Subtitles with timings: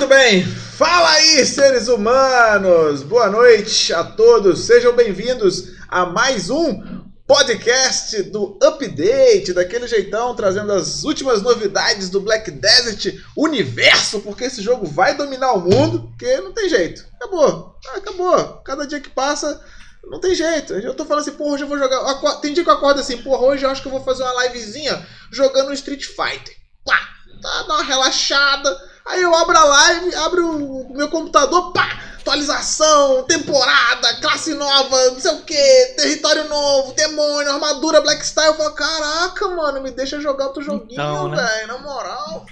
[0.00, 3.02] Muito bem, fala aí, seres humanos!
[3.02, 10.72] Boa noite a todos, sejam bem-vindos a mais um podcast do Update, daquele jeitão, trazendo
[10.72, 16.34] as últimas novidades do Black Desert Universo, porque esse jogo vai dominar o mundo, porque
[16.38, 17.04] não tem jeito.
[17.16, 18.62] Acabou, acabou.
[18.64, 19.62] Cada dia que passa,
[20.04, 20.72] não tem jeito.
[20.72, 22.00] Eu tô falando assim, porra, hoje eu vou jogar.
[22.40, 24.46] Tem dia que eu acordo assim, porra, hoje eu acho que eu vou fazer uma
[24.46, 26.56] livezinha jogando Street Fighter.
[26.86, 26.98] Pá,
[27.42, 32.00] dá uma relaxada Aí eu abro a live, abro o meu computador, pá!
[32.20, 38.48] Atualização, temporada, classe nova, não sei o que, território novo, demônio, armadura, Black Style.
[38.48, 41.36] Eu falo, caraca, mano, me deixa jogar outro joguinho, então, né?
[41.42, 42.46] velho, na moral.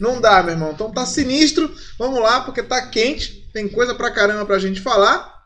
[0.00, 0.72] Não dá, meu irmão.
[0.72, 1.72] Então tá sinistro.
[1.98, 3.48] Vamos lá, porque tá quente.
[3.52, 5.44] Tem coisa pra caramba pra gente falar.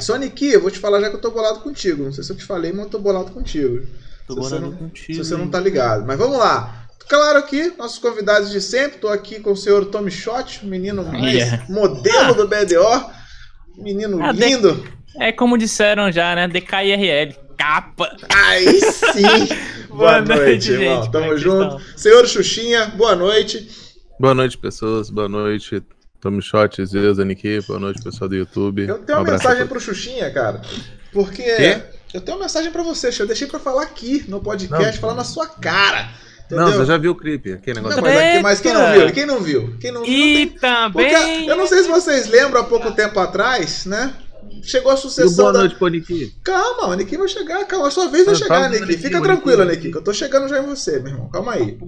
[0.00, 2.04] Sonic, eu vou te falar já que eu tô bolado contigo.
[2.04, 3.86] Não sei se eu te falei, mas eu tô bolado contigo.
[4.26, 5.22] Tô bolado não, contigo.
[5.22, 6.06] Se você não tá ligado.
[6.06, 6.81] Mas vamos lá.
[7.08, 8.96] Claro aqui, nossos convidados de sempre.
[8.96, 11.64] Estou aqui com o senhor Tommy Shot, menino mais yeah.
[11.68, 12.32] modelo ah.
[12.32, 13.10] do BDO.
[13.76, 14.74] Menino ah, lindo.
[14.74, 15.24] De...
[15.24, 16.48] É como disseram já, né?
[16.48, 17.34] DKIRL.
[17.56, 18.16] Capa.
[18.34, 19.54] Aí sim.
[19.88, 21.02] boa, boa, noite, noite irmão.
[21.02, 21.76] Gente, Tamo junto.
[21.76, 21.98] Estão?
[21.98, 23.68] Senhor Xuxinha, boa noite.
[24.18, 25.10] Boa noite, pessoas.
[25.10, 25.82] Boa noite.
[26.20, 27.60] Tommy Shot, Zeus, Aniki.
[27.66, 28.86] Boa noite, pessoal do YouTube.
[28.86, 30.62] Eu tenho uma um mensagem pro Xuxinha, cara.
[31.12, 31.42] Porque.
[31.42, 31.82] Quê?
[32.14, 35.00] Eu tenho uma mensagem para você, eu deixei para falar aqui no podcast, Não.
[35.00, 36.10] falar na sua cara.
[36.46, 36.66] Entendeu?
[36.66, 37.96] Não, você já viu o clipe, aquele negócio.
[37.96, 39.12] Não, mas, aqui, mas, quem não viu?
[39.12, 39.76] Quem não viu?
[39.80, 40.12] Quem não viu?
[40.12, 40.58] E não tem...
[40.58, 41.46] também.
[41.48, 44.14] eu não sei se vocês lembram há pouco tempo atrás, né?
[44.62, 45.32] Chegou a sucessão.
[45.32, 45.58] E boa da...
[45.60, 46.36] noite pro Niki.
[46.44, 47.88] Calma, o Niki vai chegar, calma.
[47.88, 48.96] A sua vez vai chegar, Niki.
[48.96, 51.30] Fica tranquilo, Niki, que eu tô chegando já em você, meu irmão.
[51.30, 51.78] Calma aí.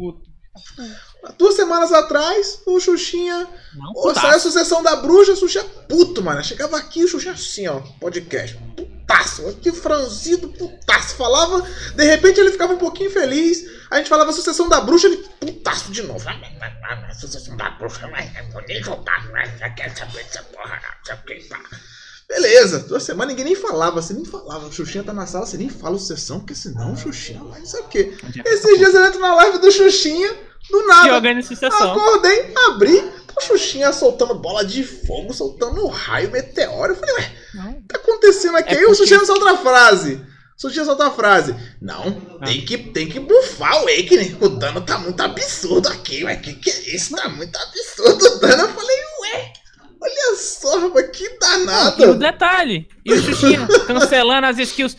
[1.39, 3.47] Duas semanas atrás, o Xuxinha.
[3.75, 6.43] Não, saiu a sucessão da bruxa, o Xuxinha puto, mano.
[6.45, 8.59] Chegava aqui, o Xuxinha assim, ó, podcast.
[9.07, 11.17] Putaço, aqui franzido, putaço.
[11.17, 13.65] Falava, de repente ele ficava um pouquinho feliz.
[13.91, 16.25] A gente falava sucessão da bruxa, ele putaço de novo.
[17.21, 18.11] Sucessão da bruxa,
[18.53, 19.23] vou nem jogar,
[19.59, 21.85] já quer saber dessa porra, não sei o
[22.29, 24.67] Beleza, duas semanas ninguém nem falava, você nem falava.
[24.67, 27.81] O Xuxinha tá na sala, você nem fala sucessão, porque senão o Xuxinha não sei
[27.81, 28.17] o quê.
[28.45, 30.35] Esses dias eu entro na live do Xuxinha,
[30.71, 31.43] do nada.
[31.43, 31.93] Sucessão.
[31.93, 36.93] Acordei, abri, o Xuxinha soltando bola de fogo, soltando raio, meteoro.
[36.93, 37.33] Eu falei, ué,
[37.71, 38.75] o que tá acontecendo aqui?
[38.75, 40.35] É Aí o Xuxinha solta a frase.
[40.57, 41.55] Surgiu outra frase.
[41.81, 42.45] Não, ah.
[42.47, 44.39] tem, que, tem que bufar o Awakening.
[44.41, 46.25] O dano tá muito absurdo aqui.
[46.25, 47.15] Ué, que que é isso?
[47.17, 48.63] Tá muito absurdo o dano.
[48.63, 49.53] Eu falei, ué,
[50.01, 52.03] olha só, mas que danado.
[52.03, 54.97] E o detalhe, e o Xuxinha cancelando as skills.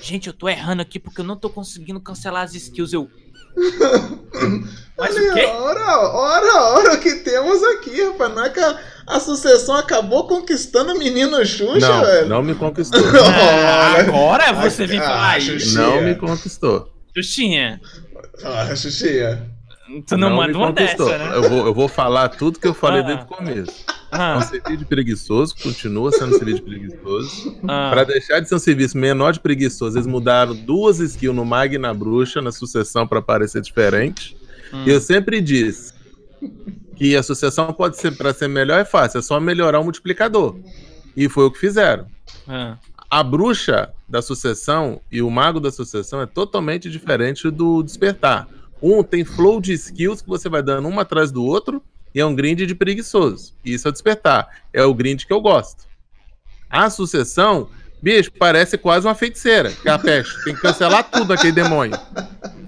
[0.00, 2.92] Gente, eu tô errando aqui porque eu não tô conseguindo cancelar as skills.
[2.92, 3.08] Eu.
[4.96, 5.44] Mas Olha, o quê?
[5.44, 8.32] Ora, ora, ora, o que temos aqui, rapaz.
[8.32, 8.78] Não é que a,
[9.08, 12.28] a sucessão acabou conquistando o menino Xuxa, não, velho?
[12.28, 13.00] Não me conquistou.
[13.00, 15.76] ah, agora você vem falar isso.
[15.76, 16.88] Não me conquistou.
[17.12, 17.80] Xuxinha.
[18.44, 19.53] Ah, Xuxinha.
[20.06, 21.36] Tu não, não manda uma dessa, né?
[21.36, 23.04] Eu vou, eu vou falar tudo que eu falei ah.
[23.04, 23.84] desde o começo.
[24.10, 24.34] Ah.
[24.34, 27.58] É um serviço preguiçoso, continua sendo um serviço preguiçoso.
[27.68, 27.90] Ah.
[27.92, 31.74] Para deixar de ser um serviço menor de preguiçoso, eles mudaram duas skills no Mag
[31.74, 34.36] e na Bruxa, na sucessão, para parecer diferente.
[34.72, 34.84] Hum.
[34.86, 35.92] E eu sempre disse
[36.96, 40.56] que a sucessão pode ser, para ser melhor, é fácil, é só melhorar o multiplicador.
[41.14, 42.06] E foi o que fizeram.
[42.48, 42.78] Ah.
[43.10, 48.48] A bruxa da sucessão e o mago da sucessão é totalmente diferente do despertar.
[48.86, 51.82] Um tem flow de skills que você vai dando um atrás do outro
[52.14, 53.54] e é um grind de preguiçoso.
[53.64, 54.46] Isso é despertar.
[54.74, 55.84] É o grind que eu gosto.
[56.68, 57.70] A sucessão,
[58.02, 59.70] bicho, parece quase uma feiticeira.
[59.70, 60.44] Que é a peste.
[60.44, 61.98] Tem que cancelar tudo aquele demônio.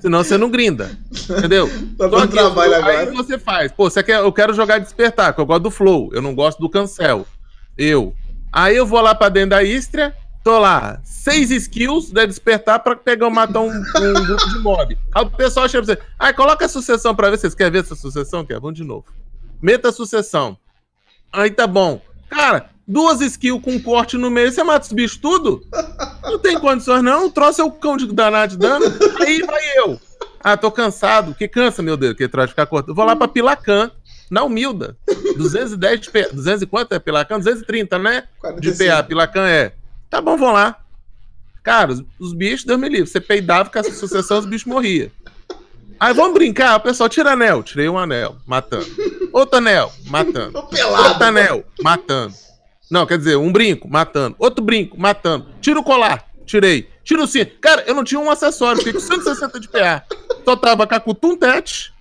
[0.00, 0.99] Senão você não grinda.
[1.28, 1.69] Entendeu?
[1.99, 2.99] tá dando trabalho aí agora.
[3.00, 3.71] Aí você faz.
[3.71, 6.09] Pô, você quer, eu quero jogar despertar, que eu gosto do flow.
[6.15, 7.26] Eu não gosto do cancel.
[7.76, 8.15] Eu.
[8.50, 10.16] Aí eu vou lá pra dentro da Istria,
[10.47, 14.97] tô lá, seis skills de despertar pra pegar matar um, um grupo de mob.
[15.12, 17.37] Aí o pessoal chega pra você, ah, coloca a sucessão pra ver.
[17.37, 18.45] Vocês querem ver essa sucessão?
[18.45, 18.61] Quer?
[18.61, 19.06] Vamos de novo.
[19.61, 20.56] Meta a sucessão.
[21.33, 22.01] Aí tá bom.
[22.31, 25.67] Cara, duas skills com corte no meio, você mata os bichos tudo?
[26.23, 27.27] Não tem condições, não.
[27.27, 28.87] O troço é o cão de danado de dano.
[29.20, 30.00] Aí vai eu.
[30.38, 31.35] Ah, tô cansado.
[31.35, 32.94] Que cansa, meu Deus, que troço ficar cortando.
[32.94, 33.91] Vou lá pra Pilacan,
[34.31, 34.97] na humilda.
[35.37, 36.29] 210 de PA.
[36.32, 37.38] 200 e quanto é Pilacan?
[37.38, 38.29] 230, né?
[38.38, 38.61] 45.
[38.61, 39.73] De PA, Pilacan é.
[40.11, 40.76] Tá bom, vamos lá.
[41.62, 43.08] Cara, os, os bichos, Deus me livre.
[43.08, 45.11] Você peidava com essa sucessão, os bichos morriam.
[45.99, 47.62] Aí vamos brincar, o pessoal tira anel.
[47.62, 48.87] Tirei um anel, matando.
[49.32, 50.58] Outro anel, matando.
[50.58, 52.35] Outro anel, matando.
[52.91, 54.37] Não, quer dizer, um brinco, matando.
[54.38, 55.47] Outro brinco, matando.
[55.61, 56.88] Tira o colar, tirei.
[57.03, 57.58] Tira o cinto.
[57.61, 60.05] Cara, eu não tinha um acessório, fiquei com 160 de PA.
[60.44, 61.93] Só tava com a Kutum Tet,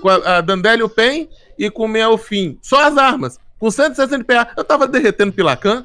[0.00, 1.28] com a, a Dandelion Pen
[1.58, 2.58] e com o Melfim.
[2.62, 3.38] Só as armas.
[3.58, 4.52] Com 160 de PA.
[4.56, 5.84] Eu tava derretendo pilacan.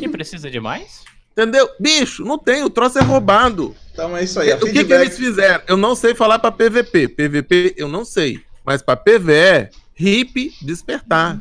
[0.00, 1.02] E precisa de mais?
[1.32, 1.68] Entendeu?
[1.78, 3.74] Bicho, não tem, o troço é roubado.
[3.92, 4.52] Então é isso aí.
[4.52, 4.86] O que, feedback...
[4.86, 5.62] que eles fizeram?
[5.66, 7.08] Eu não sei falar para PVP.
[7.08, 8.40] PVP eu não sei.
[8.64, 11.38] Mas para PVE, hip despertar.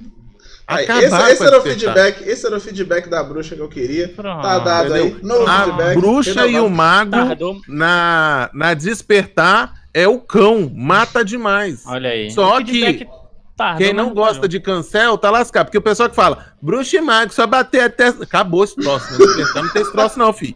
[0.68, 3.68] Aí, Acabaram esse, esse era o feedback, esse era o feedback da bruxa que eu
[3.68, 4.08] queria.
[4.08, 4.42] Pronto.
[4.42, 5.08] Tá dado aí.
[5.08, 5.28] Entendeu?
[5.28, 5.96] Novo A feedback.
[6.00, 7.62] bruxa e o mago Tardou.
[7.68, 11.84] na, na despertar é o cão, mata demais.
[11.86, 12.32] Olha aí.
[12.32, 12.64] Só O
[13.78, 14.48] Quem não mas gosta valeu.
[14.50, 15.66] de cancel, tá lascado.
[15.68, 18.08] Porque o pessoal que fala, bruxa e mago, só bater até.
[18.08, 19.12] Acabou esse troço.
[19.12, 19.18] Né?
[19.18, 20.56] Despertar Não tem esse troço, não, filho.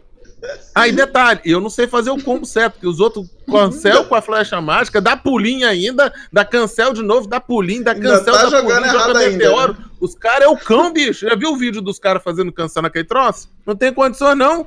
[0.74, 4.22] Aí, detalhe, eu não sei fazer o combo certo, porque os outros cancel com a
[4.22, 8.50] flecha mágica, dá pulinho ainda, dá cancel de novo, dá pulinho, dá Ainda cancel, tá
[8.50, 9.76] dá pulinho, joga ainda, meteoro.
[9.98, 11.26] Os caras é o cão, bicho.
[11.28, 13.48] Já viu o vídeo dos caras fazendo cancel naquele troço?
[13.66, 14.66] Não tem condições, não.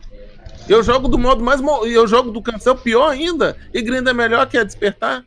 [0.67, 1.61] Eu jogo do modo mais.
[1.61, 3.55] mo- Eu jogo do cancel pior ainda.
[3.73, 5.23] E grinda é melhor que é despertar.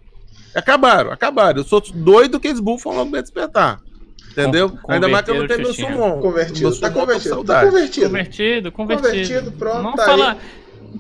[0.55, 1.59] Acabaram, acabaram.
[1.59, 3.81] Eu sou doido que eles bufam logo pra despertar.
[4.31, 4.71] Entendeu?
[4.71, 6.21] Con- Ainda mais que eu não tenho meu summon.
[6.21, 6.61] Convertido.
[6.61, 7.45] Meu Tá summon, com convertido.
[7.45, 8.07] Tá convertido.
[8.07, 9.09] Convertido, convertido.
[9.11, 10.37] Convertido, pronto, Não tá fala.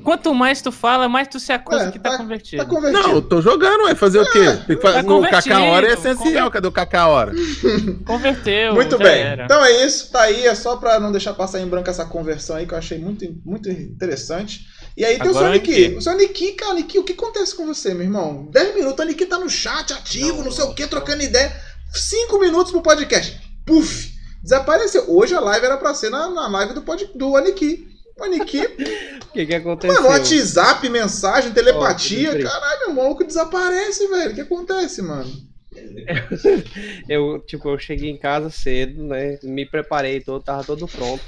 [0.02, 2.62] Quanto mais tu fala, mais tu se acusa É, que tá, tá- convertido.
[2.62, 3.02] Tá convertido.
[3.08, 4.44] Não, eu tô jogando, vai fazer o quê?
[4.66, 6.50] Tem que fazer, tá no Kaká Hora é essencial.
[6.50, 7.32] Cadê o Kaká Hora?
[8.06, 8.74] Converteu.
[8.74, 9.20] Muito já bem.
[9.20, 9.44] era.
[9.44, 10.46] Então é isso, tá aí.
[10.46, 13.24] É só pra não deixar passar em branco essa conversão aí que eu achei muito,
[13.44, 14.60] muito interessante.
[14.96, 15.70] E aí tem Agora o o Sonic.
[15.70, 15.96] Niki.
[15.96, 18.48] O Sonic, cara, Niki, o que acontece com você, meu irmão?
[18.52, 21.52] 10 minutos, o Niki tá no chat, ativo, não, sei o que, trocando ideia.
[21.94, 23.40] 5 minutos pro podcast.
[23.64, 24.12] Puf!
[24.42, 25.04] Desapareceu.
[25.08, 27.88] Hoje a live era pra ser na, na live do, pod, do Aniki.
[29.22, 29.94] O que que aconteceu?
[30.02, 32.32] mano, WhatsApp, mensagem, telepatia.
[32.32, 32.42] Bem.
[32.42, 34.32] caralho, o maluco desaparece, velho.
[34.32, 35.30] O que acontece, mano?
[37.08, 39.38] Eu, tipo, eu cheguei em casa cedo, né?
[39.42, 41.24] Me preparei todo, tava todo pronto.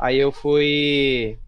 [0.00, 1.38] Aí eu fui.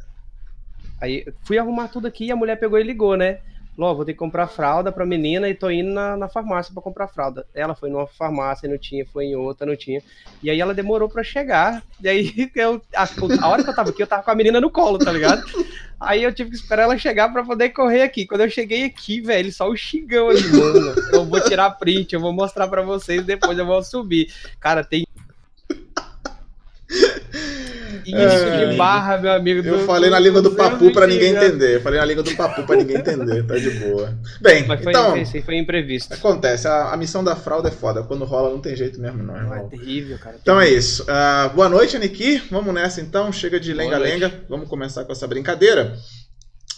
[1.01, 3.41] Aí fui arrumar tudo aqui e a mulher pegou e ligou, né?
[3.81, 6.71] Falou, ó, vou ter que comprar fralda pra menina e tô indo na, na farmácia
[6.71, 7.47] pra comprar fralda.
[7.55, 10.03] Ela foi numa farmácia, não tinha, foi em outra, não tinha.
[10.43, 11.83] E aí ela demorou pra chegar.
[11.99, 13.09] E aí eu, a,
[13.41, 15.43] a hora que eu tava aqui, eu tava com a menina no colo, tá ligado?
[15.99, 18.27] Aí eu tive que esperar ela chegar pra poder correr aqui.
[18.27, 20.95] Quando eu cheguei aqui, velho, só o xingão ali, mano.
[21.11, 24.31] Eu vou tirar print, eu vou mostrar pra vocês, depois eu vou subir.
[24.61, 25.07] Cara, tem.
[28.05, 28.67] Isso É.
[28.71, 29.67] de barra, meu amigo.
[29.67, 31.77] Eu do- falei na língua do do papu pra ninguém entender.
[31.77, 33.45] Eu falei na língua do papu pra ninguém entender.
[33.47, 34.13] Tá de boa.
[34.41, 36.13] Bem, Mas foi, então, foi, foi imprevisto.
[36.15, 36.67] acontece.
[36.67, 38.03] A, a missão da fralda é foda.
[38.03, 40.37] Quando rola, não tem jeito mesmo, não, é terrível, cara.
[40.41, 41.05] Então é isso.
[41.09, 42.43] Ah, boa noite, Aniki.
[42.51, 43.31] Vamos nessa então.
[43.33, 44.33] Chega de lenga-lenga.
[44.49, 45.97] Vamos começar com essa brincadeira.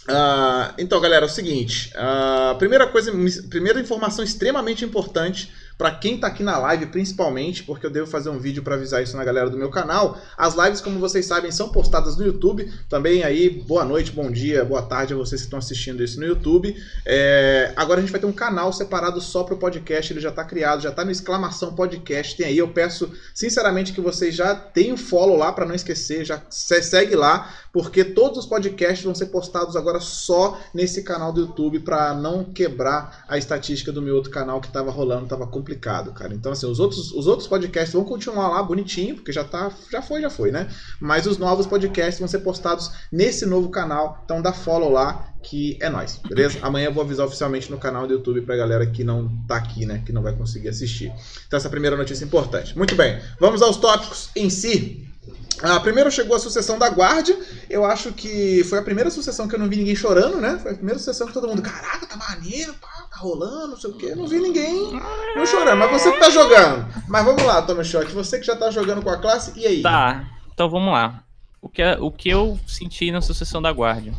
[0.07, 1.89] Ah, então, galera, é o seguinte.
[1.95, 3.11] ah, primeira coisa,
[3.49, 8.29] primeira informação extremamente importante para quem tá aqui na live, principalmente, porque eu devo fazer
[8.29, 10.17] um vídeo para avisar isso na galera do meu canal.
[10.37, 12.71] As lives, como vocês sabem, são postadas no YouTube.
[12.87, 16.25] Também aí, boa noite, bom dia, boa tarde a vocês que estão assistindo isso no
[16.25, 16.75] YouTube.
[17.05, 20.13] É, agora a gente vai ter um canal separado só pro podcast.
[20.13, 22.37] Ele já tá criado, já tá no exclamação podcast.
[22.37, 26.41] Tem aí, eu peço sinceramente que vocês já tenham follow lá para não esquecer, já
[26.49, 31.41] se- segue lá, porque todos os podcasts vão ser postados agora só nesse canal do
[31.41, 36.11] YouTube para não quebrar a estatística do meu outro canal que tava rolando, tava complicado,
[36.11, 36.33] cara.
[36.33, 40.01] Então assim, os outros, os outros podcasts vão continuar lá bonitinho, porque já tá, já
[40.01, 40.67] foi, já foi, né?
[40.99, 45.77] Mas os novos podcasts vão ser postados nesse novo canal, então dá follow lá que
[45.81, 46.59] é nóis, beleza?
[46.61, 49.85] Amanhã eu vou avisar oficialmente no canal do YouTube pra galera que não tá aqui,
[49.85, 51.11] né, que não vai conseguir assistir.
[51.47, 52.77] Então essa é primeira notícia importante.
[52.77, 55.12] Muito bem, vamos aos tópicos em si.
[55.61, 57.37] Ah, primeiro chegou a sucessão da Guardia.
[57.69, 60.57] Eu acho que foi a primeira sucessão que eu não vi ninguém chorando, né?
[60.61, 63.89] Foi a primeira sucessão que todo mundo, caraca, tá maneiro, pá, tá rolando, não sei
[63.91, 64.15] o quê.
[64.15, 64.91] Não vi ninguém
[65.35, 65.77] não chorando.
[65.79, 66.87] Mas você que tá jogando.
[67.07, 68.11] Mas vamos lá, Tommy Shot.
[68.13, 69.81] Você que já tá jogando com a classe, e aí?
[69.81, 71.23] Tá, então vamos lá.
[71.61, 74.13] O que, o que eu senti na Sucessão da Guardia?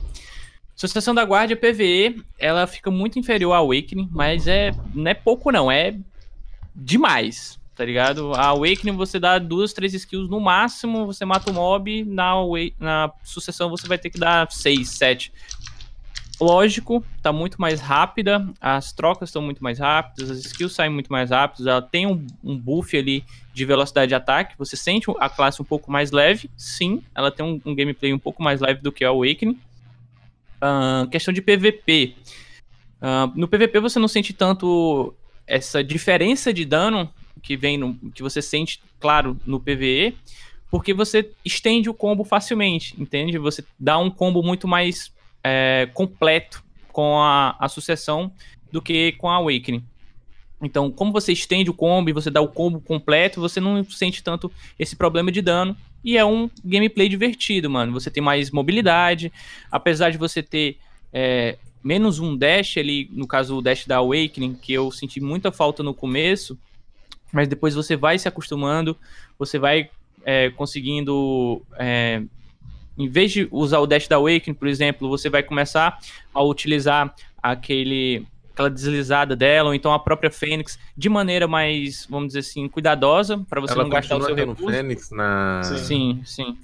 [0.75, 5.53] Sucessão da Guardia PVE, ela fica muito inferior ao Awakening, mas é, não é pouco
[5.53, 5.95] não, é
[6.75, 8.33] demais, tá ligado?
[8.35, 12.35] A Awakening você dá duas, três skills no máximo, você mata o mob, na,
[12.79, 15.33] na Sucessão você vai ter que dar seis, sete.
[16.41, 21.13] Lógico, tá muito mais rápida, as trocas estão muito mais rápidas, as skills saem muito
[21.13, 25.29] mais rápidas, ela tem um, um buff ali de velocidade de ataque, você sente a
[25.29, 28.83] classe um pouco mais leve, sim, ela tem um, um gameplay um pouco mais leve
[28.83, 29.59] do que a Awakening.
[30.61, 32.17] Ahn, questão de PVP.
[33.01, 35.15] Ahn, no PVP você não sente tanto
[35.47, 37.09] essa diferença de dano
[37.43, 40.17] que vem no, que você sente, claro, no PVE,
[40.71, 43.39] porque você estende o combo facilmente, entende?
[43.39, 45.13] Você dá um combo muito mais
[45.43, 48.33] é, completo com a, a sucessão
[48.73, 49.85] do que com a Awakening.
[50.61, 54.23] Então, como você estende o combo e você dá o combo completo, você não sente
[54.23, 55.77] tanto esse problema de dano.
[56.03, 57.93] E é um gameplay divertido, mano.
[57.93, 59.33] Você tem mais mobilidade.
[59.71, 60.79] Apesar de você ter
[61.13, 65.53] é, menos um dash ali, no caso o dash da Awakening, que eu senti muita
[65.53, 66.59] falta no começo.
[67.35, 68.97] Mas depois você vai se acostumando,
[69.39, 69.91] você vai
[70.25, 71.61] é, conseguindo.
[71.77, 72.23] é,
[72.97, 75.99] em vez de usar o dash da Awakening, por exemplo, você vai começar
[76.33, 77.13] a utilizar
[77.43, 82.69] aquele aquela deslizada dela, ou então a própria Fênix, de maneira mais, vamos dizer assim,
[82.69, 84.65] cuidadosa, para você Ela não gastar o seu recurso.
[84.69, 85.61] Fênix na...
[85.65, 85.79] Sim.
[85.79, 86.57] Sim, sim.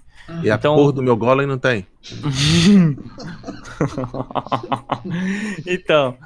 [0.44, 1.84] E a Então- porra do meu golem não tem.
[5.66, 6.16] então,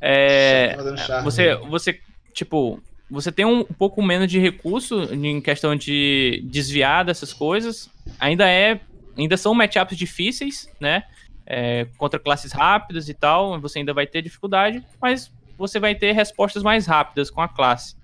[0.00, 0.76] é,
[1.22, 2.00] você, você,
[2.32, 2.80] tipo,
[3.14, 7.88] você tem um pouco menos de recurso em questão de desviar dessas coisas.
[8.18, 8.80] Ainda é,
[9.16, 11.04] ainda são matchups difíceis, né?
[11.46, 16.12] É, contra classes rápidas e tal, você ainda vai ter dificuldade, mas você vai ter
[16.12, 17.94] respostas mais rápidas com a classe.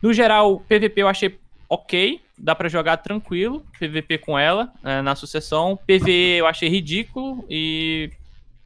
[0.00, 5.14] No geral, PVP eu achei ok, dá pra jogar tranquilo, PVP com ela é, na
[5.14, 5.78] sucessão.
[5.86, 8.10] PVE eu achei ridículo e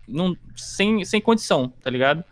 [0.08, 2.24] não, sem, sem condição, tá ligado?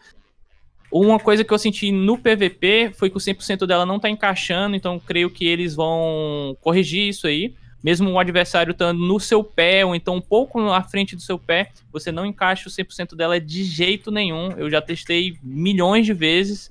[0.96, 4.76] Uma coisa que eu senti no PVP foi que o 100% dela não tá encaixando,
[4.76, 7.52] então creio que eles vão corrigir isso aí.
[7.82, 11.36] Mesmo o adversário estando no seu pé, ou então um pouco à frente do seu
[11.36, 14.52] pé, você não encaixa o 100% dela de jeito nenhum.
[14.52, 16.70] Eu já testei milhões de vezes,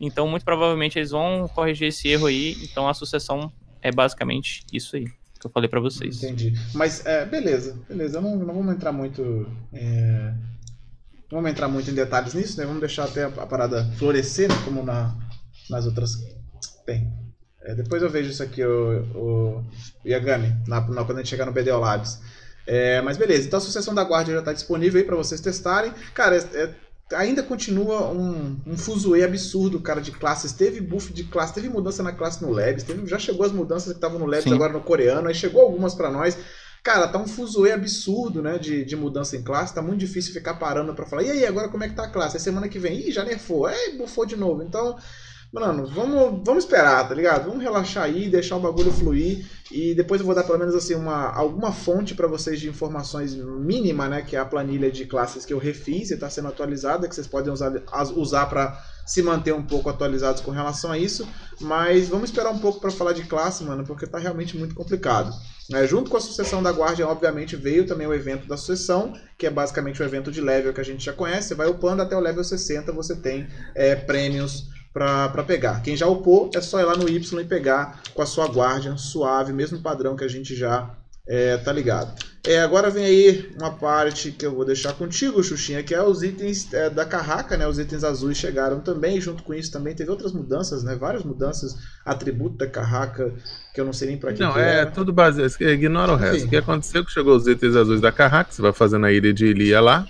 [0.00, 2.56] então muito provavelmente eles vão corrigir esse erro aí.
[2.62, 5.04] Então a sucessão é basicamente isso aí
[5.38, 6.22] que eu falei pra vocês.
[6.22, 6.54] Entendi.
[6.74, 8.20] Mas, é, beleza, beleza.
[8.20, 9.46] Não, não vamos entrar muito.
[9.72, 10.32] é,
[11.30, 12.64] Não vamos entrar muito em detalhes nisso, né?
[12.64, 14.54] Vamos deixar até a, parada florescer, né?
[14.64, 15.14] como na,
[15.68, 16.12] nas outras.
[16.86, 17.12] Tem.
[17.62, 19.64] É, depois eu vejo isso aqui, o, o
[20.06, 22.18] Yagami, na, na- quando a gente chegar no BDO Labs.
[22.66, 25.92] É, mas beleza, então a sucessão da guarda já está disponível aí para vocês testarem.
[26.14, 26.74] Cara, é- é-
[27.16, 30.52] ainda continua um, um fuzuê absurdo, cara, de classes.
[30.52, 33.92] Teve buff de classe, teve mudança na classe no Labs, teve, já chegou as mudanças
[33.92, 34.54] que estavam no Labs Sim.
[34.54, 36.38] agora no coreano, aí chegou algumas para nós.
[36.88, 40.54] Cara, tá um fuzuê absurdo, né, de, de mudança em classe, tá muito difícil ficar
[40.54, 42.38] parando pra falar, e aí, agora como é que tá a classe?
[42.38, 44.62] Aí semana que vem, ih, já nerfou, aí bufou de novo.
[44.62, 44.96] Então,
[45.52, 47.44] mano, vamos, vamos esperar, tá ligado?
[47.44, 50.94] Vamos relaxar aí, deixar o bagulho fluir, e depois eu vou dar pelo menos assim
[50.94, 55.44] uma, alguma fonte pra vocês de informações mínima, né, que é a planilha de classes
[55.44, 57.70] que eu refiz e tá sendo atualizada, que vocês podem usar,
[58.16, 61.28] usar para se manter um pouco atualizados com relação a isso,
[61.60, 65.30] mas vamos esperar um pouco pra falar de classe, mano, porque tá realmente muito complicado.
[65.72, 69.46] É, junto com a sucessão da Guardian, obviamente, veio também o evento da sucessão, que
[69.46, 71.48] é basicamente o evento de level que a gente já conhece.
[71.48, 75.82] Você vai upando até o level 60, você tem é, prêmios pra pegar.
[75.82, 78.96] Quem já upou, é só ir lá no Y e pegar com a sua Guardian
[78.96, 80.97] suave, mesmo padrão que a gente já
[81.28, 82.12] é, tá ligado.
[82.46, 86.22] É, agora vem aí uma parte que eu vou deixar contigo, Xuxinha, que é os
[86.22, 87.68] itens é, da carraca, né?
[87.68, 90.96] Os itens azuis chegaram também, junto com isso também teve outras mudanças, né?
[90.96, 93.34] Várias mudanças, atributo da carraca,
[93.74, 94.90] que eu não sei nem pra que Não, que é era.
[94.90, 95.52] tudo baseado.
[95.60, 96.40] Ignora o resto.
[96.40, 96.46] Sim.
[96.46, 99.12] O que aconteceu é que chegou os itens azuis da Carraca, você vai fazendo a
[99.12, 100.08] ilha de Ilia lá,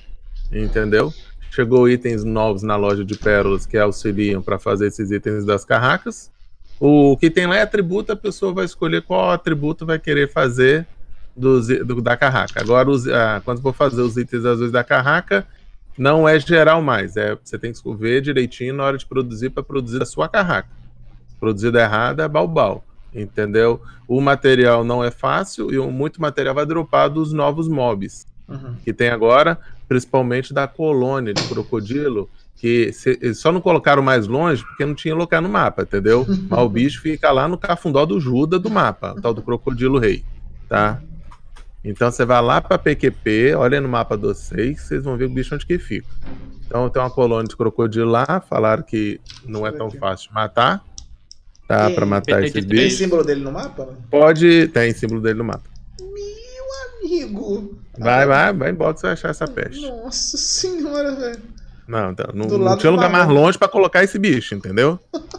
[0.52, 1.12] entendeu?
[1.50, 6.30] Chegou itens novos na loja de pérolas que auxiliam para fazer esses itens das carracas.
[6.78, 10.86] O que tem lá é atributo, a pessoa vai escolher qual atributo vai querer fazer
[11.38, 12.60] dos do- da carraca.
[12.60, 15.46] Agora, os- ah, quando for fazer os itens azuis da carraca,
[15.96, 17.16] não é geral mais.
[17.16, 20.68] É, você tem que ver direitinho na hora de produzir para produzir a sua carraca.
[21.40, 22.84] Produzida errada é balbal.
[23.14, 23.80] Entendeu?
[24.06, 28.74] O material não é fácil e muito material vai dropar dos novos mobs Uhum.
[28.84, 34.62] que tem agora, principalmente da colônia de crocodilo, que se- só não colocaram mais longe
[34.64, 36.26] porque não tinha lugar no mapa, entendeu?
[36.50, 39.98] Mas o bicho fica lá no cafundó do Juda do mapa, o tal do crocodilo
[39.98, 40.22] rei,
[40.68, 41.00] tá?
[41.84, 45.30] Então você vai lá para PQP, olha no mapa de vocês, vocês vão ver o
[45.30, 46.08] bicho onde que fica.
[46.66, 50.84] Então tem uma colônia de crocodilo lá, falaram que não é tão fácil de matar,
[51.66, 51.90] tá?
[51.90, 53.88] Para matar tem- esses tem símbolo dele no mapa?
[54.10, 55.64] Pode, tem símbolo dele no mapa.
[57.00, 57.78] Amigo!
[57.98, 59.80] Vai, vai, vai embora que você vai achar essa peste.
[59.80, 61.40] Nossa senhora, velho.
[61.86, 64.98] Não, então, não, Do não tinha do lugar mais longe pra colocar esse bicho, entendeu?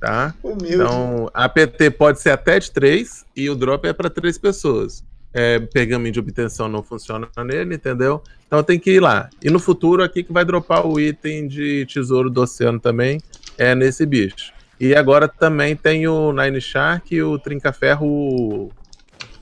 [0.00, 0.34] Tá?
[0.42, 0.76] Humilde.
[0.76, 5.04] Então, a PT pode ser até de três e o drop é pra três pessoas.
[5.32, 8.22] É, pergaminho de obtenção não funciona nele, entendeu?
[8.46, 9.30] Então tem que ir lá.
[9.40, 13.20] E no futuro aqui que vai dropar o item de tesouro do oceano também
[13.56, 14.52] é nesse bicho.
[14.80, 18.70] E agora também tem o Nine Shark e o Trinca-Ferro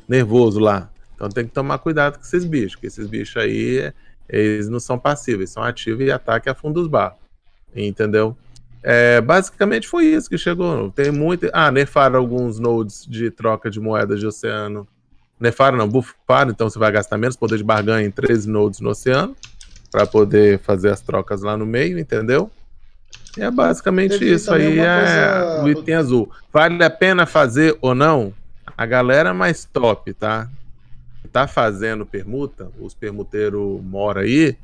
[0.06, 0.90] nervoso lá.
[1.14, 3.92] Então tem que tomar cuidado com esses bichos, porque esses bichos aí,
[4.28, 7.18] eles não são passivos, são ativos e atacam a fundo dos barros.
[7.74, 8.36] Entendeu?
[8.82, 10.90] É, basicamente foi isso que chegou.
[10.90, 11.48] Tem muito.
[11.52, 14.86] Ah, nerfaram alguns nodes de troca de moedas de oceano.
[15.40, 18.90] Nerfaram, não, bufaram, então você vai gastar menos poder de barganha em 13 nodes no
[18.90, 19.36] oceano
[19.90, 22.50] para poder fazer as trocas lá no meio, entendeu?
[23.36, 26.30] E é basicamente Teve isso também aí, é coisa- o item azul.
[26.52, 28.34] Vale a pena fazer ou não?
[28.76, 30.48] A galera mais top, tá?
[31.32, 34.56] Tá fazendo permuta, os permuteiros mora aí,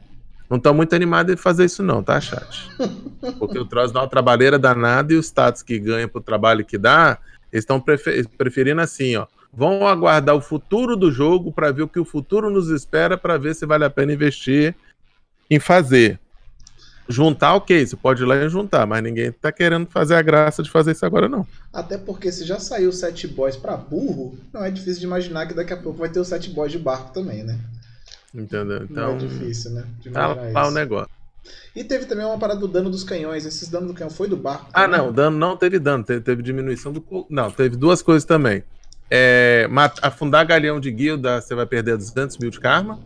[0.48, 2.68] não estão muito animados em fazer isso não, tá, chat?
[3.38, 6.78] Porque o troço dá uma trabalheira danada e os status que ganha pro trabalho que
[6.78, 7.18] dá,
[7.52, 9.26] eles estão preferindo assim, ó.
[9.56, 13.38] Vão aguardar o futuro do jogo para ver o que o futuro nos espera para
[13.38, 14.74] ver se vale a pena investir
[15.50, 16.18] em fazer.
[17.08, 20.62] Juntar, ok, você pode ir lá e juntar, mas ninguém tá querendo fazer a graça
[20.62, 21.46] de fazer isso agora, não.
[21.72, 25.54] Até porque se já saiu sete boys pra burro, não é difícil de imaginar que
[25.54, 27.58] daqui a pouco vai ter os sete boys de barco também, né?
[28.34, 28.80] Entendeu?
[28.80, 29.86] Não Então, é difícil, né?
[30.00, 30.70] De tá lá o isso.
[30.70, 31.10] negócio.
[31.76, 33.44] E teve também uma parada do dano dos canhões.
[33.44, 34.70] Esses danos do canhão foi do barco?
[34.72, 34.98] Ah, também?
[34.98, 37.04] não, dano não teve dano, teve, teve diminuição do.
[37.28, 38.64] Não, teve duas coisas também.
[39.16, 39.68] É,
[40.02, 42.98] afundar galeão de guilda, você vai perder 200 mil de karma.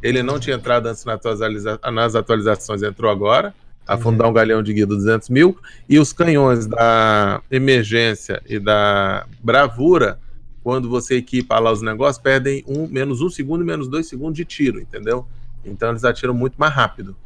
[0.00, 3.52] Ele não tinha entrado antes nas atualizações, entrou agora.
[3.84, 5.58] Afundar um galeão de guilda, 200 mil.
[5.88, 10.20] E os canhões da emergência e da bravura,
[10.62, 14.36] quando você equipa lá os negócios, perdem um, menos um segundo e menos dois segundos
[14.36, 15.26] de tiro, entendeu?
[15.64, 17.16] Então eles atiram muito mais rápido,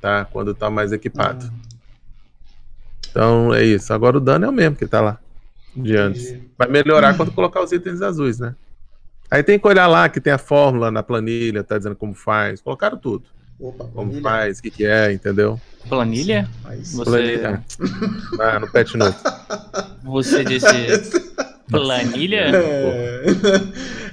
[0.00, 0.24] tá?
[0.24, 1.52] Quando tá mais equipado.
[1.52, 1.76] Ah,
[3.10, 3.92] Então é isso.
[3.92, 5.20] Agora o dano é o mesmo que tá lá.
[5.74, 6.28] De antes.
[6.30, 6.50] entendi.
[6.58, 8.54] Vai melhorar quando colocar os itens azuis, né?
[9.30, 12.60] Aí tem que olhar lá que tem a fórmula na planilha, tá dizendo como faz.
[12.60, 13.24] Colocaram tudo.
[13.60, 15.60] Opa, Como faz, o que, que é, entendeu?
[15.88, 16.48] Planilha?
[16.82, 17.64] Você- Planilha.
[18.40, 19.18] Ah, no pet note.
[20.02, 20.66] Você disse
[21.70, 22.50] planilha?
[22.56, 23.24] É...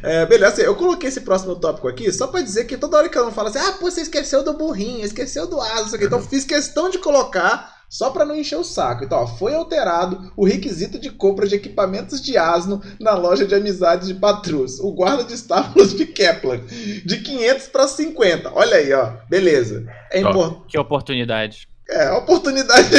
[0.04, 3.10] É, beleza, assim, eu coloquei esse próximo tópico aqui só pra dizer que toda hora
[3.10, 5.96] que eu não falo assim, ah, pô, você esqueceu do burrinho, esqueceu do asa, isso
[5.96, 6.06] aqui.
[6.06, 9.03] então fiz questão de colocar só pra não encher o saco.
[9.03, 13.56] Então, ó, foi alterado o requisito de compra de equipamentos de asno na loja de
[13.56, 18.51] amizades de Patrus, o guarda de estábulos de Kepler, de 500 pra 50.
[18.53, 19.86] Olha aí, ó, beleza.
[20.12, 20.63] É importante.
[20.67, 21.67] Que oportunidade.
[21.89, 22.89] É, oportunidade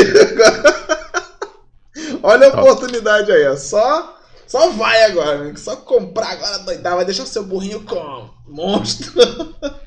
[2.23, 2.63] Olha a Top.
[2.63, 3.57] oportunidade aí, ó.
[3.57, 4.17] Só,
[4.47, 5.55] só vai agora, né?
[5.57, 9.13] Só comprar agora doidar, vai deixar seu burrinho com monstro.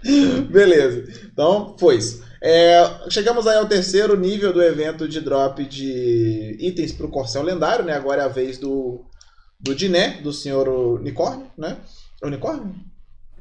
[0.51, 1.03] Beleza.
[1.31, 2.23] Então, foi isso.
[2.43, 7.85] É, chegamos aí ao terceiro nível do evento de drop de itens pro Corcel Lendário,
[7.85, 7.93] né?
[7.93, 9.05] Agora é a vez do,
[9.59, 11.77] do Diné, do senhor Unicórnio, né?
[12.23, 12.73] Unicórnio?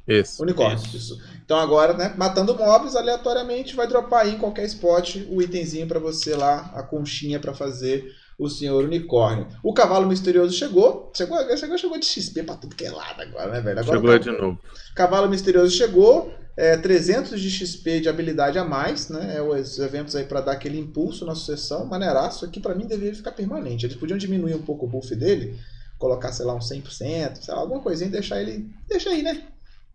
[0.07, 0.43] Isso.
[0.43, 0.97] Unicórnio, Isso.
[0.97, 1.23] isso.
[1.45, 6.01] Então agora, né, matando mobs aleatoriamente, vai dropar aí em qualquer spot o itemzinho pra
[6.01, 8.05] você lá, a conchinha pra fazer
[8.39, 9.47] o senhor unicórnio.
[9.63, 13.51] O cavalo misterioso chegou, chegou, chegou, chegou de XP pra tudo que é lado agora,
[13.51, 13.79] né, velho?
[13.81, 14.59] Agora Chegou o aí de novo.
[14.97, 19.37] Cavalo Misterioso chegou, é, 300 de XP de habilidade a mais, né?
[19.37, 22.45] É os eventos aí pra dar aquele impulso na sucessão, maneiraço.
[22.45, 23.87] Aqui pra mim deveria ficar permanente.
[23.87, 25.59] Eles podiam diminuir um pouco o buff dele,
[25.99, 28.69] colocar, sei lá, uns 100%, sei lá, alguma coisinha e deixar ele.
[28.87, 29.43] Deixa aí, né?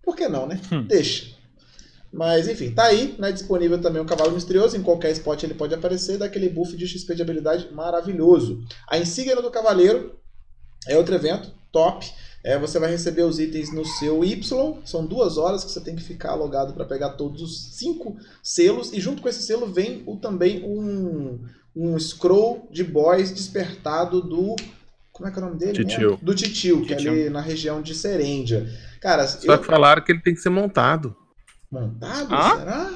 [0.01, 0.59] Por que não, né?
[0.71, 0.81] Hum.
[0.87, 1.35] Deixa.
[2.11, 3.31] Mas enfim, tá aí, né?
[3.31, 4.75] Disponível também o Cavalo Misterioso.
[4.75, 8.63] Em qualquer spot ele pode aparecer, dá aquele buff de XP de habilidade maravilhoso.
[8.89, 10.17] A insígnia do Cavaleiro
[10.87, 12.11] é outro evento, top.
[12.45, 14.77] É, você vai receber os itens no seu Y.
[14.85, 18.93] São duas horas que você tem que ficar logado para pegar todos os cinco selos.
[18.93, 21.39] E junto com esse selo vem o, também um,
[21.75, 24.55] um scroll de boys despertado do.
[25.11, 25.73] Como é que é o nome dele?
[25.73, 26.19] Titio.
[26.21, 27.11] Do Titio, que é Titio.
[27.13, 28.69] ali na região de Serêndia.
[29.01, 29.59] Cara, Só eu...
[29.59, 31.15] que falaram que ele tem que ser montado.
[31.71, 32.31] montado?
[32.31, 32.59] Hã?
[32.59, 32.93] Será?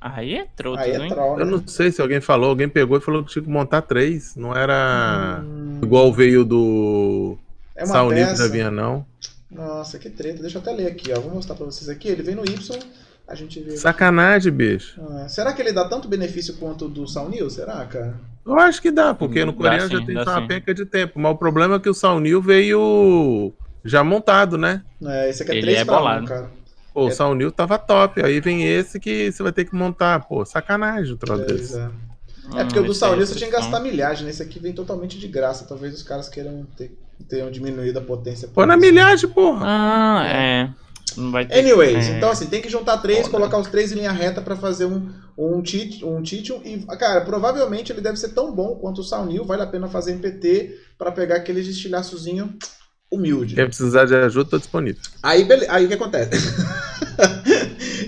[0.00, 1.10] Aí é é hein?
[1.10, 1.42] troll, né?
[1.42, 4.34] Eu não sei se alguém falou, alguém pegou e falou que tinha que montar três.
[4.34, 7.36] Não era Hum, igual veio do
[7.80, 8.70] é uma peça.
[8.70, 9.06] não.
[9.50, 10.40] Nossa, que treta.
[10.42, 11.20] Deixa eu até ler aqui, ó.
[11.20, 12.08] Vou mostrar pra vocês aqui.
[12.08, 12.78] Ele vem no Y.
[13.26, 13.76] A gente vê.
[13.76, 15.00] Sacanagem, bicho.
[15.10, 17.48] Ah, será que ele dá tanto benefício quanto o do Saunil?
[17.50, 18.14] Será, cara?
[18.44, 20.46] Eu acho que dá, porque no Dá coreano sim, já tem uma sim.
[20.48, 21.18] penca de tempo.
[21.20, 23.52] Mas o problema é que o Saunil veio
[23.84, 24.82] já montado, né?
[25.04, 26.26] É, esse aqui é Ele 3 é pra 1, bolado.
[26.26, 26.50] cara.
[26.92, 27.10] Pô, o É.
[27.12, 28.22] Saunil tava top.
[28.24, 30.26] Aí vem esse que você vai ter que montar.
[30.26, 31.78] Pô, sacanagem o troço Pois desse.
[31.78, 31.86] é.
[31.86, 34.26] Hum, É porque o do esse Saunil você tinha que gastar milhagem.
[34.26, 35.64] Nesse aqui vem totalmente de graça.
[35.68, 36.96] Talvez os caras queiram ter,
[37.28, 38.48] tenham diminuído a potência.
[38.48, 39.60] por Pô, na milhagem, porra.
[39.62, 40.70] Ah, é.
[41.16, 41.58] Não vai ter.
[41.58, 42.16] Anyways, é.
[42.16, 43.30] então assim, tem que juntar três, Foda.
[43.30, 46.60] colocar os três em linha reta pra fazer um, um, tit, um Titium.
[46.64, 49.44] E, cara, provavelmente ele deve ser tão bom quanto o Saunil.
[49.44, 52.56] Vale a pena fazer em PT pra pegar aquele estilhaçozinho
[53.10, 53.54] humilde.
[53.56, 55.02] Quem precisar de ajuda, tô disponível.
[55.22, 55.66] Aí, bele...
[55.68, 56.30] aí o que acontece?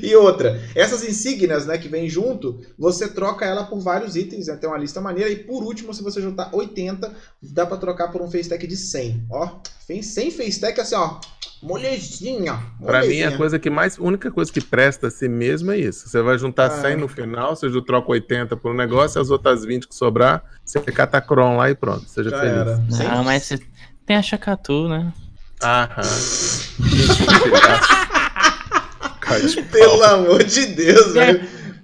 [0.02, 4.56] e outra, essas insígnias, né, que vem junto, você troca ela por vários itens, né,
[4.56, 5.30] tem uma lista maneira.
[5.30, 7.12] E por último, se você juntar 80,
[7.42, 9.26] dá pra trocar por um face tag de 100.
[9.30, 9.48] Ó,
[9.86, 11.18] tem 100 face tag assim, ó,
[11.62, 12.58] molezinha.
[12.84, 13.98] Pra mim, a coisa que mais.
[13.98, 16.08] A única coisa que presta a si mesmo é isso.
[16.08, 16.82] Você vai juntar Ah.
[16.82, 20.80] 100 no final, você troca 80 por um negócio, as outras 20 que sobrar, você
[20.80, 22.08] catacron lá e pronto.
[22.08, 22.56] Seja Já feliz.
[22.56, 22.82] era.
[23.10, 23.60] Ah, mas você
[24.04, 25.12] tem a Chacatu, né?
[25.62, 26.02] Aham.
[29.70, 31.40] Pelo amor de Deus, É, velho.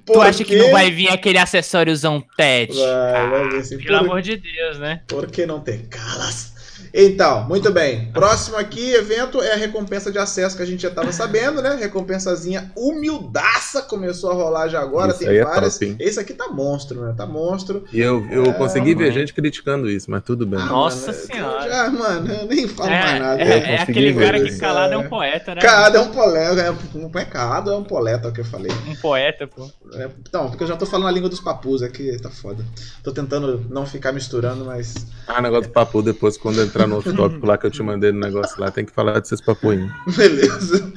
[0.07, 0.57] Tu Por acha que quê?
[0.59, 2.73] não vai vir aquele acessóriozão TED?
[2.75, 5.03] Vai, vai ver Ah, se pelo por- amor de Deus, né?
[5.07, 6.53] Por que não tem calas?
[6.93, 8.11] Então, muito bem.
[8.13, 11.77] Próximo aqui, evento, é a recompensa de acesso que a gente já tava sabendo, né?
[11.81, 15.11] Recompensazinha humildaça começou a rolar já agora.
[15.11, 15.75] Isso tem aí é várias.
[15.75, 15.97] top, hein?
[16.01, 17.15] Esse aqui tá monstro, né?
[17.17, 17.85] Tá monstro.
[17.93, 20.59] E eu, eu É, consegui ver gente criticando isso, mas tudo bem.
[20.61, 21.69] Ah, Nossa mano, senhora.
[21.71, 23.43] Já, mano, eu nem falo É, mais nada.
[23.43, 24.99] é, é aquele ver cara que calado é É.
[24.99, 25.61] um poeta, né?
[25.61, 28.73] Cada é um poleta, é um pecado é um poleta, é o que eu falei.
[28.87, 29.69] Um poeta, pô.
[29.95, 32.65] É, Então, porque eu já tô falando a língua dos papus aqui, tá foda.
[33.03, 34.95] Tô tentando não ficar misturando, mas.
[35.27, 38.13] Ah, negócio do papo depois, quando entrar no outro tópico lá que eu te mandei
[38.13, 39.91] no negócio lá, tem que falar desses papuinhos.
[40.17, 40.93] Beleza.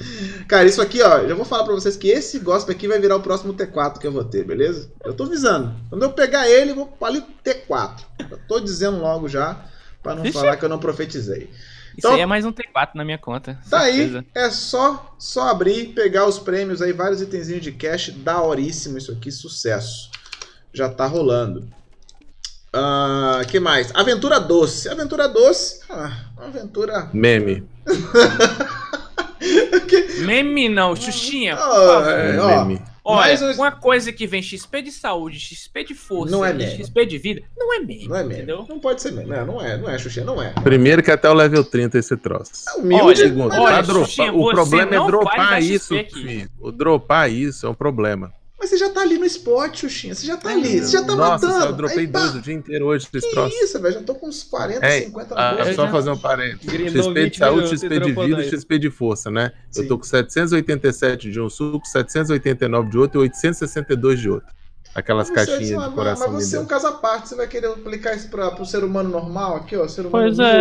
[0.48, 3.16] Cara, isso aqui, ó, já vou falar pra vocês que esse gospel aqui vai virar
[3.16, 4.92] o próximo T4 que eu vou ter, beleza?
[5.04, 5.74] Eu tô visando.
[5.90, 8.02] Quando eu pegar ele, eu vou ali T4.
[8.30, 9.66] Eu tô dizendo logo já,
[10.04, 10.34] pra não Ixi.
[10.34, 11.50] falar que eu não profetizei.
[11.92, 13.60] Isso Então- aí é mais um T4 na minha conta.
[13.70, 14.26] Tá aí, certeza.
[14.34, 19.32] é só só abrir, pegar os prêmios aí, vários itenzinhos de cash, daoríssimo isso aqui,
[19.32, 20.10] sucesso.
[20.74, 21.68] Já tá rolando.
[22.74, 23.92] Ah, que mais?
[23.94, 24.88] Aventura Doce.
[24.90, 27.10] Aventura Doce, ah, uma aventura...
[27.14, 27.64] Meme.
[30.26, 31.58] Meme não, Xuxinha.
[31.58, 32.08] favor.
[32.10, 32.82] É, É, ó, meme.
[33.04, 36.54] Olha, mais um- uma coisa que vem XP de saúde, XP de força, Não é
[36.54, 36.78] meme.
[36.84, 38.08] XP de vida, não é meme.
[38.08, 38.34] Não é mesmo.
[38.44, 38.66] Entendeu?
[38.70, 39.34] Não pode ser mesmo.
[39.34, 40.54] Não, não é, não é, Xuxa, não é.
[40.64, 42.52] Primeiro que até o level 30 esse troço.
[42.70, 46.14] É humilde, Olha, Segundo, mas, olha, Xuxinha, o problema é dropar isso, aqui.
[46.24, 46.50] filho.
[46.60, 48.32] O dropar isso é um problema.
[48.62, 50.14] Mas você já tá ali no spot, Xuxinha.
[50.14, 51.66] Você já tá ali, você já tá Nossa, matando.
[51.66, 53.56] eu dropei Aí, pá, dois o dia inteiro hoje desse Que troço.
[53.64, 53.94] isso, velho?
[53.96, 55.70] Já tô com uns 40, Ei, 50 na Ah, bolsa.
[55.72, 56.66] é só já- fazer um parênteses.
[56.72, 58.50] Grindou XP de 20 saúde, XP de vida e.
[58.50, 59.52] XP de força, né?
[59.72, 59.82] Sim.
[59.82, 64.48] Eu tô com 787 de um suco, 789 de outro e 862 de outro.
[64.94, 67.48] Aquelas você- caixinhas mas- de coração Mas você é um caso à parte, você vai
[67.48, 69.88] querer aplicar isso pra, pro ser humano normal aqui, ó?
[69.88, 70.56] Ser humano Pois humilde.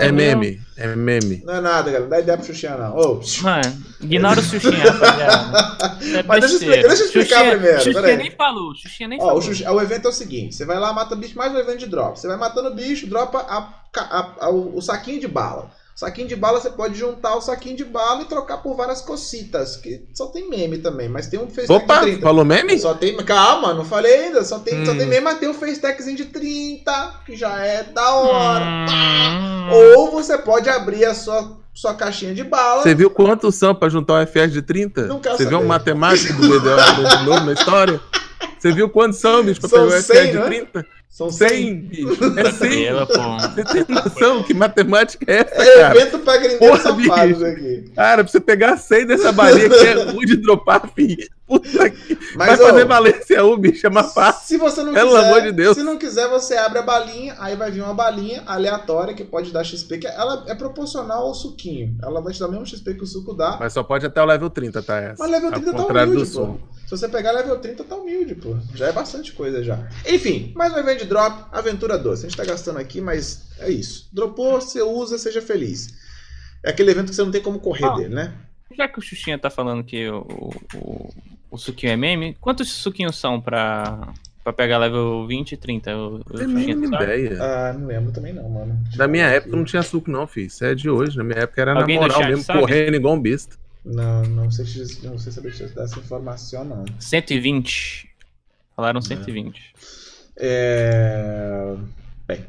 [0.00, 0.06] é.
[0.08, 1.42] É meme, é meme.
[1.44, 2.02] Não é nada, galera.
[2.02, 2.94] Não dá ideia pro Xuxinha, não.
[2.96, 5.96] Ô, Mano, ignora o Xuxinha, rapaziada.
[6.04, 9.08] Isso é Mas deixa eu explicar- deixa eu explicar Xuxinha- primeiro, Xuxinha nem falou, Xuxinha
[9.08, 9.38] nem Ó, falou.
[9.38, 11.78] o, Xuxi- o evento é o seguinte: você vai lá, mata bicho, mais um evento
[11.78, 12.18] de drop.
[12.18, 15.70] Você vai matando bicho, dropa a a- a- o, o saquinho de bala.
[15.96, 19.00] O saquinho de bala você pode juntar o saquinho de bala e trocar por várias
[19.00, 19.76] cocitas.
[19.76, 22.20] Que só tem meme também, mas tem um face tag de Opa, 30.
[22.20, 22.78] falou meme?
[22.78, 23.16] Só tem.
[23.24, 24.44] Calma, não falei ainda.
[24.44, 24.98] Só tem, só Hum.
[24.98, 28.64] tem meme, mas tem um face tagzinho de 30, que já é da hora.
[28.90, 29.70] Hum.
[29.96, 32.82] Ou você pode abrir a sua, sua caixinha de bala.
[32.82, 35.06] Você viu quantos são pra juntar um FS de 30?
[35.06, 35.68] Não quero Você viu um saber.
[35.68, 37.98] matemático do BDO de novo na história?
[38.58, 40.44] Você viu quantos são, bicho, pra São pegar um 100, FS de né?
[40.44, 40.86] 30?
[41.16, 41.48] São 100.
[41.48, 42.08] 100, bicho.
[42.38, 42.58] É 100.
[42.58, 43.38] Tranquila, pô.
[43.54, 45.96] Você tem noção que matemática é essa, É cara?
[45.98, 47.84] evento pra Porra, safados aqui.
[47.96, 51.26] Cara, pra você pegar 100 dessa balinha que é ruim de dropar, filho.
[51.46, 52.16] Puta que...
[52.36, 54.46] Mas, Vai fazer ô, Valência 1, bicho, é mais fácil.
[54.46, 55.76] Se você não Pelo quiser, amor de Deus.
[55.76, 59.52] se não quiser, você abre a balinha, aí vai vir uma balinha aleatória que pode
[59.52, 61.96] dar XP, que ela é proporcional ao suquinho.
[62.02, 63.56] Ela vai te dar o mesmo XP que o suco dá.
[63.60, 64.98] Mas só pode até o level 30, tá?
[64.98, 65.22] Essa.
[65.22, 66.58] Mas level Ao 30 tá contrário humilde, pô.
[66.84, 68.56] Se você pegar level 30, tá humilde, pô.
[68.74, 69.88] Já é bastante coisa já.
[70.06, 72.26] Enfim, mais um evento de drop, aventura doce.
[72.26, 74.08] A gente tá gastando aqui, mas é isso.
[74.12, 75.94] Dropou, você usa, seja feliz.
[76.64, 77.94] É aquele evento que você não tem como correr Ah.
[77.96, 78.34] dele, né?
[78.76, 80.26] Já que o Xuxinha tá falando que o,
[80.74, 81.08] o,
[81.56, 84.12] o suquinho é meme, quantos suquinhos são pra,
[84.44, 85.96] pra pegar level 20 e 30?
[85.96, 87.04] O, o Não tem a Xuxinha mínima sabe?
[87.24, 87.42] ideia.
[87.42, 88.78] Ah, não lembro também não, mano.
[88.96, 90.46] Na minha época não tinha suco, não, filho.
[90.46, 91.16] Isso é de hoje.
[91.18, 92.60] Na minha época era Alguém na moral chat mesmo, sabe?
[92.60, 93.56] correndo igual um besta.
[93.84, 96.84] Não, não sei, se- não sei saber te dar essa informação, não.
[96.98, 98.08] 120.
[98.74, 99.72] Falaram 120.
[100.38, 101.74] É...
[102.26, 102.44] Bem.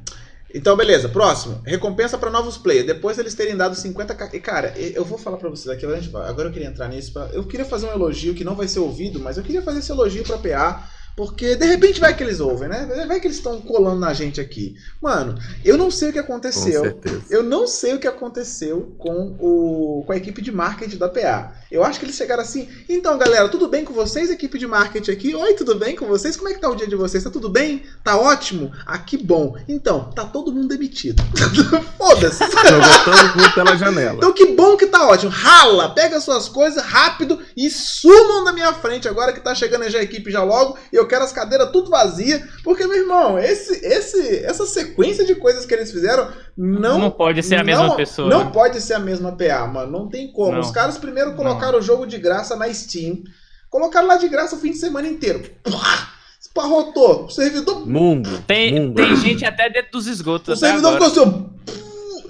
[0.53, 1.09] Então, beleza.
[1.09, 1.61] Próximo.
[1.65, 2.87] Recompensa para novos players.
[2.87, 4.33] Depois eles terem dado 50k.
[4.33, 5.85] E, cara, eu vou falar pra vocês aqui.
[5.85, 7.11] Vai- agora eu queria entrar nisso.
[7.13, 9.79] pra- Eu queria fazer um elogio que não vai ser ouvido, mas eu queria fazer
[9.79, 10.89] esse elogio pra PA.
[11.17, 12.85] Porque de repente vai que eles ouvem, né?
[13.07, 14.75] Vai que eles estão colando na gente aqui.
[15.01, 17.01] Mano, eu não sei o que aconteceu.
[17.27, 21.55] Eu não sei o que aconteceu com, o, com a equipe de marketing da PA.
[21.71, 22.69] Eu acho que eles chegaram assim.
[22.87, 25.33] Então, galera, tudo bem com vocês, equipe de marketing aqui?
[25.33, 26.37] Oi, tudo bem com vocês?
[26.37, 27.23] Como é que tá o dia de vocês?
[27.23, 27.83] Tá tudo bem?
[28.03, 28.71] Tá ótimo?
[28.85, 29.57] Ah, que bom.
[29.67, 31.23] Então, tá todo mundo demitido.
[31.97, 32.43] Foda-se.
[32.43, 34.17] Jogou todo mundo pela janela.
[34.17, 35.31] Então, que bom que tá ótimo.
[35.31, 39.97] Rala, pega suas coisas rápido e sumam da minha frente agora que tá chegando já
[39.97, 40.77] a equipe já logo.
[40.93, 42.41] E eu quero as cadeiras tudo vazias.
[42.63, 47.41] Porque, meu irmão, esse, esse, essa sequência de coisas que eles fizeram não Não, pode
[47.41, 48.29] ser a não- mesma pessoa.
[48.29, 48.51] Não né?
[48.53, 49.91] pode ser a mesma PA, mano.
[49.91, 50.51] Não tem como.
[50.51, 50.59] Não.
[50.59, 53.23] Os caras primeiro colocaram o jogo de graça na Steam.
[53.69, 55.49] Colocaram lá de graça o fim de semana inteiro.
[55.63, 56.13] Pá!
[56.39, 57.25] Esparrotou.
[57.25, 57.87] O servidor.
[57.87, 58.43] Mundo.
[58.45, 58.95] Tem, mundo.
[58.95, 60.57] tem gente até dentro dos esgotos.
[60.57, 61.09] O servidor agora.
[61.09, 61.49] ficou assim.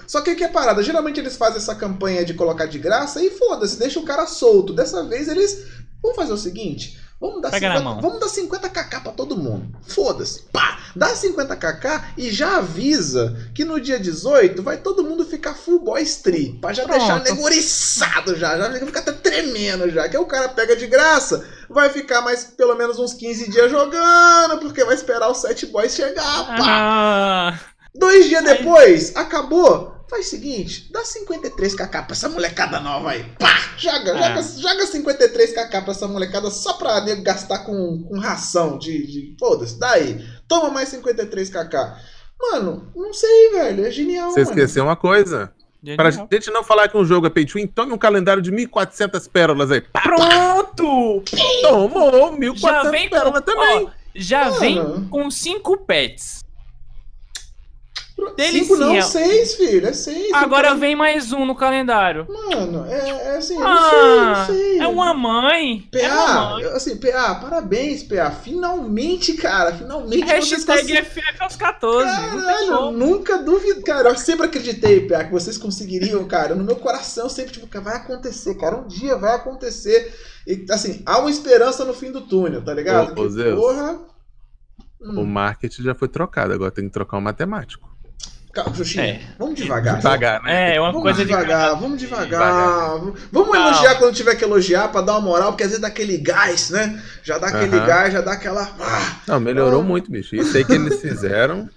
[0.08, 0.82] Só que o que é parada?
[0.82, 4.74] Geralmente eles fazem essa campanha de colocar de graça e foda-se, deixa o cara solto.
[4.74, 5.68] Dessa vez eles.
[6.02, 6.98] Vamos fazer o seguinte.
[7.20, 8.02] Vamos dar, Pega na 50, mão.
[8.02, 9.76] vamos dar 50kk pra todo mundo.
[9.88, 10.44] Foda-se.
[10.54, 10.78] Pá!
[10.96, 16.18] Dá 50kk e já avisa que no dia 18 vai todo mundo ficar full boys
[16.18, 16.54] tree.
[16.62, 16.98] Pra já Pronto.
[17.00, 18.58] deixar negoriçado já.
[18.58, 20.08] Já fica até tremendo já.
[20.08, 21.44] Que aí o cara pega de graça.
[21.70, 24.60] Vai ficar mais pelo menos uns 15 dias jogando.
[24.60, 26.46] Porque vai esperar os 7 boys chegar.
[26.58, 26.58] Pá!
[26.60, 27.60] Ah,
[27.96, 29.97] Dois dias depois, acabou.
[30.10, 33.26] Faz o seguinte, dá 53kk pra essa molecada nova aí.
[33.38, 33.56] Pá!
[33.78, 34.18] Joga, É.
[34.18, 39.06] joga, joga 53kk pra essa molecada só pra nego gastar com, com ração de.
[39.06, 40.24] de Foda-se, daí.
[40.48, 41.96] Toma mais 53kk.
[42.40, 43.86] Mano, não sei, velho.
[43.86, 44.52] É genial, Você mano.
[44.52, 45.52] esqueceu uma coisa.
[45.96, 46.28] Pra Genial.
[46.32, 49.30] gente não falar que um jogo é pay to win, tome um calendário de 1.400
[49.30, 49.82] pérolas aí.
[49.82, 51.24] Pá, Pronto!
[51.62, 52.12] Tomou
[52.56, 53.86] Já 1.400 vem pérolas com, também.
[53.86, 54.60] ó, já Mano.
[54.60, 56.44] vem com cinco pets.
[58.40, 59.88] Cinco não, seis, filho.
[59.88, 60.34] É seis.
[60.34, 62.26] Agora então- vem mais um no calendário.
[62.28, 64.80] Mano, é, é assim, eu Ah, não sei, não sei.
[64.80, 65.88] é uma mãe.
[65.94, 66.64] É uma PA, mãe.
[66.66, 68.32] assim, PA, parabéns, PA.
[68.32, 70.98] Finalmente, cara, finalmente Hashtag.
[71.04, 72.10] FF aos 14.
[72.10, 74.10] não tem Caralho, nunca duvido, cara.
[74.10, 76.56] Eu sempre acreditei, PA, que vocês conseguiriam, cara.
[76.56, 78.78] No meu coração, eu sempre, tipo, cara, vai acontecer, cara.
[78.78, 80.14] Um dia vai acontecer.
[80.48, 83.12] E, assim, há uma esperança no fim do túnel, tá ligado?
[83.12, 84.00] Ô, Que, porra.
[85.00, 87.88] O Hum, marketing já foi trocado, agora tem que trocar o matemático.
[88.64, 89.20] Calma, Xuxinha, É.
[89.38, 89.98] vamos devagar.
[89.98, 90.76] Devagar, né?
[90.76, 92.26] É, uma Vamos coisa de devagar, vamos devagar.
[92.28, 92.90] Devagar.
[93.32, 93.70] Vamos Calma.
[93.70, 96.70] elogiar quando tiver que elogiar pra dar uma moral, porque às vezes dá aquele gás,
[96.70, 97.02] né?
[97.24, 97.86] Já dá aquele Aham.
[97.86, 98.70] gás, já dá aquela.
[98.80, 99.84] Ah, Não, melhorou Ah.
[99.84, 100.36] muito, bicho.
[100.36, 101.70] Isso aí que eles fizeram.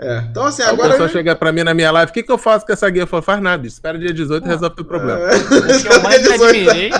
[0.00, 0.24] é.
[0.30, 0.90] Então, assim, Agora, a agora.
[0.92, 3.02] pessoa chega pra mim na minha live, o que, que eu faço com essa guia?
[3.02, 3.74] Eu falo, faz nada, bicho.
[3.74, 5.20] Espera dia 18 e resolve o problema.
[5.20, 5.36] É.
[5.36, 6.44] O que eu mais 18.
[6.44, 6.90] admirei.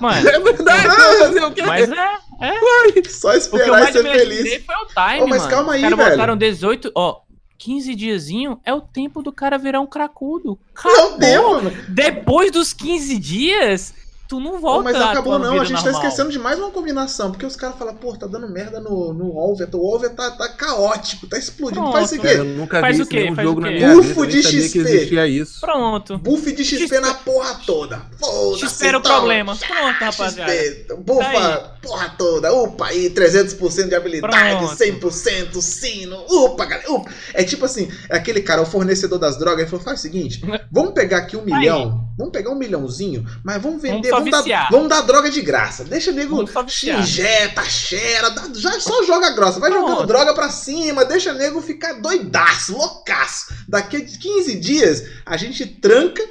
[0.00, 1.62] Mano, É verdade, vou fazer o quê?
[1.62, 1.94] mas é.
[2.42, 3.08] é.
[3.08, 4.64] Só O que eu esperar e mais ser feliz.
[4.64, 5.50] foi o time, Ô, mas mano.
[5.50, 6.10] calma aí, Os caras velho.
[6.16, 6.92] botaram 18.
[6.94, 7.16] Ó,
[7.58, 10.58] 15 diazinho é o tempo do cara virar um cracudo.
[10.74, 11.18] Acabou.
[11.18, 11.72] deu, mano.
[11.88, 13.92] Depois dos 15 dias,
[14.28, 15.58] tu não volta mas acabou, não.
[15.58, 16.02] A gente tá normal.
[16.04, 17.30] esquecendo de mais uma combinação.
[17.30, 19.68] Porque os caras falam, pô, tá dando merda no, no Olver.
[19.72, 21.80] O Olver tá, tá caótico, tá explodindo.
[21.80, 21.92] Pronto.
[21.94, 22.26] Faz o quê?
[22.28, 23.16] eu nunca Faz vi o isso quê?
[23.22, 23.66] nenhum Faz o jogo quê?
[23.66, 24.26] na minha Ufo vida.
[24.26, 25.60] de nem sabia que XP.
[25.60, 26.18] Pronto.
[26.18, 28.02] Buff de XP, XP na porra toda.
[28.20, 28.64] Foda-se.
[28.66, 29.12] Espera o então.
[29.16, 29.56] problema.
[29.56, 30.52] Pronto, rapaziada.
[30.52, 32.52] XP, bufa, Tá porra toda.
[32.52, 34.74] Upa aí, 300% de habilidade, Pronto.
[34.74, 36.16] 100% sino.
[36.28, 36.92] Upa, galera.
[36.92, 37.10] Upa.
[37.32, 40.42] É tipo assim, é aquele cara, o fornecedor das drogas, ele falou, faz o seguinte,
[40.70, 41.46] vamos pegar aqui um Aí.
[41.46, 45.40] milhão, vamos pegar um milhãozinho, mas vamos vender, só vamos, dar, vamos dar droga de
[45.40, 45.84] graça.
[45.84, 46.50] Deixa o nego Vamos
[46.82, 50.06] injeta, cheira, dá- já só joga grossa, vai jogando Pronto.
[50.08, 53.54] droga pra cima, deixa o nego ficar doidaço, loucaço.
[53.68, 56.22] Daqui a 15 dias, a gente tranca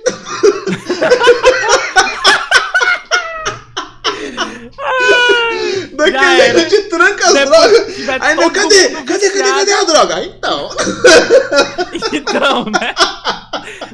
[5.93, 6.59] Daqui Já a pouco a era.
[6.59, 8.21] gente tranca as Depois drogas.
[8.21, 8.89] Aí, não, cadê?
[8.89, 10.23] Cadê, cadê, viciado, cadê a droga?
[10.23, 10.69] Então,
[12.13, 12.95] Então, né?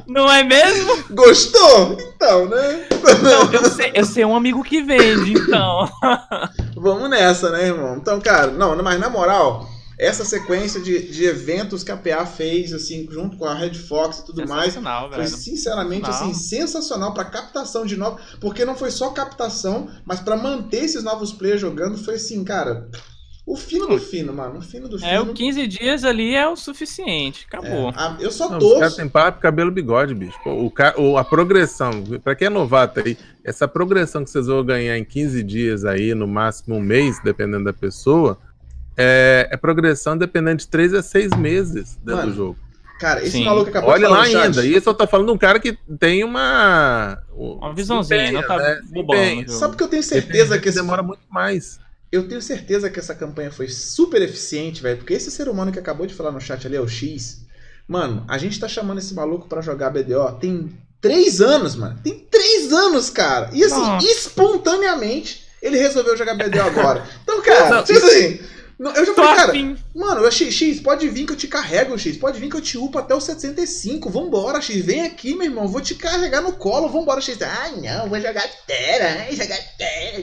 [0.07, 1.03] Não é mesmo?
[1.11, 1.97] gostou?
[2.15, 2.85] Então, né?
[3.21, 5.89] Não, eu sei, eu sei um amigo que vende, então.
[6.75, 7.97] Vamos nessa, né, irmão?
[7.97, 9.67] Então, cara, não, mas na moral,
[9.99, 14.19] essa sequência de, de eventos que a PA fez, assim, junto com a Red Fox
[14.19, 15.29] e tudo mais, Sensacional, foi velho.
[15.37, 16.09] sinceramente Não.
[16.09, 21.03] assim sensacional para captação de novos, porque não foi só captação, mas para manter esses
[21.03, 22.89] novos players jogando foi assim, cara,
[23.45, 25.11] o fino do fino, mano, o fino do fino.
[25.11, 27.45] É, o 15 dias ali é o suficiente.
[27.45, 27.89] Acabou.
[27.89, 28.95] É, a- eu só Não, os caras torço.
[28.95, 30.39] têm papo, cabelo e bigode, bicho.
[30.43, 30.95] Pô, o ca...
[30.97, 31.91] o- a progressão,
[32.23, 36.15] pra quem é novato aí, essa progressão que vocês vão ganhar em 15 dias aí,
[36.15, 38.39] no máximo um mês, dependendo da pessoa,
[38.97, 42.59] é, é progressão dependendo de 3 a 6 meses dentro Mano, do jogo.
[42.99, 43.45] Cara, esse Sim.
[43.45, 44.43] maluco acabou Olha de falar lá no chat.
[44.45, 44.65] ainda.
[44.65, 47.21] E isso eu tô falando de um cara que tem uma.
[47.33, 48.79] Uma visãozinha, não tá né?
[48.91, 49.15] bobão.
[49.17, 49.41] Desempenho.
[49.41, 49.59] no jogo.
[49.59, 51.79] Sabe que eu tenho certeza que esse demora muito mais.
[52.11, 55.79] Eu tenho certeza que essa campanha foi super eficiente, velho, porque esse ser humano que
[55.79, 57.43] acabou de falar no chat ali é o X.
[57.87, 60.69] Mano, a gente tá chamando esse maluco pra jogar BDO tem
[61.01, 61.99] três anos, mano.
[62.01, 63.49] Tem três anos, cara.
[63.51, 64.07] E assim, Nossa.
[64.07, 67.03] espontaneamente, ele resolveu jogar BDO agora.
[67.23, 68.39] Então, cara, Não, tipo assim.
[68.83, 69.77] Não, Eu já falei, cara, afim.
[69.95, 72.17] Mano, X, X, pode vir que eu te carrego, X.
[72.17, 74.09] Pode vir que eu te upo até o 75.
[74.09, 74.83] Vambora, X.
[74.83, 75.69] Vem aqui, meu irmão.
[75.69, 76.89] Vou te carregar no colo.
[76.89, 77.41] Vambora, X.
[77.41, 79.21] Ah, não, vou jogar Terra.
[79.21, 80.21] ai, Jogar Terra.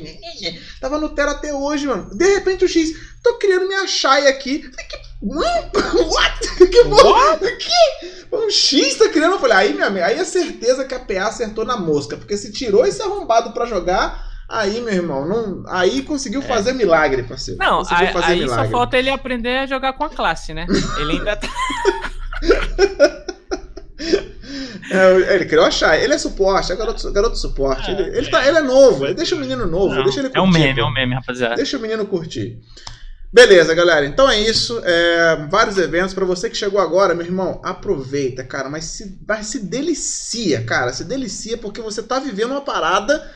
[0.79, 2.15] Tava no Terra até hoje, mano.
[2.15, 2.93] De repente o X,
[3.23, 4.59] tô criando minha Shai aqui.
[4.59, 5.01] Que...
[5.23, 6.69] What?
[6.71, 7.39] Que porra?
[7.39, 8.27] Que?
[8.31, 9.37] O X tá criando.
[9.37, 12.15] Eu falei, aí, minha amiga, aí é certeza que a PA acertou na mosca.
[12.15, 14.30] Porque se tirou esse arrombado pra jogar.
[14.51, 15.63] Aí, meu irmão, não...
[15.69, 17.63] aí conseguiu fazer milagre, parceiro.
[17.63, 17.67] É.
[17.67, 18.71] Não, conseguiu aí, fazer aí só milagre.
[18.73, 20.67] falta ele aprender a jogar com a classe, né?
[20.99, 21.49] Ele ainda tá.
[24.91, 26.03] É, ele criou a Shai.
[26.03, 27.89] Ele é suporte, é garoto, garoto suporte.
[27.89, 30.31] É, ele, ele, tá, ele é novo, ele deixa o menino novo, Não, deixa ele
[30.31, 30.39] curtir.
[30.39, 30.81] é um meme, pô.
[30.81, 31.55] é um meme, rapaziada.
[31.55, 32.59] Deixa o menino curtir.
[33.33, 34.05] Beleza, galera.
[34.05, 34.83] Então é isso.
[34.85, 36.13] É, vários eventos.
[36.13, 38.69] Pra você que chegou agora, meu irmão, aproveita, cara.
[38.69, 40.93] Mas se, mas se delicia, cara.
[40.93, 43.31] Se delicia porque você tá vivendo uma parada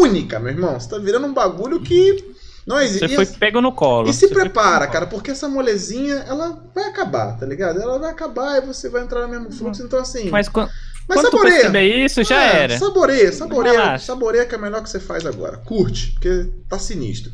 [0.00, 0.78] única, meu irmão.
[0.78, 2.32] Você tá virando um bagulho que
[2.66, 3.08] não existe.
[3.08, 4.08] Você foi pego no colo.
[4.08, 7.80] E se Você prepara, cara, porque essa molezinha, ela vai acabar, tá ligado?
[7.80, 9.82] Ela vai acabar e você vai entrar no mesmo fluxo.
[9.82, 10.30] Então, assim.
[10.30, 10.70] Mas quando,
[11.08, 11.56] mas quando saboreia.
[11.56, 12.78] perceber isso, já É, era.
[12.78, 13.72] Saboreia, saboreia.
[13.80, 14.06] Relaxa.
[14.06, 15.56] Saboreia que é o melhor que você faz agora.
[15.58, 17.32] Curte, porque tá sinistro.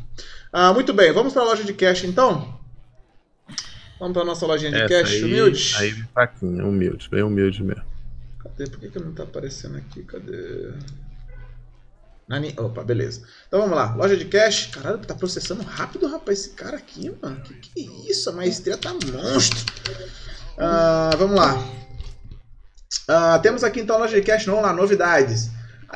[0.53, 2.57] Ah, muito bem, vamos pra loja de cash então?
[4.01, 5.75] Vamos pra nossa lojinha de Essa cash, aí, humilde?
[5.77, 7.83] aí vem fraquinha, humilde, bem humilde mesmo.
[8.43, 8.71] Cadê?
[8.71, 10.03] Por que, que não tá aparecendo aqui?
[10.05, 10.71] Cadê?
[12.59, 13.23] Opa, beleza.
[13.47, 14.67] Então vamos lá, loja de cash.
[14.67, 17.41] Caralho, tá processando rápido, rapaz, esse cara aqui, mano.
[17.41, 18.29] Que que é isso?
[18.29, 19.65] A maestria tá monstro.
[20.59, 21.55] Ah, vamos lá.
[23.07, 25.51] Ah, temos aqui então no Logicast, não lá, novidades.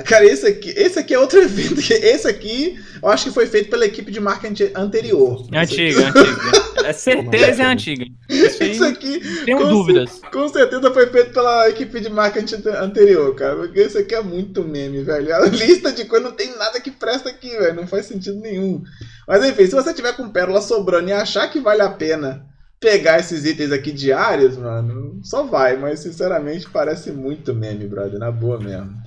[0.07, 1.79] Cara, esse aqui, esse aqui é outro evento.
[1.81, 5.47] Esse aqui, eu acho que foi feito pela equipe de marketing anterior.
[5.53, 6.87] É antiga, antiga.
[6.87, 8.07] É certeza é antiga.
[8.29, 10.21] Isso Isso aqui, tenho com dúvidas.
[10.33, 13.57] Com certeza foi feito pela equipe de marketing ante- anterior, cara.
[13.57, 15.35] Porque esse aqui é muito meme, velho.
[15.35, 17.75] A lista de coisas não tem nada que presta aqui, velho.
[17.75, 18.83] Não faz sentido nenhum.
[19.29, 22.47] Mas enfim, se você tiver com pérola sobrando e achar que vale a pena
[22.81, 25.77] pegar esses itens aqui diários, mano, só vai.
[25.77, 28.19] Mas sinceramente parece muito meme, brother.
[28.19, 29.02] Na boa mesmo.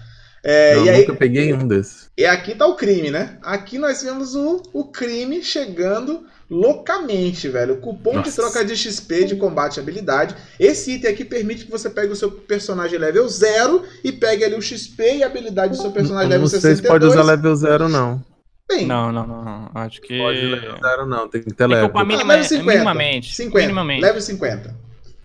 [0.47, 2.07] É, eu e aí, nunca peguei um desses.
[2.15, 3.39] e aqui tá o crime, né?
[3.41, 7.77] Aqui nós vemos o, o crime chegando loucamente, velho.
[7.77, 8.41] Cupom de Nossa.
[8.43, 10.35] troca de XP de combate e habilidade.
[10.59, 14.53] Esse item aqui permite que você pegue o seu personagem level 0 e pegue ali
[14.55, 16.77] o XP e a habilidade do seu personagem level não sei 62.
[16.77, 18.23] se pode usar level 0, não.
[18.69, 19.71] Bem, Não, não, não, não.
[19.75, 20.17] Acho que.
[20.17, 21.27] Pode level 0, não.
[21.27, 21.89] Tem que ter Tem que level.
[21.89, 22.71] upar ah, minima- level 50.
[22.71, 23.35] minimamente.
[23.35, 23.59] 50.
[23.67, 24.01] Minimamente.
[24.01, 24.75] Level 50.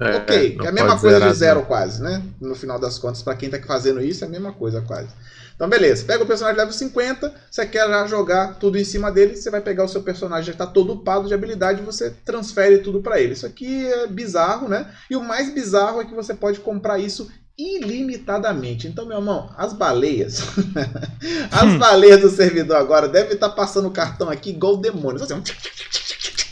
[0.00, 2.22] É, ok, não que é a mesma coisa de zero quase, né?
[2.40, 5.08] No final das contas, pra quem tá fazendo isso, é a mesma coisa quase.
[5.54, 6.06] Então, beleza.
[6.06, 9.60] Pega o personagem level 50, você quer já jogar tudo em cima dele, você vai
[9.60, 13.20] pegar o seu personagem já tá todo upado de habilidade e você transfere tudo pra
[13.20, 13.34] ele.
[13.34, 14.90] Isso aqui é bizarro, né?
[15.10, 18.88] E o mais bizarro é que você pode comprar isso ilimitadamente.
[18.88, 20.40] Então, meu irmão, as baleias,
[21.52, 25.22] as baleias do servidor agora devem estar passando o cartão aqui igual o demônio.
[25.22, 25.34] Assim,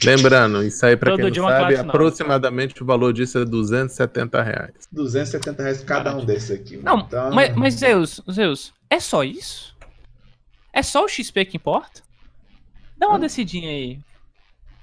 [0.04, 4.42] Lembrando, isso aí, pra Todo quem não sabe, classe aproximadamente o valor disso é 270
[4.42, 4.72] reais.
[4.92, 6.76] 270 reais cada um desses aqui.
[6.76, 9.76] Não, Então, mas, mas Zeus, Zeus, é só isso?
[10.72, 12.02] É só o XP que importa?
[12.96, 13.98] Dá uma descidinha aí.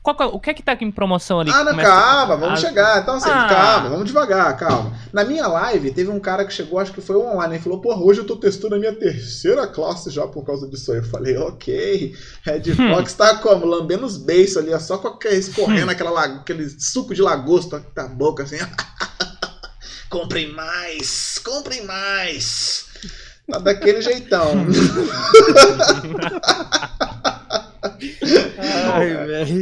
[0.05, 1.49] Qual é- o que é que tá aqui em promoção ali?
[1.51, 3.01] Ah, não, calma, vamos Ah, chegar.
[3.01, 3.47] Então, assim, Ah.
[3.49, 4.93] calma, vamos devagar, calma.
[5.11, 7.99] Na minha live, teve um cara que chegou, acho que foi online, e falou: Porra,
[8.03, 10.99] hoje eu tô testando a minha terceira classe já por causa disso aí.
[10.99, 12.13] Eu falei: Ok.
[12.43, 12.93] Red Hum.
[12.95, 13.65] Fox tá como?
[13.65, 17.83] Lambendo os beiços ali, ó, só com aquele, escorrendo aquela, la- aquele suco de lagosta
[17.95, 18.57] da boca, assim.
[20.07, 22.85] comprem mais, comprem mais.
[23.51, 24.53] Tá daquele jeitão.
[28.93, 29.61] Ai, velho.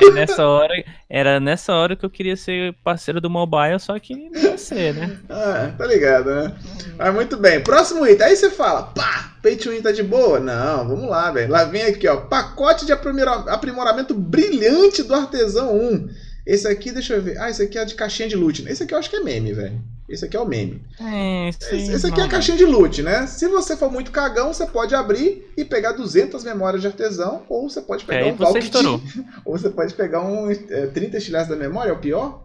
[0.00, 0.72] E nessa hora,
[1.08, 4.94] era nessa hora que eu queria ser parceiro do mobile, só que não ia ser,
[4.94, 5.16] né?
[5.28, 6.54] Ah, tá ligado, né?
[6.98, 7.60] Mas muito bem.
[7.60, 8.26] Próximo item.
[8.26, 10.38] Aí você fala, pá, pay to win tá de boa?
[10.40, 11.50] Não, vamos lá, velho.
[11.50, 12.16] Lá vem aqui, ó.
[12.16, 16.08] Pacote de aprimora- aprimoramento brilhante do Artesão 1.
[16.46, 17.38] Esse aqui, deixa eu ver.
[17.38, 18.64] Ah, esse aqui é de caixinha de loot.
[18.68, 19.80] Esse aqui eu acho que é meme, velho.
[20.12, 20.84] Esse aqui é o meme.
[21.00, 23.26] É, Esse, sim, esse aqui é a caixinha de loot, né?
[23.26, 27.68] Se você for muito cagão, você pode abrir e pegar 200 memórias de artesão, ou
[27.68, 29.00] você pode pegar Aí um você Valk estourou.
[29.44, 32.44] ou você pode pegar um é, 30 estilhaços da memória, é o pior?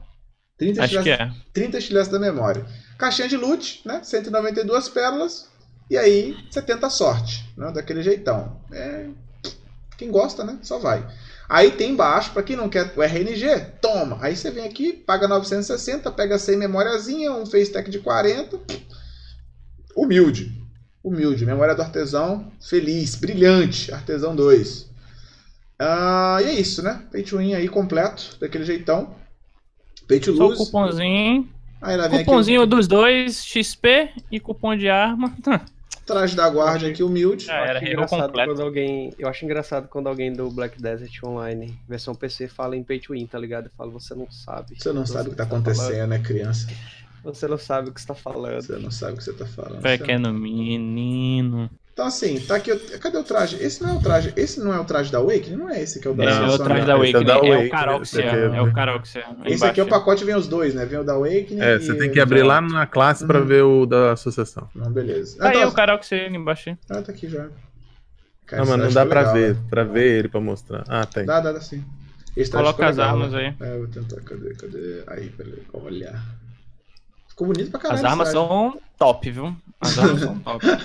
[0.58, 1.52] 30 Acho que estilhaços- é.
[1.54, 2.66] 30 estilhaços da memória.
[2.98, 4.00] Caixinha de loot, né?
[4.02, 5.48] 192 pérolas.
[5.90, 7.72] E aí você tenta a sorte, né?
[7.72, 8.60] Daquele jeitão.
[8.72, 9.08] É...
[9.98, 10.58] Quem gosta, né?
[10.62, 11.06] Só vai.
[11.50, 14.18] Aí tem embaixo, pra quem não quer o RNG, toma.
[14.22, 18.60] Aí você vem aqui, paga 960, pega 100 memóriazinha, um face tech de 40.
[19.96, 20.52] Humilde.
[21.02, 21.46] Humilde.
[21.46, 23.94] Memória do artesão, feliz, brilhante.
[23.94, 24.88] Artesão 2.
[25.80, 27.04] Ah, e é isso, né?
[27.12, 29.16] Pay to win aí completo, daquele jeitão.
[30.08, 31.48] Pay to Só o cupomzinho.
[31.82, 35.34] Aí lá vem aqui Cupomzinho dos dois, XP e cupom de arma.
[36.08, 37.46] o traje da guarda aqui humilde.
[37.46, 38.50] Já era, hero engraçado completo.
[38.50, 42.84] quando alguém, eu acho engraçado quando alguém do Black Desert Online, versão PC, fala em
[42.84, 43.66] pay to win, tá ligado?
[43.66, 44.76] Eu falo, você não sabe.
[44.78, 45.68] Você não sabe o que tá falando.
[45.68, 46.68] acontecendo, né, criança?
[47.24, 48.62] Você não sabe o que você tá falando.
[48.62, 49.82] Você não sabe o que você tá falando.
[49.82, 51.70] Pequeno menino.
[51.98, 52.72] Então assim, tá aqui.
[52.72, 53.58] o- Cadê o traje?
[53.60, 54.32] Esse não é o traje.
[54.36, 55.56] Esse não é o traje da Awakening?
[55.56, 57.22] Não é esse que é o da Esse é o traje da esse é o
[57.24, 57.32] Awakening.
[57.32, 58.20] É o Awakening, Caroxia.
[58.28, 59.26] aqui é- É o Caroxia.
[59.46, 60.06] Esse aqui é o embaixo.
[60.06, 60.86] pacote, vem os dois, né?
[60.86, 61.60] Vem o da Awakening.
[61.60, 63.46] É, você tem o que abrir lá na classe pra Uhum.
[63.48, 64.70] ver o da associação.
[64.76, 65.40] Não, beleza.
[65.40, 66.78] Tá aí então, o Caroxia ali embaixo.
[66.88, 67.46] Ah, tá aqui já.
[67.46, 67.50] Não,
[68.46, 69.60] Cara, mas esse não dá pra legal, ver, né?
[69.68, 70.84] pra ver ele pra mostrar.
[70.88, 71.26] Ah, tem.
[71.26, 71.84] Dá, dá, dá sim.
[72.52, 73.56] Coloca as legal, armas né?
[73.60, 73.68] aí.
[73.68, 74.22] É, eu vou tentar.
[74.22, 74.54] Cadê?
[74.54, 75.04] Cadê?
[75.08, 75.64] Aí, peraí.
[75.74, 76.14] Olha.
[77.38, 78.00] Ficou bonito pra caralho.
[78.00, 78.48] As armas traje.
[78.48, 79.56] são top, viu?
[79.80, 80.66] As armas são top.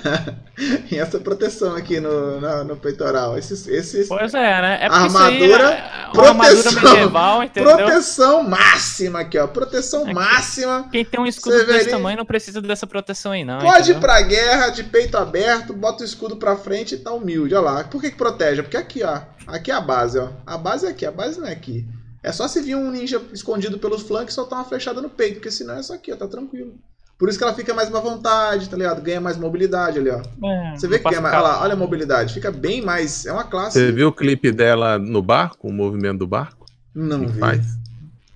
[0.93, 3.39] E essa proteção aqui no, na- no peitoral.
[3.39, 4.79] Esses, esses, Pois é, né?
[4.83, 6.91] É Armadura, é uma armadura proteção.
[6.93, 7.77] medieval, entendeu?
[7.77, 9.47] Proteção máxima aqui, ó.
[9.47, 10.13] Proteção Aqui.
[10.13, 10.89] máxima.
[10.93, 13.59] Quem tem um escudo desse ali- tamanho não precisa dessa proteção aí, não.
[13.61, 14.01] Pode ir entendeu?
[14.03, 17.55] pra guerra de peito aberto, bota o escudo pra frente e tá humilde.
[17.55, 17.85] Olha lá.
[17.85, 18.63] Por que, que protege?
[18.63, 19.21] Porque aqui, ó.
[19.47, 20.29] Aqui é a base, ó.
[20.47, 21.87] A base é aqui, a base não é aqui.
[22.23, 25.35] É só se vir um ninja escondido pelos flancos e soltar uma flechada no peito,
[25.35, 26.17] porque senão é só aqui, ó.
[26.17, 26.75] Tá tranquilo.
[27.19, 29.01] Por isso que ela fica mais à vontade, tá ligado?
[29.01, 30.21] Ganha mais mobilidade ali, ó.
[30.45, 31.35] É, Você vê que ganha mais.
[31.35, 32.35] Olha lá, olha a mobilidade.
[32.35, 33.27] Fica bem mais.
[33.27, 33.79] É uma classe.
[33.79, 36.67] Você viu o clipe dela no barco, o movimento do barco?
[36.95, 37.39] Não que vi.
[37.41, 37.61] faz?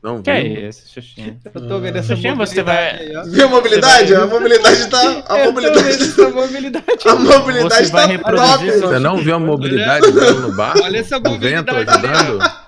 [0.02, 0.40] Não Que viu?
[0.40, 1.36] é esse, Xuxinha?
[1.52, 3.28] Eu tô vendo essa Xuxinha, você mobilidade vai-.
[3.28, 4.14] Viu a mobilidade?
[4.14, 4.98] Vai- A mobilidade tá.
[5.00, 6.32] A Eu tô vendo mobilidade.
[6.32, 7.08] mobilidade.
[7.08, 8.70] A mobilidade Você tá top.
[8.70, 10.80] Você não viu a mobilidade dela no barco?
[10.84, 12.65] Olha essa O vento mobilidade ajudando?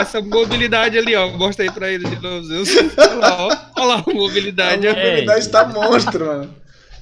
[0.00, 1.28] Essa mobilidade ali, ó.
[1.28, 2.68] Mostra aí pra ele de novo, Zeus.
[2.96, 3.56] Olha lá, ó.
[3.76, 4.88] Olha lá a mobilidade.
[4.88, 6.54] A mobilidade tá monstro, mano.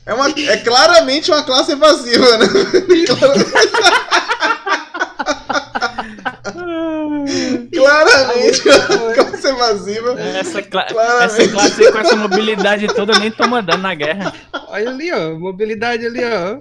[0.05, 2.47] É, uma, é claramente uma classe evasiva, né?
[7.75, 10.17] claramente uma classe evasiva.
[10.19, 11.41] Essa, cla Claramente.
[11.41, 14.33] essa classe aí com essa mobilidade toda nem tô mandando na guerra.
[14.69, 15.39] Olha ali, ó.
[15.39, 16.59] Mobilidade ali, ó.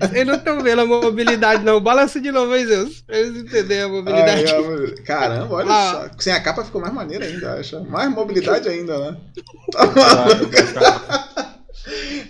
[0.00, 1.80] Vocês não estão vendo a mobilidade, não.
[1.80, 3.00] Balança de novo, hein, Zeus?
[3.02, 4.44] Pra eles entenderem a mobilidade.
[4.52, 5.90] Ai, Caramba, olha Ah.
[5.92, 6.10] só.
[6.18, 7.80] Sem a capa ficou mais maneiro ainda, acho.
[7.84, 9.16] Mais mobilidade ainda, né?
[9.70, 10.50] Tá maluco.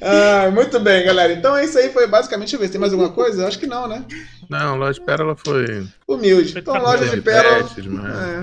[0.00, 1.32] Ah, muito bem, galera.
[1.32, 2.46] Então é isso aí, foi basicamente.
[2.48, 3.42] Deixa eu ver se tem mais alguma coisa.
[3.42, 4.04] Eu acho que não, né?
[4.48, 5.86] Não, Loja de Pérola foi.
[6.08, 6.58] Humilde.
[6.58, 7.68] Então, loja de pérola.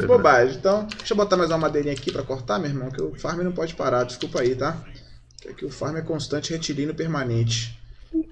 [0.02, 0.56] É, bobagem.
[0.56, 3.42] Então, deixa eu botar mais uma madeirinha aqui pra cortar, meu irmão, que o farm
[3.42, 4.04] não pode parar.
[4.06, 4.78] Desculpa aí, tá?
[5.50, 7.80] Que aqui o farm é constante, retilíneo permanente.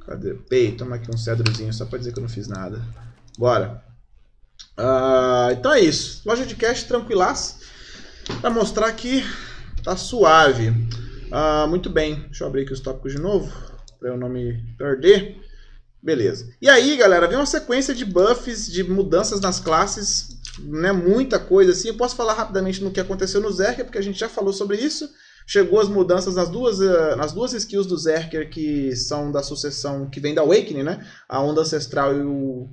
[0.05, 0.35] Cadê?
[0.35, 2.79] Pei, toma aqui um cedrozinho só pra dizer que eu não fiz nada.
[3.37, 3.83] Bora.
[4.77, 6.21] Ah, então é isso.
[6.25, 7.59] Loja de cash tranquilaço.
[8.39, 9.23] Pra mostrar que
[9.83, 10.71] tá suave.
[11.31, 12.21] Ah, muito bem.
[12.25, 13.51] Deixa eu abrir aqui os tópicos de novo.
[13.99, 15.41] Pra eu não me perder.
[16.01, 16.53] Beleza.
[16.61, 20.91] E aí, galera, vem uma sequência de buffs, de mudanças nas classes, né?
[20.91, 21.87] Muita coisa assim.
[21.87, 24.77] Eu posso falar rapidamente no que aconteceu no Zerker, porque a gente já falou sobre
[24.77, 25.09] isso.
[25.49, 30.09] Chegou as mudanças nas duas, eh, nas duas skills do Zerker que são da sucessão
[30.09, 31.07] que vem da Awakening, né?
[31.27, 32.69] A Onda Ancestral e o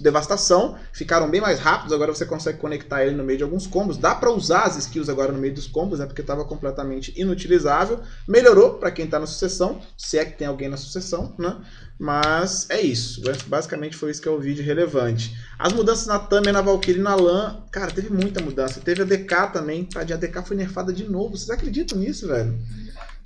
[0.00, 0.76] Devastação.
[0.92, 3.96] Ficaram bem mais rápidos, agora você consegue conectar ele no meio de alguns combos.
[3.96, 6.06] Dá pra usar as skills agora no meio dos combos, né?
[6.06, 8.00] Porque estava completamente inutilizável.
[8.26, 11.56] Melhorou pra quem tá na sucessão, se é que tem alguém na sucessão, né?
[11.98, 13.22] Mas é isso.
[13.46, 15.36] Basicamente foi isso que eu vi de relevante.
[15.58, 18.80] As mudanças na Tami, na Valkyrie e na Lan, cara, teve muita mudança.
[18.80, 19.84] Teve a DK também.
[19.84, 21.36] Tadinha, a DK foi nerfada de novo.
[21.36, 22.58] Vocês acreditam nisso, velho?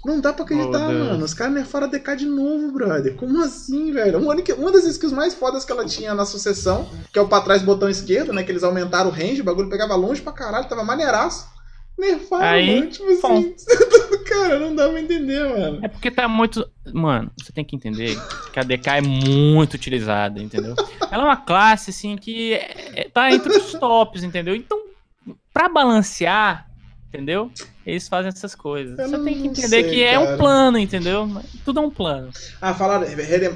[0.05, 1.25] Não dá pra acreditar, Oh, mano.
[1.25, 3.15] Os caras nerfaram a DK de novo, brother.
[3.17, 4.19] Como assim, velho?
[4.19, 7.41] Uma, uma das skills mais fodas que ela tinha na sucessão, que é o pra
[7.41, 8.43] trás botão esquerdo, né?
[8.45, 11.47] Que eles aumentaram o range, o bagulho pegava longe pra caralho, tava maneiraço.
[11.99, 12.91] Nerfaram, Aí, mano.
[12.93, 13.55] Tipo assim.
[14.25, 15.81] cara, não dá pra entender, mano.
[15.83, 16.65] É porque tá muito.
[16.93, 18.17] Mano, você tem que entender
[18.53, 20.77] que a DK é muito utilizada, entendeu?
[21.11, 24.55] Ela é uma classe, assim, que é- é- tá entre os tops, entendeu?
[24.55, 24.81] Então,
[25.53, 26.68] pra balancear,
[27.09, 27.51] entendeu?
[27.85, 28.99] Eles fazem essas coisas.
[28.99, 30.35] Eu Você tem que entender sei, que é cara.
[30.35, 31.43] um plano, entendeu?
[31.65, 32.31] Tudo é um plano.
[32.61, 33.07] Ah, falaram,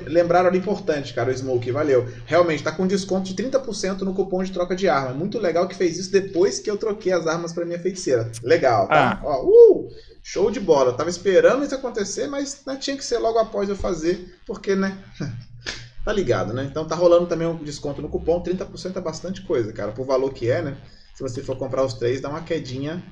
[0.06, 2.08] lembraram ali importante, cara, o Smoke, valeu.
[2.26, 5.12] Realmente, tá com desconto de 30% no cupom de troca de arma.
[5.12, 8.30] Muito legal que fez isso depois que eu troquei as armas pra minha feiticeira.
[8.42, 9.20] Legal, tá?
[9.22, 9.88] Ó, uh,
[10.22, 10.90] show de bola.
[10.90, 14.74] Eu tava esperando isso acontecer, mas né, tinha que ser logo após eu fazer, porque,
[14.74, 14.96] né?
[16.02, 16.66] tá ligado, né?
[16.70, 18.42] Então tá rolando também um desconto no cupom.
[18.42, 19.92] 30% é bastante coisa, cara.
[19.92, 20.76] Por valor que é, né?
[21.14, 23.02] Se você for comprar os três, dá uma quedinha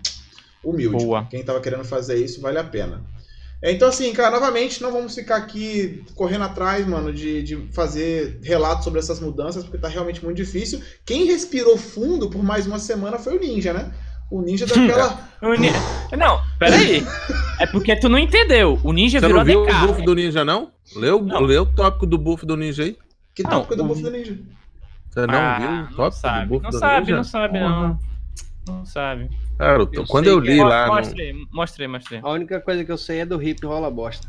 [0.65, 1.05] humilde.
[1.05, 1.25] Boa.
[1.31, 3.03] Quem tava querendo fazer isso, vale a pena.
[3.63, 8.39] É, Então, assim, cara, novamente, não vamos ficar aqui correndo atrás, mano, de, de fazer
[8.43, 10.81] relatos sobre essas mudanças, porque tá realmente muito difícil.
[11.05, 13.93] Quem respirou fundo por mais uma semana foi o Ninja, né?
[14.31, 15.29] O Ninja daquela.
[15.43, 15.69] O ni-
[16.17, 17.05] Não, peraí.
[17.59, 18.79] É porque tu não entendeu.
[18.85, 19.73] O ninja Você virou não viu DK.
[19.75, 20.71] o buff do ninja, não?
[20.95, 21.41] Leu, Não.
[21.41, 22.97] leu o tópico do buff do ninja aí?
[23.35, 24.39] Que Não, tópico do o- buff do Ninja?
[25.11, 27.17] Você não Ah, viu o não tópico sabe, do buff não do sabe, ninja?
[27.17, 27.99] não sabe, não.
[28.69, 29.31] Não sabe.
[29.61, 30.95] Cara, eu quando eu li é- lá no...
[30.95, 32.21] Mostrei, mostrei, mostrei.
[32.23, 34.27] A única coisa que eu sei é do hip rola bosta.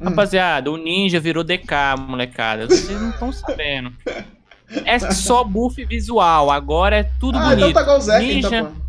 [0.00, 0.04] Hum.
[0.04, 2.66] Rapaziada, o ninja virou DK, molecada.
[2.66, 3.92] Vocês não estão sabendo.
[4.84, 7.74] É só buff visual, agora é tudo Ah, então bonito.
[7.74, 8.50] tá igual o Zé, Ninja.
[8.50, 8.84] tá falando.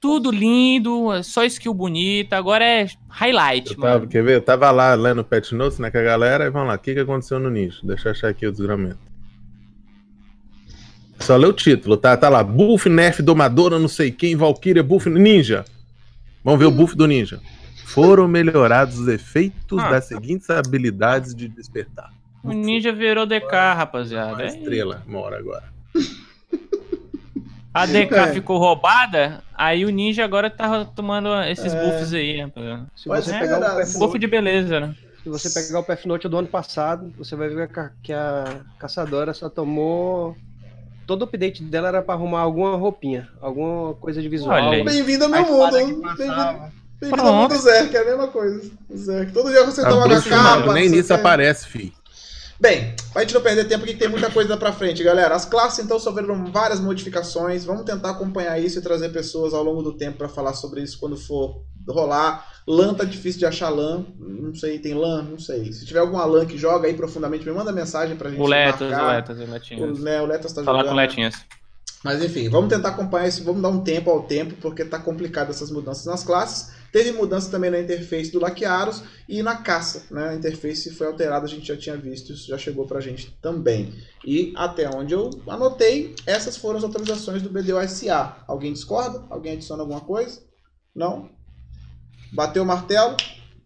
[0.00, 4.08] Tudo lindo, só skill bonita, agora é highlight, Eu tava, mano.
[4.08, 4.36] quer ver?
[4.36, 6.78] Eu tava lá lendo o Pet Notes, né, com a galera, e vamos lá, o
[6.78, 7.80] que, que aconteceu no Ninja?
[7.82, 8.98] Deixa eu achar aqui o desgramento.
[11.20, 12.16] Só lê o título, tá?
[12.16, 15.64] Tá lá, buff, nerf, domadora, não sei quem, Valkyria, buff, ninja.
[16.42, 17.40] Vamos ver o buff do ninja.
[17.84, 19.90] Foram melhorados os efeitos Ah.
[19.90, 22.10] das seguintes habilidades de despertar.
[22.42, 24.32] O ninja virou DK, rapaziada.
[24.32, 25.64] Uma É estrela, mora agora.
[27.72, 28.32] A DK É.
[28.32, 31.84] ficou roubada, aí o ninja agora tá tomando esses É.
[31.84, 32.86] buffs aí, rapaziada.
[32.96, 34.94] Se Mas você é pegar o Buff de beleza, né?
[35.22, 38.12] se você pegar o Path Note do ano passado, você vai ver que a- que
[38.12, 40.34] a caçadora só tomou.
[41.10, 44.70] Todo o update dela era pra arrumar alguma roupinha, alguma coisa de visual.
[44.84, 45.72] Bem-vindo ao meu mundo.
[45.72, 48.70] Bem-vindo ao mundo do Zé, que é a mesma coisa.
[49.26, 50.72] Que todo dia você toma bruxa, capa.
[50.72, 51.92] nem nisso aparece, fi.
[52.60, 55.34] Bem, pra gente não perder tempo, que tem muita coisa pra frente, galera.
[55.34, 57.64] As classes, então, sofreram várias modificações.
[57.64, 60.96] Vamos tentar acompanhar isso e trazer pessoas ao longo do tempo pra falar sobre isso
[61.00, 62.46] quando for rolar.
[62.70, 64.04] LAN tá difícil de achar LAN.
[64.18, 65.22] Não sei, tem LAN?
[65.22, 65.72] Não sei.
[65.72, 68.80] Se tiver alguma LAN que joga aí profundamente, me manda mensagem pra gente O Letas,
[68.88, 69.16] o marcar.
[69.16, 69.98] Letas, o O, Letinhas.
[70.00, 70.92] né, o Letas tá Falar jogando.
[70.94, 71.34] com o Letinhas.
[72.02, 75.50] Mas enfim, vamos tentar acompanhar isso, vamos dar um tempo ao tempo, porque tá complicado
[75.50, 76.72] essas mudanças nas classes.
[76.90, 80.30] Teve mudança também na interface do Laquearos e na caça, né?
[80.30, 83.92] A interface foi alterada, a gente já tinha visto, isso já chegou pra gente também.
[84.24, 88.44] E até onde eu anotei, essas foram as atualizações do BDO-SA.
[88.48, 89.22] Alguém discorda?
[89.28, 90.40] Alguém adiciona alguma coisa?
[90.96, 91.28] Não?
[92.32, 93.16] Bateu o martelo?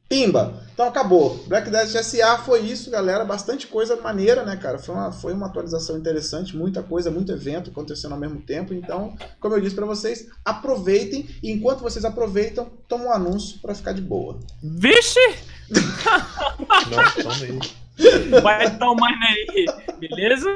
[0.09, 0.63] Pimba!
[0.75, 1.45] Então acabou.
[1.47, 3.25] Black Desert SA foi isso, galera.
[3.25, 4.77] Bastante coisa maneira, né, cara?
[4.79, 8.75] Foi uma, foi uma atualização interessante, muita coisa, muito evento acontecendo ao mesmo tempo.
[8.75, 11.29] Então, como eu disse pra vocês, aproveitem.
[11.43, 14.39] E enquanto vocês aproveitam, toma um anúncio pra ficar de boa.
[14.63, 15.21] Vixe!
[15.71, 18.41] Não, toma aí.
[18.43, 19.67] Vai tomando aí,
[20.01, 20.49] beleza?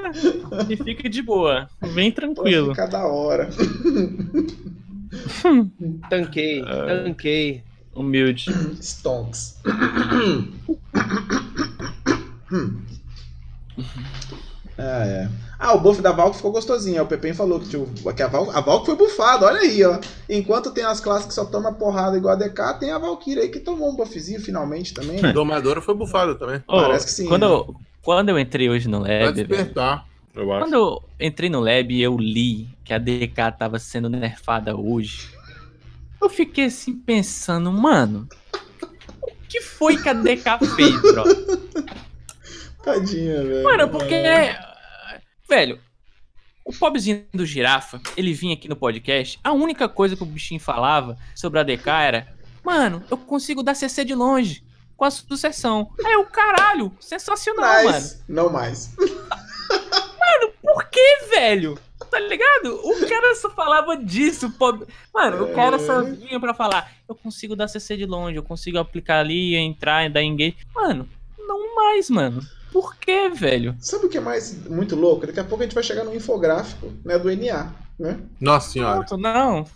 [0.69, 1.69] E fica de boa.
[1.95, 2.71] Bem Pode tranquilo.
[2.71, 3.49] ficar da hora.
[6.11, 6.63] Tanquei,
[7.05, 7.63] tanquei.
[7.99, 8.47] Humilde.
[8.81, 9.57] Stonks.
[14.79, 15.29] ah, é.
[15.61, 17.03] Ah, o buff da Valk ficou gostosinho.
[17.03, 19.99] O Pepem falou que, tipo, que a, Valk, a Valk foi bufada, olha aí, ó.
[20.29, 23.49] Enquanto tem as classes que só tomam porrada igual a DK, tem a Valkyrie aí
[23.49, 25.21] que tomou um buffzinho finalmente também.
[25.21, 25.33] né?
[25.35, 26.63] Domadora foi bufada também.
[26.69, 27.53] Ô, Parece que sim, Quando, né?
[27.53, 30.61] eu, quando eu entrei hoje no Vai lab, velho, despertar, eu acho.
[30.65, 35.29] quando eu entrei no lab e eu li que a DK tava sendo nerfada hoje,
[36.21, 38.29] eu fiquei assim pensando, mano,
[39.23, 41.25] o que foi que a DK fez, bro?
[42.83, 43.65] Tadinha, velho.
[43.65, 44.15] Mano, porque.
[45.49, 45.81] Velho,
[46.65, 50.61] o pobrezinho do girafa, ele vinha aqui no podcast, a única coisa que o bichinho
[50.61, 52.29] falava sobre a DK era:
[52.65, 54.63] Mano, eu consigo dar CC de longe
[54.97, 55.91] com a sucessão.
[56.05, 57.91] Aí o caralho, sensacional, mano.
[57.91, 58.95] Mas, não mais.
[60.61, 61.79] Por que, velho?
[62.19, 62.81] Tá ligado?
[62.83, 64.89] O cara só falava disso, pobre.
[65.15, 68.77] Mano, o cara só vinha pra falar: Eu consigo dar CC de longe, eu consigo
[68.77, 70.57] aplicar ali, entrar e dar engage.
[70.75, 71.09] Mano,
[71.39, 72.43] não mais, mano.
[72.73, 73.77] Por que, velho?
[73.79, 75.27] Sabe o que é mais muito louco?
[75.29, 77.73] Daqui a pouco a gente vai chegar no infográfico né, do NA.
[77.99, 78.17] Né?
[78.41, 79.05] Nossa senhora.
[79.05, 79.67] Pronto, não.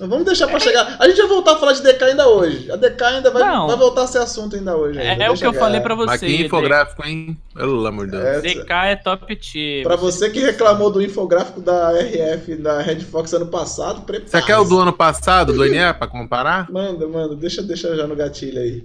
[0.00, 0.96] Vamos deixar pra chegar.
[0.98, 2.70] A gente vai voltar a falar de DK ainda hoje.
[2.70, 4.98] A DK ainda vai, vai voltar a ser assunto ainda hoje.
[4.98, 5.24] É, ainda.
[5.24, 6.06] é o Deixa que eu falei pra você.
[6.06, 7.38] Mas que infográfico, hein?
[7.54, 8.24] Pelo amor de Deus.
[8.24, 9.82] É, DK é top tier.
[9.82, 14.28] Pra você que reclamou do infográfico da RF da Red Fox ano passado, prepara.
[14.28, 16.70] Você quer o do ano passado, do NE, pra comparar?
[16.70, 17.34] Manda, manda.
[17.34, 18.84] Deixa, deixa já no gatilho aí.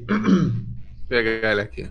[1.10, 1.89] Pegar ele aqui.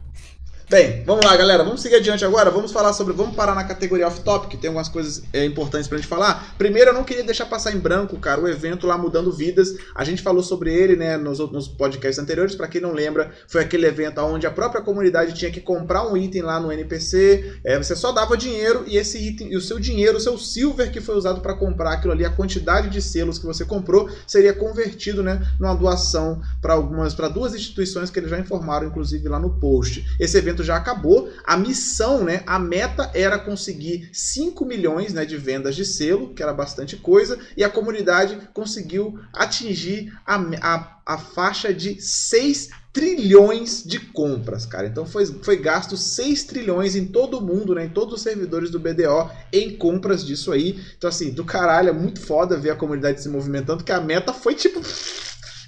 [0.69, 1.62] Bem, vamos lá, galera.
[1.62, 2.51] Vamos seguir adiante agora.
[2.51, 3.12] Vamos falar sobre.
[3.12, 4.59] Vamos parar na categoria off-topic.
[4.59, 6.55] Tem algumas coisas é, importantes pra gente falar.
[6.57, 9.75] Primeiro, eu não queria deixar passar em branco, cara, o evento lá Mudando Vidas.
[9.95, 12.55] A gente falou sobre ele, né, nos, nos podcasts anteriores.
[12.55, 16.17] Pra quem não lembra, foi aquele evento onde a própria comunidade tinha que comprar um
[16.17, 17.61] item lá no NPC.
[17.62, 20.91] É, você só dava dinheiro e esse item, e o seu dinheiro, o seu silver
[20.91, 24.55] que foi usado pra comprar aquilo ali, a quantidade de selos que você comprou, seria
[24.55, 29.39] convertido, né, numa doação para algumas, para duas instituições que eles já informaram, inclusive lá
[29.39, 30.07] no post.
[30.19, 31.31] Esse evento já acabou.
[31.45, 36.43] A missão, né, a meta era conseguir 5 milhões, né, de vendas de selo, que
[36.43, 43.83] era bastante coisa, e a comunidade conseguiu atingir a, a, a faixa de 6 trilhões
[43.85, 44.87] de compras, cara.
[44.87, 48.71] Então foi, foi gasto 6 trilhões em todo o mundo, né, em todos os servidores
[48.71, 50.79] do BDO em compras disso aí.
[50.97, 54.33] Então assim, do caralho, é muito foda ver a comunidade se movimentando, que a meta
[54.33, 54.81] foi tipo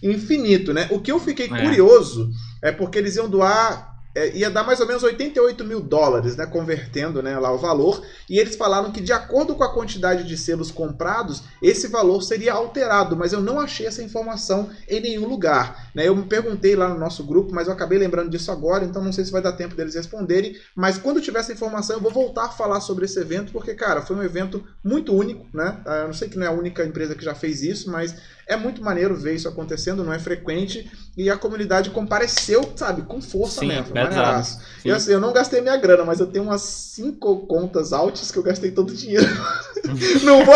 [0.03, 0.89] infinito, né?
[0.91, 1.49] O que eu fiquei É.
[1.49, 2.31] curioso
[2.63, 6.47] é porque eles iam doar é, ia dar mais ou menos 88 mil dólares, né,
[6.47, 10.39] convertendo né, lá o valor, e eles falaram que de acordo com a quantidade de
[10.39, 15.91] selos comprados, esse valor seria alterado, mas eu não achei essa informação em nenhum lugar.
[15.95, 16.09] Né?
[16.09, 19.13] Eu me perguntei lá no nosso grupo, mas eu acabei lembrando disso agora, então não
[19.13, 22.47] sei se vai dar tempo deles responderem, mas quando tiver essa informação eu vou voltar
[22.47, 25.79] a falar sobre esse evento, porque, cara, foi um evento muito único, né?
[25.85, 28.17] Ah, Eu não sei que não é a única empresa que já fez isso, mas
[28.49, 33.21] é muito maneiro ver isso acontecendo, não é frequente, e a comunidade compareceu, sabe, com
[33.21, 33.95] força Sim, mesmo.
[33.95, 34.59] maneiraço.
[34.83, 34.91] Sim.
[34.91, 38.39] Eu, assim, eu não gastei minha grana, mas eu tenho umas cinco contas altas que
[38.39, 39.27] eu gastei todo o dinheiro.
[40.23, 40.55] não vou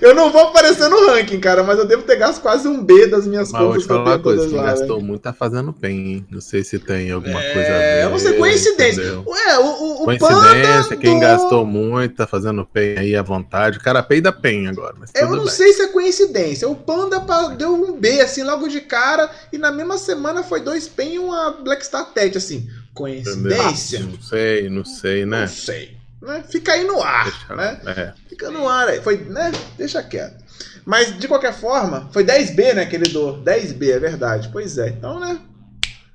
[0.00, 3.06] eu não vou aparecer no ranking, cara, mas eu devo ter gasto quase um B
[3.06, 4.64] das minhas Mas vou contas te que eu falar uma tenho coisa, todas quem lá.
[4.66, 4.70] né?
[4.78, 6.26] gastou muito tá fazendo bem, hein?
[6.30, 9.00] Não sei se tem alguma coisa a É, eu não sei, coincidência.
[9.02, 9.24] entendeu?
[9.26, 13.22] Ué, o, o, o Coincidência, Panda quem do- gastou muito tá fazendo PEN aí à
[13.22, 13.78] vontade.
[13.78, 15.48] O cara peida PEN agora, mas Eu não bem.
[15.48, 16.68] sei se é coincidência.
[16.68, 17.20] O Panda
[17.56, 21.18] deu um B, assim, logo de cara, e na mesma semana foi dois PEN e
[21.18, 22.68] uma Black Star Tet, assim.
[22.94, 24.00] Coincidência?
[24.00, 25.40] Não sei, não sei, né?
[25.42, 25.96] Não sei.
[26.20, 26.44] Né?
[26.48, 27.80] Fica aí no ar, Deixa- né?
[27.86, 28.12] é.
[28.28, 29.00] Fica no ar aí.
[29.00, 29.52] Foi, né?
[29.76, 30.44] Deixa quieto.
[30.84, 33.38] Mas, de qualquer forma, foi 10B, né, que ele doou.
[33.42, 34.48] 10B, é verdade.
[34.52, 34.88] Pois é.
[34.88, 35.38] Então, né?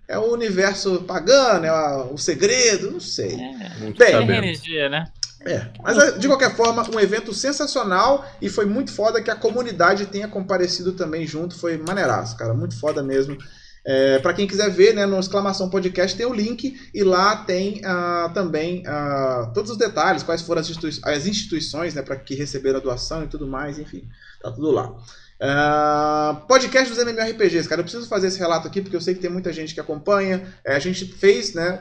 [0.07, 1.71] É o universo pagano, é
[2.11, 3.31] o segredo, não sei.
[3.33, 5.05] É, Bem, é energia, né?
[5.45, 9.35] É, mas é, de qualquer forma, um evento sensacional e foi muito foda que a
[9.35, 13.37] comunidade tenha comparecido também junto, foi maneiraço, cara, muito foda mesmo.
[13.85, 17.81] É, para quem quiser ver, né, no exclamação podcast tem o link e lá tem
[17.83, 22.33] ah, também ah, todos os detalhes, quais foram as, institui as instituições né, para que
[22.33, 24.07] receberam a doação e tudo mais, enfim,
[24.41, 24.95] tá tudo lá.
[25.41, 29.19] Uh, podcast dos MMORPGs, cara, eu preciso fazer esse relato aqui porque eu sei que
[29.19, 30.41] tem muita gente que acompanha.
[30.63, 31.79] É, a gente fez, né?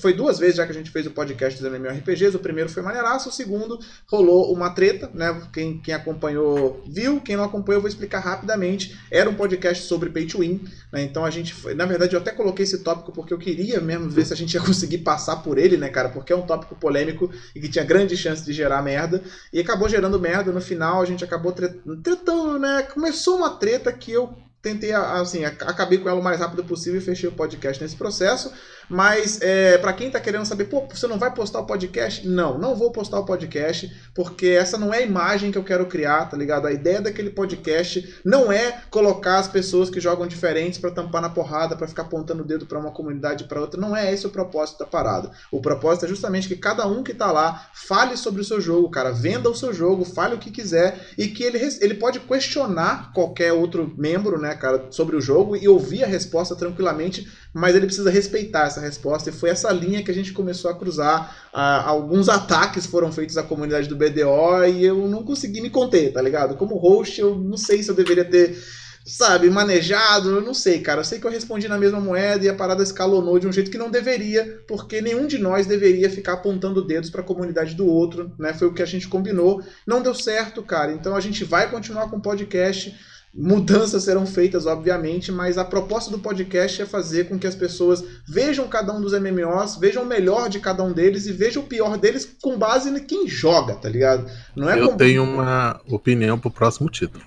[0.00, 2.36] Foi duas vezes já que a gente fez o podcast dos MMORPGs.
[2.36, 5.40] O primeiro foi maneiraço, o segundo rolou uma treta, né?
[5.52, 8.98] Quem, quem acompanhou viu, quem não acompanhou eu vou explicar rapidamente.
[9.10, 10.60] Era um podcast sobre pay to win,
[10.92, 11.02] né?
[11.02, 14.10] Então a gente, foi, na verdade, eu até coloquei esse tópico porque eu queria mesmo
[14.10, 16.08] ver se a gente ia conseguir passar por ele, né, cara?
[16.08, 19.22] Porque é um tópico polêmico e que tinha grande chance de gerar merda.
[19.52, 20.52] E acabou gerando merda.
[20.52, 22.82] No final a gente acabou tretando, né?
[22.88, 27.04] Começou uma treta que eu tentei, assim, acabei com ela o mais rápido possível e
[27.04, 28.52] fechei o podcast nesse processo.
[28.88, 32.26] Mas é, para quem tá querendo saber, pô, você não vai postar o podcast?
[32.26, 35.86] Não, não vou postar o podcast, porque essa não é a imagem que eu quero
[35.86, 36.66] criar, tá ligado?
[36.66, 41.28] A ideia daquele podcast não é colocar as pessoas que jogam diferentes para tampar na
[41.28, 43.80] porrada, para ficar apontando o dedo para uma comunidade para outra.
[43.80, 45.30] Não é esse o propósito da parada.
[45.52, 48.90] O propósito é justamente que cada um que tá lá fale sobre o seu jogo,
[48.90, 53.12] cara, venda o seu jogo, fale o que quiser e que ele, ele pode questionar
[53.12, 57.28] qualquer outro membro, né, cara, sobre o jogo e ouvir a resposta tranquilamente,
[57.58, 60.74] mas ele precisa respeitar essa resposta, e foi essa linha que a gente começou a
[60.74, 61.36] cruzar.
[61.52, 66.12] Ah, alguns ataques foram feitos à comunidade do BDO e eu não consegui me conter,
[66.12, 66.56] tá ligado?
[66.56, 68.56] Como host, eu não sei se eu deveria ter,
[69.04, 71.00] sabe, manejado, eu não sei, cara.
[71.00, 73.72] Eu sei que eu respondi na mesma moeda e a parada escalonou de um jeito
[73.72, 77.86] que não deveria, porque nenhum de nós deveria ficar apontando dedos para a comunidade do
[77.86, 78.54] outro, né?
[78.54, 79.60] Foi o que a gente combinou.
[79.84, 80.92] Não deu certo, cara.
[80.92, 82.94] Então a gente vai continuar com o podcast
[83.34, 88.02] Mudanças serão feitas, obviamente, mas a proposta do podcast é fazer com que as pessoas
[88.26, 91.66] vejam cada um dos MMOs, vejam o melhor de cada um deles e vejam o
[91.66, 94.30] pior deles com base em quem joga, tá ligado?
[94.56, 94.96] Não é Eu com...
[94.96, 97.24] tenho uma opinião pro próximo título.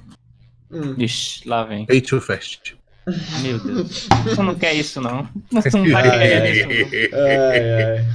[0.71, 0.95] Hum.
[0.97, 1.85] Ixi, lá vem.
[1.85, 2.75] Pay to Fast.
[3.41, 4.07] Meu Deus.
[4.35, 5.27] Tu não quer isso, não.
[5.49, 7.19] Tu não vai querer isso, não.
[7.19, 8.05] Ai, ai.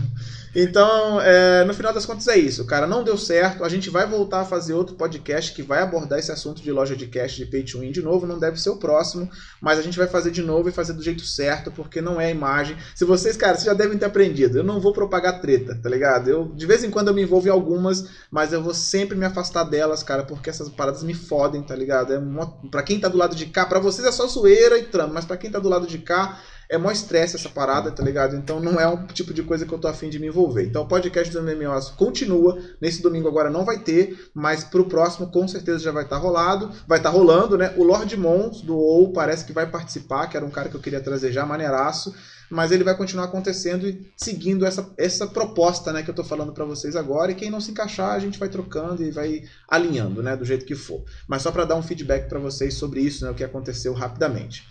[0.59, 2.64] Então, é, no final das contas é isso.
[2.64, 3.62] Cara, não deu certo.
[3.62, 6.96] A gente vai voltar a fazer outro podcast que vai abordar esse assunto de loja
[6.96, 8.26] de cash de pay to win de novo.
[8.26, 9.28] Não deve ser o próximo,
[9.61, 12.28] mas a gente vai fazer de novo e fazer do jeito certo, porque não é
[12.28, 12.74] a imagem.
[12.94, 14.57] Se vocês, cara, vocês já devem ter aprendido.
[14.57, 16.30] Eu não vou propagar treta, tá ligado?
[16.30, 19.26] Eu, de vez em quando eu me envolvo em algumas, mas eu vou sempre me
[19.26, 22.14] afastar delas, cara, porque essas paradas me fodem, tá ligado?
[22.14, 24.84] É uma, pra quem tá do lado de cá, pra vocês é só zoeira e
[24.84, 28.02] trama, mas pra quem tá do lado de cá é mó estresse essa parada, tá
[28.02, 28.36] ligado?
[28.36, 30.64] Então não é um tipo de coisa que eu tô afim de me envolver.
[30.64, 32.58] Então o podcast do MMOs continua.
[32.80, 36.22] Nesse domingo agora não vai ter, mas pro próximo com certeza já vai estar tá
[36.22, 36.70] rolado.
[36.86, 37.72] Vai estar tá rolando, né?
[37.76, 40.80] O Lord Mons do OU parece que vai participar, que era um cara que eu
[40.80, 42.14] queria trazer já, maneiraço.
[42.48, 46.52] Mas ele vai continuar acontecendo e seguindo essa, essa proposta, né, que eu tô falando
[46.52, 47.32] para vocês agora.
[47.32, 50.64] E quem não se encaixar, a gente vai trocando e vai alinhando, né, do jeito
[50.64, 51.02] que for.
[51.26, 54.64] Mas só para dar um feedback para vocês sobre isso, né, o que aconteceu rapidamente.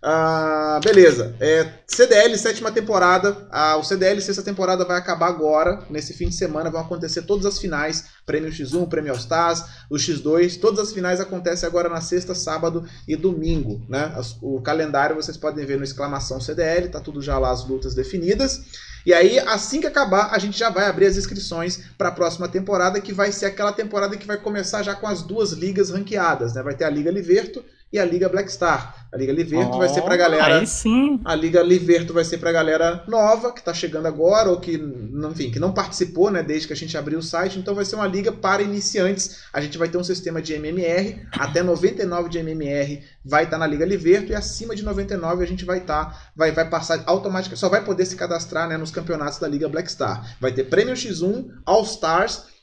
[0.00, 1.34] Ah, beleza.
[1.40, 3.48] É, CDL, sétima temporada.
[3.50, 5.84] Ah, o CDL, sexta temporada, vai acabar agora.
[5.90, 9.96] Nesse fim de semana vão acontecer todas as finais: Prêmio X1, Prêmio All Stars, o
[9.96, 10.60] X2.
[10.60, 13.84] Todas as finais acontecem agora na sexta, sábado e domingo.
[13.88, 14.14] Né?
[14.40, 18.60] O calendário vocês podem ver no exclamação CDL, tá tudo já lá as lutas definidas.
[19.04, 22.46] E aí, assim que acabar, a gente já vai abrir as inscrições para a próxima
[22.46, 26.54] temporada, que vai ser aquela temporada que vai começar já com as duas ligas ranqueadas.
[26.54, 26.62] Né?
[26.62, 29.06] Vai ter a Liga Liverto e a Liga Black Star.
[29.10, 30.58] A Liga Liverto oh, vai ser pra galera.
[30.58, 31.18] Aí sim.
[31.24, 34.74] A Liga Liverto vai ser pra galera nova, que tá chegando agora, ou que,
[35.30, 37.58] enfim, que não participou, né, desde que a gente abriu o site.
[37.58, 39.44] Então vai ser uma liga para iniciantes.
[39.50, 43.58] A gente vai ter um sistema de MMR, até 99 de MMR vai estar tá
[43.58, 47.02] na Liga Liverto, e acima de 99 a gente vai estar, tá, vai, vai passar
[47.06, 50.36] automaticamente, só vai poder se cadastrar né, nos campeonatos da Liga Black Star.
[50.38, 52.57] Vai ter Prêmio X1, All Stars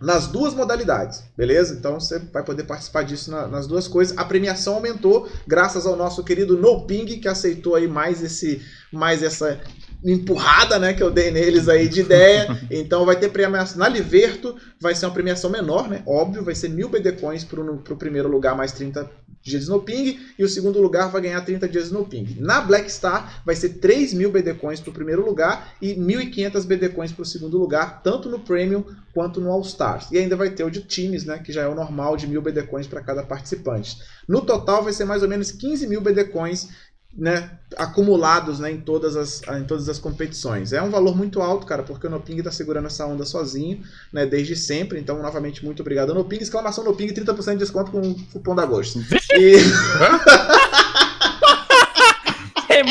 [0.00, 1.74] nas duas modalidades, beleza?
[1.74, 4.16] Então você vai poder participar disso na, nas duas coisas.
[4.16, 8.60] A premiação aumentou graças ao nosso querido No Ping que aceitou aí mais esse
[8.92, 9.58] mais essa
[10.04, 12.46] empurrada, né, que eu dei neles aí de ideia.
[12.70, 16.02] Então vai ter premiação na Liverto, vai ser uma premiação menor, né?
[16.06, 19.08] Óbvio, vai ser mil BD Coins pro, pro primeiro lugar, mais 30
[19.50, 22.36] dias de Snowping, e o segundo lugar vai ganhar 30 dias de Snowping.
[22.40, 26.88] Na Black Star vai ser 3 mil BD Coins pro primeiro lugar e 1.500 BD
[26.90, 28.84] Coins pro segundo lugar, tanto no Premium
[29.14, 30.10] quanto no All Stars.
[30.10, 32.42] E ainda vai ter o de times, né, que já é o normal de mil
[32.42, 33.96] BD Coins para cada participante.
[34.28, 36.68] No total vai ser mais ou menos 15 mil BD Coins
[37.16, 40.72] né, acumulados né, em, todas as, em todas as competições.
[40.72, 44.26] É um valor muito alto, cara, porque o Noping está segurando essa onda sozinho, né,
[44.26, 45.00] desde sempre.
[45.00, 46.36] Então, novamente, muito obrigado, Noping.
[46.36, 49.00] Exclamação Noping, 30% de desconto com o cupom da Agosto.
[49.32, 49.56] E...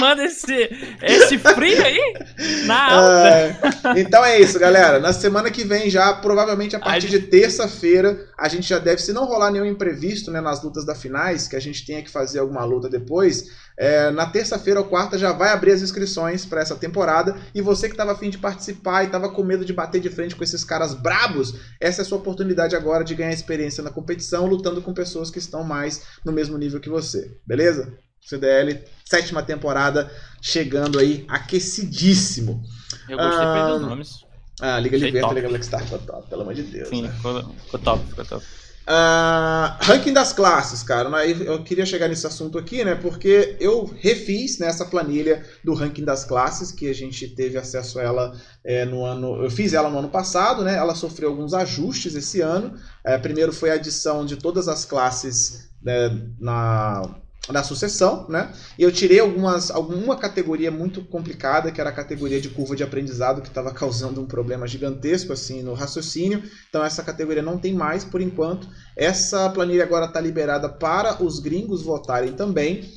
[0.06, 0.70] manda esse,
[1.02, 2.14] esse frio aí
[2.66, 3.30] na alta.
[3.30, 5.00] É, então é isso, galera.
[5.00, 9.12] Na semana que vem, já, provavelmente a partir de terça-feira, a gente já deve, se
[9.12, 12.40] não rolar nenhum imprevisto né, nas lutas da finais, que a gente tenha que fazer
[12.40, 13.46] alguma luta depois,
[13.78, 17.36] é, na terça-feira ou quarta já vai abrir as inscrições para essa temporada.
[17.54, 20.36] E você que estava afim de participar e estava com medo de bater de frente
[20.36, 24.46] com esses caras brabos, essa é a sua oportunidade agora de ganhar experiência na competição,
[24.46, 27.32] lutando com pessoas que estão mais no mesmo nível que você.
[27.46, 28.05] Beleza?
[28.26, 30.12] CDL, sétima temporada,
[30.42, 32.64] chegando aí, aquecidíssimo.
[33.08, 34.26] Eu gostei Ah, dos nomes.
[34.60, 35.34] Ah, Liga Liberta.
[35.34, 36.90] Liga Black Star, ficou top, pelo amor de Deus.
[36.90, 37.10] Sim, né?
[37.10, 38.46] ficou, ficou top, ficou top.
[38.88, 41.10] Ah, ranking das classes, cara.
[41.26, 42.94] Eu queria chegar nesse assunto aqui, né?
[42.94, 48.04] Porque eu refiz nessa planilha do ranking das classes, que a gente teve acesso a
[48.04, 49.44] ela é, no ano.
[49.44, 50.76] Eu fiz ela no ano passado, né?
[50.76, 52.76] Ela sofreu alguns ajustes esse ano.
[53.04, 56.10] É, primeiro foi a adição de todas as classes né,
[56.40, 57.16] na,
[57.52, 58.52] na sucessão, né?
[58.78, 62.84] E eu tirei algumas, alguma categoria muito complicada, que era a categoria de curva de
[62.84, 66.44] aprendizado, que estava causando um problema gigantesco assim no raciocínio.
[66.70, 68.68] Então essa categoria não tem mais por enquanto.
[68.96, 72.90] Essa planilha agora está liberada para os gringos votarem também.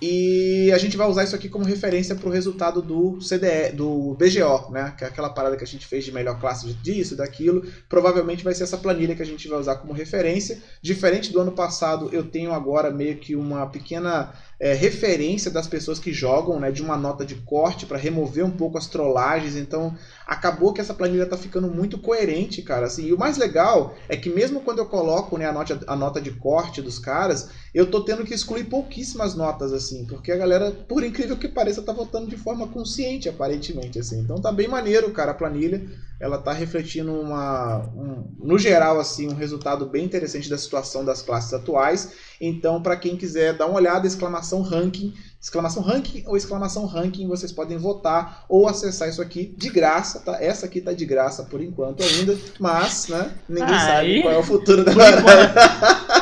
[0.00, 4.14] E a gente vai usar isso aqui como referência para o resultado do CDE, do
[4.14, 4.94] BGO, né?
[4.96, 7.64] Que é aquela parada que a gente fez de melhor classe disso, daquilo.
[7.88, 10.62] Provavelmente vai ser essa planilha que a gente vai usar como referência.
[10.82, 15.98] Diferente do ano passado, eu tenho agora meio que uma pequena é, referência das pessoas
[15.98, 16.70] que jogam, né?
[16.70, 19.56] De uma nota de corte para remover um pouco as trollagens.
[19.56, 19.94] Então
[20.26, 22.86] acabou que essa planilha tá ficando muito coerente, cara.
[22.86, 25.96] Assim, e o mais legal é que mesmo quando eu coloco né, a, nota, a
[25.96, 30.36] nota de corte dos caras, eu tô tendo que excluir pouquíssimas notas, assim, porque a
[30.36, 34.20] galera, por incrível que pareça, tá votando de forma consciente, aparentemente, assim.
[34.20, 35.82] Então tá bem maneiro, cara, a planilha.
[36.18, 41.20] Ela tá refletindo uma, um, no geral, assim, um resultado bem interessante da situação das
[41.20, 42.12] classes atuais.
[42.40, 47.52] Então, para quem quiser dar uma olhada, exclamação ranking, exclamação ranking ou exclamação ranking, vocês
[47.52, 50.42] podem votar ou acessar isso aqui de graça, tá?
[50.42, 54.38] Essa aqui tá de graça por enquanto ainda, mas, né, ninguém Aí- sabe qual é
[54.38, 54.92] o futuro da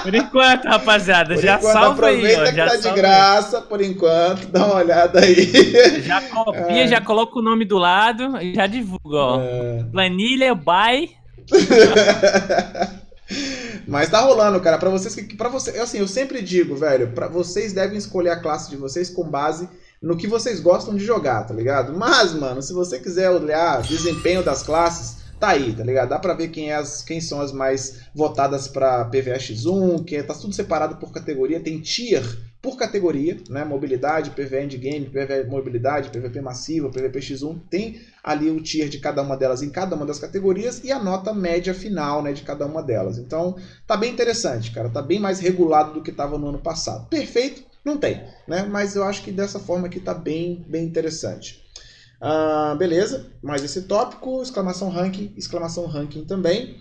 [0.03, 2.45] Por enquanto, rapaziada, Por já enquanto, salva aí, aproveita ó.
[2.45, 5.35] que tá de graça por enquanto, dá uma olhada aí.
[5.35, 6.03] aí.
[6.03, 6.89] já copia, É.
[6.89, 9.41] já coloca o nome do lado e já divulga, ó.
[9.91, 11.17] Planilha by.
[13.87, 14.79] Mas tá rolando, cara.
[14.79, 15.37] Pra vocês que.
[15.37, 19.11] Pra você, assim, eu sempre digo, velho, para vocês devem escolher a classe de vocês
[19.11, 19.69] com base
[20.01, 21.97] no que vocês gostam de jogar, tá ligado?
[21.97, 26.11] Mas, mano, se você quiser olhar desempenho das classes, tá aí, tá ligado?
[26.11, 30.35] Dá pra ver quem, é as, quem são as mais votadas pra PVX1, que tá
[30.35, 32.23] tudo separado por categoria, tem tier
[32.65, 33.63] por categoria, né?
[33.63, 39.21] Mobilidade, PVE Endgame, PVE Mobilidade, PVP Massiva, PVP X1, tem ali o tier de cada
[39.21, 42.65] uma delas em cada uma das categorias e a nota média final, né, de cada
[42.65, 43.19] uma delas.
[43.19, 43.55] Então,
[43.87, 47.07] tá bem interessante, cara, tá bem mais regulado do que estava no ano passado.
[47.11, 47.63] Perfeito?
[47.85, 48.63] Não tem, né?
[48.63, 51.63] Mas eu acho que dessa forma aqui tá bem, bem interessante.
[52.19, 56.79] Ah, beleza, mais esse tópico, exclamação ranking, exclamação ranking também.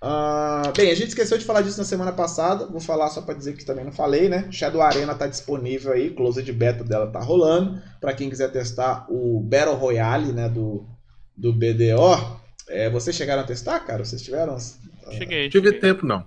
[0.00, 3.34] Ah, bem, a gente esqueceu de falar disso na semana passada, vou falar só para
[3.34, 4.46] dizer que também não falei, né?
[4.52, 9.40] Shadow Arena tá disponível aí, closed beta dela tá rolando, para quem quiser testar o
[9.40, 10.86] Battle Royale, né, do,
[11.36, 12.38] do BDO.
[12.68, 14.04] É, vocês chegaram a testar, cara?
[14.04, 14.56] Vocês tiveram?
[15.10, 15.44] Cheguei.
[15.44, 15.80] Não tive cheguei.
[15.80, 16.24] tempo, não.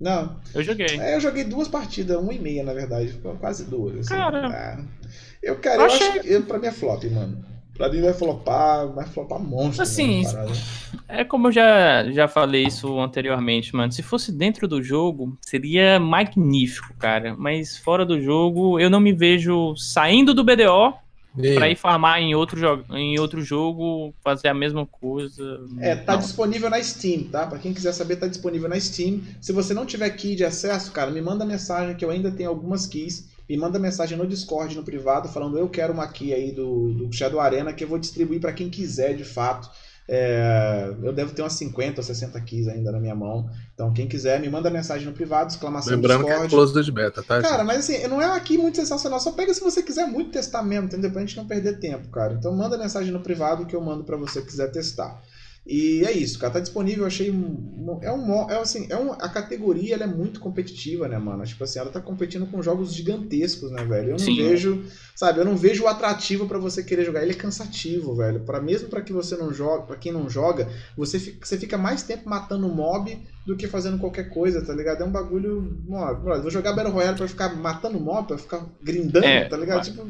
[0.00, 0.86] Não, Eu joguei.
[0.98, 3.20] é, eu joguei duas partidas, uma e meia, na verdade.
[3.38, 3.98] Quase duas.
[3.98, 4.08] assim.
[4.08, 4.46] Cara.
[4.48, 4.78] É.
[5.42, 7.44] Eu, cara, eu Achei- acho que eu, pra mim é flop, mano.
[7.80, 9.82] Pra mim vai flopar, vai flopar monstro.
[9.82, 10.52] Assim, mano.
[11.08, 13.90] É como eu já, já falei isso anteriormente, mano.
[13.90, 17.34] Se fosse dentro do jogo, seria magnífico, cara.
[17.38, 20.92] Mas fora do jogo, eu não me vejo saindo do BDO
[21.38, 21.64] eu.
[21.64, 25.60] ir farmar em outro, em outro jogo, fazer a mesma coisa.
[25.78, 26.20] É, tá Não.
[26.20, 27.46] disponível na Steam, tá?
[27.46, 29.22] Pra quem quiser saber, tá disponível na Steam.
[29.40, 32.50] Se você não tiver key de acesso, cara, me manda mensagem que eu ainda tenho
[32.50, 33.26] algumas keys.
[33.50, 37.12] Me manda mensagem no Discord, no privado, falando eu quero uma key aí do, do
[37.12, 39.68] Shadow Arena que eu vou distribuir pra quem quiser, de fato.
[40.08, 43.50] É, eu devo ter umas 50 ou 60 keys ainda na minha mão.
[43.74, 46.54] Então, quem quiser, me manda mensagem no privado, exclamação Lembrando que é Discord.
[46.54, 47.42] close de beta, tá?
[47.42, 47.66] Cara, gente?
[47.66, 49.18] mas assim, não é aqui muito sensacional.
[49.18, 51.10] Só pega se você quiser muito testar mesmo, entendeu?
[51.10, 52.34] Pra gente não perder tempo, cara.
[52.34, 55.20] Então manda mensagem no privado que eu mando pra você que quiser testar.
[55.72, 56.54] E é isso, cara.
[56.54, 57.28] Tá disponível, eu achei.
[58.02, 58.50] É um.
[58.50, 61.44] É assim, é um, a categoria ela é muito competitiva, né, mano?
[61.44, 64.08] Tipo assim, ela tá competindo com jogos gigantescos, né, velho?
[64.08, 64.36] Eu não Sim.
[64.36, 64.84] vejo.
[65.14, 67.22] Sabe, eu não vejo o atrativo pra você querer jogar.
[67.22, 68.40] Ele é cansativo, velho.
[68.40, 71.78] Para mesmo pra que você não joga, para quem não joga, você fica, você fica
[71.78, 73.16] mais tempo matando mob
[73.46, 75.02] do que fazendo qualquer coisa, tá ligado?
[75.02, 75.60] É um bagulho.
[75.86, 79.76] Brother, vou jogar Battle Royale pra ficar matando mob, pra ficar grindando, É, tá ligado?
[79.78, 80.04] mas- Tipo,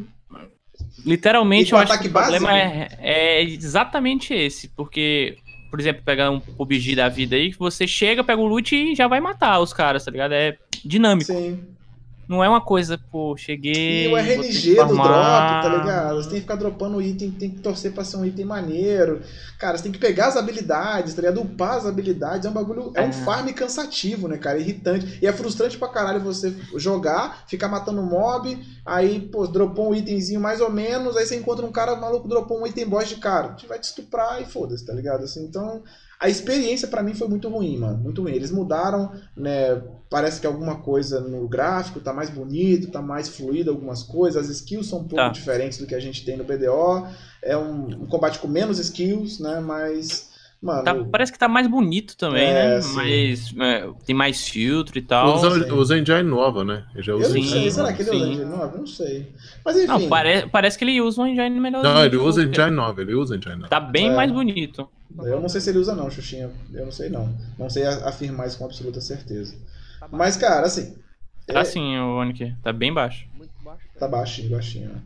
[1.04, 4.68] Literalmente, eu acho que o problema é, é exatamente esse.
[4.68, 5.36] Porque,
[5.70, 8.94] por exemplo, pegar um PUBG da vida aí, que você chega, pega o loot e
[8.94, 10.32] já vai matar os caras, tá ligado?
[10.32, 11.32] É dinâmico.
[11.32, 11.60] sim.
[12.30, 14.06] Não é uma coisa, pô, cheguei.
[14.06, 16.14] E o RNG do drop, tá ligado?
[16.14, 19.20] Você tem que ficar dropando item, tem que torcer pra ser um item maneiro.
[19.58, 21.40] Cara, você tem que pegar as habilidades, tá ligado?
[21.40, 22.46] Upar as habilidades.
[22.46, 22.92] É um bagulho.
[22.94, 23.12] É um É.
[23.12, 24.60] farm cansativo, né, cara?
[24.60, 25.18] Irritante.
[25.20, 28.56] E é frustrante pra caralho você jogar, ficar matando mob,
[28.86, 32.60] aí, pô, dropou um itemzinho mais ou menos, aí você encontra um cara maluco, dropou
[32.62, 33.48] um item boss de cara.
[33.48, 35.24] A gente vai te estuprar e foda-se, tá ligado?
[35.24, 35.82] Assim, então.
[36.20, 37.96] A experiência pra mim foi muito ruim, mano.
[37.96, 38.32] Muito ruim.
[38.32, 39.80] Eles mudaram, né?
[40.10, 44.44] Parece que alguma coisa no gráfico tá mais bonito, tá mais fluido algumas coisas.
[44.44, 45.28] As skills são um pouco Tá.
[45.30, 47.06] diferentes do que a gente tem no BDO.
[47.42, 49.60] É um, um combate com menos skills, né?
[49.60, 50.28] Mas,
[50.60, 50.84] mano.
[50.84, 52.80] Tá- parece que tá mais bonito também, É, né?
[52.82, 52.94] sim.
[52.96, 55.36] Mais, é, tem mais filtro e tal.
[55.36, 56.84] Usa, usa engine nova, né?
[56.94, 58.72] Eu já eu uso não será que ele usa engine nova?
[58.74, 59.32] Eu não sei.
[59.64, 59.86] Mas enfim.
[59.86, 61.82] Não, pare- parece que ele usa um engine melhor.
[61.82, 63.68] Não, ele usa engine nova, ele usa engine nova.
[63.68, 64.14] Tá bem É.
[64.14, 64.86] mais bonito.
[65.18, 66.50] Eu não sei se ele usa, não, Xuxinha.
[66.72, 67.34] Eu não sei, não.
[67.58, 69.54] Não sei afirmar isso com absoluta certeza.
[70.11, 70.96] Mas, cara, assim.
[71.46, 72.54] Tá é- assim, o Onic.
[72.62, 73.26] Tá bem baixo.
[73.34, 73.84] Muito baixo.
[73.98, 74.88] Tá baixinho, baixinho.
[74.90, 75.02] né?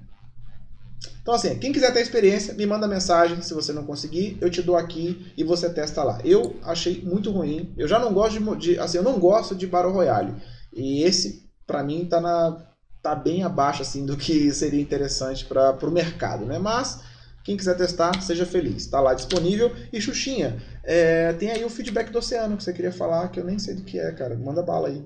[1.23, 3.41] Então, assim, quem quiser ter experiência, me manda mensagem.
[3.41, 6.19] Se você não conseguir, eu te dou aqui e você testa lá.
[6.23, 7.73] Eu achei muito ruim.
[7.77, 10.35] Eu já não gosto de, de assim, eu não gosto de Battle Royale.
[10.73, 12.63] E esse, pra mim, tá na
[13.03, 16.59] tá bem abaixo assim do que seria interessante para pro mercado, né?
[16.59, 17.03] Mas
[17.45, 18.87] quem quiser testar, seja feliz.
[18.87, 19.71] Tá lá disponível.
[19.93, 23.45] E Xuxinha, é, tem aí o feedback do Oceano que você queria falar, que eu
[23.45, 24.35] nem sei do que é, cara.
[24.35, 25.03] Manda bala aí.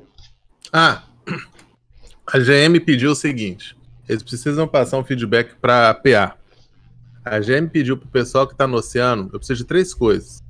[0.72, 1.02] Ah,
[2.26, 3.76] a GM pediu o seguinte:
[4.08, 6.36] eles precisam passar um feedback para PA.
[7.24, 10.42] A GM pediu pro pessoal que tá no oceano, eu preciso de três coisas.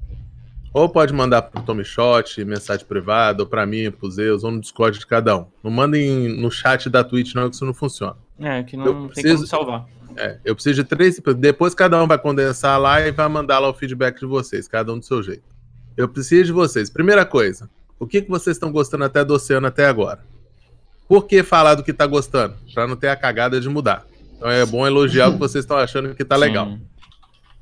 [0.73, 4.61] Ou pode mandar pro Tommy Shot, mensagem privada, ou pra mim, pro Zeus, ou no
[4.61, 5.47] Discord de cada um.
[5.65, 8.17] Não mandem no chat da Twitch, não, que isso não funciona.
[8.39, 9.89] É, que Eu não tem preciso- como salvar.
[10.19, 11.21] É, eu preciso de três.
[11.37, 14.93] Depois cada um vai condensar lá e vai mandar lá o feedback de vocês, cada
[14.93, 15.45] um do seu jeito.
[15.97, 16.91] Eu preciso de vocês.
[16.91, 20.21] Primeira coisa, o que, que vocês estão gostando até do oceano até agora?
[21.07, 22.57] Por que falar do que tá gostando?
[22.75, 24.05] Pra não ter a cagada de mudar.
[24.37, 26.67] Então é bom elogiar o que vocês estão achando que tá legal.
[26.67, 26.81] Sim.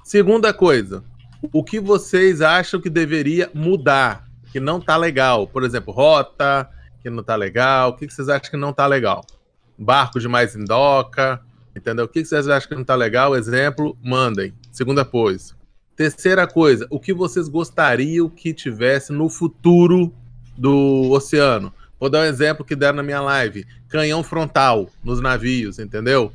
[0.03, 1.05] Segunda coisa,
[1.53, 5.47] o que vocês acham que deveria mudar, que não tá legal?
[5.47, 6.69] Por exemplo, rota,
[7.03, 7.91] que não tá legal.
[7.91, 9.25] O que que vocês acham que não tá legal?
[9.79, 11.41] Barco demais em doca,
[11.77, 12.07] entendeu?
[12.07, 13.37] O que vocês acham que não tá legal?
[13.37, 14.55] Exemplo, mandem.
[14.73, 15.55] Segunda coisa.
[15.95, 20.13] Terceira coisa, o que vocês gostariam que tivesse no futuro
[20.57, 21.73] do oceano?
[21.99, 26.33] Vou dar um exemplo que deram na minha live: canhão frontal nos navios, entendeu?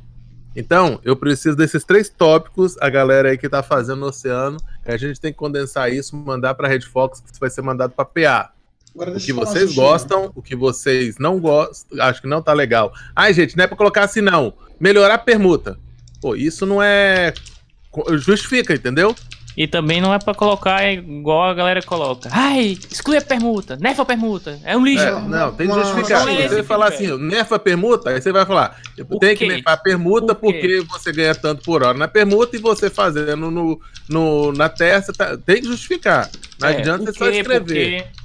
[0.54, 4.96] Então, eu preciso desses três tópicos, a galera aí que tá fazendo no oceano, a
[4.96, 8.04] gente tem que condensar isso, mandar pra Red Fox, que isso vai ser mandado pra
[8.04, 8.52] PA.
[8.94, 12.92] Agora O que vocês gostam, o que vocês não gostam, acho que não tá legal.
[13.16, 14.52] Ai, gente, não é pra colocar assim, não.
[14.82, 15.78] Melhorar a permuta.
[16.20, 17.32] Pô, isso não é.
[18.18, 19.14] Justifica, entendeu?
[19.56, 22.28] E também não é pra colocar igual a galera coloca.
[22.32, 24.58] Ai, exclui a permuta, nerfa a permuta.
[24.64, 25.04] É um lixo.
[25.04, 26.24] É, não, tem que justificar.
[26.24, 28.80] não é Se você falar assim, nerfa a permuta, aí você vai falar,
[29.20, 32.60] tem que nerfar a permuta Por porque você ganha tanto por hora na permuta e
[32.60, 33.78] você fazendo no,
[34.08, 36.30] no, na terça, tá- tem que justificar.
[36.58, 38.21] Não É, adianta você só escrever, Porque-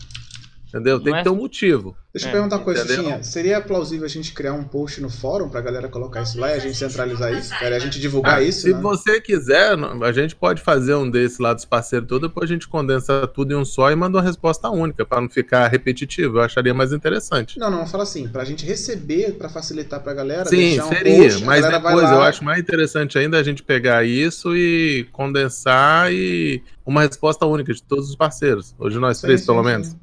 [0.78, 0.99] entendeu?
[0.99, 1.95] Tem não que é- ter um motivo.
[2.13, 2.84] Deixa eu É, perguntar uma coisa?
[2.88, 3.21] Xuxinha.
[3.21, 6.53] Seria plausível a gente criar um post no fórum pra galera colocar isso lá e
[6.53, 7.51] a gente centralizar isso?
[7.59, 8.80] Cara, a gente divulgar Ah, isso, se né?
[8.82, 12.67] você quiser, a gente pode fazer um desses lá dos parceiros todos, depois a gente
[12.67, 16.38] condensa tudo em um só e manda uma resposta única, para não ficar repetitivo.
[16.39, 17.59] Eu acharia mais interessante.
[17.59, 21.17] Não, não, fala assim, pra gente receber, pra facilitar pra galera, Sim, deixar um seria,
[21.30, 25.07] post, a mas depois lá- eu acho mais interessante ainda a gente pegar isso e
[25.11, 28.73] condensar e uma resposta única de todos os parceiros.
[28.80, 29.65] Hoje nós Sim, três, sim, pelo sim.
[29.69, 29.95] menos.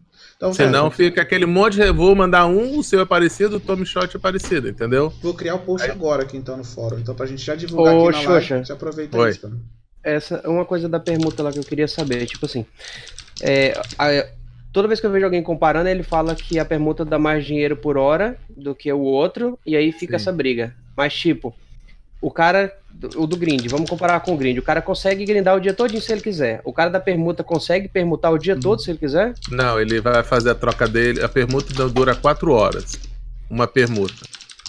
[0.45, 1.91] Então, Senão cara, fica aquele monte de.
[1.91, 5.11] Vou mandar um, o seu é parecido, o Tommy Shot é parecido, entendeu?
[5.23, 6.99] vou criar o post agora aqui então no fórum.
[6.99, 8.65] Então pra gente já divulgar Ô, aqui na live, Xoxa.
[8.65, 9.31] já aproveita Oi.
[9.31, 9.41] isso.
[9.41, 9.55] Cara.
[10.03, 12.27] Essa é uma coisa da permuta lá que eu queria saber.
[12.27, 12.67] Tipo assim,
[13.43, 14.27] é, a-
[14.71, 17.75] toda vez que eu vejo alguém comparando, ele fala que a permuta dá mais dinheiro
[17.77, 20.23] por hora do que o outro, e aí fica Sim.
[20.25, 20.75] essa briga.
[20.95, 21.55] Mas, tipo,
[22.25, 22.75] o cara,
[23.17, 25.95] o do grind, vamos comparar com o grind, o cara consegue grindar o dia todo
[26.01, 26.63] se ele quiser.
[26.65, 29.35] O cara da permuta consegue permutar o dia todo se ele quiser?
[29.51, 31.23] Não, ele vai fazer a troca dele.
[31.23, 32.99] A permuta dura quatro horas.
[33.51, 34.25] Uma permuta.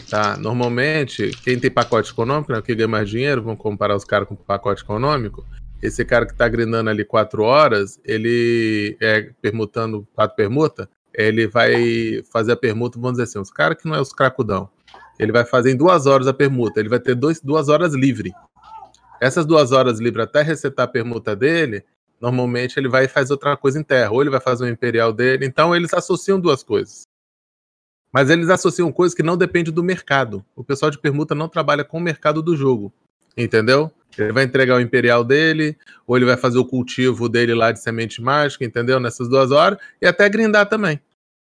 [0.09, 0.35] Tá?
[0.35, 4.35] Normalmente, quem tem pacote econômico, né, que ganha mais dinheiro, vamos comparar os caras com
[4.35, 5.45] pacote econômico.
[5.81, 12.21] Esse cara que tá grindando ali quatro horas, ele é permutando quatro permuta, ele vai
[12.33, 14.69] fazer a permuta, vamos dizer assim, os caras que não é os cracudão.
[15.17, 18.33] Ele vai fazer em duas horas a permuta, ele vai ter dois, duas horas livre.
[19.21, 21.83] Essas duas horas livre até resetar a permuta dele,
[22.19, 25.13] normalmente ele vai e faz outra coisa em terra, ou ele vai fazer o imperial
[25.13, 25.45] dele.
[25.45, 27.07] Então eles associam duas coisas.
[28.11, 30.43] Mas eles associam coisas que não dependem do mercado.
[30.55, 32.93] O pessoal de permuta não trabalha com o mercado do jogo.
[33.35, 33.91] Entendeu?
[34.17, 37.81] Ele vai entregar o imperial dele, ou ele vai fazer o cultivo dele lá de
[37.81, 38.99] semente mágica, entendeu?
[38.99, 41.01] Nessas duas horas, e até grindar também.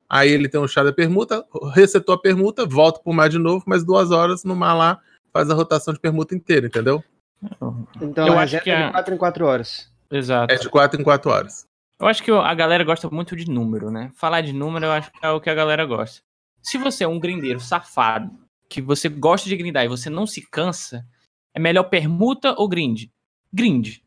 [0.09, 3.63] Aí ele tem um chá da permuta, resetou a permuta, volta pro mar de novo,
[3.67, 4.99] mais duas horas no mar lá,
[5.31, 7.03] faz a rotação de permuta inteira, entendeu?
[8.01, 9.91] Então Eu é acho que de a- 4 em 4 horas.
[10.11, 10.51] Exato.
[10.51, 11.67] É de quatro em quatro horas.
[11.99, 14.11] Eu acho que a galera gosta muito de número, né?
[14.15, 16.21] Falar de número eu acho que é o que a galera gosta.
[16.63, 18.31] Se você é um grindeiro safado,
[18.67, 21.05] que você gosta de grindar e você não se cansa,
[21.53, 23.05] é melhor permuta ou grind?
[23.53, 23.97] Grind.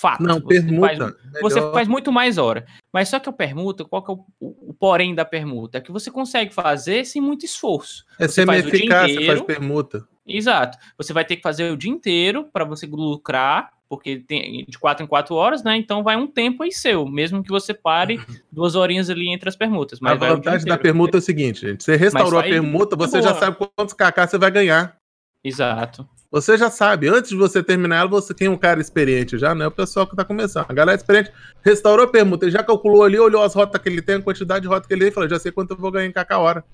[0.00, 0.22] Fato.
[0.22, 0.86] Não, Você permuta.
[0.96, 2.66] faz- Você melhor- faz muito mais hora.
[2.92, 5.78] Mas só que o permuta, qual que é o, o- porém da permuta?
[5.78, 8.04] É que você consegue fazer sem muito esforço.
[8.18, 9.44] É você faz o dia semi-eficaz, você faz inteiro.
[9.44, 10.06] permuta.
[10.26, 10.76] Exato.
[10.98, 15.04] Você vai ter que fazer o dia inteiro para você lucrar, porque tem de 4
[15.04, 15.76] em 4 horas, né?
[15.76, 18.20] Então vai um tempo aí seu, mesmo que você pare
[18.50, 20.00] duas horinhas ali entre as permutas.
[20.00, 20.82] Mas a vantagem da inteiro.
[20.82, 21.84] permuta é o seguinte, gente.
[21.84, 23.32] Você restaurou a permuta, você boa.
[23.32, 24.96] já sabe quantos KK você vai ganhar.
[25.44, 26.06] Exato.
[26.30, 29.64] Você já sabe, antes de você terminar ela, você tem um cara experiente já, não
[29.64, 30.66] é o pessoal que tá começando.
[30.68, 31.30] A galera experiente
[31.62, 34.62] restaurou a permuta, ele já calculou ali, olhou as rotas que ele tem, a quantidade
[34.62, 36.34] de rota que ele tem e falou, já sei quanto eu vou ganhar em KK
[36.34, 36.64] hora.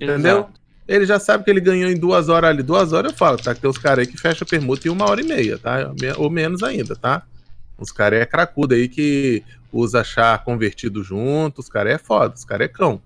[0.00, 0.38] Entendeu?
[0.38, 0.60] Exato.
[0.88, 2.62] Ele já sabe que ele ganhou em duas horas ali.
[2.62, 3.54] Duas horas eu falo, tá?
[3.54, 5.92] Que tem uns caras aí que fecha a permuta em uma hora e meia, tá?
[6.16, 7.22] Ou menos ainda, tá?
[7.76, 9.42] Os caras é cracudo aí que
[9.72, 13.00] usa chá convertido junto, os caras é foda, os caras é cão.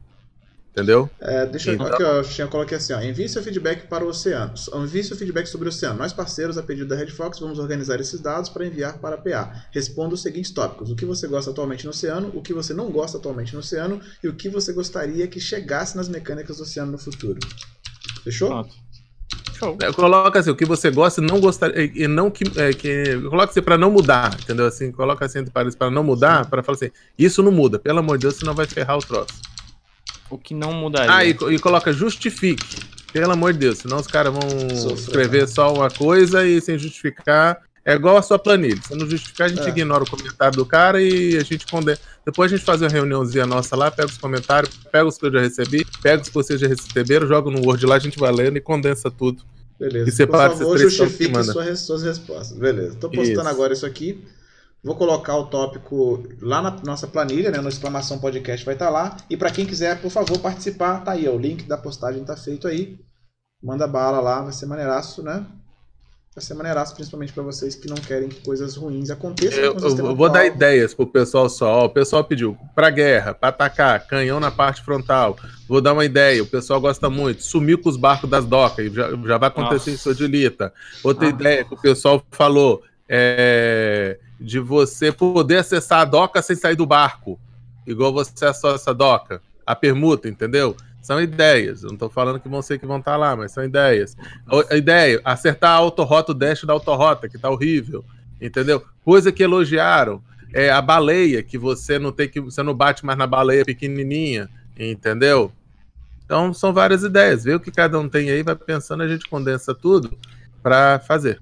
[0.73, 1.11] Entendeu?
[1.21, 4.05] É, deixa eu Então- aqui, ó, eu tinha coloquei assim, ó, envie seu feedback para
[4.05, 4.55] o oceano.
[4.77, 5.99] Envie seu feedback sobre o oceano.
[5.99, 9.19] Nós parceiros, a pedido da Red Fox, vamos organizar esses dados para enviar para a
[9.19, 9.65] PA.
[9.73, 12.89] Responda os seguintes tópicos: o que você gosta atualmente no oceano, o que você não
[12.91, 16.93] gosta atualmente no oceano e o que você gostaria que chegasse nas mecânicas do oceano
[16.93, 17.41] no futuro.
[18.23, 18.49] Fechou?
[18.49, 18.75] Pronto.
[19.59, 19.77] Show.
[19.83, 21.85] É, Coloca assim, o que você gosta e não gostaria.
[21.95, 22.45] E não que.
[22.59, 24.67] É, que coloca assim pra não mudar, entendeu?
[24.67, 27.99] Assim, coloca assim entre parênteses pra não mudar, pra falar assim, isso não muda, pelo
[27.99, 29.35] amor de Deus, senão vai ferrar o troço.
[30.31, 31.13] O que não mudaria.
[31.13, 32.65] Ah, e, e coloca justifique.
[33.13, 34.43] Pelo amor de Deus, senão os caras vão
[34.77, 37.59] Sofrer, escrever só uma coisa e sem justificar.
[37.85, 38.81] É igual a sua planilha.
[38.87, 39.69] Se não justificar, a gente É.
[39.69, 41.99] ignora o comentário do cara e a gente condena.
[42.25, 45.33] Depois a gente faz uma reuniãozinha nossa lá, pega os comentários, pega os que eu
[45.33, 48.31] já recebi, pega os que vocês já receberam, joga no Word lá, a gente vai
[48.31, 49.43] lendo e condensa tudo.
[49.79, 50.11] Beleza.
[50.11, 52.57] E separa Por favor, justifique suas, suas respostas.
[52.57, 52.97] Beleza.
[53.01, 53.49] Tô postando Isso.
[53.49, 54.23] agora isso aqui.
[54.83, 57.61] Vou colocar o tópico lá na nossa planilha, né?
[57.61, 59.17] No exclamação podcast vai estar lá.
[59.29, 62.35] E para quem quiser, por favor, participar, tá aí, ó, o link da postagem tá
[62.37, 62.99] feito aí.
[63.63, 65.45] Manda bala lá, vai ser maneiraço, né?
[66.35, 69.59] Vai ser maneiraço, principalmente para vocês que não querem que coisas ruins aconteçam.
[69.59, 71.81] Eu, eu vou dar ideias pro pessoal só.
[71.81, 75.37] Ó, o pessoal pediu pra guerra, pra atacar, canhão na parte frontal.
[75.69, 77.43] Vou dar uma ideia, o pessoal gosta muito.
[77.43, 79.91] Sumiu com os barcos das docas, já, já vai acontecer Nossa.
[79.91, 80.73] em Sodilita.
[81.05, 81.31] Outra Ah.
[81.31, 86.87] ideia que o pessoal falou é de você poder acessar a doca sem sair do
[86.87, 87.39] barco.
[87.87, 89.43] Igual você acessa a doca.
[89.67, 90.75] A permuta, entendeu?
[91.03, 91.83] São ideias.
[91.83, 94.17] Eu não tô falando que vão ser que vão estar lá, mas são ideias.
[94.71, 98.05] A ideia, acertar a autorrota, o dash da autorrota, que tá horrível.
[98.41, 98.83] Entendeu?
[99.05, 100.23] Coisa que elogiaram.
[100.53, 102.41] É a baleia, que você não tem que.
[102.41, 104.49] Você não bate mais na baleia pequenininha.
[104.79, 105.53] Entendeu?
[106.25, 107.45] Então são várias ideias.
[107.45, 110.17] Vê o que cada um tem aí, vai pensando, a gente condensa tudo
[110.63, 111.41] pra fazer.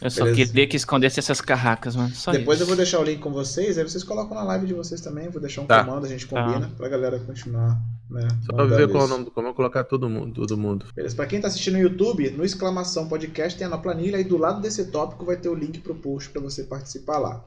[0.00, 0.46] Eu só Beleza.
[0.46, 2.14] queria que escondesse essas carracas, mano.
[2.14, 2.62] Só Depois isso.
[2.62, 5.28] eu vou deixar o link com vocês, aí vocês colocam na live de vocês também.
[5.28, 5.82] Vou deixar um Tá.
[5.84, 6.40] comando, a gente Tá.
[6.44, 8.28] combina pra galera continuar, né?
[8.46, 9.08] Só pra ver qual é o isso.
[9.08, 10.86] nome do como eu colocar todo mundo, todo mundo.
[10.94, 11.16] Beleza.
[11.16, 14.36] Pra quem tá assistindo no YouTube, no exclamação podcast tem a na planilha e do
[14.38, 17.44] lado desse tópico vai ter o link pro post para você participar lá.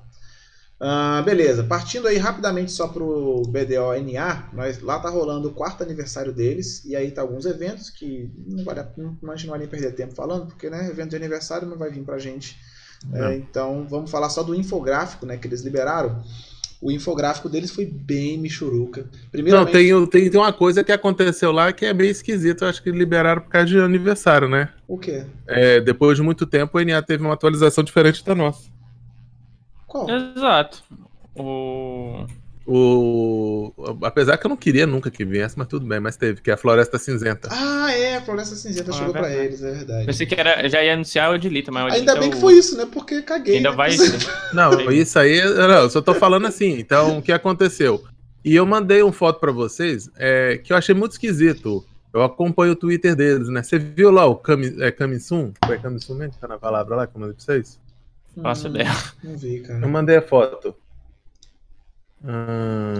[0.83, 1.63] Ah, beleza.
[1.63, 6.95] Partindo aí rapidamente só pro BDONA, nós, lá tá rolando o quarto aniversário deles e
[6.95, 9.91] aí tá alguns eventos que não vale, a- não, a gente não vai nem perder
[9.93, 12.57] tempo falando, porque né, evento de aniversário não vai vir pra gente.
[13.07, 13.25] Não.
[13.27, 16.23] É, então vamos falar só do infográfico, né, que eles liberaram.
[16.81, 19.01] O infográfico deles foi bem michuruca.
[19.03, 22.63] Não, Primeiramente, tem, o- tem, tem uma coisa que aconteceu lá que é meio esquisito.
[22.63, 24.69] Eu acho que liberaram por causa de aniversário, né?
[24.87, 25.25] o quê?
[25.45, 28.63] É, depois de muito tempo, o NA teve uma atualização diferente da nossa.
[29.91, 30.07] Qual?
[30.09, 30.81] Exato.
[31.35, 32.25] O...
[32.65, 33.73] O...
[34.03, 36.53] Apesar que eu não queria nunca que viesse, mas tudo bem, mas teve, que é
[36.53, 37.49] a Floresta Cinzenta.
[37.51, 40.05] Ah, é, a Floresta Cinzenta Ah, chegou é pra eles, é verdade.
[40.05, 42.37] Pensei que era, já ia anunciar o Edilita, mas o Ainda Edilita bem é que
[42.37, 42.87] o- foi isso, né?
[42.89, 43.57] Porque caguei.
[43.57, 43.75] Ainda né?
[43.75, 43.89] vai.
[44.53, 46.77] Não, isso aí, não, eu só tô falando assim.
[46.79, 48.01] Então, o que aconteceu?
[48.45, 51.83] E eu mandei uma foto pra vocês é, que eu achei muito esquisito.
[52.13, 53.63] Eu acompanho o Twitter deles, né?
[53.63, 55.51] Você viu lá o Kami, é, Kamisum?
[55.65, 57.79] Foi Kamisum mesmo que tá na palavra lá que eu mandei pra vocês?
[58.41, 58.91] Faço Hum, ideia.
[59.23, 59.79] Não vi, cara.
[59.81, 60.75] Eu mandei a foto.
[62.23, 62.31] Eu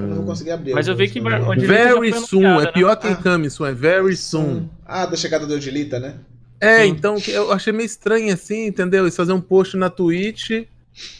[0.07, 0.25] não vou Hum...
[0.25, 0.73] conseguir abrir.
[0.73, 3.15] Mas eu vi que Very soon, anunciada, é pior que Ah.
[3.15, 4.67] Kamisum, é very soon.
[4.85, 6.15] Ah, da chegada do Odilita, né?
[6.59, 6.89] É, Sim.
[6.89, 9.03] então eu achei meio estranho assim, entendeu?
[9.03, 10.51] Eles fazer um post na Twitch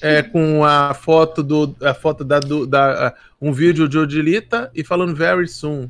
[0.01, 1.75] é, com a foto do.
[1.81, 3.13] A foto da, do, da.
[3.39, 5.89] um vídeo de Odilita e falando very soon.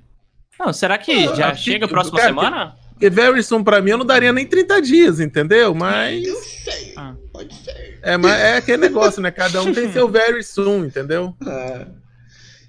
[0.59, 2.75] Não, será que Ah, já chega a próxima cara, semana?
[3.01, 5.73] Porque very soon pra mim eu não daria nem 30 dias, entendeu?
[5.73, 6.23] Mas.
[6.23, 6.93] Eu sei.
[6.95, 7.15] Ah.
[7.33, 7.99] Pode ser.
[8.03, 9.31] É, mas é aquele negócio, né?
[9.31, 11.33] Cada um tem seu very soon, entendeu?
[11.43, 11.87] Ah.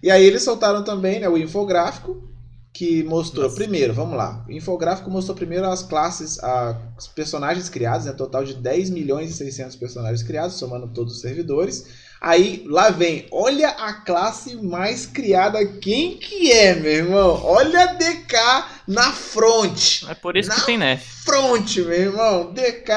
[0.03, 2.29] E aí eles soltaram também né, o infográfico.
[2.75, 3.55] que mostrou, Nossa.
[3.57, 8.43] primeiro, vamos lá, o infográfico mostrou primeiro as classes, a- os personagens criados, né, total
[8.45, 11.85] de 10 milhões e 600 personagens criados, somando todos os servidores.
[12.25, 17.41] Aí, lá vem, olha a classe mais criada, quem que é, meu irmão?
[17.43, 18.37] Olha a DK
[18.87, 20.57] na front, É por isso Não.
[20.57, 21.05] que tem nerf.
[21.25, 22.93] front, meu irmão, DK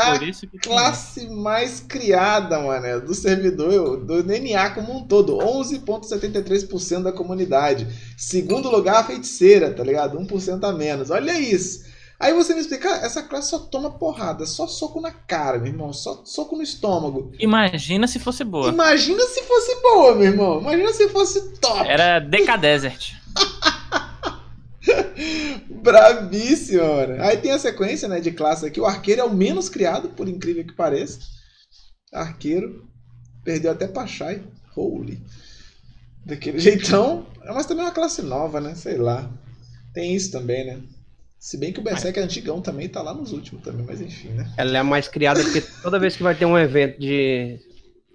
[0.62, 7.88] classe mais criada, mano, do servidor, do DNA como um todo, 11.73% da comunidade.
[8.16, 10.20] Segundo lugar, a feiticeira, tá ligado?
[10.20, 11.10] 1% a menos.
[11.10, 11.95] Olha isso.
[12.20, 15.68] Aí você me explica, ah, essa classe só toma porrada, só soco na cara, meu
[15.68, 17.32] irmão, só soco no estômago.
[17.40, 18.70] Imagina se fosse boa.
[18.70, 20.62] Imagina se fosse boa, meu irmão.
[20.62, 21.88] Imagina se fosse top.
[21.88, 23.14] Era DK Desert.
[25.70, 27.24] Bravíssima, mano.
[27.24, 28.80] Aí tem a sequência, né, de classe aqui.
[28.80, 31.20] O arqueiro é o menos criado, por incrível que pareça.
[32.14, 32.88] Arqueiro.
[33.44, 34.42] Perdeu até pra Shai.
[34.76, 35.22] Holy.
[36.26, 37.26] Daquele jeitão.
[37.46, 38.74] Mas também é uma classe nova, né?
[38.74, 39.30] Sei lá.
[39.94, 40.82] Tem isso também, né?
[41.46, 44.30] Se bem que o Berserk é antigão também, tá lá nos últimos também, mas enfim,
[44.30, 44.52] né?
[44.58, 47.60] Ela é a mais criada porque toda vez que vai ter um evento de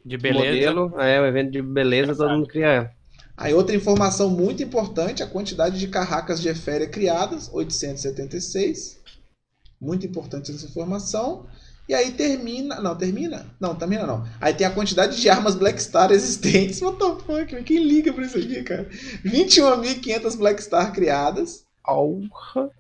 [0.04, 0.72] De beleza.
[0.72, 2.90] modelo, é um evento de beleza, todo mundo cria ela.
[3.36, 8.98] Aí outra informação muito importante, a quantidade de carracas de eféria criadas, 876.
[9.80, 11.46] Muito importante essa informação.
[11.88, 13.46] E aí termina, não, termina?
[13.60, 14.24] Não, termina não.
[14.40, 16.82] Aí tem a quantidade de armas Black Star existentes.
[16.82, 17.62] What the fuck?
[17.62, 18.88] Quem liga pra isso aqui, cara?
[19.24, 21.64] 21.500 Black Star criadas.
[21.84, 22.72] Porra.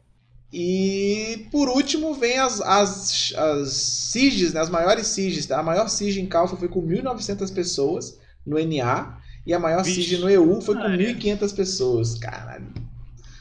[0.52, 4.60] E por último vem as, as, as SIGs, né?
[4.60, 5.46] as maiores SIGs.
[5.46, 5.60] tá?
[5.60, 9.18] A maior SIG em Calfa foi com 1.900 pessoas no NA.
[9.46, 11.14] E a maior Vixe, SIG no EU foi com Maria.
[11.14, 12.18] 1.500 pessoas.
[12.18, 12.66] Caralho.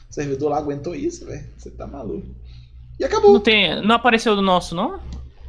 [0.08, 1.44] O servidor lá aguentou isso, velho.
[1.56, 2.26] Você tá maluco.
[2.98, 3.32] E acabou.
[3.32, 5.00] Não, tem, não apareceu do nosso, não?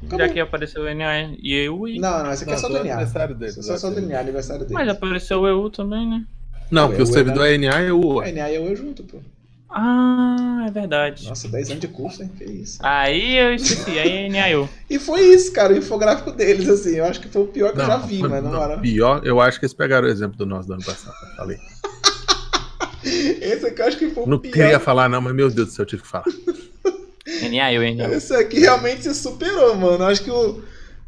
[0.03, 0.20] Acabou.
[0.20, 1.99] Já que apareceu o NA e eu e.
[1.99, 2.80] Não, não, esse aqui é só do NA.
[2.80, 3.51] aniversário dele.
[3.51, 4.74] Esse é só do NA, aniversário dele.
[4.74, 6.26] Mas apareceu o EU também, né?
[6.72, 9.20] Não, porque o Eu, servidor é NA e o É, NA e EU junto, pô.
[9.74, 11.28] Ah, é verdade.
[11.28, 12.30] Nossa, 10 anos de curso, hein?
[12.38, 12.78] Que isso.
[12.82, 14.68] Aí eu esqueci, aí é NA eu.
[14.90, 16.96] E foi isso, cara, o infográfico deles, assim.
[16.98, 18.78] Eu acho que foi o pior que eu já vi, foi- mas não não, era.
[18.78, 21.16] Pior, eu acho que eles pegaram o exemplo do nosso do ano passado.
[21.30, 21.58] eu Falei.
[23.04, 24.52] Esse aqui eu acho que foi o Não pior.
[24.54, 26.26] queria falar, não, mas meu Deus do céu, eu tive que falar.
[27.50, 28.14] NA eu, NA eu.
[28.14, 30.04] Esse aqui realmente se superou, mano.
[30.06, 30.62] Acho que o,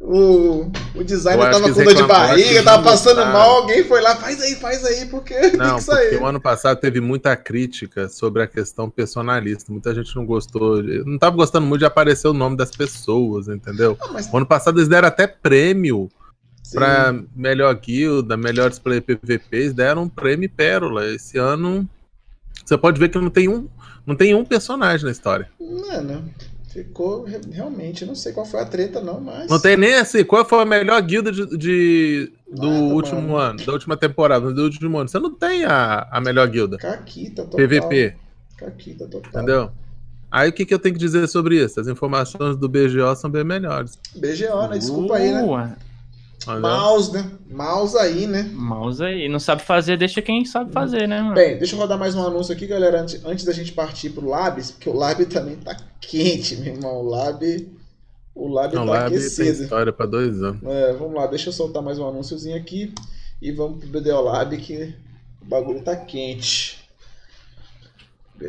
[0.05, 3.31] o, o designer tava que com dor de acho barriga, que tava não passando gostaram.
[3.33, 6.21] mal, alguém foi lá, faz aí, faz aí, porque tem Não, que porque sair.
[6.21, 9.71] o ano passado teve muita crítica sobre a questão personalista.
[9.71, 10.83] Muita gente não gostou.
[10.83, 13.97] Não tava gostando muito de aparecer o nome das pessoas, entendeu?
[14.01, 16.09] Ah, mas, O ano passado eles deram até prêmio
[16.73, 21.05] pra melhor guilda, melhores play PVPs, deram um prêmio e pérola.
[21.07, 21.87] Esse ano
[22.65, 23.67] você pode ver que não tem um,
[24.05, 25.49] não tem um personagem na história.
[25.59, 26.29] Mano,
[26.73, 29.49] ficou re- realmente, eu não sei qual foi a treta, não, mas.
[29.49, 33.35] Não tem nem assim, qual foi a melhor guilda de, de- do Nada, último mano.
[33.37, 35.07] ano, da última temporada, do último ano.
[35.07, 36.77] Você não tem a, a melhor guilda.
[36.77, 37.57] Caquita total.
[37.67, 38.15] PVP,
[38.57, 39.29] Caquita total.
[39.29, 39.71] entendeu?
[40.31, 41.79] Aí o que, que eu tenho que dizer sobre isso?
[41.79, 43.99] As informações do BGO são bem melhores.
[44.15, 44.77] BGO, né?
[44.79, 45.75] Desculpa aí, né?
[46.45, 47.31] Mouse, né?
[47.49, 48.43] Mouse aí, né?
[48.53, 49.29] mouse aí.
[49.29, 51.35] Não sabe fazer, deixa quem sabe fazer, né, mano?
[51.35, 54.27] Bem, deixa eu rodar mais um anúncio aqui, galera, antes, antes da gente partir pro
[54.27, 56.97] Labs, porque o Lab também tá quente, meu irmão.
[56.97, 57.69] O Lab.
[58.35, 59.63] O Lab Não, tá tem aquecido.
[59.63, 60.61] história pra dois anos.
[60.63, 62.93] É, vamos lá, deixa eu soltar mais um anúnciozinho aqui
[63.41, 64.95] e vamos pro BDO Lab que
[65.41, 66.82] o bagulho tá quente.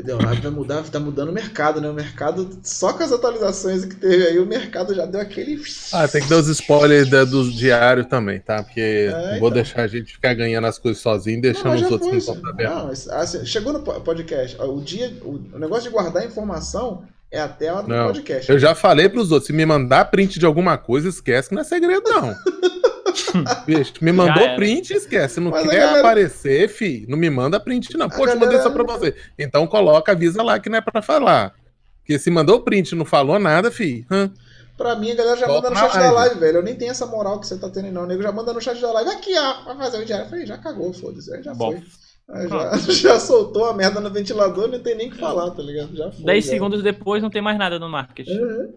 [0.02, 1.88] Lab vai mudar, tá mudando o mercado, né?
[1.88, 5.62] O mercado, só com as atualizações que teve aí, o mercado já deu aquele.
[5.92, 8.62] Ah, tem que dar os spoilers da, dos diários também, tá?
[8.62, 9.40] Porque É, então.
[9.40, 12.52] vou deixar a gente ficar ganhando as coisas sozinho, Não, deixando os outros com conta.
[12.62, 14.56] Não, assim, chegou no po- podcast.
[14.60, 18.50] O dia, o, negócio de guardar informação é até a hora do Não, podcast.
[18.50, 21.62] Eu já falei pros outros, se me mandar print de alguma coisa, esquece que não
[21.62, 22.34] é segredo, não.
[23.66, 25.40] Bicho, me mandou print, esquece.
[25.40, 28.06] Não Mas quer galera- aparecer, fi, não me manda print, não.
[28.06, 29.14] A Pô, te mandei galera- só pra você.
[29.38, 31.52] Então coloca, avisa lá que não é pra falar.
[32.00, 34.04] Porque se mandou print e não falou nada, fi.
[34.10, 34.30] hã?
[34.76, 36.14] Pra mim, a galera já Volta manda no chat da live.
[36.16, 36.58] live, velho.
[36.58, 38.02] Eu nem tenho essa moral que você tá tendo, não.
[38.02, 39.10] O nego já manda no chat da live.
[39.10, 40.26] Aqui, ó, vai fazer o diário.
[40.26, 41.32] Eu falei, já cagou, foda-se.
[41.32, 41.72] Aí já Bom.
[41.72, 42.48] foi.
[42.48, 42.76] Já,
[43.14, 45.94] já soltou a merda no ventilador, não tem nem o que falar, tá ligado?
[45.94, 46.24] Já foi.
[46.24, 46.50] 10 já.
[46.50, 48.26] segundos depois não tem mais nada no market.
[48.26, 48.72] Uhum.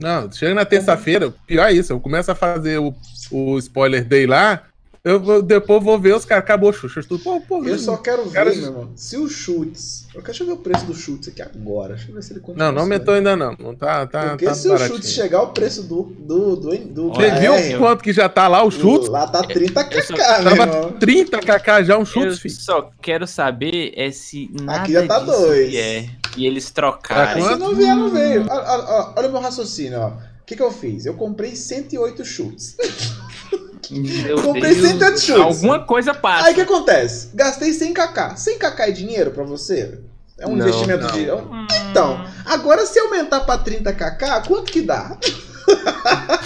[0.00, 2.94] Não, chega na terça-feira, pior é isso, eu começo a fazer o,
[3.30, 4.62] o spoiler day lá,
[5.02, 7.22] eu vou- depois vou ver os caras, acabou Xuxa, tudo.
[7.22, 10.04] Pô, pô, Eu só quero ver, Cara, meu irmão, se o Chutes.
[10.08, 11.94] Eu quero deixa eu ver o preço do Chutes aqui agora.
[11.94, 12.66] Deixa eu ver se ele continua.
[12.66, 13.56] Não, não aumentou ainda não.
[13.58, 14.96] Não tá, tá, Porque tá se o baratinho.
[14.96, 16.02] Chutes chegar ao preço do.
[16.18, 19.08] do, do, do Olha, Você viu É, eu- quanto que já tá lá o chute?
[19.08, 20.92] Lá tá 30 Eu só- kk, meu Tava irmão.
[20.98, 22.54] 30 kk já um Eu chute, filho.
[22.54, 25.70] só quero saber é se nada Aqui já tá disso dois.
[25.70, 27.42] vier e eles Tá quanto?
[27.54, 28.46] Se não vier, não veio.
[28.48, 30.08] Ó, ó, Olha o meu raciocínio, ó.
[30.08, 30.12] O
[30.44, 31.06] que, que eu fiz?
[31.06, 32.76] Eu comprei 108 chutes.
[33.90, 35.40] Meu Comprei Deus, 108 chutes.
[35.42, 36.46] Alguma coisa passa.
[36.46, 37.30] Aí o que acontece?
[37.34, 38.36] Gastei 100 kk.
[38.36, 39.98] 100 kk é dinheiro pra você?
[40.38, 41.12] É um Não, investimento não.
[41.12, 41.30] de.
[41.30, 45.16] Hum, Então, agora se aumentar pra 30kk, quanto que dá?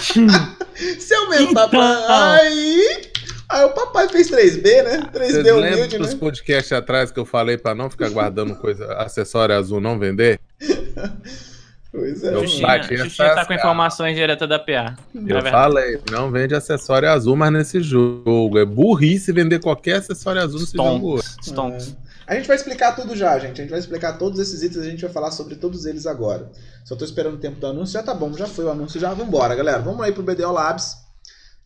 [0.99, 1.69] se aumentar Então.
[1.69, 2.33] pra.
[2.33, 3.01] Aí.
[3.47, 5.09] Aí o papai fez 3B, né?
[5.13, 6.19] 3B Vocês lembram humilde, dos né?
[6.19, 10.39] podcasts atrás que eu falei pra não ficar guardando coisa, acessório azul, não vender?
[11.95, 12.33] Pois é.
[12.39, 14.95] Xuxinha essa- tá com informações diretas da PA.
[15.13, 18.57] Eu É falei, não vende acessório azul, mas nesse jogo.
[18.59, 21.19] É burrice vender qualquer acessório azul nesse jogo.
[21.19, 21.37] Stonks.
[21.47, 21.97] Stonks.
[22.27, 23.61] A gente vai explicar tudo já, gente.
[23.61, 26.49] A gente vai explicar todos esses itens, a gente vai falar sobre todos eles agora.
[26.83, 27.93] Só tô esperando o tempo do anúncio.
[27.93, 29.79] Já tá bom, já foi o anúncio, já vambora, galera.
[29.79, 30.95] Vamos aí pro BDO Labs.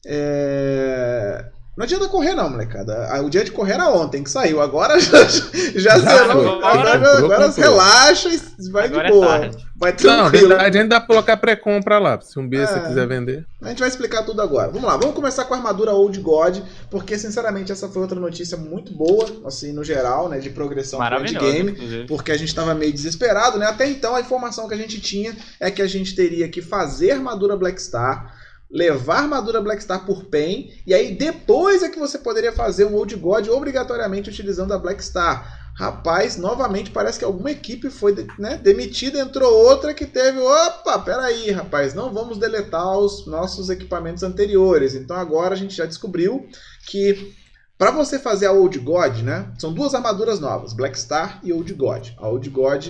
[0.06, 1.46] É...
[1.80, 3.08] Não adianta correr, não, molecada.
[3.24, 4.60] O dia de correr era ontem que saiu.
[4.62, 5.24] Agora já,
[5.76, 6.60] já zerou.
[6.62, 9.28] agora- Agora, agora relaxa e vai Agora de é boa.
[9.28, 9.58] tarde.
[9.78, 10.48] vai Não, tranquilo.
[10.50, 12.20] verdade, ainda dá pra colocar pré-compra lá.
[12.20, 12.80] Se um você É.
[12.82, 13.46] quiser vender.
[13.62, 14.68] A gente vai explicar tudo agora.
[14.70, 16.58] Vamos lá, vamos começar com a armadura Old God,
[16.92, 21.10] porque sinceramente essa foi outra notícia muito boa, assim, no geral, né, de progressão pro
[21.10, 21.46] Maravilhoso.
[21.46, 21.72] endgame.
[21.72, 22.08] inclusive.
[22.08, 23.68] porque a gente estava meio desesperado, né?
[23.68, 27.12] Até então a informação que a gente tinha é que a gente teria que fazer
[27.12, 28.34] armadura Black Star,
[28.70, 32.96] levar armadura Black Star por PEN, e aí depois é que você poderia fazer um
[32.96, 35.58] Old God obrigatoriamente utilizando a Black Star.
[35.76, 40.38] Rapaz, novamente parece que alguma equipe foi né, demitida, entrou outra que teve.
[40.38, 44.94] Opa, peraí, rapaz, não vamos deletar os nossos equipamentos anteriores.
[44.94, 46.46] Então agora a gente já descobriu
[46.86, 47.34] que
[47.78, 49.54] para você fazer a Old God, né?
[49.58, 52.10] São duas armaduras novas, Black Star e Old God.
[52.18, 52.88] A Old God,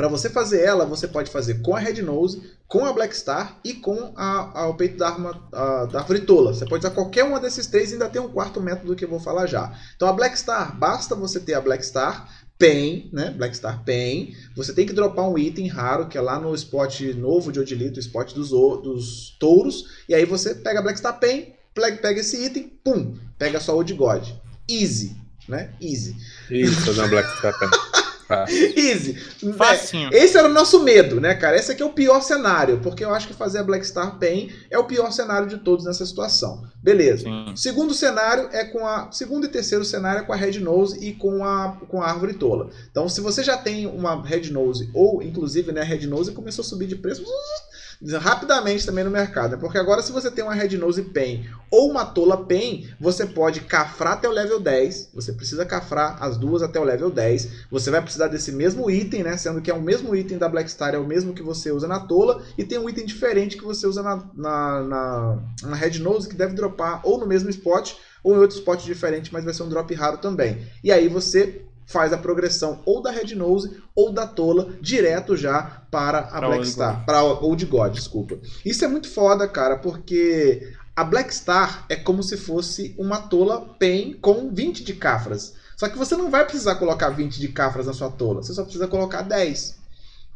[0.00, 3.58] para você fazer ela, você pode fazer com a Red Nose, com a Black Star
[3.62, 6.54] e com a, a- o peito da arma a- da Fritola.
[6.54, 9.10] Você pode usar qualquer uma desses três e ainda tem um quarto método que eu
[9.10, 9.70] vou falar já.
[9.94, 12.26] Então a Black Star, basta você ter a Black Star,
[12.58, 13.30] Pen, né?
[13.36, 14.34] Black Star Pen.
[14.56, 17.98] Você tem que dropar um item raro, que é lá no spot novo de Odilito,
[17.98, 19.84] o spot dos, dos touros.
[20.08, 23.84] E aí você pega a Black Star Pen, pega, esse item, pum, pega só o
[23.84, 24.26] de God.
[24.66, 25.14] Easy,
[25.46, 25.72] né?
[25.78, 26.16] Easy.
[26.50, 27.52] Isso, fazer uma Black Star.
[28.30, 28.46] Tá.
[28.78, 29.14] Easy.
[29.56, 30.08] Facinho.
[30.12, 31.56] É, esse era o nosso medo, né, cara?
[31.56, 34.52] Esse aqui é o pior cenário, porque eu acho que fazer a Black Star Pen
[34.70, 36.62] é o pior cenário de todos nessa situação.
[36.80, 37.24] Beleza.
[37.24, 37.52] Sim.
[37.56, 39.10] Segundo cenário é com a.
[39.10, 42.34] Segundo e terceiro cenário é com a Red Nose e com a, com a árvore
[42.34, 42.70] tola.
[42.88, 46.62] Então, se você já tem uma Red Nose, ou inclusive né, a Red Nose começou
[46.62, 47.24] a subir de preço
[48.18, 49.52] rapidamente também no mercado.
[49.52, 49.56] né?
[49.58, 53.60] Porque agora, se você tem uma Red Nose Pen ou uma Tola Pen, você pode
[53.60, 55.10] cafrar até o level 10.
[55.14, 57.66] Você precisa cafrar as duas até o level 10.
[57.70, 59.36] Você vai precisar desse mesmo item, né?
[59.36, 61.86] Sendo que é o mesmo item da Black Star, é o mesmo que você usa
[61.86, 62.42] na Tola.
[62.56, 66.34] E tem um item diferente que você usa na, na, na, na Red Nose, que
[66.34, 69.68] deve dropar ou no mesmo spot ou em outro spot diferente, mas vai ser um
[69.68, 70.66] drop raro também.
[70.84, 75.82] E aí você faz a progressão ou da Red Nose ou da Tola direto já
[75.90, 78.38] para a Pra Black Star, para Old God, desculpa.
[78.64, 83.74] Isso é muito foda, cara, porque a Black Star é como se fosse uma Tola
[83.78, 85.54] Pen com 20 de cafras.
[85.76, 88.62] Só que você não vai precisar colocar 20 de cafras na sua Tola, você só
[88.62, 89.79] precisa colocar 10.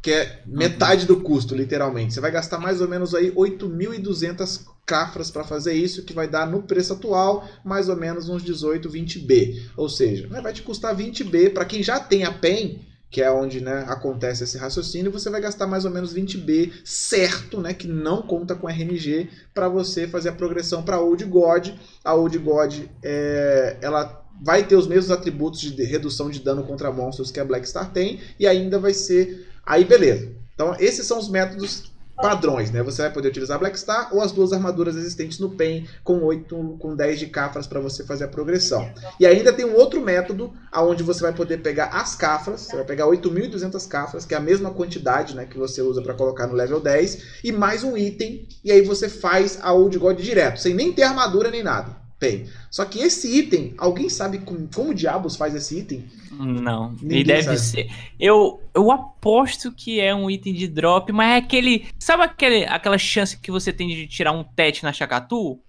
[0.05, 2.13] Que é metade do custo, literalmente.
[2.13, 6.45] Você vai gastar mais ou menos aí 8.200 cafras para fazer isso, que vai dar
[6.45, 9.63] no preço atual mais ou menos uns 18, 20B.
[9.75, 13.31] Ou seja, né, vai te custar 20B para quem já tem a PEN, que é
[13.31, 17.87] onde né, acontece esse raciocínio, você vai gastar mais ou menos 20B certo, né, que
[17.87, 21.69] não conta com RNG, para você fazer a progressão para Old God.
[22.03, 26.91] A Old God é, ela vai ter os mesmos atributos de redução de dano contra
[26.91, 29.54] monstros que a Black Star tem, e ainda vai ser.
[29.65, 30.31] Aí beleza.
[30.53, 32.81] Então, esses são os métodos padrões, né?
[32.81, 36.23] Você vai poder utilizar a Black Star ou as duas armaduras existentes no PEN com
[36.23, 38.89] 8, com 10 de cafras para você fazer a progressão.
[39.19, 42.85] E ainda tem um outro método aonde você vai poder pegar as cafras, você vai
[42.85, 46.53] pegar 8.200 cafras, que é a mesma quantidade, né, que você usa para colocar no
[46.53, 50.73] level 10, e mais um item, e aí você faz a Old God direto, sem
[50.73, 52.04] nem ter armadura nem nada.
[52.29, 52.45] Tem.
[52.71, 56.05] Só que esse item, alguém sabe como, como diabos faz esse item?
[56.31, 56.91] Não.
[57.01, 57.59] Ninguém e deve sabe.
[57.59, 57.89] ser.
[58.19, 61.87] Eu, eu aposto que é um item de drop, mas é aquele.
[61.99, 65.59] Sabe aquele, aquela chance que você tem de tirar um tete na Chacatu?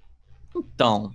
[0.56, 1.12] Então.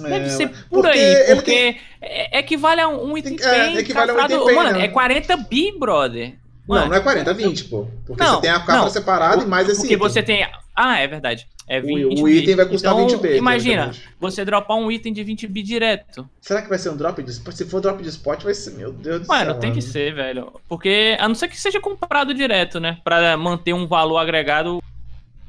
[0.00, 3.66] Deve É, ser por porque aí, porque tem- é, equivale a um item Tem- é,
[3.66, 6.30] bem equivale a um item Mano, é 40 bi, brother.
[6.68, 7.86] Não, Mano, não é 40, é 20, pô.
[8.06, 8.90] Porque Não, você tem a não.
[8.90, 10.08] separada e mais esse Porque item.
[10.08, 10.48] você tem.
[10.74, 11.46] Ah, é verdade.
[11.66, 13.36] É 20 o, item vai custar então, 20 B.
[13.38, 16.28] Imagina, você dropar um item de 20 bi direto.
[16.40, 17.54] Será que vai ser um drop de spot?
[17.54, 18.72] Se for drop de spot, vai ser.
[18.72, 19.60] Meu Deus do Mano, céu.
[19.60, 19.92] tem que mano.
[19.92, 20.52] ser, velho.
[20.68, 22.98] Porque, a não ser que seja comprado direto, né?
[23.02, 24.82] Pra manter um valor agregado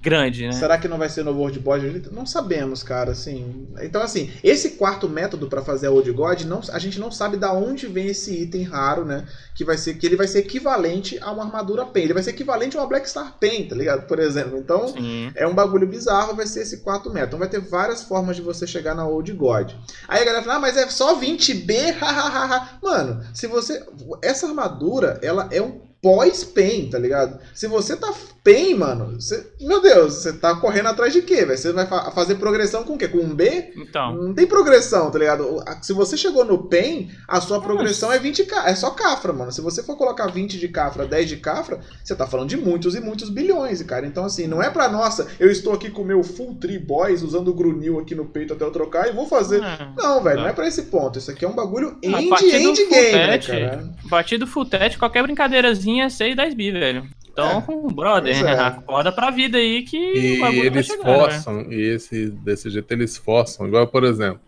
[0.06, 0.52] grande, né?
[0.52, 2.04] Será que não vai ser no World Body?
[2.12, 3.68] Não sabemos, cara, assim.
[3.82, 7.38] Então, assim, esse quarto método para fazer a Old God, não, a gente não sabe
[7.38, 9.26] da onde vem esse item raro, né?
[9.56, 12.04] Que vai ser que ele vai ser equivalente a uma armadura Pen.
[12.04, 14.06] Ele vai ser equivalente a uma Black Star Pen, tá ligado?
[14.06, 14.60] Por exemplo.
[14.60, 15.32] Então, Sim.
[15.34, 17.26] é um bagulho bizarro, vai ser esse quarto método.
[17.26, 19.72] Então vai ter várias formas de você chegar na Old God.
[20.08, 22.78] Aí a galera fala, ah, mas é só 20B, hahaha.
[22.82, 23.84] Mano, se você.
[24.22, 25.82] Essa armadura, ela é um
[26.16, 27.40] pós-pen, tá ligado?
[27.54, 28.14] Se você tá
[28.44, 31.58] pen, mano, você- meu Deus, você tá correndo atrás de quê, velho?
[31.58, 33.08] Você vai fa- fazer progressão com o quê?
[33.08, 33.72] Com um B?
[33.76, 35.64] Então, Não tem progressão, tá ligado?
[35.82, 39.52] Se você chegou no PEN, a sua progressão é 20 ca- é só cafra, mano.
[39.52, 42.94] Se você for colocar 20 de cafra, 10 de cafra, você tá falando de muitos
[42.94, 44.06] e muitos bilhões, cara.
[44.06, 47.24] Então, assim, não é pra nossa, eu estou aqui com o meu Full Tree Boys,
[47.24, 49.60] usando o grunil aqui no peito até eu trocar e vou fazer.
[49.98, 50.42] Não, velho, Tá.
[50.44, 51.18] não é pra esse ponto.
[51.18, 53.90] Isso aqui é um bagulho A end, partir do end full game, né, cara?
[54.06, 57.08] A partir do full tete, qualquer brincadeirazinha é 6, 10 bi, velho.
[57.32, 57.62] Então,
[57.94, 58.60] brother, Pois é.
[58.60, 61.18] acorda pra vida aí que E tá eles chegando, né?
[61.18, 63.68] forçam, e esse, desse jeito eles forçam.
[63.68, 64.40] Igual, por exemplo,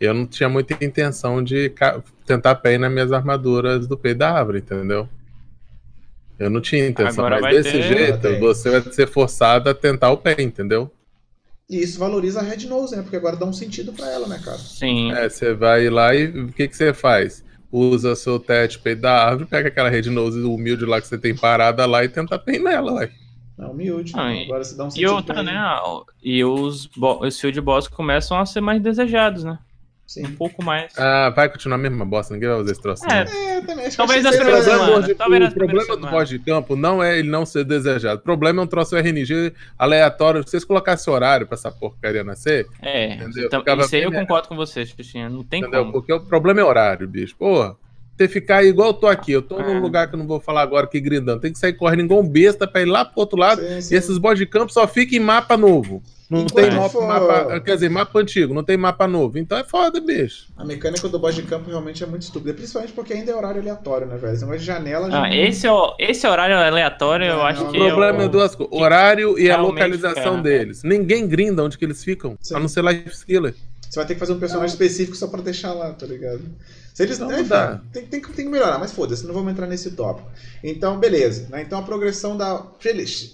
[0.00, 1.72] eu não tinha muita intenção de
[2.26, 5.08] tentar pé nas minhas armaduras do peito da árvore, entendeu?
[6.38, 10.10] Eu não tinha intenção, Agora mas desse ter- jeito você vai ser forçado a tentar
[10.10, 10.90] o pé, entendeu?
[11.70, 13.02] E isso valoriza a Red Nose, né?
[13.02, 14.58] Porque agora dá um sentido pra ela, né, cara?
[14.58, 15.12] Sim.
[15.12, 17.44] É, você vai lá e o que, que você faz?
[17.76, 21.34] Usa seu tete peito da árvore, pega aquela red nose humilde lá que você tem
[21.34, 23.10] parada lá e tenta pé nela, ué.
[23.58, 24.12] É humilde.
[24.14, 25.54] Ah, e- agora você dá um E outra, né?
[26.22, 29.58] E os, os field boss começam a ser mais desejados, né?
[30.06, 30.26] Sim.
[30.26, 30.92] Um pouco mais.
[30.98, 33.04] Ah, vai continuar a mesma bosta, ninguém vai usar esse troço.
[33.10, 33.32] É, não.
[33.32, 33.88] É, também.
[33.88, 35.16] Que Talvez nas que O primeiras semanas, o
[35.54, 36.10] problema do semanas.
[36.10, 38.20] boss de campo não é ele não ser desejado.
[38.20, 40.42] O problema é um troço RNG aleatório.
[40.44, 43.46] Se vocês colocassem horário pra essa porcaria nascer, É, Entendeu?
[43.46, 44.22] então, Ficava isso aí eu melhor.
[44.22, 45.28] concordo com você, Xuxinha.
[45.30, 45.80] Não tem entendeu?
[45.80, 45.92] como.
[45.92, 47.34] Porque o problema é horário, bicho.
[47.36, 47.74] Porra,
[48.16, 49.32] você ficar igual eu tô aqui.
[49.32, 49.62] Eu tô É.
[49.74, 51.40] num lugar que eu não vou falar agora aqui gritando.
[51.40, 53.60] Tem que sair correndo igual um besta pra ir lá pro outro lado.
[53.62, 53.94] Sim, sim.
[53.94, 56.02] E esses boss de campo só ficam em mapa novo.
[56.30, 59.38] Não Enquanto tem mapa, for- mapa- Quer dizer, mapa antigo, não tem mapa novo.
[59.38, 60.46] Então é foda, bicho.
[60.56, 63.60] A mecânica do boss de campo realmente é muito estúpida, principalmente porque ainda é horário
[63.60, 64.32] aleatório, né, velho?
[64.32, 67.64] Esse negócio de janela Ah, não- esse, é o- esse horário aleatório, eu Não, acho
[67.64, 68.30] não, que O problema é é o...
[68.30, 70.82] duas coisas: horário e a localização fica- deles.
[70.82, 72.54] Ninguém grinda onde que eles ficam, Sim.
[72.56, 73.54] a não ser life skiller.
[73.82, 76.40] Você vai ter que fazer um personagem específico só pra deixar lá, tá ligado?
[76.94, 77.82] Se eles Não enfim, dá.
[77.92, 80.30] tem, tem, que- tem que melhorar, mas foda-se, não vamos entrar nesse tópico.
[80.62, 81.48] Então, beleza.
[81.50, 81.60] né?
[81.60, 82.58] Então a progressão da.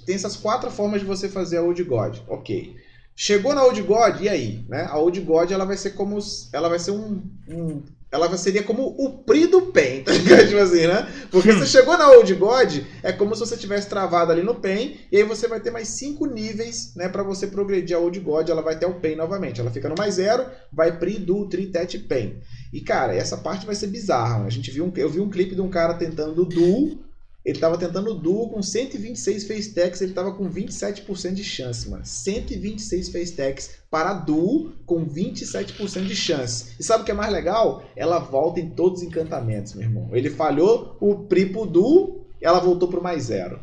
[0.07, 2.16] Tem essas quatro formas de você fazer a Old God.
[2.27, 2.74] Ok.
[3.15, 4.65] Chegou na Old God, e aí?
[4.66, 4.87] Né?
[4.89, 6.19] A Old God ela vai ser como.
[6.55, 7.23] Ela vai ser um.
[7.49, 7.82] um-
[8.12, 10.47] ela seria como o Pri do Pen, tá ligado?
[10.49, 11.09] Tipo assim, né?
[11.31, 14.97] Porque você chegou na Old God, é como se você tivesse travado ali no Pen,
[15.12, 18.49] e aí você vai ter mais cinco níveis, né, para você progredir a Old God,
[18.49, 19.61] ela vai ter o Pen novamente.
[19.61, 22.41] Ela fica no mais zero, vai Pri, Du, Tri, Tet, Pen.
[22.73, 24.41] E cara, essa parte vai ser bizarra.
[24.41, 24.47] né?
[24.47, 26.99] A gente viu um, eu vi um clipe de um cara tentando Du,
[27.45, 32.05] ele tava tentando duo com 126 face techs, ele tava com 27% de chance, mano.
[32.05, 36.73] 126 face techs para duo com 27% de chance.
[36.79, 37.83] E sabe o que é mais legal?
[37.97, 40.11] Ela volta em todos os encantamentos, meu irmão.
[40.12, 43.59] Ele falhou o pri pro duo, ela voltou pro mais zero.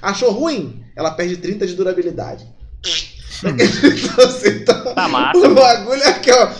[0.00, 0.82] Achou ruim?
[0.96, 2.46] Ela perde 30 de durabilidade.
[3.44, 5.38] então, assim, tá- Tá massa.
[5.46, 6.50] o bagulho é aqui, ó.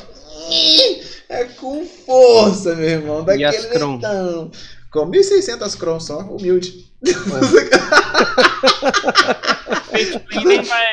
[1.28, 3.24] É com força, meu irmão.
[3.36, 3.92] E as Daquele cron?
[4.00, 4.50] jeitão.
[4.96, 6.90] Com 1.600 cron só, humilde.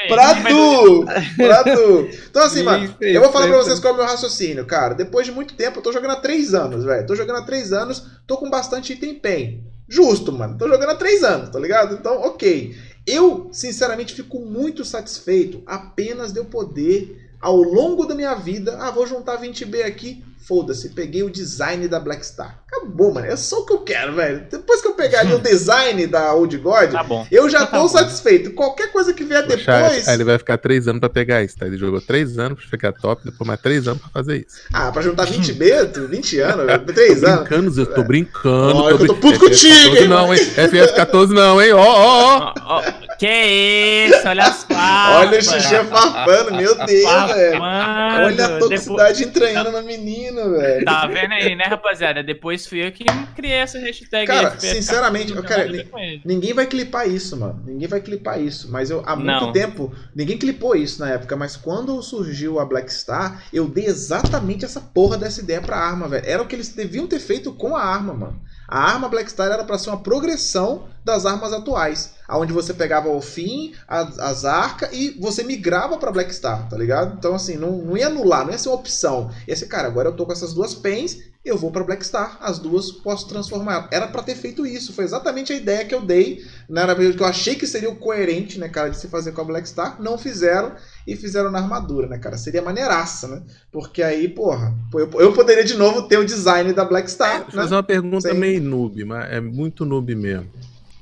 [0.10, 1.06] Pra tu!
[1.38, 2.10] Pra tu!
[2.30, 2.96] Então, assim, mano, 1.600.
[3.00, 4.94] eu vou falar pra vocês qual é o meu raciocínio, cara.
[4.94, 7.08] Depois de muito tempo, eu tô jogando há 3 anos, velho.
[7.08, 9.64] Tô jogando há 3 anos, tô com bastante item pen.
[9.88, 10.58] Justo, mano.
[10.58, 11.96] Tô jogando há 3 anos, tá ligado?
[11.96, 12.76] Então, ok.
[13.08, 18.90] Eu, sinceramente, fico muito satisfeito apenas de eu poder, ao longo da minha vida, ah,
[18.92, 22.60] vou juntar 20B aqui, foda-se, peguei o design da Black Star.
[22.68, 23.28] Acabou, mano.
[23.28, 24.46] É só o que eu quero, velho.
[24.52, 27.26] Depois que eu pegar ali o design da Old God, Tá bom.
[27.32, 28.52] eu já Tá tô satisfeito.
[28.52, 30.08] Qualquer coisa que vier chat, depois.
[30.08, 31.66] aí ele vai ficar três anos pra pegar isso, tá?
[31.66, 34.58] Ele jogou três anos pra ficar top, depois mais três anos pra fazer isso.
[34.74, 37.40] Ah, pra juntar 20B, tu- 20 anos, velho, Tô 3 anos.
[37.48, 38.76] brincando, eu tô brincando.
[38.78, 40.40] Ó, eu brin- tô puto FF14 contigo, hein, não, hein?
[40.58, 41.72] FF14 não, hein?
[41.74, 42.84] Ó, ó, ó.
[43.18, 45.16] Que isso, olha as farpas.
[45.28, 46.88] Olha o xixi farpando, meu Deus,
[47.34, 47.62] velho.
[47.62, 50.86] Olha a Depois- toxicidade entranhando no menino, velho.
[50.86, 52.24] Tá vendo aí, né, rapaziada?
[52.24, 53.04] Depois fui eu que
[53.36, 56.00] criei essa hashtag Cara, aí, FF14, sinceramente, eu não quero- tem nada a ver com
[56.00, 56.22] ele.
[56.26, 57.62] Ninguém vai clipar isso, mano.
[57.66, 58.72] Ninguém vai clipar isso.
[58.72, 59.52] Mas eu, há muito Não.
[59.52, 61.36] tempo, ninguém clipou isso na época.
[61.36, 66.08] Mas quando surgiu a Black Star, eu dei exatamente essa porra dessa ideia pra arma,
[66.08, 66.26] velho.
[66.26, 68.42] Era o que eles deviam ter feito com a arma, mano.
[68.68, 72.14] A arma Black Star era pra ser uma progressão das armas atuais.
[72.30, 76.78] Onde você pegava o fim, as, as arcas e você migrava pra Black Star, tá
[76.78, 77.16] ligado?
[77.18, 79.30] Então, assim, não, não ia anular, não ia ser uma opção.
[79.48, 82.38] Ia ser, cara, agora eu tô com essas duas pens, eu vou pra Black Star.
[82.42, 83.90] As duas posso transformar.
[83.92, 84.94] Era pra ter feito isso.
[84.94, 86.42] Foi exatamente a ideia que eu dei.
[86.70, 86.86] Né?
[86.86, 89.42] Na verdade, que eu achei que seria o coerente, né, cara, de se fazer com
[89.42, 90.02] a Black Star.
[90.02, 90.72] Não fizeram
[91.06, 92.38] e fizeram na armadura, né, cara?
[92.38, 93.44] Seria maneiraça, né?
[93.72, 97.42] Porque aí, porra, eu, poderia de novo ter o design da Black Star.
[97.42, 97.52] Eu né?
[97.52, 98.40] fazer uma pergunta Sim.
[98.40, 100.50] meio noob, mas é muito noob mesmo.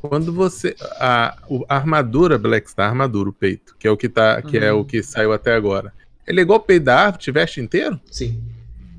[0.02, 0.76] Quando você.
[1.00, 4.42] A, o- a armadura Black Star, a armadura, o peito, que é o que, tá,
[4.42, 4.80] que é Uhum.
[4.82, 5.94] o que saiu até agora.
[6.28, 8.00] Ele é igual o peito da árvore, te veste inteiro?
[8.12, 8.42] Sim.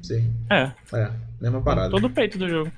[0.02, 0.32] Sim.
[0.50, 1.10] É, É,
[1.40, 1.90] mesma parada.
[1.90, 2.70] todo o peito do jogo.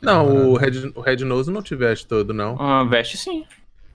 [0.00, 2.56] Não, o Red, o Red Nose não te veste todo, não.
[2.60, 3.44] Ah, veste sim.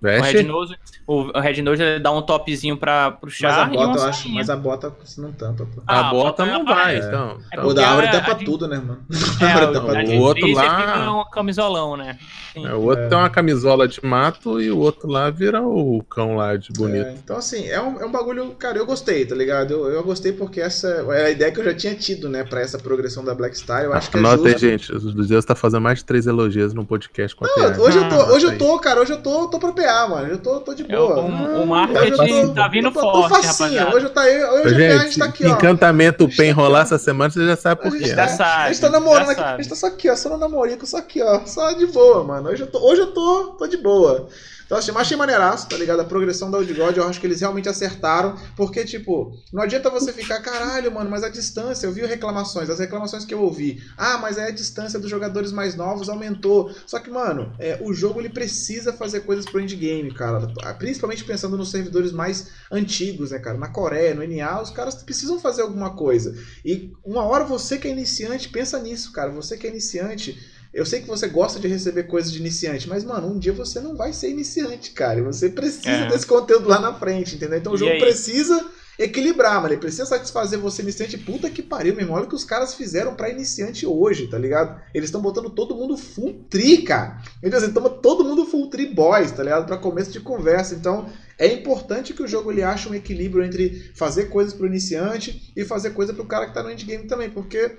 [0.02, 0.22] O?
[0.22, 0.76] Red Nose,
[1.08, 4.50] o Red Nose ele dá um topzinho pra, pro Mas a bota, eu acho, mas
[4.50, 5.82] a bota não tampa, pô.
[5.88, 7.08] A Ah, bota bota não não vai, vai.
[7.08, 7.38] então.
[7.52, 7.62] É.
[7.62, 9.00] O da árvore a- tampa a de- tudo, né, mano?
[9.42, 12.18] É, A o, a O outro lá- fica um camisolão, né?
[12.54, 12.66] Sim.
[12.68, 13.08] É, o outro É.
[13.08, 17.06] tem uma camisola de mato e o outro lá vira o cão lá de bonito.
[17.08, 18.52] É, então, assim, é um, é um bagulho.
[18.52, 19.72] Cara, eu gostei, tá ligado?
[19.74, 22.62] Eu, eu gostei porque essa é a ideia que eu já tinha tido, né, pra
[22.62, 23.84] essa progressão da Black Star.
[23.84, 24.92] Eu acho que é Anota aí, gente.
[24.92, 28.10] O Deus tá fazendo mais de três elogios no podcast com a Não, hoje eu
[28.10, 30.28] tô, Ah, hoje eu tô, cara, hoje eu tô, tô pra PA, mano.
[30.28, 31.20] Eu tô, tô de É, o- boa.
[31.20, 33.70] o- o Hoje marketing tô- tá vindo tô, forte, tô facinho.
[33.80, 33.96] rapaziada.
[33.96, 35.50] Hoje eu tá aí, hoje a PA a gente Gente, tá aqui, ó.
[35.50, 38.10] encantamento pra enrolar essa semana, você já sabe por gente, quê.
[38.10, 38.28] Já tá, né?
[38.30, 40.86] sabe, a gente tá namorando aqui, a gente tá só aqui, ó, só no namorico,
[40.86, 42.50] só aqui, ó, só de boa, mano.
[42.50, 44.28] Hoje eu tô, hoje eu tô, tô de boa.
[44.68, 46.02] Então, assim, mas achei maneiraço, tá ligado?
[46.02, 49.90] A progressão da Old God, eu acho que eles realmente acertaram, porque, tipo, não adianta
[49.90, 53.82] você ficar, caralho, mano, mas a distância, eu vi reclamações, as reclamações que eu ouvi,
[53.98, 56.70] ah, mas aí a distância dos jogadores mais novos aumentou.
[56.86, 60.48] Só que, mano, é, o jogo ele precisa fazer coisas pro endgame, cara.
[60.78, 63.58] Principalmente pensando nos servidores mais antigos, né, cara?
[63.58, 66.38] Na Coreia, no NA, os caras precisam fazer alguma coisa.
[66.66, 69.32] E uma hora você que é iniciante, pensa nisso, cara.
[69.32, 70.38] Você que é iniciante,
[70.74, 73.80] eu sei que você gosta de receber coisas de iniciante, mas, mano, um dia você
[73.80, 75.20] não vai ser iniciante, cara.
[75.20, 76.08] E você precisa É.
[76.08, 77.58] desse conteúdo lá na frente, entendeu?
[77.58, 78.00] Então o jogo aí?
[78.00, 78.66] precisa
[79.00, 79.74] equilibrar, mano.
[79.74, 81.18] Ele precisa satisfazer você iniciante.
[81.18, 82.16] Puta que pariu, meu irmão.
[82.18, 84.80] Olha o que os caras fizeram pra iniciante hoje, tá ligado?
[84.94, 87.22] Eles estão botando todo mundo full tri, cara.
[87.44, 89.66] Então, assim, toma todo mundo full tri boys, tá ligado?
[89.68, 90.74] Pra começo de conversa.
[90.74, 91.08] Então,
[91.38, 95.64] é importante que o jogo ele ache um equilíbrio entre fazer coisas pro iniciante e
[95.64, 97.76] fazer coisa pro cara que tá no endgame também, porque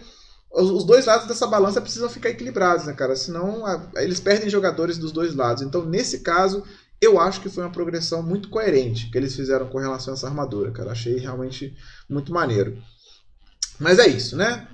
[0.50, 3.14] os dois lados dessa balança precisam ficar equilibrados, né, cara?
[3.16, 5.62] Senão a- eles perdem jogadores dos dois lados.
[5.62, 6.64] Então, nesse caso,
[7.00, 10.26] eu acho que foi uma progressão muito coerente que eles fizeram com relação a essa
[10.26, 10.92] armadura, cara.
[10.92, 11.76] Achei realmente
[12.08, 12.76] muito maneiro.
[13.78, 14.66] Mas é isso, né?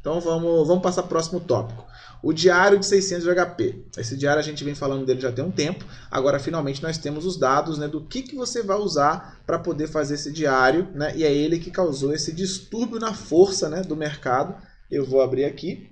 [0.00, 1.84] Então vamos, vamos passar pro próximo tópico.
[2.22, 3.84] O diário de 600 de HP.
[3.98, 5.84] Esse diário a gente vem falando dele já tem um tempo.
[6.10, 9.88] Agora finalmente nós temos os dados, né, do que, que você vai usar para poder
[9.88, 11.14] fazer esse diário, né?
[11.16, 14.54] E é ele que causou esse distúrbio na força, né, do mercado.
[14.94, 15.90] Eu vou abrir aqui.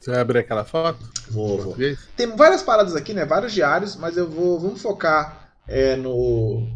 [0.00, 0.98] Você vai abrir aquela foto?
[1.30, 1.76] Vou, vou.
[2.16, 3.24] Tem várias paradas aqui, né?
[3.24, 4.58] Vários diários, mas eu vou.
[4.58, 6.66] Vamos focar é, no,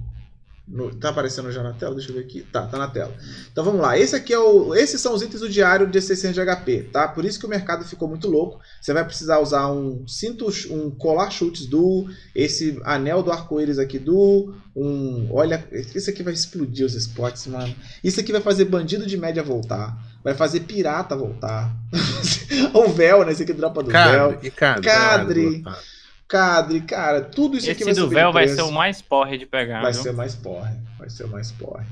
[0.69, 1.97] no- Tá aparecendo já na tela?
[1.97, 2.43] Deixa eu ver aqui.
[2.43, 3.13] Tá, tá na tela.
[3.51, 3.99] Então vamos lá.
[3.99, 4.73] Esse aqui é o.
[4.77, 7.09] Esses são os itens do diário de 600 de HP, tá?
[7.09, 8.61] Por isso que o mercado ficou muito louco.
[8.81, 13.99] Você vai precisar usar um cinto, um colar chutes duo, esse anel do arco-íris aqui
[13.99, 15.29] duo, um.
[15.33, 17.75] Olha, isso aqui vai explodir os spots, mano.
[18.05, 20.15] Isso aqui vai fazer bandido de média voltar.
[20.27, 21.71] Vai fazer pirata voltar.
[22.75, 23.31] o véu, né?
[23.31, 24.03] Esse aqui dropa do véu.
[24.33, 24.83] Cadre, e cadre.
[24.83, 25.63] Cadre.
[25.65, 25.79] Ah,
[26.27, 29.39] Cadre, cara, tudo isso aqui Esse vai do subir véu vai ser o mais porre
[29.39, 29.83] de pegar.
[29.83, 30.03] Vai viu?
[30.03, 30.75] ser mais porre.
[30.99, 31.87] Vai ser mais porre.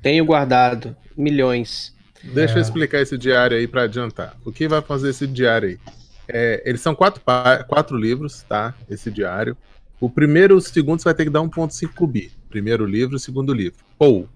[0.00, 1.94] Tenho guardado milhões.
[2.24, 2.56] Deixa É.
[2.56, 4.34] eu explicar esse diário aí pra adiantar.
[4.42, 5.78] O que vai fazer esse diário aí?
[6.26, 8.72] É, eles são quatro, pá- quatro livros, tá?
[8.88, 9.54] Esse diário.
[10.00, 12.32] O primeiro e o segundo você vai ter que dar 1.5 bi.
[12.48, 13.84] Primeiro livro, segundo livro.
[13.98, 14.26] Ou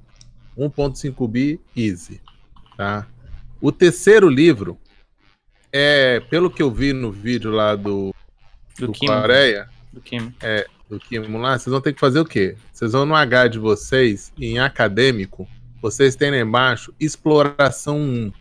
[0.59, 2.21] 1.5 bi easy,
[2.77, 3.07] tá?
[3.61, 4.79] O terceiro livro
[5.73, 8.15] é, pelo que eu vi no vídeo lá do,
[8.79, 9.07] Do do Kim.
[9.07, 10.33] Coreia, Do Kim.
[10.89, 12.57] do Kimo lá, vocês vão ter que fazer o quê?
[12.73, 15.49] Vocês vão no H de vocês, em acadêmico,
[15.83, 18.33] vocês têm lá embaixo exploração 1.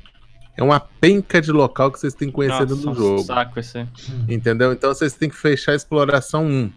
[0.56, 3.24] É uma penca de local que vocês têm que conhecer Nossa, dentro do jogo.
[3.24, 3.88] saco esse.
[4.30, 4.72] Entendeu?
[4.72, 6.72] Então vocês têm que fechar a exploração 1.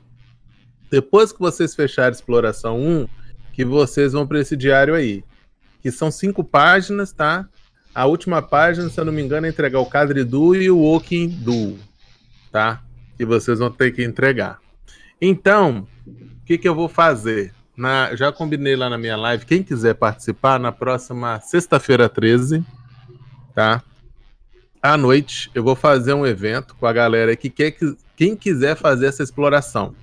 [0.91, 3.07] Depois que vocês fecharem a exploração 1,
[3.53, 5.23] que vocês vão para esse diário aí.
[5.87, 7.49] Que são cinco páginas, tá?
[7.95, 11.29] A última página, se eu não me engano, é entregar o Cadridu e o Walking
[11.29, 11.79] Du,
[12.51, 12.83] tá?
[13.17, 14.59] Que vocês vão ter que entregar.
[15.23, 17.55] Então, o que, que eu vou fazer?
[17.77, 19.47] Na, já combinei lá na minha live.
[19.47, 22.65] Quem quiser participar, na próxima sexta-feira 13,
[23.55, 23.81] tá?
[24.83, 27.97] À noite, eu vou fazer um evento com a galera que quer que.
[28.17, 29.95] Quem quiser fazer essa exploração.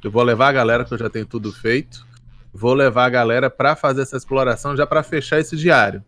[0.00, 2.06] Eu vou levar a galera, que eu já tenho tudo feito.
[2.54, 6.04] Vou levar a galera para fazer essa exploração já para fechar esse diário.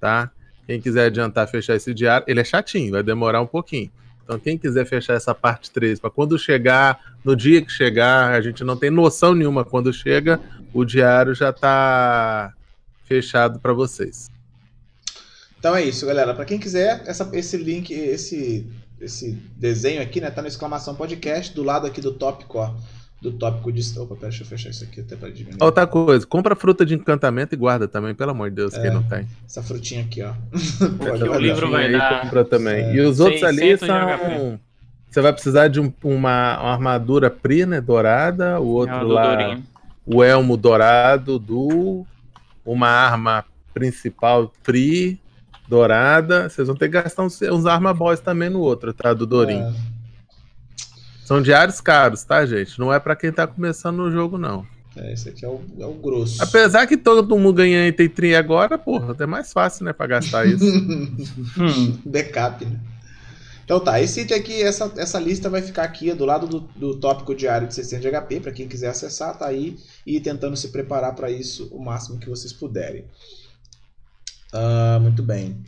[0.00, 0.30] Tá?
[0.66, 3.90] Quem quiser adiantar fechar esse diário, ele é chatinho, vai demorar um pouquinho.
[4.22, 8.40] Então, quem quiser fechar essa parte 3, para quando chegar, no dia que chegar, a
[8.40, 10.38] gente não tem noção nenhuma quando chega,
[10.72, 12.52] o diário já está
[13.04, 14.30] fechado para vocês.
[15.58, 16.34] Então é isso, galera.
[16.34, 18.70] Para quem quiser, essa, esse link, esse,
[19.00, 22.58] esse desenho aqui, né, tá na exclamação podcast, do lado aqui do tópico.
[23.20, 23.80] Do tópico de.
[23.98, 25.58] Opa, pera, deixa eu fechar isso aqui até para diminuir.
[25.60, 28.80] Outra coisa, compra fruta de encantamento e guarda também, pelo amor de Deus, É.
[28.82, 29.26] quem não tem.
[29.44, 30.32] Essa frutinha aqui, ó.
[31.34, 32.22] O livro vai Aí dar.
[32.22, 32.84] compra também.
[32.84, 32.94] É.
[32.94, 34.60] E os outros ali 600 de são.
[35.10, 37.80] Você vai precisar de um- uma, uma armadura pri, né?
[37.80, 38.60] Dourada.
[38.60, 39.34] O outro É, do lá.
[39.34, 39.64] Dorinho.
[40.06, 42.06] o elmo dourado do
[42.64, 45.18] uma arma principal pri
[45.68, 46.48] dourada.
[46.48, 49.12] Vocês vão ter que gastar uns, uns arma boys também no outro, tá?
[49.12, 49.58] Do Dorim.
[49.60, 49.72] É.
[51.28, 52.78] São diários caros, tá, gente?
[52.78, 54.66] Não é pra quem tá começando no jogo, não.
[54.96, 56.42] É, esse aqui é o, é o grosso.
[56.42, 60.46] Apesar que todo mundo ganha item tri agora, porra, é mais fácil, né, pra gastar
[60.46, 60.64] isso.
[60.64, 61.98] Hum.
[62.06, 62.80] Backup, né?
[63.62, 66.98] Então tá, esse item aqui, essa, essa lista vai ficar aqui do lado do, do
[66.98, 69.76] tópico diário de 600 de HP, para quem quiser acessar, tá aí,
[70.06, 73.04] e tentando se preparar para isso o máximo que vocês puderem.
[74.50, 75.62] Ah, muito bem.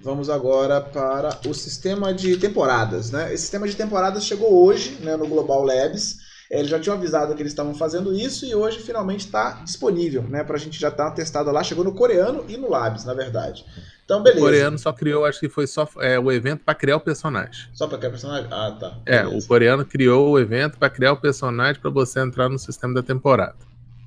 [0.00, 3.32] Vamos agora para o sistema de temporadas, né?
[3.32, 6.16] Esse sistema de temporadas chegou hoje, né, no Global Labs.
[6.48, 10.44] Eles já tinham avisado que eles estavam fazendo isso e hoje finalmente está disponível, né?
[10.44, 11.64] Pra gente já estar testado lá.
[11.64, 13.64] Chegou no coreano e no Labs, na verdade.
[14.04, 14.40] Então, O beleza.
[14.44, 17.66] coreano só criou, acho que foi só é, o evento pra criar o personagem.
[17.72, 18.46] Só pra criar personagem?
[18.52, 18.96] Ah, tá.
[19.04, 19.44] É, Beleza.
[19.44, 23.02] o coreano criou o evento pra criar o personagem pra você entrar no sistema da
[23.02, 23.56] temporada.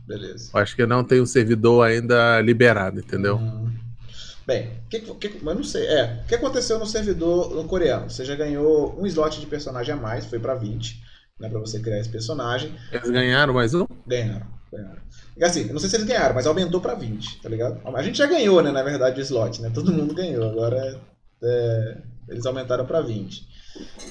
[0.07, 0.49] Beleza.
[0.53, 3.35] Acho que não tem o servidor ainda liberado, entendeu?
[3.35, 3.69] Hum.
[4.49, 5.85] Bem, que, que, mas não sei.
[5.85, 8.09] É, o que aconteceu no servidor no coreano?
[8.09, 10.99] Você já ganhou um slot de personagem a mais, foi pra 20,
[11.39, 11.47] né?
[11.47, 12.73] Pra você criar esse personagem.
[12.91, 13.85] Eles ganharam mais um?
[14.07, 15.01] Ganharam, ganharam.
[15.39, 17.80] Assim, eu não sei se eles ganharam, mas aumentou pra 20, tá ligado?
[17.95, 19.69] A gente já ganhou, né, na verdade, o slot, né?
[19.71, 20.49] Todo mundo ganhou.
[20.49, 20.99] Agora
[21.43, 21.97] é,
[22.27, 23.47] eles aumentaram pra 20.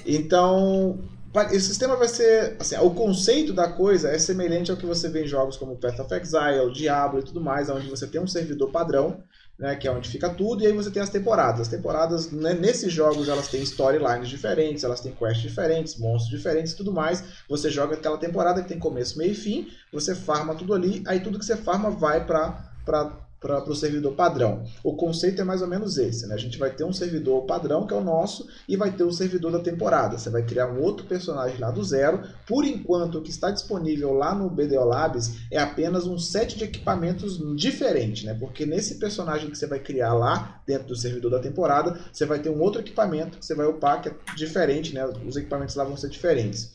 [0.06, 1.02] Então,
[1.50, 2.54] esse sistema vai ser.
[2.60, 5.98] Assim, o conceito da coisa é semelhante ao que você vê em jogos como Path
[5.98, 9.20] of Exile, Diablo e tudo mais, onde você tem um servidor padrão.
[9.58, 11.62] Né, que é onde fica tudo, e aí você tem as temporadas.
[11.62, 16.74] As temporadas, né, nesses jogos, elas têm storylines diferentes, elas têm quests diferentes, monstros diferentes
[16.74, 17.24] e tudo mais.
[17.48, 21.18] Você joga aquela temporada que tem começo, meio e fim, você farma tudo ali, aí
[21.18, 24.64] tudo que você farma vai para para o servidor padrão.
[24.82, 26.34] O conceito é mais ou menos esse, né?
[26.34, 29.12] A gente vai ter um servidor padrão, que é o nosso, e vai ter o
[29.12, 30.18] servidor da temporada.
[30.18, 32.22] Você vai criar um outro personagem lá do zero.
[32.46, 36.64] Por enquanto, o que está disponível lá no BDO Labs é apenas um set de
[36.64, 38.34] equipamentos diferente, né?
[38.34, 42.40] Porque nesse personagem que você vai criar lá, dentro do servidor da temporada, você vai
[42.40, 45.06] ter um outro equipamento que você vai upar, que é diferente, né?
[45.26, 46.72] Os equipamentos lá vão ser diferentes.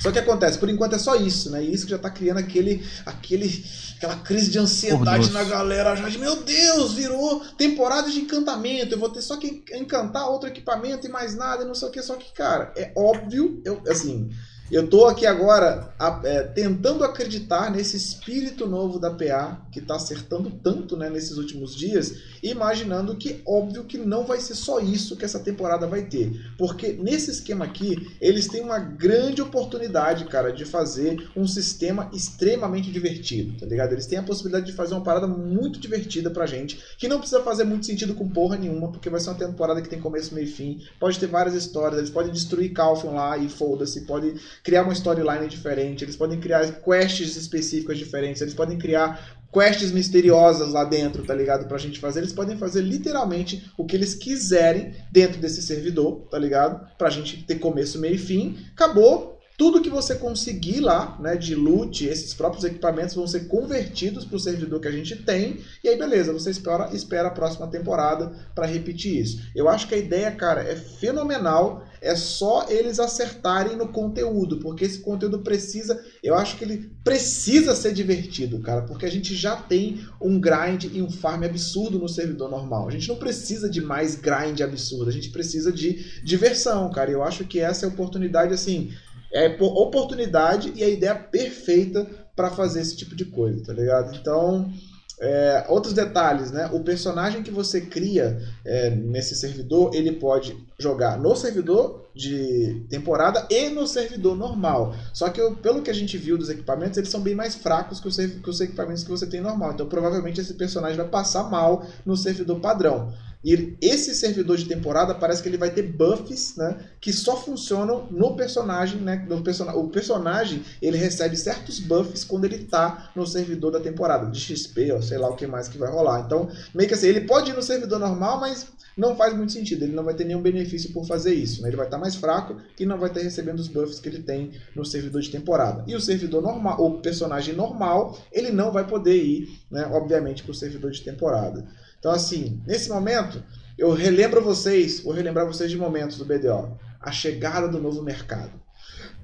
[0.00, 1.64] Só que acontece, por enquanto é só isso, né?
[1.64, 3.64] E isso que já tá criando aquele, aquele,
[3.96, 5.96] aquela crise de ansiedade na galera.
[5.96, 10.48] Já de, meu Deus, virou temporada de encantamento, eu vou ter só que encantar outro
[10.48, 13.82] equipamento e mais nada e não sei o que, só que, cara, é óbvio, eu,
[13.88, 14.30] assim,
[14.70, 15.94] eu tô aqui agora
[16.24, 21.74] é, tentando acreditar nesse espírito novo da PA, que tá acertando tanto, né, nesses últimos
[21.74, 26.32] dias, imaginando que, óbvio, que não vai ser só isso que essa temporada vai ter.
[26.58, 32.90] Porque nesse esquema aqui, eles têm uma grande oportunidade, cara, de fazer um sistema extremamente
[32.90, 33.92] divertido, tá ligado?
[33.92, 37.42] Eles têm a possibilidade de fazer uma parada muito divertida pra gente, que não precisa
[37.42, 40.46] fazer muito sentido com porra nenhuma, porque vai ser uma temporada que tem começo, meio
[40.46, 44.82] e fim, pode ter várias histórias, eles podem destruir Calfion lá e foda-se, pode criar
[44.82, 50.84] uma storyline diferente, eles podem criar quests específicas diferentes, eles podem criar quests misteriosas lá
[50.84, 51.66] dentro, tá ligado?
[51.66, 52.20] Pra gente fazer.
[52.20, 56.86] Eles podem fazer literalmente o que eles quiserem dentro desse servidor, tá ligado?
[56.98, 58.58] Pra gente ter começo, meio e fim.
[58.72, 59.35] Acabou.
[59.56, 64.38] Tudo que você conseguir lá, né, de loot, esses próprios equipamentos vão ser convertidos pro
[64.38, 65.60] servidor que a gente tem.
[65.82, 69.40] E aí, beleza, você espera, espera a próxima temporada pra repetir isso.
[69.54, 71.84] Eu acho que a ideia, cara, é fenomenal.
[72.00, 77.74] É só eles acertarem no conteúdo, porque esse conteúdo precisa eu acho que ele precisa
[77.74, 82.08] ser divertido, cara, porque a gente já tem um grind e um farm absurdo no
[82.08, 82.88] servidor normal.
[82.88, 87.10] A gente não precisa de mais grind absurdo, a gente precisa de diversão, cara.
[87.10, 88.92] Eu acho que essa é a oportunidade, assim,
[89.32, 94.14] é oportunidade e a ideia perfeita para fazer esse tipo de coisa, tá ligado?
[94.14, 94.70] Então,
[95.18, 96.68] é, outros detalhes, né?
[96.72, 103.46] O personagem que você cria é, nesse servidor, ele pode jogar no servidor de temporada
[103.50, 104.94] e no servidor normal.
[105.14, 108.08] Só que pelo que a gente viu dos equipamentos, eles são bem mais fracos que
[108.08, 109.72] os, que os equipamentos que você tem normal.
[109.72, 113.12] Então provavelmente esse personagem vai passar mal no servidor padrão.
[113.44, 116.78] E esse servidor de temporada parece que ele vai ter buffs, né?
[117.00, 119.24] Que só funcionam no personagem, né?
[119.28, 124.30] No persona o personagem ele recebe certos buffs quando ele tá no servidor da temporada,
[124.30, 126.20] de XP, ou sei lá o que mais que vai rolar.
[126.26, 129.84] Então, meio que assim, ele pode ir no servidor normal, mas não faz muito sentido.
[129.84, 131.60] Ele não vai ter nenhum benefício por fazer isso.
[131.62, 131.68] Né?
[131.68, 134.52] Ele vai estar mais fraco e não vai estar recebendo os buffs que ele tem
[134.74, 135.84] no servidor de temporada.
[135.86, 139.86] E o servidor normal, o personagem normal, ele não vai poder ir, né?
[139.92, 141.66] Obviamente, para o servidor de temporada.
[142.06, 143.42] Então, assim, nesse momento,
[143.76, 146.78] eu relembro vocês, vou relembrar vocês de momentos do BDO.
[147.00, 148.52] A chegada do novo mercado.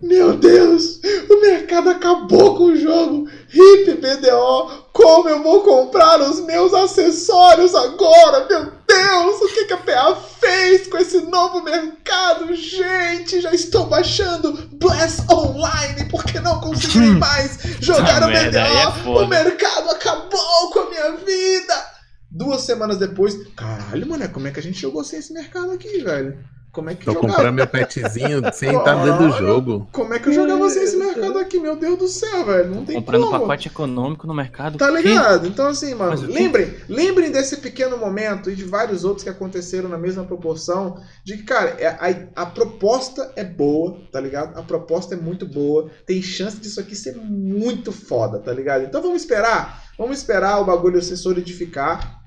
[0.02, 0.98] Meu Deus!
[1.30, 3.28] O mercado acabou com o jogo!
[3.54, 4.88] Hip BDO!
[4.92, 8.48] Como eu vou comprar os meus acessórios agora?
[8.48, 9.40] Meu Deus!
[9.42, 12.52] O que, que a PA fez com esse novo mercado?
[12.52, 19.04] Gente, já estou baixando Blast Online porque não consegui mais jogar Tá o é BDO!
[19.04, 19.24] foda.
[19.24, 21.91] o mercado acabou com a minha vida!
[22.34, 25.98] Duas semanas depois, caralho, mano, como é que a gente jogou sem esse mercado aqui,
[26.02, 26.38] velho?
[26.72, 27.34] Como é que Tô jogava?
[27.34, 29.86] comprando meu petzinho sem estar dentro do jogo.
[29.92, 31.58] Como é que eu jogava sem esse mercado aqui?
[31.60, 32.74] Meu Deus do céu, velho.
[32.74, 33.40] Não tem Comprando como.
[33.40, 34.78] pacote econômico no mercado.
[34.78, 35.46] Tá ligado?
[35.46, 39.98] Então, assim, mano, lembrem, lembrem desse pequeno momento e de vários outros que aconteceram na
[39.98, 40.98] mesma proporção.
[41.22, 41.88] De que, cara, é-
[42.34, 44.58] a, a proposta é boa, tá ligado?
[44.58, 45.90] A proposta é muito boa.
[46.06, 48.84] Tem chance disso aqui ser muito foda, tá ligado?
[48.84, 49.82] Então vamos esperar.
[49.98, 52.21] Vamos esperar o bagulho se solidificar.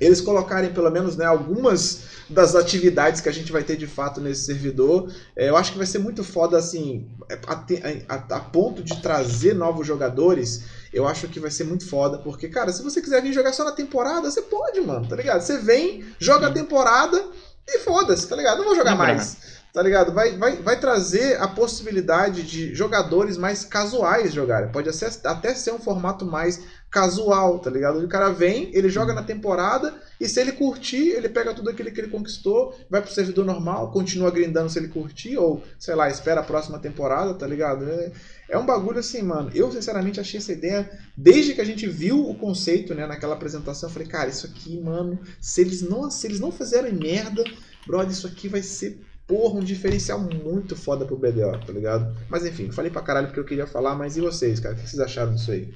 [0.00, 4.20] Eles colocarem pelo menos né, algumas das atividades que a gente vai ter de fato
[4.20, 5.10] nesse servidor.
[5.34, 7.08] É, eu acho que vai ser muito foda assim,
[7.46, 10.64] a, a- a ponto de trazer novos jogadores.
[10.92, 13.64] Eu acho que vai ser muito foda, porque, cara, se você quiser vir jogar só
[13.64, 15.40] na temporada, você pode, mano, tá ligado?
[15.40, 17.22] Você vem, joga a temporada
[17.68, 18.58] e foda-se, tá ligado?
[18.58, 19.55] Não vou jogar mais.
[19.76, 20.10] Tá ligado?
[20.10, 24.72] Vai, vai, vai trazer a possibilidade de jogadores mais casuais jogarem.
[24.72, 28.02] Pode até, ser um formato mais casual, tá ligado?
[28.02, 31.90] O cara vem, ele joga na temporada e se ele curtir, ele pega tudo aquilo
[31.90, 36.08] que ele conquistou, vai pro servidor normal, continua grindando se ele curtir, ou sei lá,
[36.08, 37.86] espera a próxima temporada, tá ligado?
[37.86, 38.12] É,
[38.48, 39.50] é um bagulho assim, mano.
[39.54, 43.90] Eu sinceramente achei essa ideia, desde que a gente viu o conceito, né, naquela apresentação,
[43.90, 47.44] eu falei, cara, isso aqui, mano, se eles não, se eles não fizerem merda,
[47.86, 52.16] brother, isso aqui vai ser porra, um diferencial muito foda pro BDO, tá ligado?
[52.28, 54.74] Mas enfim, falei pra caralho porque eu queria falar, mas e vocês, cara?
[54.74, 55.72] O que vocês acharam disso aí?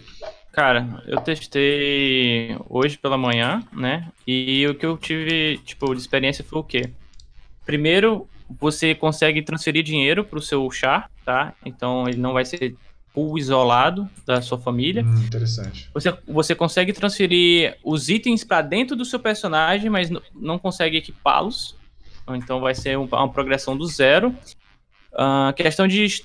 [0.53, 4.11] Cara, eu testei hoje pela manhã, né?
[4.27, 6.91] E o que eu tive, tipo, de experiência foi o quê?
[7.65, 8.29] Primeiro,
[8.59, 11.55] você consegue transferir dinheiro pro seu char, tá?
[11.65, 12.75] Então ele não vai ser
[13.13, 15.05] full isolado da sua família.
[15.05, 15.89] Hum, interessante.
[15.93, 21.77] Você, você consegue transferir os itens para dentro do seu personagem, mas não consegue equipá-los.
[22.37, 24.35] Então vai ser um- uma progressão do zero.
[25.15, 26.23] Ah, questão de,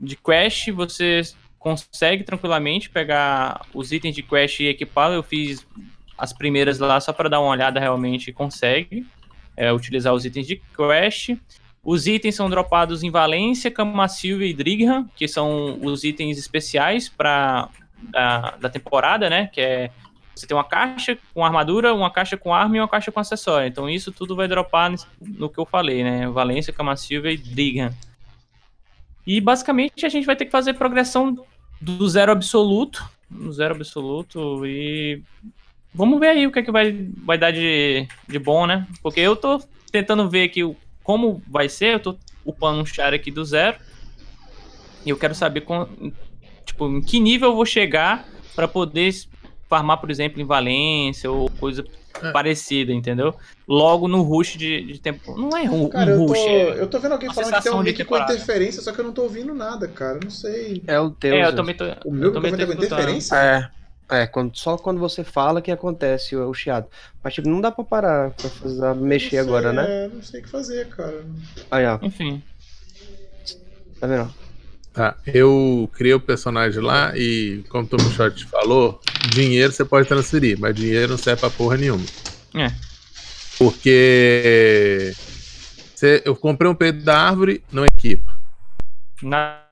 [0.00, 1.22] de quest, você
[1.58, 5.16] consegue tranquilamente pegar os itens de quest e equipá-los.
[5.16, 5.66] Eu fiz
[6.16, 9.06] as primeiras lá só para dar uma olhada realmente consegue
[9.56, 11.36] é, utilizar os itens de quest.
[11.82, 17.68] Os itens são dropados em Valência, Camasilva e Drigham, que são os itens especiais para
[18.02, 19.48] da, da temporada, né?
[19.52, 19.90] Que é
[20.40, 23.68] você tem uma caixa com armadura, uma caixa com arma e uma caixa com acessório.
[23.68, 26.28] Então isso tudo vai dropar no que eu falei, né?
[26.28, 27.94] Valência, Camasilva e Drigham.
[29.26, 31.36] E basicamente a gente vai ter que fazer progressão
[31.80, 35.22] do zero absoluto, no zero absoluto e
[35.94, 36.92] vamos ver aí o que é que vai,
[37.24, 38.86] vai dar de, de bom, né?
[39.02, 39.62] Porque eu tô
[39.92, 40.60] tentando ver aqui
[41.02, 43.78] como vai ser, eu tô upando um char aqui do zero
[45.04, 45.88] e eu quero saber com,
[46.64, 49.10] tipo, em que nível eu vou chegar para poder
[49.70, 51.84] farmar, por exemplo, em Valência ou coisa
[52.20, 52.32] É.
[52.32, 53.32] parecida, entendeu?
[53.68, 55.38] Logo no rush de, de tempo.
[55.38, 57.62] Não é um, Cara, um eu tô, rush, é- eu tô vendo alguém falando que
[57.62, 58.32] tem um mic com temporada.
[58.34, 60.16] interferência, só que eu não tô ouvindo nada, cara.
[60.18, 60.82] Eu não sei.
[60.88, 61.32] É o teu.
[61.34, 61.54] É, eu Zeus.
[61.54, 61.84] também tô.
[62.04, 63.36] O meu eu também tá tô com interferência?
[63.36, 63.70] É.
[64.12, 66.88] É, quando, só quando você fala que acontece o, o chiado.
[67.22, 69.84] Mas tipo, não dá pra parar pra fazer, mexer sei, agora, né?
[69.88, 71.24] É, não sei o que fazer, cara.
[71.70, 71.96] Aí, ó.
[72.02, 72.42] Enfim.
[74.00, 74.34] Tá vendo?
[75.00, 79.00] Tá, eu criei o personagem lá e, como o Tom Short falou,
[79.30, 82.04] dinheiro você pode transferir, mas dinheiro não serve pra porra nenhuma.
[82.54, 82.70] É.
[83.56, 85.14] Porque
[86.22, 88.30] eu comprei um peito da árvore, não equipa.
[89.22, 89.62] Na...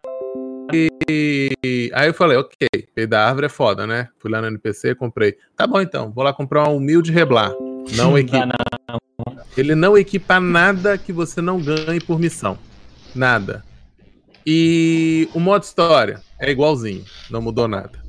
[0.72, 4.08] E aí eu falei, ok, peito da árvore é foda, né?
[4.18, 5.36] Fui lá no NPC, comprei.
[5.54, 7.52] Tá bom então, vou lá comprar um humilde reblar.
[7.94, 8.46] Não equipa.
[8.46, 8.98] Dá
[9.58, 12.58] Ele não equipa nada que você não ganhe por missão.
[13.14, 13.67] Nada.
[14.50, 18.02] E o modo história é igualzinho, não mudou nada.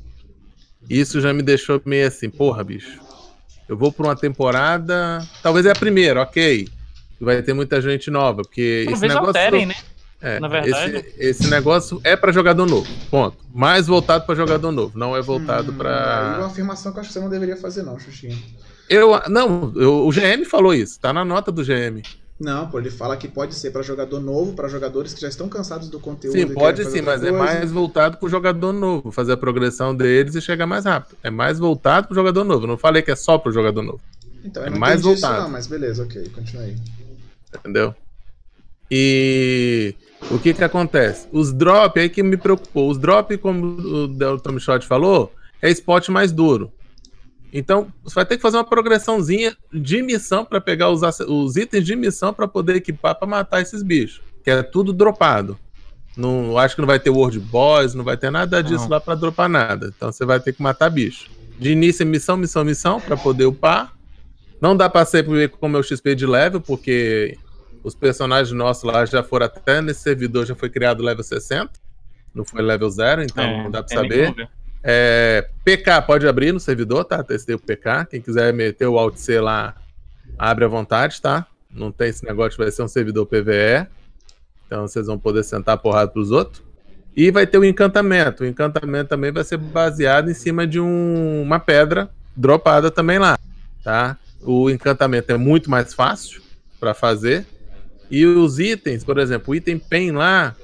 [0.88, 2.98] Isso já me deixou meio assim, porra, bicho.
[3.68, 6.66] Eu vou por uma temporada, talvez é a primeira, ok.
[7.20, 9.74] Vai ter muita gente nova, porque esse Talvez negócio alterem, né?
[10.22, 10.96] é, na verdade.
[10.96, 13.36] Esse, esse negócio é pra jogador novo, ponto.
[13.52, 16.32] Mais voltado pra jogador novo, não é voltado Hum, pra.
[16.32, 18.38] Aí uma afirmação que eu acho que você não deveria fazer, não, Xuxinha.
[18.88, 22.02] Eu, não, eu- o GM falou isso, tá na nota do GM.
[22.40, 25.46] Não, pô, ele fala que pode ser pra jogador novo, pra jogadores que já estão
[25.46, 26.38] cansados do conteúdo.
[26.38, 27.44] Sim, pode sim, mas é coisa.
[27.44, 31.18] mais voltado pro jogador novo, fazer a progressão deles e chegar mais rápido.
[31.22, 32.66] É mais voltado pro jogador novo.
[32.66, 34.00] Não falei que é só pro jogador novo,
[34.42, 35.42] Então, é mais entendi isso voltado.
[35.42, 36.76] não, mas beleza, ok, continua aí.
[37.58, 37.94] entendeu?
[38.90, 39.94] E
[40.30, 41.28] o que que acontece?
[41.30, 42.90] Os drop aí que me preocupou.
[42.90, 46.72] Os drop, como o Tommy Shot falou, é spot mais duro.
[47.52, 51.84] Então, você vai ter que fazer uma progressãozinha de missão para pegar os, os itens
[51.84, 55.58] de missão para poder equipar para matar esses bichos, que é tudo dropado.
[56.16, 58.90] Não, acho que não vai ter World Boss, não vai ter nada disso Não.
[58.90, 59.92] lá para dropar nada.
[59.96, 61.30] Então você vai ter que matar bicho.
[61.58, 63.92] De início é missão, missão, missão para poder upar.
[64.60, 67.38] Não dá pra sempre com o meu XP de level, porque
[67.82, 71.70] os personagens nossos lá já foram até nesse servidor, já foi criado level 60.
[72.34, 74.48] Não foi level 0, então É, não dá pra tem nem saber.
[74.82, 77.22] É, PK pode abrir no servidor, tá?
[77.22, 78.06] Testei o PK.
[78.06, 79.74] Quem quiser meter o Alt C lá,
[80.38, 81.46] abre à vontade, tá?
[81.70, 83.86] Não tem esse negócio, vai ser um servidor PVE.
[84.66, 86.62] Então vocês vão poder sentar porrada pros outros.
[87.16, 88.44] E vai ter o encantamento.
[88.44, 93.38] O encantamento também vai ser baseado em cima de um- uma pedra dropada também lá,
[93.82, 94.16] tá?
[94.42, 96.40] O encantamento é muito mais fácil
[96.78, 97.44] para fazer.
[98.10, 100.54] E os itens, por exemplo, o item PEN lá,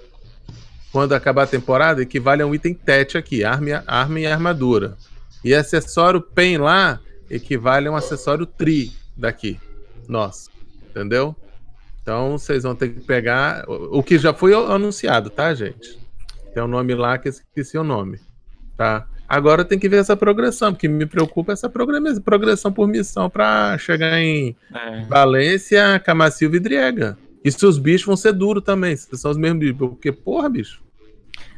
[0.97, 4.97] quando acabar a temporada, equivale a um item TET aqui, arma, e- arma e armadura.
[5.45, 6.99] E acessório PEN lá
[7.29, 9.61] equivale a um acessório TRI daqui.
[10.09, 10.49] Nossa,
[10.89, 11.37] entendeu?
[12.01, 15.99] Então vocês vão ter que pegar o que já foi anunciado, tá, gente?
[16.55, 18.19] Tem um nome lá que esqueci o nome,
[18.75, 19.07] tá?
[19.29, 24.19] Agora tem que ver essa progressão, porque me preocupa essa progressão por missão pra chegar
[24.19, 25.03] em É.
[25.05, 27.19] Valência, Camacilva e Driega.
[27.45, 29.77] E se os bichos vão ser duros também, se são os mesmos bichos.
[29.77, 30.86] Porque, porra, bicho.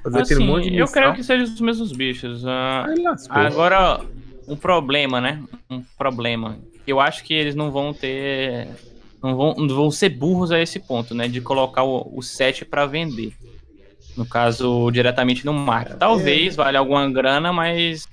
[0.03, 0.93] Fazer aquele Assim, monte de eu missão.
[1.03, 2.45] creio que sejam os mesmos bichos.
[2.47, 2.87] ah.
[3.31, 4.01] Agora,
[4.47, 5.43] um problema, né?
[5.70, 6.57] Um problema.
[6.87, 8.69] Eu acho que eles não vão ter.
[9.23, 11.27] Não vão, não vão ser burros a esse ponto, né?
[11.29, 13.33] De colocar o, o set pra vender.
[14.16, 15.97] No caso, diretamente no market.
[15.97, 18.09] Talvez valha alguma grana, mas.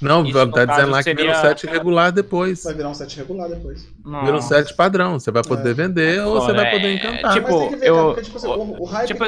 [0.00, 2.64] Não, isso, tá dizendo lá que vira um seria- set regular depois.
[2.64, 3.86] Vai virar um set regular depois.
[4.04, 4.24] Não.
[4.24, 5.18] Vira um set padrão.
[5.18, 5.74] Você vai poder É.
[5.74, 7.34] vender ou você vai poder é, encantar.
[7.34, 9.06] tipo, Mas tem que ver, eu- cara, porque, tipo assim, o, o hype...
[9.08, 9.24] Tipo,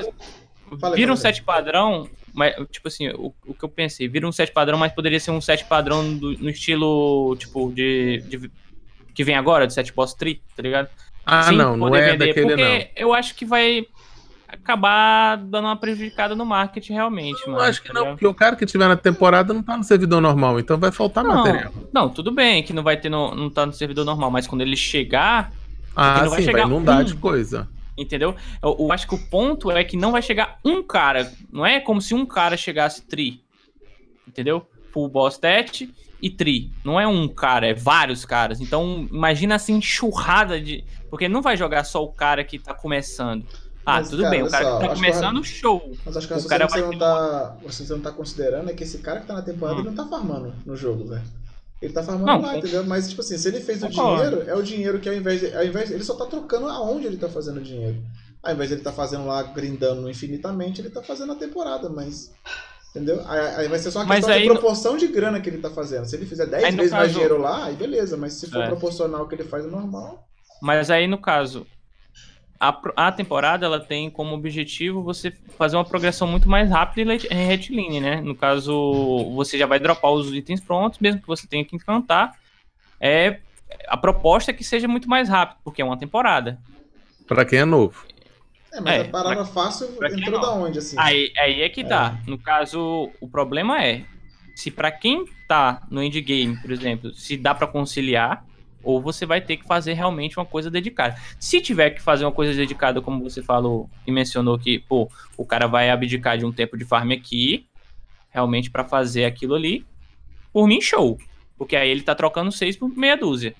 [0.80, 4.32] Fala vira um set padrão, mas, tipo assim, o, o que eu pensei, vira um
[4.32, 8.50] set padrão, mas poderia ser um set padrão do- no estilo, tipo, de, de-
[9.14, 10.88] que vem agora, do set boss tree, tá ligado?
[11.24, 12.86] Ah, Sim, não, não é vender, daquele porque não.
[12.96, 13.86] eu acho que vai
[14.48, 17.64] acabar dando uma prejudicada no marketing realmente, Eu mano.
[17.64, 18.14] acho que tá não, ligado?
[18.16, 21.24] porque o cara que tiver na temporada não tá no servidor normal, então vai faltar
[21.24, 21.72] material.
[21.92, 24.60] Não, tudo bem que não vai ter no, não tá no servidor normal, mas quando
[24.60, 25.52] ele chegar,
[25.96, 27.04] Ah, não vai sim, vai chegar inundar um.
[27.04, 27.68] de coisa.
[27.96, 28.34] Entendeu?
[28.62, 31.80] Eu, eu acho que o ponto é que não vai chegar um cara, não é
[31.80, 33.42] como se um cara chegasse tri,
[34.26, 34.66] entendeu?
[34.92, 35.88] Full boss stat
[36.22, 36.70] e tri.
[36.84, 38.60] Não é um cara, é vários caras.
[38.60, 40.84] Então, imagina assim, enxurrada de.
[41.10, 43.44] Porque não vai jogar só o cara que tá começando.
[43.86, 45.92] Ah, Mas, tudo cara, bem, o cara só, que tá acho que começando, show.
[46.06, 48.82] Mas acho que O cara você, vai não tá, você não tá considerando é que
[48.82, 49.84] esse cara que tá na temporada Hum.
[49.84, 51.22] não tá farmando no jogo, velho.
[51.84, 52.84] Ele tá farmando Não, lá, entendeu?
[52.84, 55.54] Mas, tipo assim, se ele fez o dinheiro, é o dinheiro que ao invés, de,
[55.54, 58.02] ao invés ele só tá trocando aonde ele tá fazendo o dinheiro.
[58.42, 62.32] Ao invés de ele tá fazendo lá, grindando infinitamente, ele tá fazendo a temporada, mas...
[62.90, 63.20] Entendeu?
[63.26, 65.68] Aí, vai ser só uma questão aí de no- proporção de grana que ele tá
[65.68, 66.04] fazendo.
[66.06, 68.16] Se ele fizer 10 Aí no vezes mais caso- dinheiro lá, aí beleza.
[68.16, 68.66] Mas se for É.
[68.68, 70.24] proporcional ao que ele faz normal...
[70.62, 71.66] Mas aí, no caso,
[72.68, 77.18] a, a temporada ela tem como objetivo você fazer uma progressão muito mais rápida e
[77.30, 78.20] em retilínea, né?
[78.20, 82.32] No caso, você já vai dropar os itens prontos, mesmo que você tenha que encantar.
[82.98, 83.38] É,
[83.86, 86.58] a proposta é que seja muito mais rápido, porque é uma temporada.
[87.26, 88.06] Pra quem é novo.
[88.72, 90.40] É, mas É, a parada fácil pra entrou não.
[90.40, 90.96] da onde, assim?
[90.98, 92.18] Aí, aí é que tá.
[92.26, 94.04] No caso, o problema é
[94.56, 98.44] se pra quem tá no endgame, por exemplo, se dá pra conciliar,
[98.84, 101.16] ou você vai ter que fazer realmente uma coisa dedicada.
[101.40, 105.44] Se tiver que fazer uma coisa dedicada, como você falou e mencionou que, pô, o
[105.44, 107.66] cara vai abdicar de um tempo de farm aqui,
[108.30, 109.84] realmente pra fazer aquilo ali,
[110.52, 111.18] por mim, show.
[111.56, 113.54] Porque aí ele tá trocando seis por meia dúzia.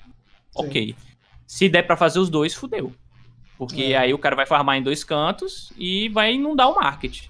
[0.55, 0.95] Ok.
[1.47, 2.93] Se der pra fazer os dois, fudeu.
[3.57, 3.97] Porque É.
[3.97, 7.27] aí o cara vai farmar em dois cantos e vai inundar o market.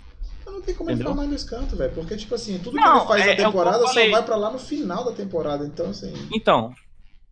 [0.46, 1.12] Não tem como ele Entendeu?
[1.12, 1.92] ficar mais nesse canto, velho.
[1.92, 4.22] Porque, tipo assim, tudo que Não, ele faz é- na é que temporada só vai
[4.22, 5.66] pra lá no final da temporada.
[5.66, 6.72] Então, assim, Então,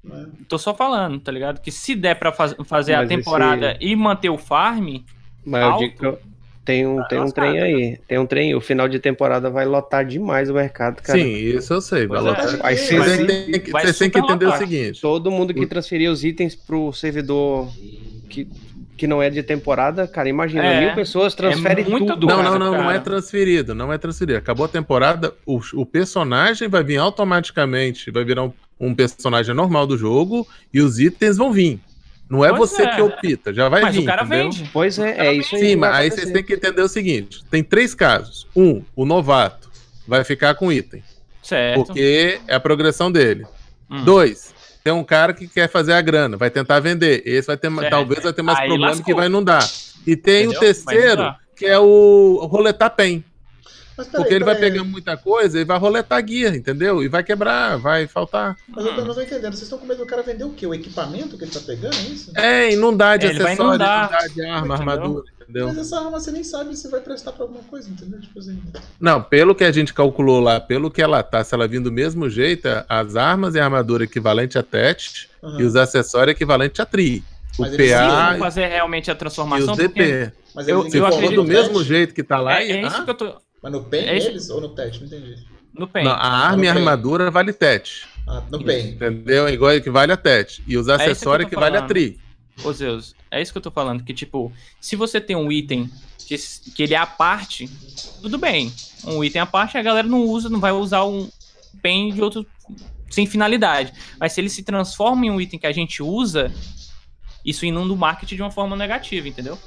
[0.04, 0.26] né?
[0.48, 1.60] tô só falando, tá ligado?
[1.60, 4.98] Que se der pra faz- fazer a Mas esse- temporada e manter o farm,
[5.44, 5.84] Mas eu Alto.
[5.84, 6.18] digo que eu-
[6.64, 7.44] tem um, tem um lascado.
[7.50, 7.98] trem aí.
[8.06, 8.54] Tem um trem.
[8.54, 11.18] O final de temporada vai lotar demais o mercado, cara.
[11.18, 12.06] Sim, isso eu sei.
[12.06, 12.22] Vai é.
[12.22, 12.56] lotar.
[12.58, 14.58] Vai ser Vocês têm que- vai vocês têm que entender o lotar.
[14.60, 15.00] seguinte.
[15.00, 17.68] Todo mundo que transferir os itens pro servidor
[18.30, 18.46] que,
[18.96, 22.28] que não é de temporada, cara, imagina, É, mil pessoas transferem muito tudo.
[22.28, 22.94] Não, cara, não, não, não cara.
[22.94, 24.38] é transferido, não é transferido.
[24.38, 28.52] Acabou a temporada, o, o personagem vai vir automaticamente, vai virar um,
[28.88, 31.80] um personagem normal do jogo e os itens vão vir.
[32.28, 32.94] Não é Pois você é.
[32.96, 34.02] que opta, já vai Mas vir.
[34.02, 34.50] o cara entendeu?
[34.50, 34.70] vende.
[34.72, 35.60] Pois é, é isso aí.
[35.60, 38.46] Sim, que mas aí vocês têm que entender o seguinte: tem três casos.
[38.56, 39.70] Um, o novato
[40.08, 41.02] vai ficar com item,
[41.42, 41.84] Certo.
[41.84, 43.46] porque é a progressão dele.
[43.90, 44.02] Hum.
[44.04, 47.22] Dois, tem um cara que quer fazer a grana, vai tentar vender.
[47.26, 47.90] Esse vai ter, Certo.
[47.90, 49.04] talvez vai ter mais Aí problema lascou.
[49.04, 49.68] que vai não dar.
[50.06, 50.56] E tem Entendeu?
[50.56, 53.22] o terceiro, que é o roletar pen.
[54.02, 54.70] Mas peraí, Porque ele vai peraí.
[54.72, 57.02] pegar muita coisa e vai roletar guia, entendeu?
[57.02, 58.56] E vai quebrar, vai faltar.
[58.68, 59.52] Mas eu tô- não tô entendendo.
[59.52, 60.66] Vocês estão com medo do cara vender o quê?
[60.66, 62.32] O equipamento que ele tá pegando, é isso?
[62.36, 63.98] É, inundar de É, ele vai acessório, inundar.
[64.10, 64.74] inundar de arma, Entendeu?
[64.92, 65.66] armadura, entendeu?
[65.68, 68.20] Mas essa arma você nem sabe se vai prestar pra alguma coisa, entendeu?
[68.20, 68.60] Tipo assim.
[69.00, 71.92] Não, pelo que a gente calculou lá, pelo que ela tá, se ela vir do
[71.92, 75.60] mesmo jeito, as armas e a armadura equivalente a TET aham.
[75.60, 77.22] e os acessórios equivalentes a TRI.
[77.58, 80.32] O Mas PA for fazer realmente a e transformação, o porque DP.
[80.54, 83.04] Mas eu- eu for acredito do mesmo jeito que tá lá, é, é isso ah,
[83.04, 84.98] que eu tô Mas no PEN É eles ou no patch?
[84.98, 85.46] Não entendi.
[85.72, 86.04] no pen.
[86.04, 88.06] não, a arma e a armadura vale TET.
[88.26, 88.90] Ah, no PEN.
[88.90, 89.48] Entendeu?
[89.48, 90.62] Igual equivale a TET.
[90.66, 91.82] E os É isso que eu acessórios tô equivale a.
[91.82, 92.20] TRI.
[92.64, 95.90] Ô Zeus, é isso que eu tô falando, que tipo, se você tem um item
[96.18, 96.36] que,
[96.74, 97.68] que ele é a parte,
[98.20, 98.72] tudo bem.
[99.04, 101.30] Um item à parte, a galera não usa, não vai usar um
[101.80, 102.46] pen de outro
[103.10, 103.92] sem finalidade.
[104.18, 106.52] Mas se ele se transforma em um item que a gente usa,
[107.44, 109.58] isso inunda o marketing de uma forma negativa, entendeu?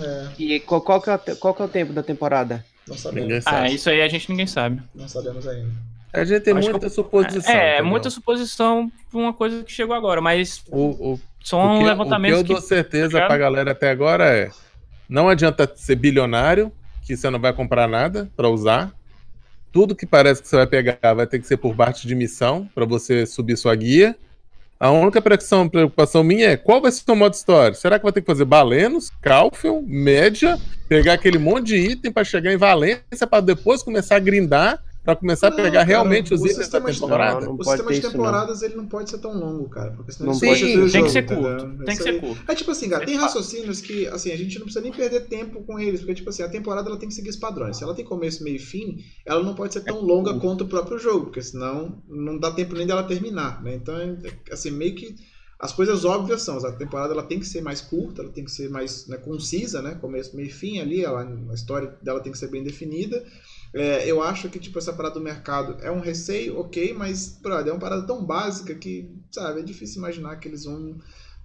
[0.00, 2.64] É, E qual, qual, que é, qual que é o tempo da temporada?
[2.90, 3.32] Não sabemos.
[3.46, 3.74] Ah, sabe.
[3.74, 4.82] isso aí a gente ninguém sabe.
[4.94, 5.70] Não sabemos ainda.
[6.12, 7.54] A gente tem Acho muita eu- suposição.
[7.54, 7.86] É, entendeu?
[7.90, 12.20] muita suposição pra uma coisa que chegou agora, mas O, o, são o que, o
[12.20, 12.52] que eu que.
[12.52, 14.50] dou certeza Tá pra galera até agora é:
[15.08, 16.72] não adianta ser bilionário,
[17.06, 18.92] que você não vai comprar nada pra usar.
[19.72, 22.68] Tudo que parece que você vai pegar vai ter que ser por parte de missão
[22.74, 24.16] pra você subir sua guia.
[24.80, 27.74] A única preocupação, minha é qual vai ser o modo história?
[27.74, 30.58] Será que vai ter que fazer Balenos, Calfion, Média,
[30.88, 34.82] pegar aquele monte de item pra chegar em Valência pra depois começar a grindar,
[35.14, 37.46] pra começar a Não, pegar cara, realmente os itens da temporada?
[37.46, 39.92] Não, não o sistema de isso, temporadas ele não pode ser tão longo, cara.
[39.92, 40.64] Porque senão Não ele pode.
[40.78, 41.42] o Tem que jogo, ser entendeu?
[41.42, 41.84] curto.
[41.84, 42.42] Tem que Isso ser curto.
[42.48, 45.26] É tipo assim, cara, tem Esse raciocínios que, assim, a gente não precisa nem perder
[45.28, 47.76] tempo com eles, porque, tipo assim, a temporada ela tem que seguir os padrões.
[47.76, 50.68] Se ela tem começo, meio e fim, ela não pode ser tão longa quanto o
[50.68, 53.74] próprio jogo, porque senão não dá tempo nem dela terminar, né?
[53.74, 53.94] Então,
[54.50, 55.14] assim, meio que
[55.60, 58.50] as coisas óbvias são, a temporada ela tem que ser mais curta, ela tem que
[58.50, 59.94] ser mais né, concisa, né?
[60.00, 63.22] Começo, meio e fim ali, ela, a história dela tem que ser bem definida.
[63.72, 67.68] É, eu acho que, tipo, essa parada do mercado é um receio, ok, mas, brother,
[67.68, 70.98] é uma parada tão básica que, sabe, é difícil imaginar que eles vão.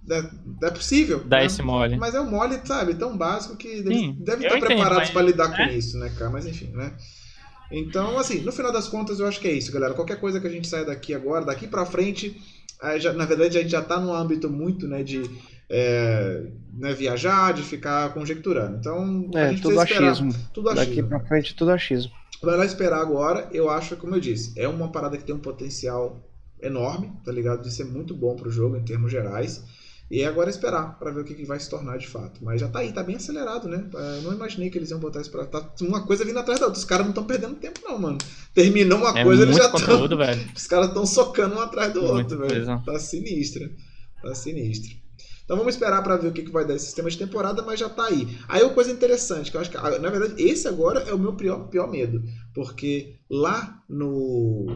[0.08, 1.22] É, é possível.
[1.24, 1.46] Dá né?
[1.46, 1.96] esse mole.
[1.96, 5.04] Mas é um mole, sabe, tão básico que eles Sim, devem eu estar entendo, preparados
[5.04, 6.30] mas- para lidar com isso, né, cara?
[6.30, 6.96] Mas enfim, né?
[7.70, 9.94] Então, assim, no final das contas, eu acho que é isso, galera.
[9.94, 12.40] Qualquer coisa que a gente saia daqui agora, daqui pra frente,
[12.80, 15.22] aí já- na verdade, a gente já tá num âmbito muito, né, de
[15.68, 18.76] é, né, viajar, de ficar conjecturando.
[18.76, 20.10] Então, a É, gente tudo precisa esperar.
[20.12, 20.34] achismo.
[20.52, 21.08] Tudo Daqui achismo.
[21.08, 22.12] pra frente, tudo achismo.
[22.42, 23.48] Vai lá esperar agora.
[23.52, 26.22] Eu acho, como eu disse, é uma parada que tem um potencial
[26.62, 27.62] enorme, tá ligado?
[27.62, 29.62] De ser muito bom pro jogo em termos gerais.
[30.08, 32.38] E é agora esperar pra ver o que, que vai se tornar de fato.
[32.44, 33.84] Mas já tá aí, tá bem acelerado, né?
[33.92, 35.44] Eu não imaginei que eles iam botar isso pra.
[35.46, 36.78] Tá uma coisa vindo atrás da outra.
[36.78, 38.18] Os caras não estão perdendo tempo, não, mano.
[38.54, 39.80] Terminou uma É coisa, muito eles já estão.
[39.80, 40.40] conteúdo, velho.
[40.54, 42.82] Os caras estão socando um atrás do outro, velho.
[42.84, 43.68] Tá sinistro.
[44.22, 44.94] Tá sinistro.
[45.46, 47.78] Então vamos esperar pra ver o que, que vai dar esse sistema de temporada, mas
[47.78, 48.36] já tá aí.
[48.48, 51.34] Aí uma coisa interessante, que eu acho que, na verdade, esse agora é o meu
[51.34, 52.20] pior, pior medo.
[52.52, 54.66] Porque lá no,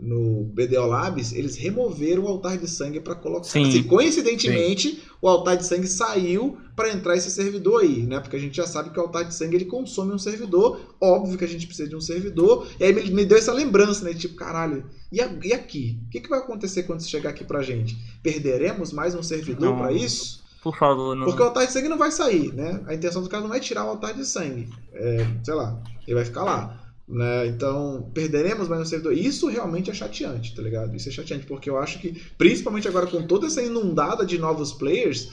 [0.00, 3.44] no BDO Labs, eles removeram o altar de sangue pra colocar.
[3.44, 3.68] Sim.
[3.68, 8.20] Assim, coincidentemente, o altar de sangue saiu pra entrar esse servidor aí, né?
[8.20, 10.80] Porque a gente já sabe que o altar de sangue ele consome um servidor.
[11.00, 12.66] Óbvio que a gente precisa de um servidor.
[12.78, 14.14] E aí me, me deu essa lembrança, né?
[14.14, 15.98] Tipo, caralho, e, a- e aqui?
[16.06, 17.96] O que, que vai acontecer quando isso chegar aqui pra gente?
[18.22, 20.42] Perderemos mais um servidor pra isso?
[20.62, 21.24] Por favor, não.
[21.26, 22.82] Porque o altar de sangue não vai sair, né?
[22.86, 24.68] A intenção do cara não é tirar o altar de sangue.
[24.92, 26.87] É, sei lá, ele vai ficar lá.
[27.08, 27.46] Né?
[27.46, 29.14] Então, perderemos mais um servidor.
[29.14, 30.94] Isso realmente é chateante, tá ligado?
[30.94, 34.72] Isso é chateante, porque eu acho que, principalmente agora com toda essa inundada de novos
[34.72, 35.30] players,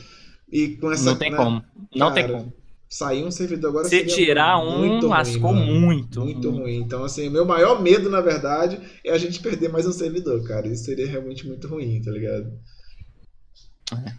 [0.52, 1.12] e com essa.
[1.12, 1.64] Não tem né, como.
[1.96, 2.54] Não tem cara, como.
[2.88, 5.80] Sair um servidor agora Se tirar um, muito ruim, lascou mano.
[5.82, 6.22] muito.
[6.22, 6.78] Muito ruim.
[6.78, 10.42] Então, assim, o meu maior medo, na verdade, é a gente perder mais um servidor,
[10.48, 10.68] cara.
[10.68, 12.54] Isso seria realmente muito ruim, tá ligado?
[13.92, 14.14] É,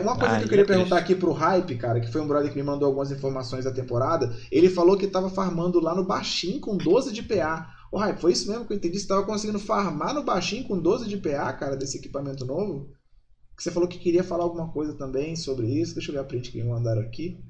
[0.00, 0.66] uma coisa que eu queria é triste.
[0.66, 3.70] perguntar aqui pro Hype, cara, que foi um brother que me mandou algumas informações da
[3.70, 7.74] temporada, ele falou que tava farmando lá no baixinho com 12 de PA.
[7.90, 8.98] Ô, Hype, foi isso mesmo que eu entendi?
[8.98, 12.90] Você tava conseguindo farmar no baixinho com 12 de PA, cara, desse equipamento novo?
[13.56, 15.94] Que você falou que queria falar alguma coisa também sobre isso.
[15.94, 17.42] Deixa eu ver a print que me mandaram aqui.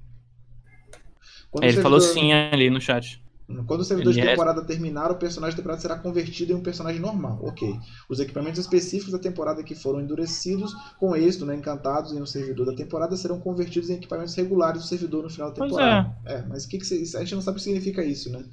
[1.50, 3.22] Quando Ele o falou sim ali no chat.
[3.66, 6.60] Quando o servidor de é- temporada terminar, o personagem da temporada será convertido em um
[6.62, 7.38] personagem normal.
[7.42, 7.74] Ok.
[8.08, 12.66] Os equipamentos específicos da temporada que foram endurecidos com êxito, né, encantados em um servidor
[12.66, 16.10] da temporada, serão convertidos em equipamentos regulares do servidor no final da Pois temporada.
[16.26, 18.44] É, mas o que, que você- a gente não sabe o que significa isso, né?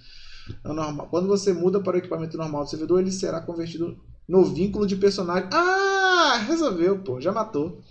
[0.64, 1.08] É normal.
[1.10, 3.98] Quando você muda para o equipamento normal do servidor, ele será convertido
[4.28, 5.50] no vínculo de personagem.
[5.52, 7.82] Ah, resolveu, pô, já matou.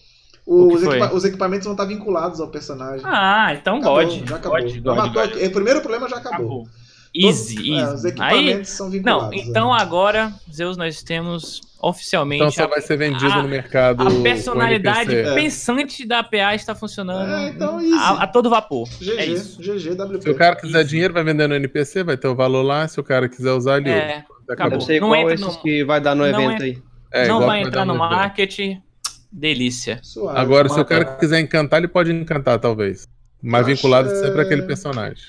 [0.47, 3.05] O Os, equipa- os equipamentos vão estar vinculados ao personagem.
[3.05, 4.28] Ah, então Acabou, God.
[4.28, 4.60] já acabou.
[4.60, 5.31] God, God, matou God.
[5.36, 5.47] aqui.
[5.47, 6.36] O primeiro problema já acabou.
[6.64, 6.68] Acabou.
[7.15, 8.07] Easy, Todos- é, os easy.
[8.20, 9.23] Aí, equipamentos são vinculados.
[9.31, 9.81] não, então é.
[9.81, 14.03] agora, Zeus, nós temos oficialmente Então só a, vai ser vendido a- no mercado.
[14.03, 15.15] a o personalidade.
[15.15, 15.35] É.
[15.35, 17.95] pensante da APA está funcionando É, então easy.
[17.95, 18.89] a, a todo vapor.
[19.01, 19.61] GG, É isso.
[19.62, 20.23] GG, WP.
[20.23, 20.91] Se o cara quiser Isso.
[20.91, 22.89] dinheiro, vai vender no NPC, vai ter o valor lá.
[22.89, 23.91] Se o cara quiser usar, ele.
[23.91, 24.73] É, Acabou.
[24.78, 26.78] Deve ser Não entra esses no- que vai dar no não evento é- aí.
[27.12, 28.82] É, não vai que entrar no marketing.
[29.31, 30.01] Delícia.
[30.03, 30.39] Suave.
[30.39, 33.07] Agora, se o cara quiser encantar, ele pode encantar, talvez.
[33.43, 35.23] Mas Eu acho, vinculado é, sempre àquele personagem.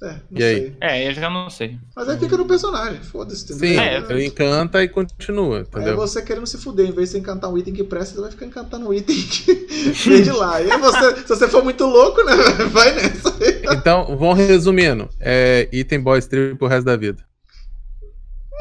[0.00, 0.56] É, não E aí?
[0.56, 0.76] sei.
[0.80, 1.76] É, eu já não sei.
[1.96, 3.68] Mas aí fica no personagem, foda-se, entendeu?
[3.68, 5.96] Sim, É, ele encanta e continua, Aí é entendeu?
[5.96, 8.30] você querendo se fuder, em vez de você encantar um item que presta, você vai
[8.30, 9.54] ficar encantando um item que
[10.08, 10.60] vem de lá.
[10.62, 12.32] E aí você, se você for muito louco, né?
[12.70, 13.36] Vai nessa.
[13.72, 15.08] Então, vamos resumindo.
[15.18, 17.24] É item boy strip pro resto da vida.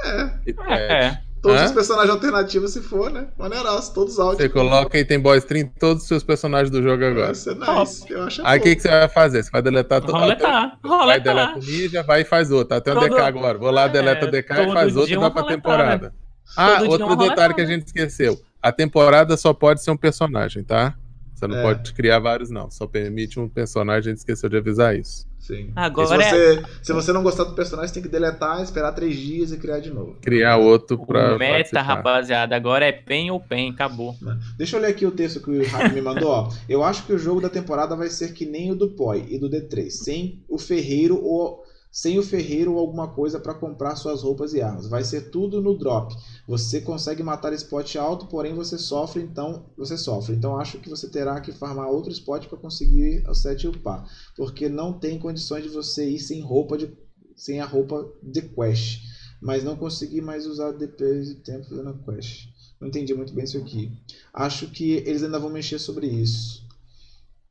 [0.03, 0.29] É.
[0.69, 1.21] É, É.
[1.41, 1.65] Todos Hã?
[1.65, 3.27] os personagens alternativos, se for, né?
[3.37, 4.37] Maneiraço, todos altos.
[4.37, 7.27] Você coloca item boy strip em todos os seus personagens do jogo agora.
[7.27, 8.05] Vai ser nice.
[8.11, 9.43] Eu acho Aí o que, que você vai fazer?
[9.43, 10.17] Você vai deletar todo.
[10.17, 10.77] Roletar.
[10.83, 11.57] Vai, deleta Roletar.
[11.57, 12.75] o ninja, vai e faz outro.
[12.75, 13.57] Até o Todo- DK agora.
[13.57, 15.55] Vou lá, É, deleta o DK e todo faz outro e vai pra roletada.
[15.55, 16.13] temporada.
[16.57, 17.53] Ah, Todo dia outro detalhe roletada.
[17.53, 18.39] que a gente esqueceu.
[18.61, 20.95] A temporada só pode ser um personagem, tá?
[21.37, 21.61] Você não É.
[21.61, 22.71] pode criar vários, não.
[22.71, 25.27] Só permite um personagem, a gente esqueceu de avisar isso.
[25.37, 25.71] Sim.
[25.75, 28.91] Agora E é- se, você, se você não gostar do personagem, tem que deletar, esperar
[28.93, 30.17] três dias e criar de novo.
[30.19, 31.35] Criar outro pra.
[31.35, 31.81] O meta, participar.
[31.83, 34.15] rapaziada, agora é pen ou pen, acabou.
[34.57, 36.29] Deixa eu ler aqui o texto que o Rafa me mandou.
[36.29, 36.49] Ó.
[36.67, 39.37] Eu acho que o jogo da temporada vai ser que nem o do POI e
[39.37, 41.63] do D3, sem o ferreiro ou
[41.97, 44.87] sem o ferreiro ou alguma coisa para comprar suas roupas e armas.
[44.87, 46.15] Vai ser tudo no drop.
[46.47, 50.35] Você consegue matar spot alto, porém você sofre, então você sofre.
[50.35, 54.07] Então acho que você terá que farmar outro spot para conseguir o set e upar,
[54.35, 56.95] porque não tem condições de você ir sem roupa de
[57.35, 59.01] sem a roupa de quest,
[59.41, 62.47] mas não consegui mais usar DPS de tempo fazendo a quest.
[62.79, 63.91] Não entendi muito bem isso aqui.
[64.31, 66.63] Acho que eles ainda vão mexer sobre isso.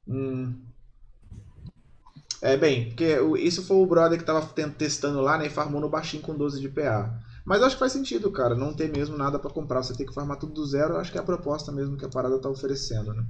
[0.06, 0.65] Hum.
[2.42, 4.46] É, bem, porque isso foi o brother que tava
[4.76, 5.46] testando lá, né?
[5.46, 7.18] E farmou no baixinho com 12 de PA.
[7.44, 8.54] Mas eu acho que faz sentido, cara.
[8.54, 9.82] Não ter mesmo nada pra comprar.
[9.82, 10.96] Você tem que farmar tudo do zero.
[10.96, 13.24] Acho que é a proposta mesmo que a parada tá oferecendo, né?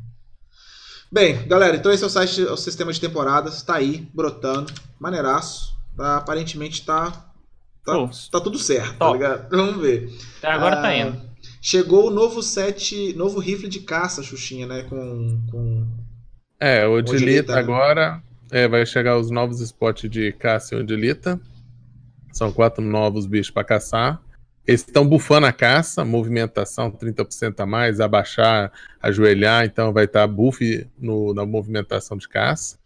[1.13, 3.63] Bem, galera, então esse é o site, o sistema de temporadas.
[3.63, 4.73] Tá aí, brotando.
[4.99, 5.77] Maneiraço.
[5.97, 7.11] Tá, aparentemente tá.
[7.85, 8.09] Tá, Pô.
[8.33, 9.13] tá tudo certo, tá Top.
[9.13, 9.49] ligado?
[9.55, 10.13] Vamos ver.
[10.39, 11.21] Até agora tá Ah, indo.
[11.63, 14.83] Chegou o novo set, novo rifle de caça, Xuxinha, né?
[14.85, 15.47] Com.
[15.51, 15.87] com...
[16.59, 17.61] É, o Odilita, Dilita né?
[17.61, 21.41] agora é, vai chegar os novos spots de caça e Odilita.
[22.33, 24.21] São quatro novos bichos para caçar.
[24.67, 30.87] Eles estão bufando a caça, movimentação 30% a mais, abaixar, ajoelhar, então vai estar buff
[30.99, 32.77] no- na movimentação de caça.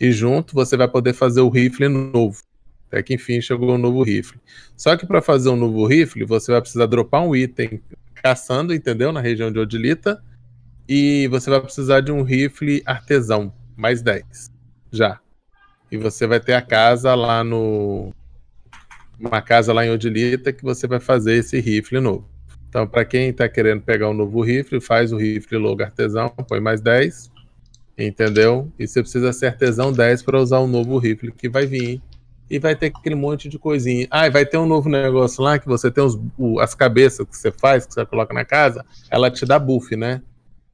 [0.00, 2.40] E junto você vai poder fazer o rifle novo.
[2.88, 4.40] Até que enfim chegou um novo rifle.
[4.76, 7.82] Só que para fazer um novo rifle, você vai precisar dropar um item
[8.14, 9.12] caçando, entendeu?
[9.12, 10.22] Na região de Odilita.
[10.88, 14.53] E você vai precisar de um rifle artesão, mais 10.
[14.94, 15.18] Já.
[15.90, 18.12] E você vai ter a casa lá no.
[19.18, 22.28] Uma casa lá em Odilita que você vai fazer esse rifle novo.
[22.68, 26.60] Então, para quem está querendo pegar um novo rifle, faz o rifle logo artesão, põe
[26.60, 27.30] mais 10.
[27.96, 28.72] Entendeu?
[28.78, 32.00] E você precisa ser artesão 10 para usar o novo rifle que vai vir.
[32.48, 34.06] E vai ter aquele monte de coisinha.
[34.10, 36.18] Ah, e vai ter um novo negócio lá que você tem os,
[36.60, 40.22] as cabeças que você faz, que você coloca na casa, ela te dá buff, né?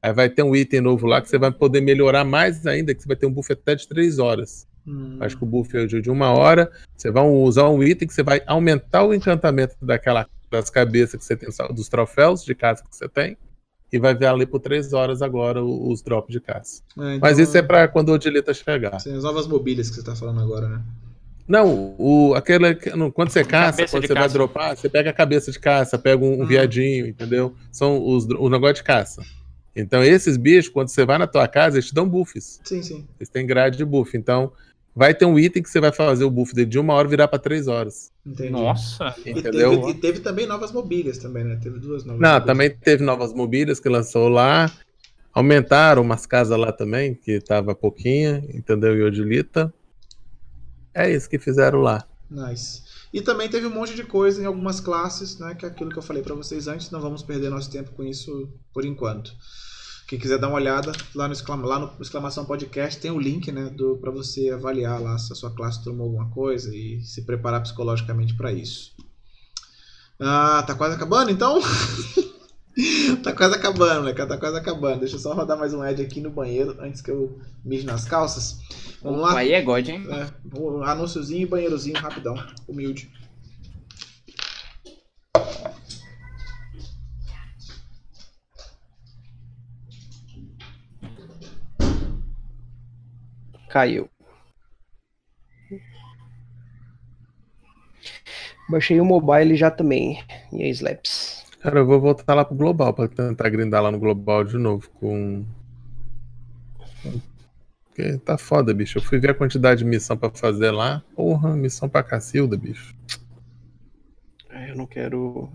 [0.03, 3.01] Aí vai ter um item novo lá que você vai poder melhorar mais ainda, que
[3.01, 4.67] você vai ter um buff até de 3 horas.
[4.87, 6.71] Hum, Acho que o buff é de uma hora.
[6.97, 11.23] Você vai usar um item que você vai aumentar o encantamento daquela, das cabeças que
[11.25, 13.37] você tem, dos troféus de caça que você tem.
[13.93, 16.81] E vai ver ali por 3 horas agora os drops de caça.
[16.97, 18.99] é, então, Mas isso é pra quando o Odilita chegar.
[18.99, 20.81] Sim, as novas mobílias que você tá falando agora, né?
[21.47, 24.33] Não, o, aquele, no- quando você caça, Cabeça quando você vai caça.
[24.33, 26.47] dropar, você pega a cabeça de caça, pega um, um Hum.
[26.47, 27.53] viadinho, entendeu?
[27.71, 29.21] São os, o negócio de caça.
[29.75, 32.59] Então, esses bichos, quando você vai na tua casa, eles te dão buffs.
[32.63, 33.07] Sim, sim.
[33.19, 34.17] Eles têm grade de buff.
[34.17, 34.51] Então,
[34.93, 37.27] vai ter um item que você vai fazer o buff dele de uma hora virar
[37.29, 38.11] pra três horas.
[38.25, 38.49] Entendi.
[38.51, 39.15] Nossa.
[39.25, 39.79] E Entendeu?
[39.79, 41.57] teve, e teve também novas mobílias também, né?
[41.61, 42.45] Teve duas novas Não, mobílias.
[42.45, 44.69] também teve novas mobílias que lançou lá.
[45.33, 48.97] Aumentaram umas casas lá também, que tava pouquinha, entendeu?
[48.97, 49.73] E Odilita.
[50.93, 52.05] É isso que fizeram lá.
[52.29, 52.80] Nice.
[53.13, 55.53] E também teve um monte de coisa em algumas classes, né?
[55.53, 58.03] Que é aquilo que eu falei pra vocês antes, não vamos perder nosso tempo com
[58.03, 59.33] isso por enquanto.
[60.07, 63.49] Quem quiser dar uma olhada lá no, exclama, lá no exclamação podcast tem o link,
[63.51, 67.63] né, para você avaliar lá se a sua classe tomou alguma coisa e se preparar
[67.63, 68.91] psicologicamente pra isso.
[70.19, 71.61] Ah, tá quase acabando então?
[73.23, 74.25] tá quase acabando, moleque.
[74.25, 75.01] Tá quase acabando.
[75.01, 78.05] Deixa eu só rodar mais um ad aqui no banheiro antes que eu mije nas
[78.05, 78.59] calças.
[79.01, 79.37] Vamos lá.
[79.37, 80.03] Aí é God, hein?
[80.09, 82.35] É, um anúnciozinho e banheirozinho rapidão.
[82.67, 83.11] Humilde.
[93.69, 94.09] Caiu.
[98.69, 100.23] Baixei o mobile já também.
[100.51, 101.40] E aí, Slaps.
[101.61, 104.89] Cara, eu vou voltar lá pro Global pra tentar grindar lá no Global de novo
[104.99, 105.45] com.
[107.85, 108.97] Porque tá foda, bicho.
[108.97, 111.03] Eu fui ver a quantidade de missão pra fazer lá.
[111.15, 112.95] Porra, missão pra Cacilda, bicho.
[114.49, 115.49] É, Eu não quero.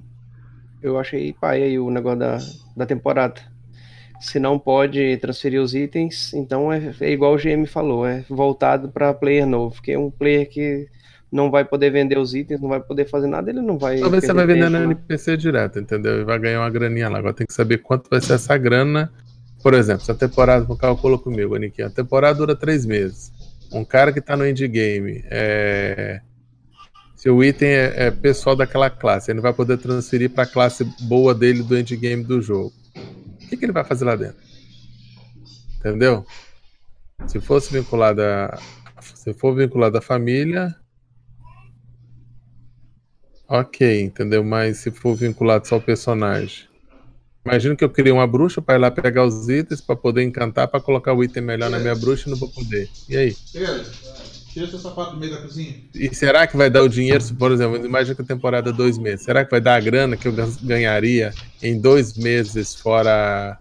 [0.81, 2.39] Eu achei pai aí o negócio da,
[2.77, 3.41] da temporada.
[4.21, 8.91] Se não pode transferir os itens, então é, é igual o GM falou, é voltado
[8.91, 9.75] para player novo.
[9.75, 10.89] Porque um player que
[11.31, 13.99] não vai poder vender os itens, não vai poder fazer nada, ele não vai.
[13.99, 14.85] Talvez você vai vender na.
[14.85, 16.21] NPC direto, entendeu?
[16.21, 17.19] E vai ganhar uma graninha lá.
[17.19, 19.13] Agora tem que saber quanto vai ser essa grana.
[19.63, 21.89] Por exemplo, se a temporada, vou calculo comigo, Aniquinho.
[21.89, 23.33] A temporada dura três meses.
[23.73, 26.21] Um cara que tá no endgame, é...
[27.17, 30.85] se o item é, é pessoal daquela classe, ele vai poder transferir para a classe
[31.09, 32.73] boa dele do endgame do jogo.
[33.43, 34.37] O que, que ele vai fazer lá dentro?
[35.81, 36.25] Entendeu?
[37.27, 38.59] Se fosse vinculado a.
[39.01, 40.75] Se for vinculado à família,
[43.49, 44.43] Ok, entendeu?
[44.43, 46.65] Mas se for vinculado só ao personagem.
[47.45, 50.67] Imagina que eu criei uma bruxa para ir lá pegar os itens para poder encantar
[50.67, 52.91] para colocar o item melhor na minha bruxa e não vou poder.
[53.09, 53.37] E aí?
[53.53, 53.85] Pedro,
[54.53, 55.77] tira seu sapato no meio da cozinha.
[55.95, 58.73] E será que vai dar o dinheiro, se, por exemplo, imagina que a temporada é
[58.73, 59.25] dois meses.
[59.25, 61.33] Será que vai dar a grana que eu gan- ganharia
[61.63, 63.57] em dois meses fora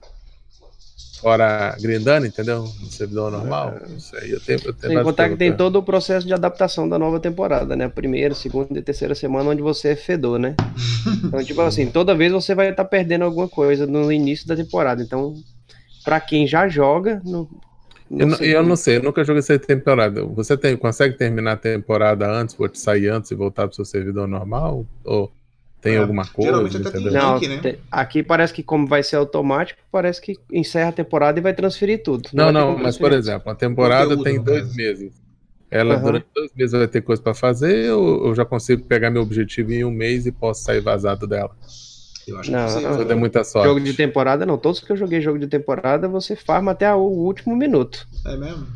[1.25, 2.59] fora grindando, entendeu?
[2.61, 3.73] No servidor normal?
[3.89, 4.31] Não sei.
[4.31, 7.19] Eu tenho, eu tenho Sem contar que tem todo o processo de adaptação da nova
[7.19, 7.87] temporada, né?
[7.89, 10.55] Primeira, segunda e terceira semana, onde você é fedor, né?
[11.25, 15.01] Então, tipo assim, toda vez você vai estar perdendo alguma coisa no início da temporada.
[15.01, 15.33] Então,
[16.03, 17.47] pra quem já joga, não,
[18.11, 20.23] Eu, não- sei eu não sei, eu nunca joguei essa temporada.
[20.25, 23.85] Você tem, consegue terminar a temporada antes, vou te sair antes e voltar pro seu
[23.85, 24.85] servidor normal?
[25.03, 25.31] Ou
[25.85, 26.49] tem É, alguma coisa?
[26.49, 27.11] geralmente até tem?
[27.11, 27.61] Não, link, né?
[27.61, 31.53] te- aqui parece que como vai ser automático, parece que encerra a temporada e vai
[31.53, 32.29] transferir tudo.
[32.33, 34.75] Não, não, como mas por exemplo, a temporada Conteúdo, tem dois caso.
[34.75, 35.13] meses.
[35.71, 36.03] Ela Aham.
[36.03, 39.71] durante dois meses vai ter coisa pra fazer ou eu já consigo pegar meu objetivo
[39.71, 41.51] em um mês e posso sair vazado dela?
[42.27, 43.67] Eu acho Não, que der muita sorte.
[43.67, 44.57] Jogo de temporada, não.
[44.57, 48.07] Todos que eu joguei jogo de temporada, você farma até o último minuto.
[48.25, 48.67] É mesmo?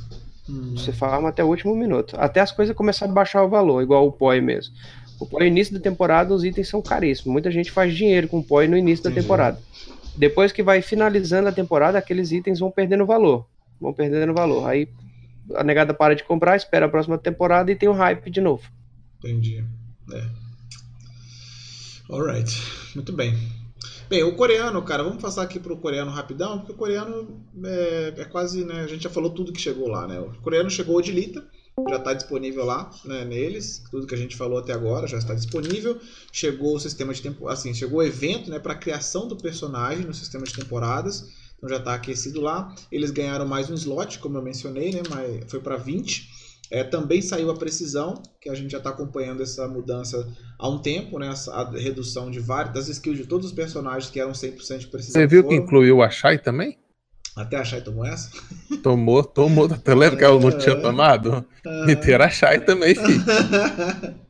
[0.47, 0.75] Hum.
[0.75, 2.15] Você farma até o último minuto.
[2.17, 4.73] Até as coisas começarem a baixar o valor, igual o POI mesmo.
[5.19, 7.31] O POI, no início da temporada, os itens são caríssimos.
[7.31, 9.25] Muita gente faz dinheiro com o POI no início da Entendi.
[9.25, 9.61] temporada.
[10.15, 13.45] Depois que vai finalizando a temporada, aqueles itens vão perdendo valor.
[13.79, 14.67] Vão perdendo valor.
[14.67, 14.87] Aí
[15.55, 18.63] a negada para de comprar, espera a próxima temporada e tem o hype de novo.
[19.19, 19.63] Entendi.
[20.13, 20.23] É.
[22.09, 22.61] Alright.
[22.95, 23.35] Muito bem.
[24.09, 28.25] Bem, o coreano, cara, vamos passar aqui pro coreano rapidão, porque o coreano é, é
[28.25, 28.81] quase, né?
[28.81, 30.19] A gente já falou tudo que chegou lá, né?
[30.19, 31.45] O coreano chegou o Dilita,
[31.87, 33.83] já está disponível lá, né, neles.
[33.91, 35.99] Tudo que a gente falou até agora já está disponível.
[36.31, 40.13] Chegou o sistema de tempo, assim, chegou o evento, né, para criação do personagem no
[40.13, 41.25] sistema de temporadas.
[41.57, 42.73] Então já está aquecido lá.
[42.91, 45.01] Eles ganharam mais um slot, como eu mencionei, né?
[45.09, 46.27] Mas foi para 20.
[46.71, 50.25] É, também saiu a precisão, que a gente já está acompanhando essa mudança
[50.57, 51.33] há um tempo, né?
[51.49, 55.21] A redução de várias das skills de todos os personagens que eram 100% de precisão.
[55.21, 55.63] Você viu que foram.
[55.63, 56.77] incluiu a Shai também?
[57.35, 58.29] Até a Shai tomou essa?
[58.83, 59.67] Tomou, tomou.
[59.69, 61.45] Tu lembra que ela não tinha tomado?
[61.85, 63.23] Meteram a Shai também, filho.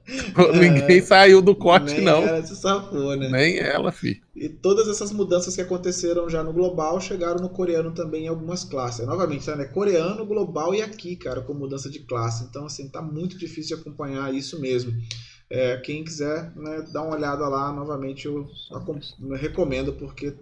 [0.54, 2.24] Ninguém saiu do corte, Nem não.
[2.24, 3.30] ela se safou, né?
[3.30, 4.20] Nem ela, filho.
[4.36, 8.64] E todas essas mudanças que aconteceram já no global chegaram no coreano também em algumas
[8.64, 9.06] classes.
[9.06, 9.66] Novamente, tá, né?
[9.66, 12.44] Coreano, global e aqui, cara, com mudança de classe.
[12.44, 14.94] Então, assim, tá muito difícil de acompanhar isso mesmo.
[15.50, 18.48] É, quem quiser, né, dá uma olhada lá, novamente eu
[19.36, 20.36] recomendo, porque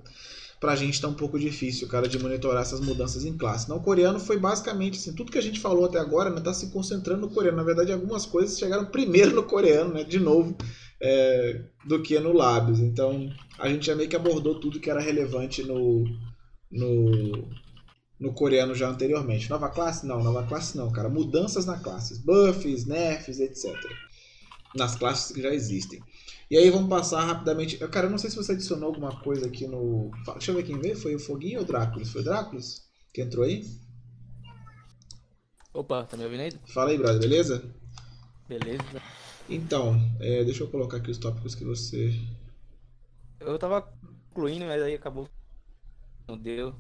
[0.60, 3.70] pra gente tá um pouco difícil, cara, de monitorar essas mudanças em classe.
[3.70, 6.54] Não, o coreano foi basicamente assim, tudo que a gente falou até agora, né, tá
[6.54, 7.58] se concentrando no coreano.
[7.58, 10.58] Na verdade, algumas coisas chegaram primeiro no coreano, né, de novo,
[11.02, 12.80] é, do que no lábios.
[12.80, 13.30] Então,
[13.60, 16.06] a gente já meio que abordou tudo que era relevante no,
[16.72, 17.48] no,
[18.20, 19.50] no coreano já anteriormente.
[19.50, 20.06] Nova classe?
[20.08, 21.10] Não, nova classe não, cara.
[21.10, 22.18] Mudanças na classes.
[22.18, 23.76] Buffs, nerfs, etc.
[24.76, 26.02] Nas classes que já existem.
[26.50, 27.80] E aí vamos passar rapidamente.
[27.82, 30.12] Eu, Cara, eu não sei se você adicionou alguma coisa aqui no.
[30.34, 30.96] Deixa eu ver quem veio.
[30.98, 32.10] Foi o Foguinho ou o Dráculas?
[32.10, 33.66] Foi o Dráculas que entrou aí?
[35.74, 36.52] Opa, tá me ouvindo aí?
[36.74, 37.64] Fala aí, brother, beleza?
[38.48, 39.02] Beleza.
[39.50, 42.14] Então, é, deixa eu colocar aqui os tópicos que você.
[43.40, 43.82] Eu tava
[44.30, 45.30] concluindo, mas aí acabou.
[46.28, 46.74] Não deu.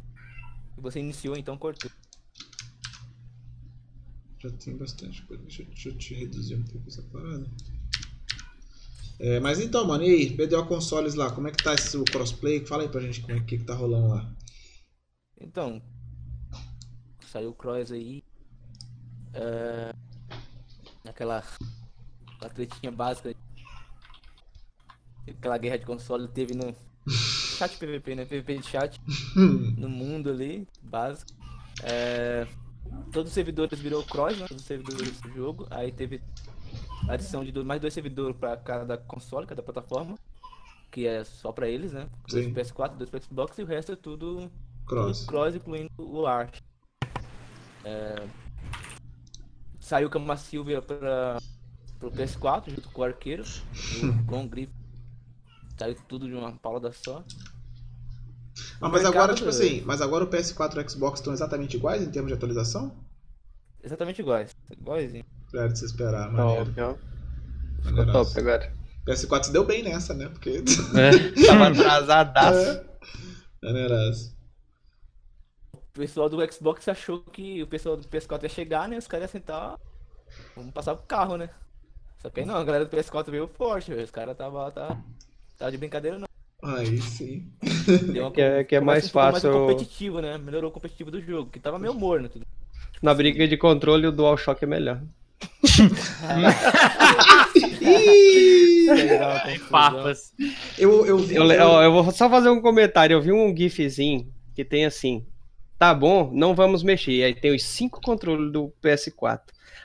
[0.78, 1.92] E você iniciou, então cortou.
[4.40, 5.44] Já tem bastante coisa.
[5.44, 7.50] Deixa, deixa eu te reduzir um pouco essa parada.
[9.20, 10.30] É, mas então, mano, e aí?
[10.30, 12.66] BDO Consoles lá, como é que tá esse o crossplay?
[12.66, 14.32] Fala aí pra gente como é que, que tá rolando lá.
[15.40, 15.82] Então,
[17.28, 18.24] saiu o Cross aí.
[19.34, 19.94] É,
[21.08, 21.44] aquela
[22.36, 23.36] aquela tretinha básica.
[25.28, 26.76] Aquela guerra de console teve no
[27.10, 28.26] chat PVP, né?
[28.26, 29.02] PVP de chat
[29.78, 31.32] no mundo ali, básico.
[31.84, 32.48] É,
[33.12, 34.48] todos os servidores virou cross, né?
[34.48, 35.68] Todos os servidores do jogo.
[35.70, 36.22] Aí teve
[37.08, 40.18] adição de mais dois servidores pra cada console, cada plataforma.
[40.92, 42.08] Que é só pra eles, né?
[42.30, 42.54] Dois Sim.
[42.54, 44.50] pro PS4, dois pro Xbox e o resto é tudo
[44.86, 45.20] Cross.
[45.20, 46.62] tudo cross, incluindo o Arch.
[47.84, 48.28] É,
[49.80, 51.38] Saiu o Cama Silvia pra,
[52.00, 53.44] pro PS4 junto com o Arqueiro,
[54.04, 54.72] o Gon Grip.
[55.78, 57.24] Saiu tudo de uma paulada só.
[58.82, 61.78] Ah, mas mercado agora, tipo assim, mas agora o PS4 e o Xbox estão exatamente
[61.78, 62.94] iguais em termos de atualização?
[63.84, 64.56] Exatamente iguais.
[64.72, 65.26] Iguaizinho.
[65.58, 66.66] Era de se esperar, maneiro.
[66.66, 67.00] Ficou
[67.84, 68.34] maneiraço.
[68.36, 68.74] top agora.
[69.08, 70.28] PS4 se deu bem nessa, né?
[70.30, 70.62] Porque.
[71.48, 72.82] Tava atrasadaço.
[73.64, 74.36] Maneiraço.
[75.74, 78.98] O pessoal do Xbox achou que o pessoal do PS4 ia chegar, né?
[78.98, 79.78] Os caras iam sentar.
[80.56, 81.50] Vamos passar pro carro, né?
[82.22, 83.94] Só que aí não, a galera do PS4 veio forte.
[83.94, 84.98] Os caras tava, tá,
[85.58, 86.28] tava de brincadeira, não.
[86.64, 87.52] Aí sim.
[88.20, 90.38] Uma Que é- que é mais fácil- Mais competitivo, né?
[90.38, 92.28] Melhorou o competitivo do jogo, que tava meio morno.
[92.28, 92.46] Tudo.
[93.02, 95.02] Na briga de controle, o DualShock é melhor.
[99.70, 100.34] Papas.
[100.78, 101.36] Eu, eu vi.
[101.36, 103.14] Eu, ó, eu vou só fazer um comentário.
[103.14, 105.26] Eu vi um gifzinho que tem assim:
[105.78, 107.24] tá bom, não vamos mexer.
[107.24, 109.42] Aí tem os cinco controles do PS4.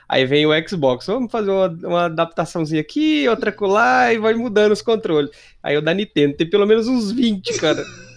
[0.07, 1.07] Aí vem o Xbox.
[1.07, 5.31] Vamos fazer uma, uma adaptaçãozinha aqui, outra colar e vai mudando os controles.
[5.61, 7.83] Aí o da Nintendo tem pelo menos uns 20, cara.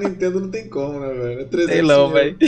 [0.00, 1.40] Nintendo não tem como, né, velho?
[1.40, 2.14] É 300 Sei não, mil.
[2.14, 2.38] velho.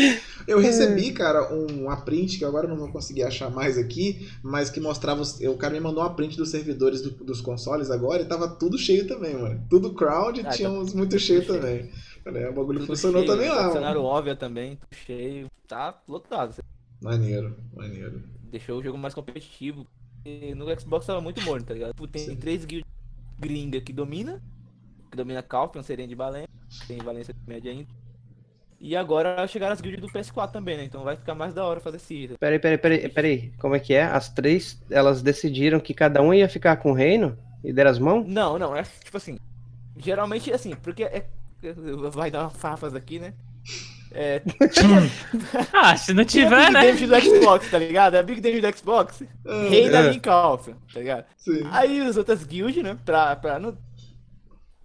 [0.46, 4.28] Eu recebi, cara, um, uma print que agora eu não vou conseguir achar mais aqui,
[4.42, 5.20] mas que mostrava.
[5.22, 8.48] os- O cara me mandou uma print dos servidores do- dos consoles agora e tava
[8.48, 9.64] tudo cheio também, mano.
[9.70, 11.60] Tudo crowd e Ah, tinha tá uns muito cheio cheio.
[11.60, 11.90] também.
[12.24, 15.46] Falei, o bagulho Tudo funcionou cheio, também lá, Funcionário óbvio também, tudo cheio.
[15.68, 16.56] Tá lotado.
[17.00, 18.22] Maneiro, maneiro.
[18.50, 19.86] Deixou o jogo mais competitivo.
[20.24, 21.90] E no Xbox tava muito morno, tá ligado?
[21.94, 22.88] Tipo, Tem três guilds
[23.40, 24.40] gringa que domina.
[25.12, 26.48] Que domina Calpion, Serena de Valência.
[26.89, 27.86] Tem Valência média ainda.
[28.80, 30.84] E agora chegaram as guilds do PS4 também, né?
[30.84, 32.36] Então vai ficar mais da hora fazer Season.
[32.40, 33.52] Peraí, peraí, peraí, peraí.
[33.60, 34.05] Como é que é?
[34.05, 37.98] As três, elas decidiram que cada um ia ficar com o reino e deram as
[37.98, 38.26] mãos?
[38.26, 39.39] Não, não, é tipo assim.
[39.98, 41.26] Geralmente assim, porque é.
[42.10, 43.34] Vai dar uma farpas aqui, né?
[44.12, 44.40] É.
[45.72, 46.86] Ah, se não tiver, Big né?
[46.86, 48.16] Damage do Xbox, tá ligado?
[48.16, 49.22] É Big Damage do Xbox.
[49.47, 50.10] Ah, Rei da é.
[50.10, 51.24] Link Alpha, tá ligado?
[51.36, 51.66] Sim.
[51.70, 52.97] Aí as outras guilds, né?
[53.05, 53.76] Pra, pra não,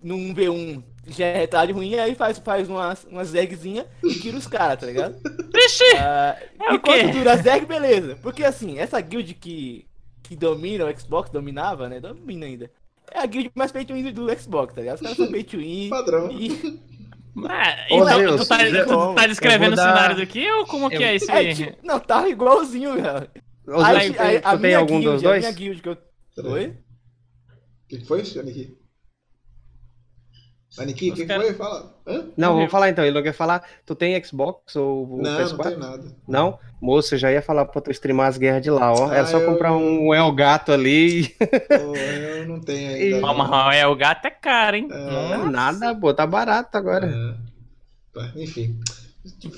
[0.01, 4.45] num V1 já é tarde ruim, aí faz, faz umas, umas zegzinha e tira os
[4.47, 5.15] caras, tá ligado?
[5.53, 5.83] Vixe!
[5.97, 7.11] Ah, É o enquanto quê?
[7.11, 8.17] dura a zeg, beleza.
[8.21, 9.87] Porque assim, essa guild que,
[10.23, 11.99] que domina, o Xbox dominava, né?
[12.01, 12.69] Domina ainda.
[13.11, 14.95] É a guild mais pay to win do Xbox, tá ligado?
[14.95, 15.89] Os caras são pay to win.
[15.89, 16.29] Padrão.
[16.31, 16.79] E,
[17.47, 18.57] Ah, Ô, então, Deus, tu tá,
[18.87, 21.35] tu tá descrevendo eu o dar- cenário daqui ou como que eu- é isso é,
[21.35, 21.53] aí?
[21.55, 23.29] tipo, não, tá igualzinho, cara.
[23.67, 25.39] Os Aí, aí, tu a tem minha algum guild, dos a dois?
[25.41, 25.97] minha guild que eu...
[26.45, 26.67] Oi?
[26.67, 26.73] O
[27.89, 28.77] que, que foi, Aniki?
[30.79, 31.53] Aniki, o que, cara- foi?
[31.53, 31.93] Fala.
[32.05, 32.25] Hã?
[32.37, 33.03] Não, vou falar então.
[33.03, 33.63] Ele não quer falar.
[33.85, 35.57] Tu tem Xbox ou o Não, PS4?
[35.57, 36.15] não tem nada.
[36.27, 36.59] Não?
[36.81, 39.11] Moço, eu já ia falar pra tu streamar as guerras de lá, ó.
[39.11, 41.23] Era Ah, só eu- comprar um El Gato ali.
[41.23, 41.39] e- Pô,
[41.95, 43.21] eu não tenho ainda.
[43.21, 44.87] Calma, é, o gato é caro, hein?
[44.91, 45.37] É.
[45.37, 45.49] Nossa.
[45.51, 47.07] Nada, pô, tá barato agora.
[47.07, 47.47] É.
[48.13, 48.79] Tá, Enfim.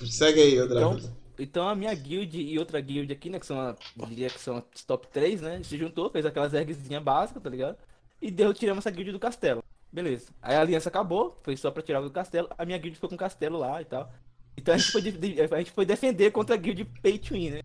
[0.09, 0.77] Segue aí, André.
[0.79, 0.99] Então,
[1.37, 3.75] então a minha guild e outra guild aqui, né, que são, a,
[4.07, 7.77] diria que são as top 3, né, se juntou, fez aquelas ergzinhas básicas, tá ligado?
[8.21, 9.63] E deu, tiramos essa guild do castelo.
[9.91, 10.27] Beleza.
[10.41, 13.09] Aí a aliança acabou, foi só pra tirar o do castelo, a minha guild ficou
[13.09, 14.11] com o castelo lá e tal.
[14.55, 17.49] Então a gente foi, de- a gente foi defender contra a guild pay to win,
[17.51, 17.61] né?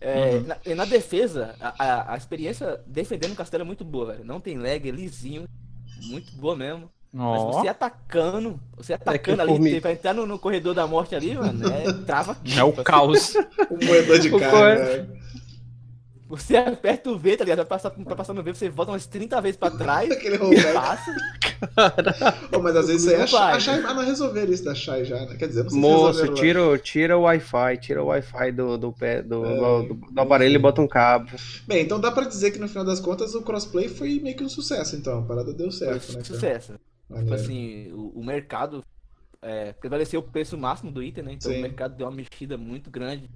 [0.00, 0.42] É, Uhum.
[0.46, 4.24] na, e na defesa, a, a, a experiência defendendo o castelo é muito boa, velho.
[4.24, 5.46] Não tem lag, é lisinho.
[6.04, 6.90] Muito boa mesmo.
[7.12, 10.72] Mas Ó, você atacando, você que atacando o ali, formi- pra entrar no, no corredor
[10.74, 13.34] da morte ali, mano, é trava é o caos.
[13.68, 15.20] O moedor de carne.
[16.30, 16.36] Né?
[16.38, 17.58] Você aperta o V, tá ligado?
[17.58, 20.72] Vai passar, pra passar no V, você volta umas 30 vezes pra trás, Aquele rollback.
[20.72, 21.14] passa.
[22.56, 23.90] Ô, mas às vezes aí Não a Shai, vai.
[23.90, 25.36] ah, não resolveram isso da Shai já, né?
[25.36, 26.34] Quer dizer, não sei se Moço, lá.
[26.34, 29.88] tira, o- tira o Wi-Fi, tira o Wi-Fi do, do, pé, do, É.
[29.88, 31.30] do, do aparelho e bota um cabo.
[31.66, 34.44] Bem, então dá pra dizer que no final das contas o crossplay foi meio que
[34.44, 35.18] um sucesso, então.
[35.18, 36.12] A parada deu Foi certo, né?
[36.14, 36.24] cara?
[36.24, 36.74] sucesso.
[37.12, 38.84] Tipo assim, o, o mercado
[39.42, 41.32] é, prevaleceu o preço máximo do item, né?
[41.32, 41.58] Então Sim.
[41.58, 43.28] o mercado deu uma mexida muito grande.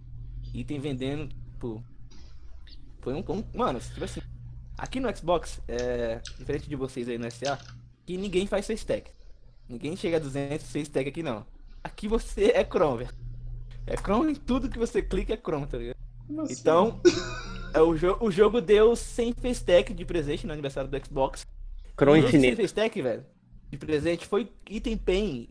[0.54, 1.82] Item vendendo, tipo.
[3.04, 3.18] Foi um.
[3.28, 4.20] um- mano, tipo assim.
[4.76, 7.56] Aqui no Xbox, é, diferente de vocês aí no SA,
[8.04, 9.10] que ninguém faz seu stack.
[9.68, 11.46] Ninguém chega a 200 seu stack aqui não.
[11.82, 13.10] Aqui você é Chrome, velho.
[13.86, 15.96] É Chrome em tudo que você clica é Chrome, tá ligado?
[16.28, 16.52] Nossa.
[16.52, 17.00] Então,
[17.72, 21.46] é, o, jo o jogo deu 100 face stack de presente no aniversário do Xbox.
[21.96, 22.56] Cron E esse infinito.
[22.56, 23.24] face stack, velho,
[23.70, 25.48] de presente foi item pen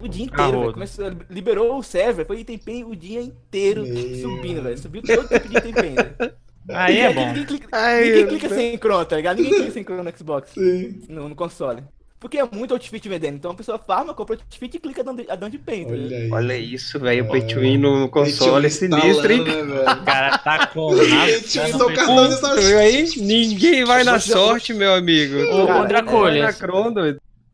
[0.00, 0.60] o dia inteiro, Arrodo.
[0.60, 0.72] velho.
[0.74, 4.20] Começou, liberou o server, foi item pen o dia inteiro Meu.
[4.20, 4.76] subindo, velho.
[4.78, 6.36] Subiu todo tipo de item pen, velho.
[6.70, 7.26] Aí é bom.
[7.28, 9.36] Ninguém clica, Ai, ninguém clica sem Chrome, tá ligado?
[9.36, 11.02] Ninguém clica sem Chrome no Xbox, Sim.
[11.08, 11.82] no, no console.
[12.20, 13.36] Porque é muito outfit vendendo.
[13.36, 15.88] Então a pessoa farma, compra outfit e clica a dando de paint.
[15.88, 16.28] Olha.
[16.32, 17.24] Olha isso, velho.
[17.24, 19.44] O pay win no console é sinistro, hein?
[19.44, 19.84] Né, O velho?
[20.04, 20.90] cara tá com.
[20.96, 23.08] Tu viu aí?
[23.18, 25.36] Ninguém vai na sorte, meu amigo.
[25.44, 26.02] Ô, Cara,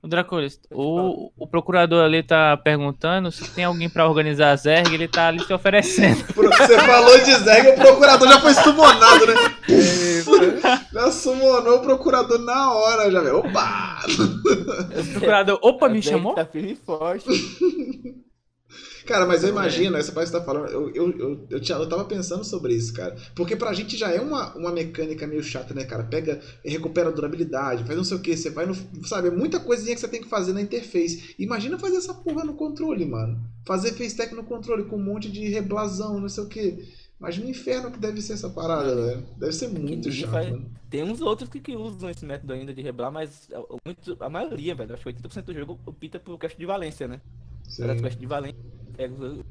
[0.04, 4.92] O Dracolis, o, o procurador ali tá perguntando se tem alguém pra organizar a Zerg,
[4.92, 6.22] ele tá ali se oferecendo.
[6.36, 9.34] Você falou de Zeg, o procurador já foi sumonado, né?
[10.92, 13.38] Já sumonou o procurador na hora, já, velho.
[13.38, 14.00] Opa!
[15.00, 16.34] O procurador, opa, me Zerg chamou?
[16.34, 17.26] Tá firme e forte.
[19.06, 21.76] Cara, mas eu imagino, essa parte que você tá falando, eu, eu, eu, eu, tinha-
[21.76, 23.14] eu tava pensando sobre isso, cara.
[23.34, 26.04] Porque pra gente já é uma, uma mecânica meio chata, né, cara?
[26.04, 28.74] Pega, recupera a durabilidade, faz não sei o que, você vai no.
[29.06, 31.34] Sabe, é muita coisinha que você tem que fazer na interface.
[31.38, 33.38] Imagina fazer essa porra no controle, mano.
[33.66, 36.88] Fazer FaceTech no controle com um monte de reblasão, não sei o que.
[37.20, 39.26] Imagina o inferno que deve ser essa parada, velho.
[39.36, 40.62] Deve ser muito chato, faz-.
[40.90, 44.28] Tem uns outros que, que usam esse método ainda de reblar, mas a, muito- a
[44.30, 47.20] maioria, velho, acho que 80% do jogo opta por caixa de valência, né?
[47.68, 48.58] Sim, de valência.
[48.96, 49.44] Pega os,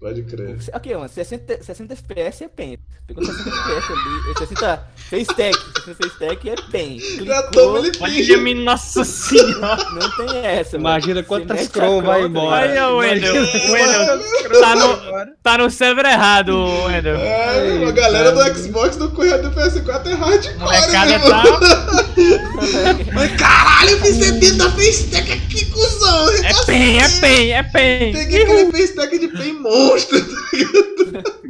[0.00, 0.56] pode crer.
[0.74, 2.78] Ok, mano, 60, 60 FPS é PEN.
[3.06, 6.98] Pegou 60 FPS ali, eh, 60 fez tech, 60 fez tech é PEN.
[7.24, 9.76] Já Clicou, Olha, minha nossa senhora.
[9.92, 11.26] não tem essa, Imagina mano.
[11.26, 12.66] quantas Você mete Cron a vai embora.
[12.66, 12.70] tá?
[12.72, 13.34] Olha Wendel.
[13.34, 16.56] Wendel tá no, tá no server errado,
[16.86, 17.16] Wendel.
[17.16, 21.28] É, a galera do Xbox do Correio do PS4 é hardcore, Molecada mesmo.
[21.28, 21.42] tá.
[23.14, 26.28] Mas caralho, eu fiz 70 FaceTech aqui, cuzão.
[26.44, 28.12] É PEN, é PEN, é PEN.
[28.12, 29.85] Peguei aquele FaceTech de pen monstro.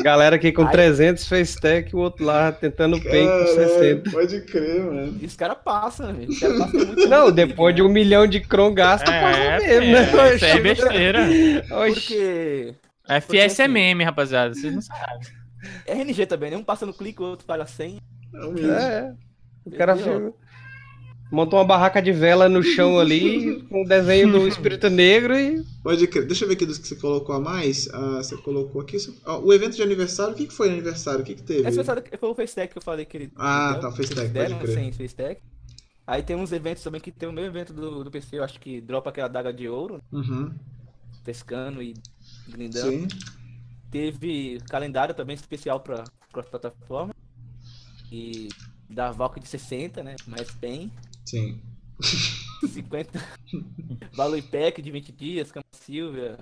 [0.03, 0.71] Galera aqui com Ai.
[0.73, 4.11] 300 fez tech, o outro lá tentando pay com 60.
[4.11, 5.19] Pode crer, mano.
[5.21, 6.29] E os caras passam, velho.
[6.31, 7.09] Os caras passam muito.
[7.09, 10.29] Não, muito depois de um milhão de Cron gasta, passa É, mesmo, né?
[10.31, 11.21] é, isso é besteira.
[11.89, 12.75] Oxi.
[13.07, 14.55] Porque FS é assim- meme, rapaziada.
[14.55, 15.19] Vocês não sabem.
[15.87, 16.57] RNG também, né?
[16.57, 17.99] Um passa no clique, o outro para 100.
[18.35, 18.71] É humilde.
[18.71, 19.13] É.
[19.65, 20.33] O cara fica-
[21.31, 25.65] montou uma barraca de vela no chão ali, com o desenho do espírito negro e.
[25.82, 26.27] Pode crer.
[26.27, 27.89] Deixa eu ver aqui dos que você colocou a mais.
[27.93, 28.97] Ah, você colocou aqui.
[29.24, 31.20] Ó, o evento de aniversário, o que, que foi aniversário?
[31.20, 31.66] O que, que teve?
[31.66, 33.32] Essa foi foi o FaceTech que eu falei que ele.
[33.36, 34.74] Ah, tá, o FaceTech, pode crer.
[34.74, 35.40] sem FaceTech.
[36.07, 38.61] Aí tem uns eventos também que tem o meu evento do, do PC, eu acho
[38.61, 40.53] que dropa aquela daga de ouro, Uhum.
[41.24, 41.94] pescando e
[42.48, 42.90] grindando.
[42.90, 43.09] Sim.
[43.90, 47.12] Teve calendário também especial pra cross-plataforma.
[48.12, 48.48] E
[48.89, 50.15] da Valk de 60, né?
[50.28, 50.93] Mais tem.
[51.27, 51.61] Sim.
[52.66, 53.23] 50.
[54.15, 56.39] Valor Pack de 20 dias, Cama Silvia,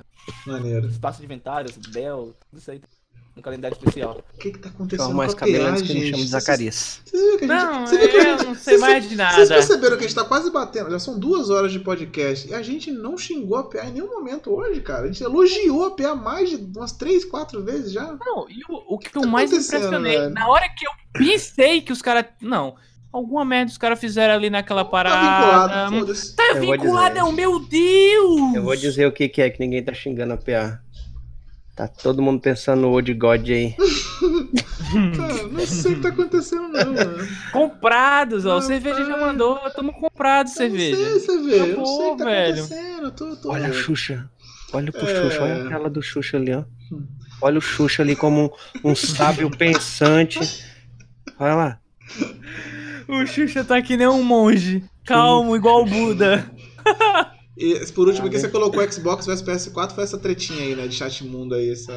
[0.47, 0.86] Maneiro.
[0.89, 2.81] Espaço de Inventários, Bell, tudo isso aí
[3.36, 4.23] no calendário especial.
[4.32, 6.05] O que, que tá acontecendo São mais com a PA, cabelos que me gente?
[6.11, 7.01] chamam de Vocês- Zacarias.
[7.05, 7.65] Vocês viram que a gente.
[7.66, 9.48] Não, você viu que a gente- eu não sei vocês- mais de Vocês nada.
[9.48, 10.90] perceberam que a gente tá quase batendo?
[10.90, 14.06] Já são duas horas de podcast e a gente não xingou a PA em nenhum
[14.09, 15.05] momento hoje, cara.
[15.05, 18.16] A gente elogiou a PA mais de umas três, quatro vezes já.
[18.24, 20.31] Não, e o, o que tá eu mais acontecendo, impressionei, velho?
[20.35, 22.27] na hora que eu pensei que os caras.
[22.40, 22.77] Não,
[23.15, 25.20] alguma merda os caras fizeram ali naquela Tá parada.
[25.86, 26.36] vinculado, foda-se.
[26.36, 28.55] Tá Eu vou vinculado, é o meu Deus!
[28.55, 30.81] Eu vou dizer o que, que é que ninguém tá xingando a PA.
[31.77, 33.74] Tá todo mundo pensando no Old God aí.
[35.16, 37.28] Cara, não sei o que tá acontecendo, não, mano.
[37.53, 38.61] Comprados, ó.
[38.61, 39.59] Cerveja já mandou.
[39.70, 40.97] Tamo comprado Eu Não cerveja.
[40.97, 41.66] sei, cerveja.
[41.66, 42.55] Eu não sei o que tá velho.
[42.65, 43.11] acontecendo.
[43.11, 43.51] Tô, tô...
[43.51, 44.31] Olha a Xuxa.
[44.73, 45.23] Olha pro É.
[45.23, 46.62] Xuxa, olha a tela do Xuxa ali, ó.
[47.43, 48.53] Olha o Xuxa ali como
[48.85, 50.39] um, um sábio pensante.
[51.41, 51.78] Olha lá.
[53.09, 54.85] O Xuxa tá que nem um monge.
[55.05, 56.51] Calmo, igual o Buda.
[57.56, 58.39] E por último, Ah, né?
[58.40, 60.89] você colocou Xbox vs PS4, foi essa tretinha aí, né?
[60.89, 61.93] De chat mundo aí, essa.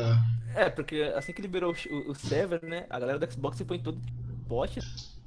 [0.55, 2.85] É, porque assim que liberou o, o, server, né?
[2.91, 3.99] A galera do Xbox se põe todo
[4.47, 4.79] bot,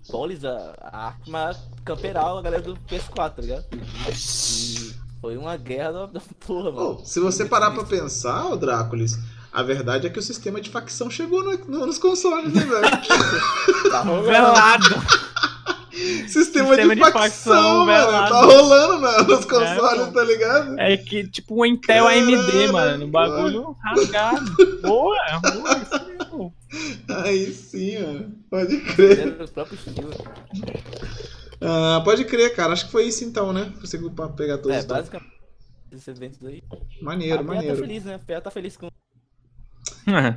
[0.08, 1.50] polis, a, arma
[1.84, 3.64] camperal, a galera do PS4, tá ligado?
[4.08, 6.96] E foi uma guerra da, porra, mano.
[6.98, 9.18] Pô, se você parar pra pensar, ô Dráculis,
[9.52, 13.90] a verdade é que o sistema de facção chegou no- no- nos consoles, né, velho?
[13.90, 14.26] Tá rolando.
[14.28, 14.84] Velado.
[16.28, 18.06] Sistema, Sistema de, de facção, facção, velho.
[18.06, 20.12] Tá rolando na- nos consoles, pô.
[20.12, 20.78] tá ligado?
[20.80, 23.06] É que tipo um Intel AMD, Caralho, mano.
[23.06, 24.80] Um bagulho rasgado.
[24.82, 25.76] Boa, boa.
[25.78, 26.54] isso mesmo.
[27.24, 28.30] Aí sim, ó.
[28.50, 29.36] Pode crer.
[29.72, 30.16] Estilos.
[31.60, 32.72] Ah, pode crer, cara.
[32.72, 33.72] Acho que foi isso então, né?
[33.80, 35.30] Você pra pegar todos É, basicamente.
[35.92, 36.62] Esses eventos aí.
[37.02, 37.76] Maneiro, a PA tá maneiro.
[37.76, 38.14] feliz, né?
[38.14, 38.88] A PA tá feliz com.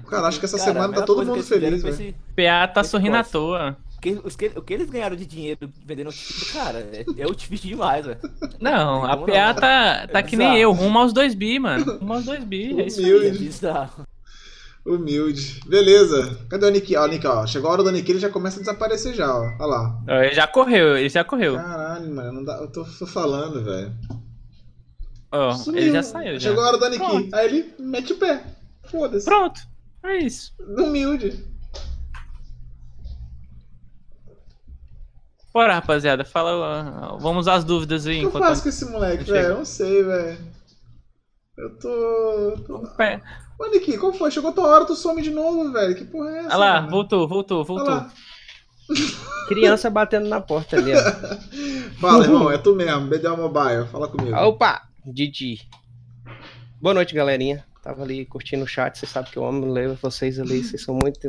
[0.09, 1.93] Cara, acho que essa Cara, semana tá todo mundo feliz, velho.
[1.93, 3.77] esse- PA tá Esse sorrindo à toa.
[4.03, 7.61] Que- os que, o que eles ganharam de dinheiro vendendo outfit, cara, é, é outfit
[7.67, 8.19] demais, velho.
[8.59, 9.55] Não, a PA não?
[9.55, 11.97] tá, tá É que nem eu, rumo aos 2 bi, mano.
[11.99, 13.09] Rumo aos 2 bi, é isso aí.
[13.11, 13.37] É Humilde.
[13.39, 14.05] bizarro.
[14.85, 15.61] Humilde.
[15.65, 16.37] Beleza.
[16.49, 16.93] Cadê o Nick?
[16.97, 17.47] Ó, Nick, ó.
[17.47, 19.41] Chegou a hora do Nick, ele já começa a desaparecer já, ó.
[19.59, 20.03] Olha lá.
[20.25, 21.55] Ele já correu, ele já correu.
[21.55, 22.33] Caralho, mano.
[22.33, 22.57] Não dá...
[22.57, 23.93] Eu tô, tô falando, velho.
[25.63, 25.81] Sumiu.
[25.81, 26.49] ele já saiu, já.
[26.49, 27.29] Chegou a hora do Nick.
[27.33, 28.43] Aí ele mete o pé.
[28.91, 29.25] Foda-se.
[29.25, 29.61] Pronto,
[30.03, 30.51] é isso.
[30.59, 31.43] Humilde.
[35.53, 37.17] Bora, rapaziada, fala.
[37.19, 38.25] Vamos às dúvidas aí.
[38.25, 39.49] O que eu faço com esse moleque, velho?
[39.49, 40.37] Eu não sei, velho.
[41.55, 41.89] Eu tô.
[41.89, 42.79] eu tô...
[42.97, 43.21] Pé.
[43.59, 44.31] Ô, Niki, qual foi?
[44.31, 45.95] Chegou tua hora, tu some de novo, velho.
[45.95, 46.47] Que porra é essa?
[46.47, 46.89] Olha lá, mano?
[46.89, 48.05] voltou, voltou, voltou.
[49.47, 50.99] Criança batendo na porta ali, ó.
[52.01, 53.07] Fala, irmão, é tu mesmo.
[53.07, 54.35] BDA Mobile, fala comigo.
[54.35, 54.81] Opa!
[55.05, 55.61] Didi.
[56.81, 57.63] Boa noite, galerinha.
[57.81, 60.95] Tava ali curtindo o chat, vocês sabem que eu amo ler vocês ali, vocês são
[60.95, 61.27] muito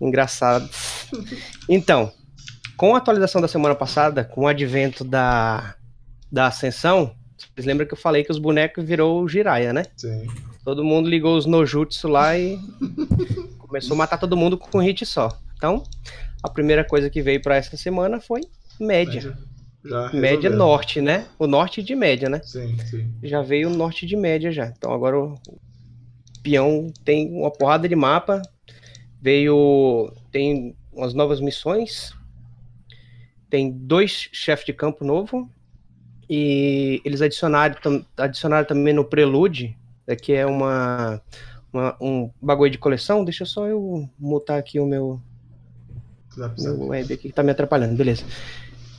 [0.00, 1.08] engraçados.
[1.68, 2.12] Então,
[2.80, 5.74] com a atualização da semana passada, com o advento da,
[6.32, 9.84] da Ascensão, vocês lembram que eu falei que os bonecos virou o Jiraiya, né?
[9.94, 10.26] Sim.
[10.64, 12.58] Todo mundo ligou os Nojutsu lá e
[13.60, 15.28] começou a matar todo mundo com um hit só.
[15.58, 15.84] Então,
[16.42, 18.40] a primeira coisa que veio pra essa semana foi
[18.80, 19.36] média.
[20.14, 20.56] Média resolveu.
[20.56, 21.26] norte, né?
[21.38, 22.40] O norte de média, né?
[22.42, 23.12] Sim, sim.
[23.22, 24.68] já veio o norte de média já.
[24.68, 25.34] Então agora o
[26.42, 28.40] peão tem uma porrada de mapa.
[29.20, 30.10] Veio.
[30.32, 32.18] Tem umas novas missões.
[33.50, 35.50] Tem dois chefes de campo novo.
[36.28, 37.74] E eles adicionaram,
[38.16, 41.20] adicionaram também no Prelude, né, que é uma,
[41.72, 43.24] uma- um bagulho de coleção.
[43.24, 45.20] Deixa só eu mutar aqui o meu,
[46.62, 48.22] meu web aqui que tá me atrapalhando, beleza.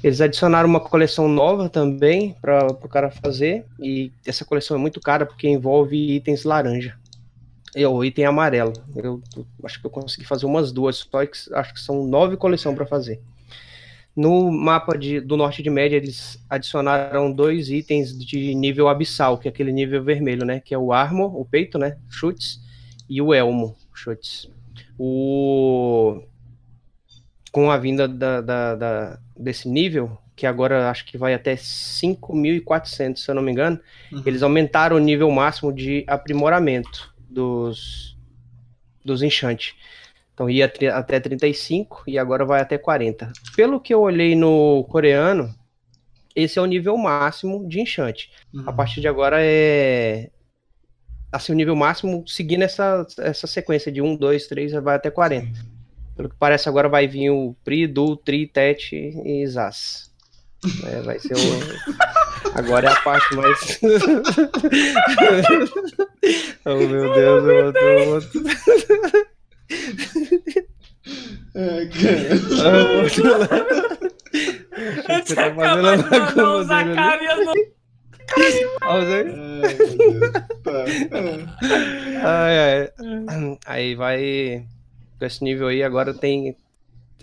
[0.04, 5.00] Eles adicionaram uma coleção nova também para o cara fazer, e essa coleção é muito
[5.00, 6.98] cara porque envolve itens laranja.
[7.74, 8.74] E o item amarelo.
[8.96, 12.36] Eu, eu acho que eu consegui fazer umas duas, só que acho que são nove
[12.36, 13.22] coleções para fazer.
[14.16, 19.48] No mapa de- do norte de média, eles adicionaram dois itens de nível abissal, que
[19.48, 20.60] é aquele nível vermelho, né?
[20.60, 21.98] Que é o armor, o peito, né?
[22.10, 22.60] Chutes,
[23.10, 24.50] e o elmo, chutes.
[25.00, 26.22] O
[27.52, 33.24] com a vinda da, da- da- desse nível, que agora acho que vai até 5.400,
[33.24, 33.80] se eu não me engano,
[34.12, 34.24] Uhum.
[34.26, 38.18] eles aumentaram o nível máximo de aprimoramento dos,
[39.04, 39.74] dos enchantes.
[40.42, 40.66] Então ia
[40.96, 43.32] até 35 e agora vai até 40.
[43.56, 45.54] Pelo que eu olhei no coreano,
[46.36, 48.32] esse é o nível máximo de enchante.
[48.52, 48.64] Uhum.
[48.66, 50.32] A partir de agora é
[51.32, 55.64] assim o nível máximo seguindo essa, essa sequência de 1, 2, 3, vai até 40.
[56.16, 60.10] Pelo que parece, agora vai vir o Pri, Du, Tri, Tet e Zaz.
[60.88, 61.38] É, vai ser o.
[62.58, 63.80] Agora é a parte mais.
[66.66, 67.68] oh meu Deus, eu
[68.16, 68.42] outro,
[69.72, 70.72] eu.
[71.56, 72.98] É, cara.
[73.04, 73.24] Outro.
[75.26, 77.72] Você fazendo a bagunça dele ali.
[78.84, 80.32] Ó, você- Ai, meu Deus.
[80.64, 80.86] Tá.
[81.18, 82.24] É.
[82.24, 83.58] Ai, ai.
[83.66, 84.66] Aí vai.
[85.20, 86.56] Com esse nível aí, agora tem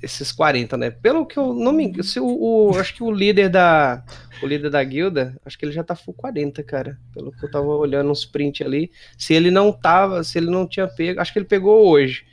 [0.02, 0.90] esses 40, né?
[0.90, 4.04] Pelo que eu não me engano, se o, o- acho que o líder da
[4.40, 6.96] o líder da guilda, acho que ele já tá full 40, cara.
[7.12, 10.64] Pelo que eu tava olhando uns print ali, se ele não tava, se ele não
[10.68, 12.24] tinha pego, acho que ele pegou hoje.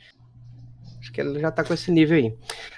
[1.16, 2.34] Que ele já tá com esse nível aí.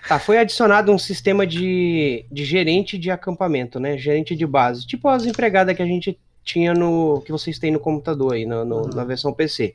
[0.06, 3.98] Tá, foi adicionado um sistema de, de gerente de acampamento, né?
[3.98, 7.81] Gerente de base, tipo as empregadas que a gente tinha no que vocês têm no
[7.81, 9.74] computador aí, no- no- na versão PC.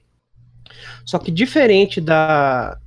[1.06, 2.78] Só que diferente da,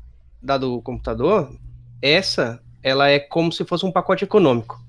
[0.42, 1.54] da do computador,
[2.00, 4.80] essa ela é como se fosse um pacote econômico.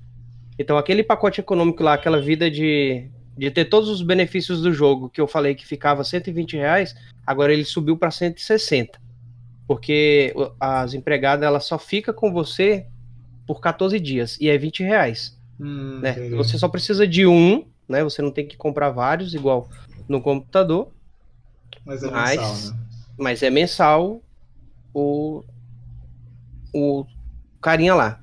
[0.58, 3.06] Então aquele pacote econômico lá, aquela vida de,
[3.36, 6.94] de ter todos os benefícios do jogo que eu falei que ficava 120 reais,
[7.26, 8.98] agora ele subiu para 160.
[9.68, 12.86] Porque as empregadas ela só fica com você
[13.46, 16.12] por 14 dias e é 20 reais Hum, né?
[16.12, 16.34] entendi.
[16.36, 18.02] Você só precisa de um, né?
[18.02, 19.68] Você não tem que comprar vários, igual
[20.08, 20.90] no computador,
[21.84, 22.78] Mas é mas- mensal, né?
[23.18, 24.22] mas é mensal
[24.94, 25.44] o,
[26.72, 27.04] o
[27.60, 28.20] carinha lá.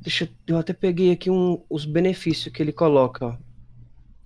[0.00, 3.24] Deixa eu, eu até peguei aqui um, os benefícios que ele coloca.
[3.26, 3.34] Ó.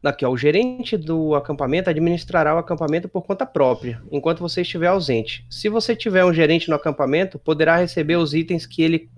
[0.09, 4.87] Aqui, ó, o gerente do acampamento administrará o acampamento por conta própria, enquanto você estiver
[4.87, 5.45] ausente.
[5.51, 9.11] Se você tiver um gerente no acampamento, poderá receber os itens que, ele,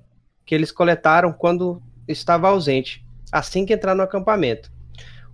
[0.46, 4.70] que eles coletaram quando estava ausente, assim que entrar no acampamento.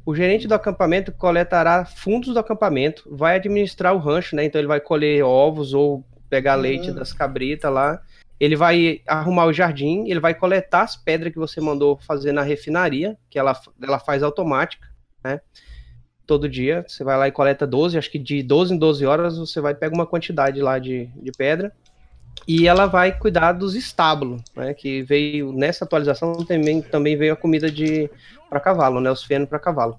[0.05, 4.45] O gerente do acampamento coletará fundos do acampamento, vai administrar o rancho, né?
[4.45, 6.97] Então ele vai colher ovos ou pegar leite Uhum.
[6.97, 8.03] das cabritas lá.
[8.41, 12.43] Ele vai arrumar o jardim, ele vai coletar as pedras que você mandou fazer na
[12.43, 14.87] refinaria, que ela, ela faz automática,
[15.25, 15.41] né?
[16.27, 19.39] Todo dia, você vai lá e coleta 12, acho que de 12 em 12 horas
[19.39, 21.73] você vai pegar uma quantidade lá de, de pedra.
[22.47, 24.75] E ela vai cuidar dos estábulos, né?
[24.75, 28.11] Que veio nessa atualização também, também veio a comida de
[28.49, 29.11] para cavalo, né?
[29.11, 29.99] Os fenos para cavalo.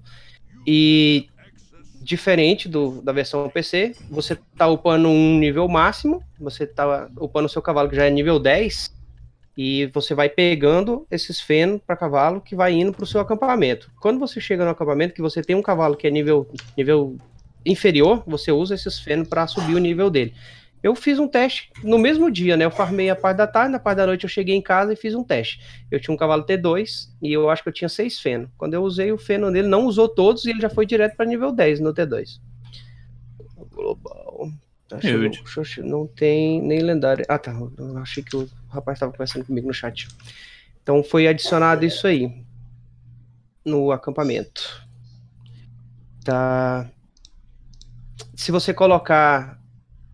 [0.66, 1.28] E
[2.00, 7.48] diferente do, da versão PC, você tá upando um nível máximo, você tá upando o
[7.48, 8.95] seu cavalo que já é nível 10,
[9.56, 13.90] e você vai pegando esses fenos para cavalo que vai indo para o seu acampamento.
[14.00, 16.46] Quando você chega no acampamento que você tem um cavalo que é nível,
[16.76, 17.16] nível
[17.64, 20.34] inferior, você usa esses fenos para subir o nível dele.
[20.82, 22.64] Eu fiz um teste no mesmo dia, né?
[22.64, 24.96] Eu farmei a parte da tarde, na parte da noite eu cheguei em casa e
[24.96, 25.60] fiz um teste.
[25.90, 28.50] Eu tinha um cavalo T2 e eu acho que eu tinha seis feno.
[28.58, 31.26] Quando eu usei o feno nele, não usou todos e ele já foi direto para
[31.26, 32.40] nível 10 no T2.
[33.72, 34.50] Global.
[34.92, 37.24] Acho não tem nem lendário.
[37.28, 37.52] Ah, tá.
[37.76, 40.08] Eu achei que o rapaz estava conversando comigo no chat.
[40.82, 42.44] Então foi adicionado isso aí
[43.64, 44.86] no acampamento.
[46.24, 46.88] Tá.
[48.34, 49.60] Se você colocar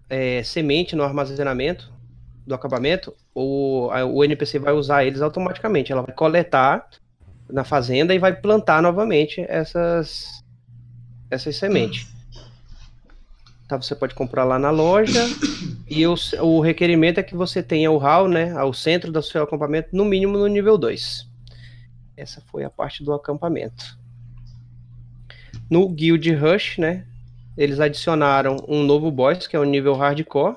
[0.08, 1.92] é, semente no armazenamento
[2.46, 5.92] do acampamento, o, o NPC vai usar eles automaticamente.
[5.92, 6.88] Ela vai coletar
[7.50, 10.42] na fazenda e vai plantar novamente essas,
[11.30, 12.06] essas sementes.
[13.72, 15.24] Tá, você pode comprar lá na loja.
[15.88, 18.52] E o, o requerimento é que você tenha o hall, né?
[18.52, 21.26] Ao centro do seu acampamento, no mínimo no nível 2.
[22.14, 23.96] Essa foi a parte do acampamento.
[25.70, 27.06] No Guild Rush, né?
[27.56, 30.56] Eles adicionaram um novo boss, que é o nível hardcore.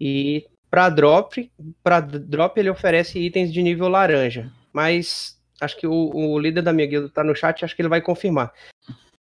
[0.00, 1.50] E para drop,
[1.82, 4.52] para drop ele oferece itens de nível laranja.
[4.72, 7.88] Mas acho que o, o líder da minha guilda está no chat, acho que ele
[7.88, 8.52] vai confirmar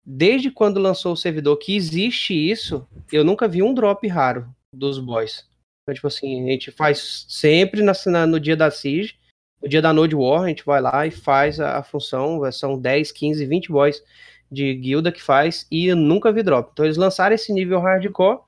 [0.06, 5.00] desde quando lançou o servidor que existe isso, eu nunca vi um drop raro dos
[5.00, 5.48] boys.
[5.82, 9.16] Então, tipo assim, a gente faz sempre na, na, no dia da Siege,
[9.62, 12.80] no dia da Node War, a gente vai lá e faz a, a, função, são
[12.80, 14.04] 10, 15, 20 boys
[14.52, 16.70] de guilda que faz, e eu nunca vi drop.
[16.72, 18.40] Então eles lançaram esse nível hardcore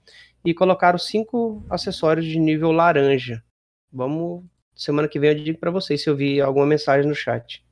[0.46, 3.44] e colocaram cinco acessórios de nível laranja.
[3.92, 4.44] Vamos,
[4.76, 7.64] semana que vem eu digo para vocês se eu vi alguma mensagem no chat.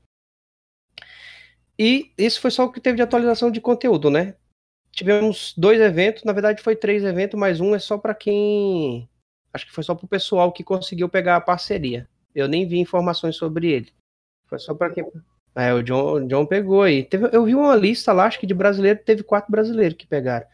[1.77, 4.35] E isso foi só o que teve de atualização de conteúdo, né?
[4.91, 9.09] Tivemos dois eventos, na verdade foi três eventos, mas um é só para quem.
[9.53, 12.07] Acho que foi só para o pessoal que conseguiu pegar a parceria.
[12.33, 13.91] Eu nem vi informações sobre ele.
[14.47, 15.05] Foi só para quem.
[15.53, 17.03] É, o John, o John pegou aí.
[17.03, 20.45] Teve, eu vi uma lista lá, acho que de brasileiro, teve quatro brasileiros que pegaram.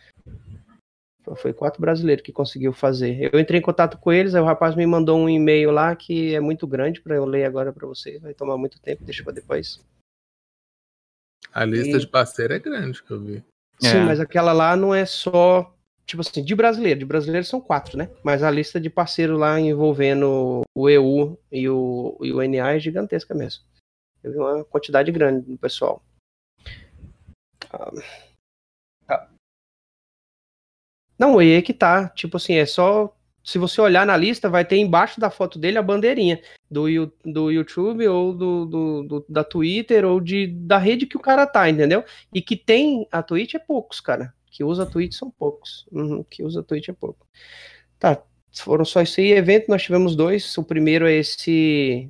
[1.35, 3.29] Foi quatro brasileiros que conseguiu fazer.
[3.31, 6.33] Eu entrei em contato com eles, aí o rapaz me mandou um e-mail lá que
[6.33, 8.19] é muito grande para eu ler agora para você.
[8.19, 9.79] Vai tomar muito tempo, deixa para depois.
[11.53, 11.99] A lista e...
[11.99, 13.43] de parceiro é grande que eu vi.
[13.79, 14.03] Sim, é.
[14.03, 15.73] mas aquela lá não é só.
[16.05, 16.99] Tipo assim, de brasileiro.
[16.99, 18.09] De brasileiro são quatro, né?
[18.23, 22.79] Mas a lista de parceiro lá envolvendo o EU e o, e o NA é
[22.79, 23.63] gigantesca mesmo.
[24.23, 26.03] Eu vi uma quantidade grande do pessoal.
[27.71, 27.91] Ah,
[29.07, 29.29] tá.
[31.17, 32.09] Não, e aí que tá.
[32.09, 35.77] Tipo assim, é só se você olhar na lista, vai ter embaixo da foto dele
[35.77, 36.85] a bandeirinha do,
[37.25, 41.47] do YouTube ou do, do, do, da Twitter ou de, da rede que o cara
[41.47, 42.03] tá, entendeu?
[42.33, 44.33] E que tem a Twitch é poucos, cara.
[44.45, 45.87] Que usa a Twitch são poucos.
[45.91, 47.25] Uhum, que usa a Twitch é pouco.
[47.97, 48.21] Tá,
[48.53, 50.57] foram só esse evento, nós tivemos dois.
[50.57, 52.09] O primeiro é esse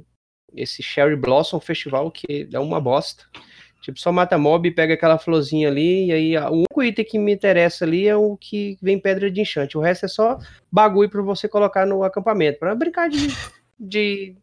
[0.54, 3.24] esse Cherry Blossom Festival, que é uma bosta.
[3.82, 7.34] Tipo, só mata mob, pega aquela florzinha ali, e aí o único item que me
[7.34, 9.78] interessa ali é o que vem pedra de enchante.
[9.78, 10.38] O resto é só
[10.72, 13.28] bagulho para você colocar no acampamento, para brincar de,
[13.80, 14.36] de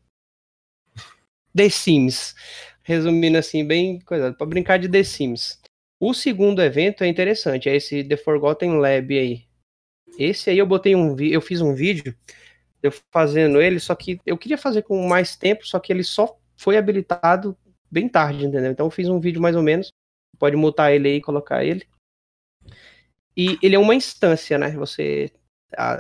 [1.56, 2.35] The Sims.
[2.82, 5.60] Resumindo assim, bem coisa, para brincar de The Sims.
[6.01, 9.44] O segundo evento é interessante, é esse The Forgotten Lab aí.
[10.19, 12.16] Esse aí eu botei um eu fiz um vídeo
[12.82, 16.39] eu fazendo ele, só que eu queria fazer com mais tempo, só que ele só
[16.56, 17.56] foi habilitado
[17.90, 18.70] bem tarde, entendeu?
[18.70, 19.90] Então eu fiz um vídeo mais ou menos.
[20.39, 21.86] Pode mutar ele aí e colocar ele.
[23.36, 24.70] E ele é uma instância, né?
[24.73, 25.32] Você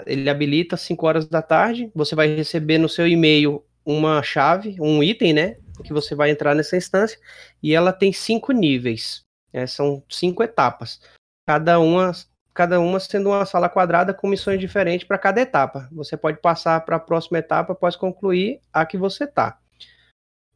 [0.06, 4.76] ele habilita às 5 horas da tarde, você vai receber no seu e-mail uma chave,
[4.80, 5.56] um item, né?
[5.84, 7.18] Que você vai entrar nessa instância,
[7.62, 9.22] e ela tem cinco níveis.
[9.52, 11.00] Né, são cinco etapas.
[11.46, 12.12] Cada uma,
[12.52, 15.88] cada uma sendo uma sala quadrada com missões diferentes para cada etapa.
[15.92, 19.58] Você pode passar para a próxima etapa após concluir a que você está.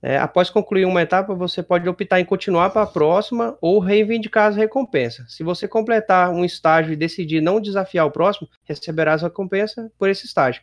[0.04, 4.48] É, após concluir uma etapa, você pode optar em continuar para a próxima ou reivindicar
[4.48, 5.32] as recompensas.
[5.32, 10.10] Se você completar um estágio e decidir não desafiar o próximo, receberá as recompensas por
[10.10, 10.60] esse estágio.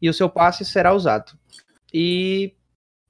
[0.00, 1.32] E o seu passe será usado.
[1.92, 2.54] E,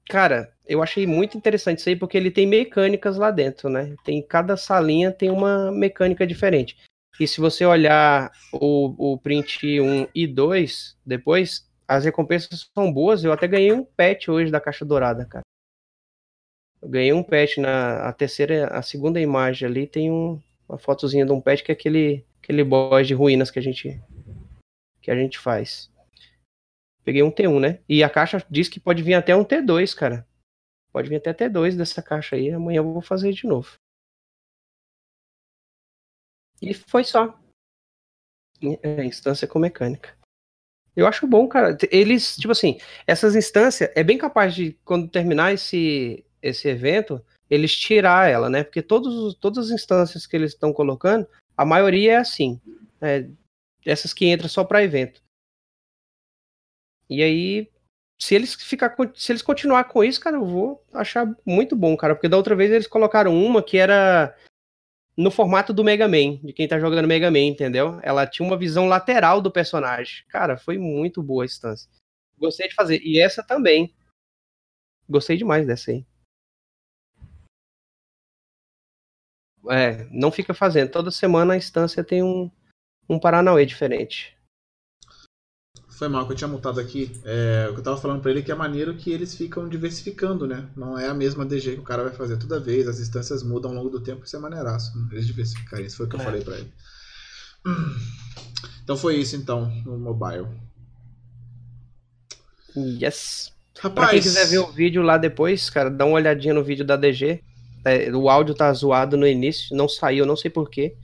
[0.09, 3.93] cara, eu achei muito interessante isso aí, porque ele tem mecânicas lá dentro, né?
[4.03, 6.75] Tem cada salinha tem uma mecânica diferente.
[7.19, 13.23] E se você olhar o, o print 1 e 2 depois, as recompensas são boas.
[13.23, 15.43] Eu até ganhei um pet hoje da caixa dourada, cara.
[16.87, 21.31] Ganhei um pet na a terceira, a segunda imagem ali tem um, uma fotozinha de
[21.31, 24.01] um pet que é aquele aquele boss de ruínas que a gente
[25.01, 25.91] que a gente faz.
[27.03, 27.79] Peguei um T1, né?
[27.87, 30.27] E a caixa diz que pode vir até um T2, cara.
[30.91, 32.51] Pode vir até T2 dessa caixa aí.
[32.51, 33.75] Amanhã eu vou fazer de novo.
[36.61, 37.39] E foi só.
[38.81, 40.17] É, instância com mecânica.
[40.95, 41.77] Eu acho bom, cara.
[41.91, 47.75] Eles, tipo assim, essas instâncias, é bem capaz de, quando terminar esse, esse evento, eles
[47.75, 48.63] tirar ela, né?
[48.63, 52.59] Porque todos, todas as instâncias que eles estão colocando, a maioria é assim.
[53.01, 53.27] É,
[53.85, 55.21] essas que entram só para evento.
[57.09, 57.71] E aí,
[58.19, 62.15] se eles ficar, se eles continuar com isso, cara, eu vou achar muito bom, cara,
[62.15, 64.35] porque da outra vez eles colocaram uma que era
[65.15, 67.99] no formato do Mega Man, de quem tá jogando Mega Man, entendeu?
[68.03, 70.23] Ela tinha uma visão lateral do personagem.
[70.27, 71.89] Cara, foi muito boa a instância.
[72.37, 73.01] Gostei de fazer.
[73.01, 73.95] E essa também.
[75.09, 76.05] Gostei demais dessa aí.
[79.71, 80.89] É, não fica fazendo.
[80.91, 82.49] Toda semana a instância tem um,
[83.09, 84.35] um Paranauê diferente.
[85.89, 87.11] Foi mal que eu tinha mutado aqui.
[87.25, 89.67] É, o que eu tava falando pra ele é que é maneiro que eles ficam
[89.67, 90.69] diversificando, né?
[90.75, 93.71] Não é a mesma DG que o cara vai fazer toda vez, as instâncias mudam
[93.71, 94.95] ao longo do tempo, isso é maneiraço.
[94.95, 95.07] né?
[95.11, 96.23] Eles diversificarem, isso foi o que eu É.
[96.23, 96.71] falei pra ele.
[98.83, 100.47] Então foi isso então, no mobile.
[102.75, 103.51] Yes.
[103.73, 106.85] Pra Rapaz, quem quiser ver o vídeo lá depois, cara, dá uma olhadinha no vídeo
[106.85, 107.43] da DG.
[107.89, 110.95] É, o áudio tá zoado no início, não saiu, não sei porquê.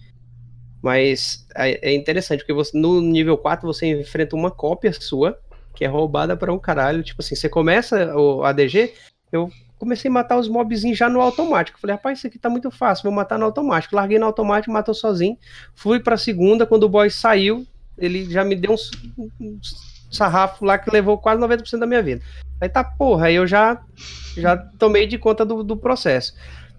[0.81, 5.39] Mas é, é interessante, porque você, no nível 4 você enfrenta uma cópia sua,
[5.73, 7.03] que é roubada pra um caralho.
[7.03, 8.93] Tipo assim, você começa o ADG,
[9.31, 9.49] eu
[9.80, 11.80] comecei a matar os mobzinhos já no automático.
[11.80, 13.95] Falei, rapaz, isso aqui tá muito fácil, vou matar no automático.
[13.95, 15.38] Larguei no automático, matou sozinho.
[15.73, 17.65] Fui pra segunda, quando o boy saiu,
[17.97, 18.91] ele já me deu uns,
[19.39, 22.22] uns sarrafo lá que levou quase 90% da minha vida.
[22.61, 23.81] Aí tá, porra, aí eu já,
[24.38, 26.34] já tomei de conta do, do processo.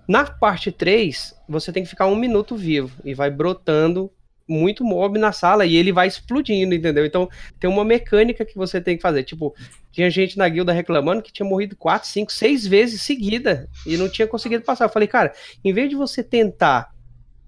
[0.06, 4.10] Na parte 3, você tem que ficar um minuto vivo e vai brotando
[4.46, 7.06] muito mob na sala e ele vai explodindo, entendeu?
[7.06, 7.28] Então
[7.58, 9.22] tem uma mecânica que você tem que fazer.
[9.22, 9.54] Tipo,
[9.90, 14.08] tinha gente na guilda reclamando que tinha morrido 4, 5, 6 vezes seguida e não
[14.08, 14.84] tinha conseguido passar.
[14.84, 15.32] Eu falei, cara,
[15.64, 16.92] em vez de você tentar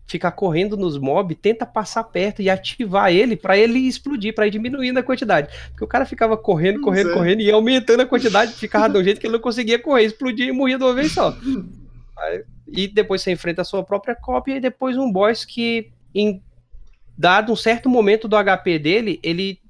[0.06, 4.50] ficar correndo nos mob, tenta passar perto e ativar ele pra ele explodir, pra ir
[4.50, 5.48] diminuindo a quantidade.
[5.70, 7.14] Porque o cara ficava correndo, correndo, Sei.
[7.14, 10.46] correndo e aumentando a quantidade, ficava de um jeito que ele não conseguia correr, explodia
[10.46, 11.36] e morria de uma vez só.
[12.66, 16.42] E depois você enfrenta a sua própria cópia e depois um boss que, em
[17.16, 19.60] dado um certo momento do HP dele, ele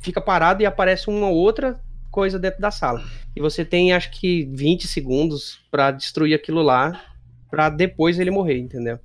[0.00, 1.80] fica parado e aparece uma outra
[2.10, 3.02] coisa dentro da sala.
[3.34, 7.04] E você tem acho que 20 segundos pra destruir aquilo lá,
[7.50, 8.98] pra depois ele morrer, entendeu?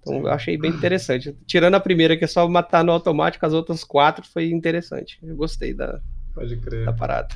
[0.00, 1.36] Então eu achei bem interessante.
[1.46, 5.18] Tirando a primeira, que é só matar no automático, as outras quatro foi interessante.
[5.22, 6.00] Eu gostei da,
[6.34, 6.84] Pode crer.
[6.84, 7.28] da parada.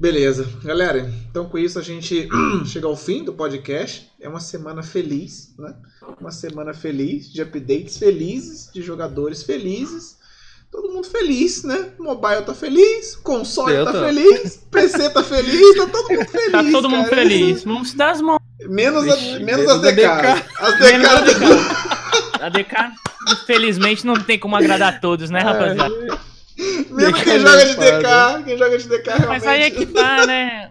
[0.00, 0.48] Beleza.
[0.64, 2.26] Galera, então com isso a gente
[2.64, 4.10] chega ao fim do podcast.
[4.18, 5.74] É uma semana feliz, né?
[6.18, 10.18] Uma semana feliz, de updates felizes, de jogadores felizes.
[10.70, 11.90] Todo mundo feliz, né?
[11.98, 14.00] Mobile tá feliz, console Eu tá tô.
[14.06, 16.52] feliz, PC tá feliz, tá todo mundo feliz.
[16.52, 17.16] Tá todo mundo cara.
[17.16, 17.64] feliz.
[17.64, 18.40] Vamos se dar as mãos.
[18.60, 20.04] Menos, a- Vixe, menos menos as a DK.
[20.58, 21.90] As a DK.
[22.40, 22.74] A DK,
[23.32, 26.18] infelizmente, não tem como agradar todos, né, rapaziada?
[26.90, 27.74] Menos DK quem joga de.
[27.74, 28.44] DK.
[28.44, 29.28] Quem joga de DK realmente.
[29.28, 30.70] Mas aí é que tá, né?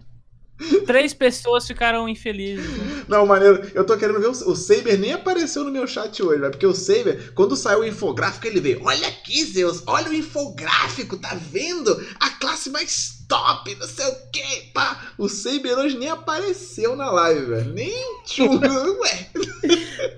[0.85, 2.69] Três pessoas ficaram infelizes.
[2.69, 3.05] né?
[3.07, 3.71] Não, maneiro.
[3.73, 6.51] Eu tô querendo ver o, o Saber nem apareceu no meu chat hoje, velho.
[6.51, 8.81] Porque o Saber, quando saiu o infográfico, ele veio.
[8.83, 11.91] Olha aqui, Zeus, olha o infográfico, tá vendo?
[12.19, 15.13] A classe mais top, não sei o que, pá.
[15.17, 17.73] O Saber hoje nem apareceu na live, velho.
[17.73, 18.59] Nem tchum,
[18.99, 19.29] ué.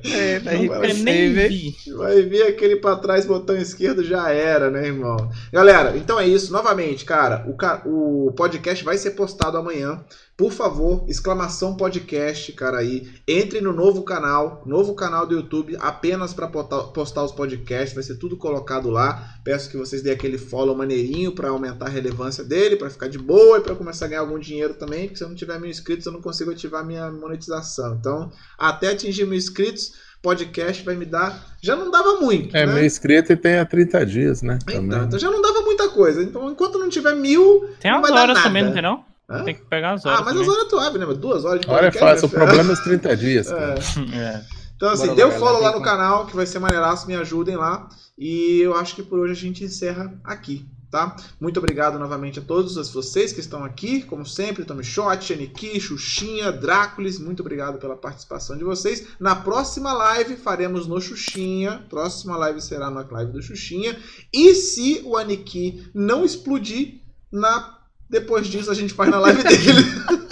[0.03, 1.75] É, tá Não, vai nem vi.
[1.97, 5.29] Vai ver aquele pra trás, botão esquerdo, já era, né, irmão?
[5.51, 6.53] Galera, então é isso.
[6.53, 7.45] Novamente, cara,
[7.85, 10.03] o, o podcast vai ser postado amanhã.
[10.41, 13.07] Por favor, exclamação podcast, cara, aí.
[13.27, 17.93] Entre no novo canal, novo canal do YouTube, apenas pra postar, os podcasts.
[17.93, 19.35] Vai ser tudo colocado lá.
[19.43, 23.18] Peço que vocês dêem aquele follow maneirinho pra aumentar a relevância dele, pra ficar de
[23.18, 25.03] boa e pra começar a ganhar algum dinheiro também.
[25.06, 27.95] Porque se eu não tiver mil inscritos, eu não consigo ativar minha monetização.
[27.99, 31.44] Então, até atingir mil inscritos podcast vai me dar.
[31.61, 32.56] Já não dava muito.
[32.56, 32.73] É, né?
[32.73, 34.60] meu inscrito e tem há 30 dias, né?
[34.64, 35.03] Então, Também.
[35.07, 36.22] então já não dava muita coisa.
[36.22, 37.68] Então, enquanto não tiver mil.
[37.80, 38.48] Tem Não as vai dar horas nada.
[38.48, 39.03] também, não tem não?
[39.30, 39.44] Hã?
[39.44, 40.48] Tem que pegar as horas Ah, mas também.
[40.49, 41.14] as horas tu abre, né?
[41.14, 42.38] Duas horas de Agora é fácil, o né?
[42.38, 43.50] problema é os 30 dias.
[43.50, 43.75] cara.
[43.75, 44.17] É.
[44.17, 44.42] É.
[44.75, 47.08] Então, assim, Bora dê lá, o follow galera, lá no canal, que vai ser maneiraço,
[47.08, 47.88] me ajudem lá.
[48.17, 51.16] E eu acho que por hoje a gente encerra aqui, tá?
[51.40, 56.52] Muito obrigado novamente a todos vocês que estão aqui, como sempre, Tommy Shot, Aniki, Xuxinha,
[56.52, 59.08] Dráculis, muito obrigado pela participação de vocês.
[59.20, 63.98] Na próxima live faremos no Xuxinha, próxima live será na live do Xuxinha.
[64.34, 67.80] E se o Aniki não explodir, na...
[68.10, 70.32] depois disso a gente faz na live dele.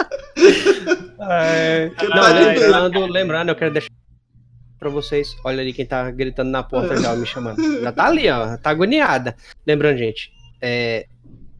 [1.22, 3.90] É, Não, lembrando, lembrando, eu quero deixar
[4.78, 5.36] pra vocês.
[5.44, 7.80] Olha ali quem tá gritando na porta já, me chamando.
[7.82, 8.56] Já tá ali, ó.
[8.56, 9.36] Tá agoniada.
[9.66, 11.06] Lembrando, gente, é,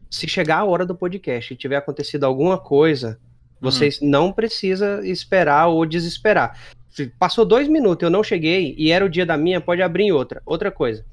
[0.09, 3.19] se chegar a hora do podcast e tiver acontecido alguma coisa,
[3.59, 6.59] vocês não precisa esperar ou desesperar.
[6.89, 10.03] Se passou dois minutos, eu não cheguei e era o dia da minha, pode abrir
[10.03, 10.41] em outra.
[10.45, 11.05] Outra coisa.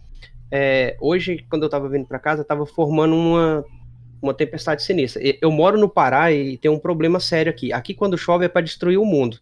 [0.50, 3.64] é, hoje, quando eu tava vindo pra casa, tava formando uma,
[4.20, 5.22] uma tempestade sinistra.
[5.40, 7.72] Eu moro no Pará e tem um problema sério aqui.
[7.72, 9.38] Aqui, quando chove, é pra destruir o mundo.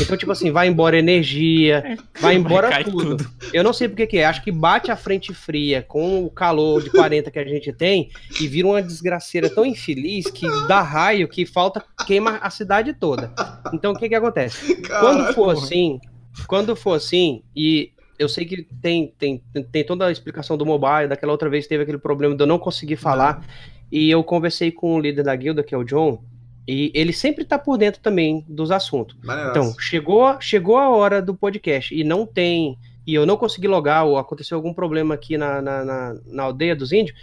[0.00, 3.16] Então, tipo assim, vai embora energia, vai embora Cai tudo.
[3.52, 4.24] Eu não sei porque que é.
[4.24, 8.10] Acho que bate a frente fria com o calor de 40 que a gente tem
[8.40, 13.32] e vira uma desgraceira tão infeliz que dá raio que falta, queima a cidade toda.
[13.72, 14.82] Então, o que que acontece?
[14.82, 16.00] Quando for assim,
[16.48, 21.08] quando for assim, e eu sei que tem, tem, tem toda a explicação do mobile,
[21.08, 23.46] daquela outra vez teve aquele problema de eu não conseguir falar,
[23.92, 26.22] e eu conversei com o líder da guilda, que é o John,
[26.66, 29.16] e ele sempre tá por dentro também dos assuntos.
[29.22, 29.58] Maneiraço.
[29.58, 32.78] Então, chegou, chegou a hora do podcast e não tem.
[33.06, 36.76] E eu não consegui logar, ou aconteceu algum problema aqui na, na, na, na aldeia
[36.76, 37.18] dos índios.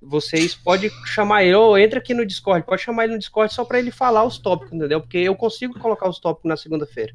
[0.00, 3.64] Vocês podem chamar ele, ou entra aqui no Discord, pode chamar ele no Discord só
[3.64, 5.00] para ele falar os tópicos, entendeu?
[5.00, 7.12] Porque eu consigo colocar os tópicos na segunda-feira.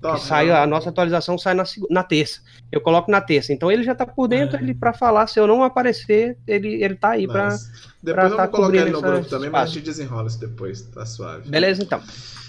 [0.00, 0.54] Top, sai, né?
[0.54, 2.40] a nossa atualização sai na, na terça.
[2.72, 3.52] Eu coloco na terça.
[3.52, 4.62] Então ele já tá por dentro, É.
[4.62, 7.50] ele para falar, se eu não aparecer, ele, ele tá aí pra.
[7.50, 7.70] Nice.
[8.02, 9.74] Depois eu tá vou colocar ele no grupo também, mas a espaço.
[9.74, 11.48] gente desenrola isso depois, tá suave.
[11.50, 12.00] Beleza, então.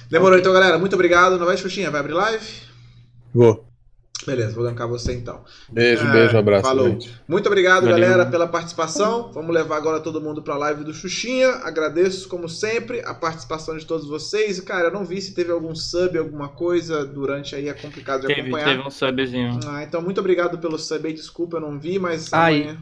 [0.09, 0.77] Demorou então, galera.
[0.79, 1.37] Muito obrigado.
[1.37, 1.91] Não vai, Xuxinha?
[1.91, 2.45] Vai abrir live?
[3.33, 3.70] Vou.
[4.25, 5.43] Beleza, vou gankar você então.
[5.71, 6.63] Beijo, Ah, beijo, abraço.
[6.67, 6.87] falou.
[6.89, 7.11] gente.
[7.27, 7.97] Muito obrigado, Valeu.
[7.99, 9.31] galera, pela participação.
[9.33, 11.47] Vamos levar agora todo mundo pra live do Xuxinha.
[11.63, 14.57] Agradeço, como sempre, a participação de todos vocês.
[14.59, 18.21] E, Cara, eu não vi se teve algum sub, alguma coisa durante aí, é complicado
[18.21, 18.65] de Teve, acompanhar.
[18.65, 19.59] teve um subzinho.
[19.67, 22.61] Ah, então muito obrigado pelo sub aí, desculpa, eu não vi, mas Ai.
[22.61, 22.77] amanhã...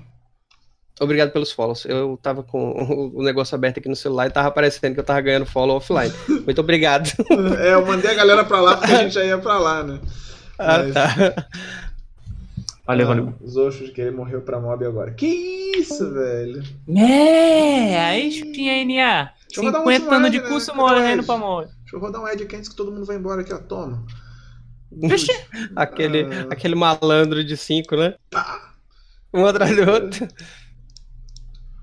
[1.01, 1.85] Obrigado pelos follows.
[1.85, 5.22] Eu tava com o negócio aberto aqui no celular e tava aparecendo que eu tava
[5.22, 6.14] ganhando follow offline.
[6.45, 7.09] Muito obrigado.
[7.58, 10.00] É, eu mandei a galera pra lá porque a gente já ia pra lá, né?
[10.60, 11.48] Ah, Mas- tá.
[12.86, 13.34] Valeu, Ah, valeu.
[13.42, 15.12] Os Oxos que ele morreu pra mob agora.
[15.12, 15.26] Que
[15.78, 16.64] isso, velho?
[16.98, 19.32] É, aí tinha NA.
[19.48, 20.48] Deixa eu rodar um 50 anos de né?
[20.48, 21.68] curso o morrendo pra morrer.
[21.82, 23.60] Deixa eu rodar um Ed aqui antes que todo mundo vai embora aqui, ó.
[23.60, 24.04] Toma.
[24.92, 25.32] Vixe.
[25.76, 26.48] Aquele, Ah.
[26.52, 28.16] aquele malandro de cinco, né?
[28.32, 28.74] Pá.
[29.34, 30.28] Um atrás do outro.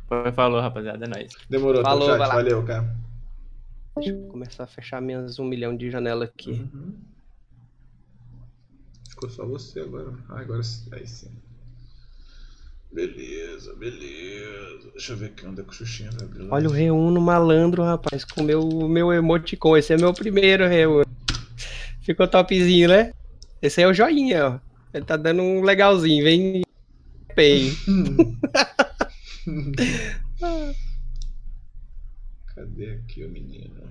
[0.09, 1.33] Foi, Falou, rapaziada, é nóis.
[1.49, 2.35] Demorou, Falou, Falou, chat.
[2.35, 2.97] Valeu, cara.
[3.97, 6.69] Deixa eu começar a fechar minhas um milhão de janela aqui.
[6.73, 6.95] Uhum.
[9.17, 10.13] Ficou só você agora.
[10.29, 10.91] Ah, agora sim.
[10.93, 11.31] Aí sim.
[12.93, 14.91] Beleza, beleza.
[14.93, 16.43] Deixa eu ver aqui onde é que o Xuxinha vai abrir.
[16.43, 16.55] lá.
[16.55, 19.75] Olha o Reuno malandro, rapaz, com o meu, meu emoticon.
[19.75, 21.07] Esse é meu primeiro Reuno.
[22.03, 23.11] Ficou topzinho, né?
[23.63, 24.61] Esse é o joinha, ó.
[24.93, 26.61] Ele tá dando um legalzinho, vem
[27.35, 27.73] bem.
[32.55, 33.83] Cadê aqui o menino?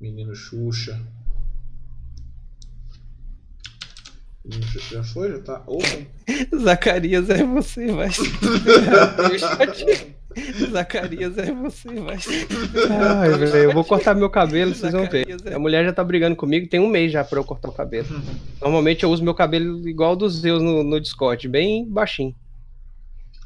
[0.00, 0.94] Menino Xuxa.
[0.94, 1.24] Menino Xuxa
[4.46, 5.30] já foi?
[5.30, 6.06] Já tá open?
[6.54, 8.10] Zacarias é você, vai.
[10.70, 12.18] Zacarias é você, vai.
[12.90, 15.26] Ai, velho, eu vou cortar meu cabelo, vocês vão ver.
[15.52, 18.08] A mulher já tá brigando comigo, tem um mês já pra eu cortar o cabelo.
[18.60, 22.34] Normalmente eu uso meu cabelo igual dos Zeus no, no Discord, bem baixinho.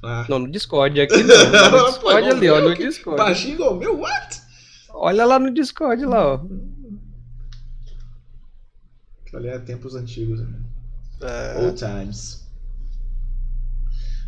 [0.03, 0.27] Ah.
[0.29, 1.71] Não, no Discord aqui não.
[1.71, 3.19] No Pô, Discord ali, ó, no Discord.
[3.19, 4.01] Baixinho igual o meu?
[4.01, 4.41] What?
[4.91, 6.41] Olha lá no Discord lá, ó.
[9.33, 10.41] Olha, é tempos antigos.
[10.41, 10.49] Né?
[11.21, 11.59] É.
[11.61, 12.47] Old times.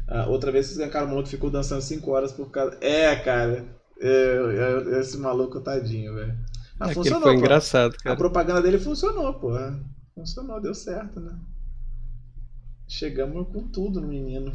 [0.08, 2.76] Ah, outra vez vocês ganharam o maluco ficou dançando 5 horas por causa.
[2.80, 3.64] É, cara.
[4.00, 6.36] É, é, esse maluco tadinho, velho.
[6.80, 7.22] Ah, Aquele funcionou.
[7.22, 7.38] foi pô.
[7.38, 8.16] engraçado, A cara.
[8.16, 9.50] propaganda dele funcionou, pô.
[10.14, 11.38] Funcionou, deu certo, né?
[12.88, 14.50] Chegamos com tudo no menino.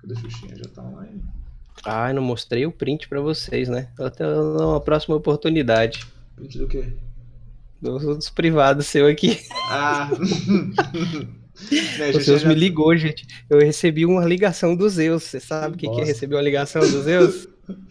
[0.00, 0.56] Cadê a Xuxinha?
[0.56, 1.24] Já tá online?
[1.86, 3.90] Ai, não mostrei o print pra vocês, né?
[3.98, 6.06] Até uma próxima oportunidade.
[6.36, 6.96] Print do quê?
[7.80, 9.38] Dos, dos privados seu aqui.
[9.70, 10.10] Ah!
[11.98, 13.26] Né, O Zeus já- me ligou, gente.
[13.50, 15.24] Eu recebi uma ligação do Zeus.
[15.24, 17.48] Você sabe o que, que é receber uma ligação do Zeus?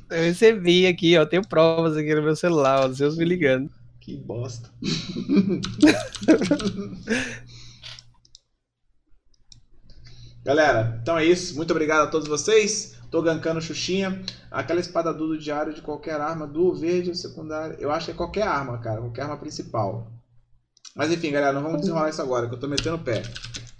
[0.10, 1.26] Eu recebi aqui, ó.
[1.26, 2.90] Tenho provas aqui no meu celular, ó.
[2.94, 3.70] Zeus me ligando.
[4.00, 4.72] Que bosta.
[10.44, 11.56] Galera, então é isso.
[11.56, 12.97] Muito obrigado a todos vocês.
[13.10, 14.22] Tô gankando Xuxinha.
[14.52, 17.76] Aquela espada do diário de qualquer arma, do verde secundário.
[17.80, 19.02] Eu acho que é qualquer arma, cara.
[19.02, 20.12] Qualquer arma principal.
[20.96, 23.22] Mas enfim, galera, não vamos desenrolar isso agora, que eu tô metendo o pé.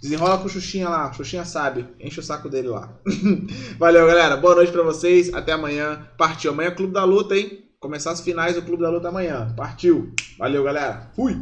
[0.00, 1.12] Desenrola com o Xuxinha lá.
[1.12, 1.86] Xuxinha sabe.
[1.98, 2.96] Enche o saco dele lá.
[3.78, 4.36] Valeu, galera.
[4.36, 5.34] Boa noite pra vocês.
[5.34, 6.06] Até amanhã.
[6.16, 6.52] Partiu.
[6.52, 7.64] Amanhã é Clube da Luta, hein?
[7.80, 9.52] Começar as finais do Clube da Luta amanhã.
[9.56, 10.12] Partiu.
[10.38, 11.10] Valeu, galera.
[11.16, 11.36] Fui.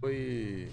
[0.00, 0.68] 所以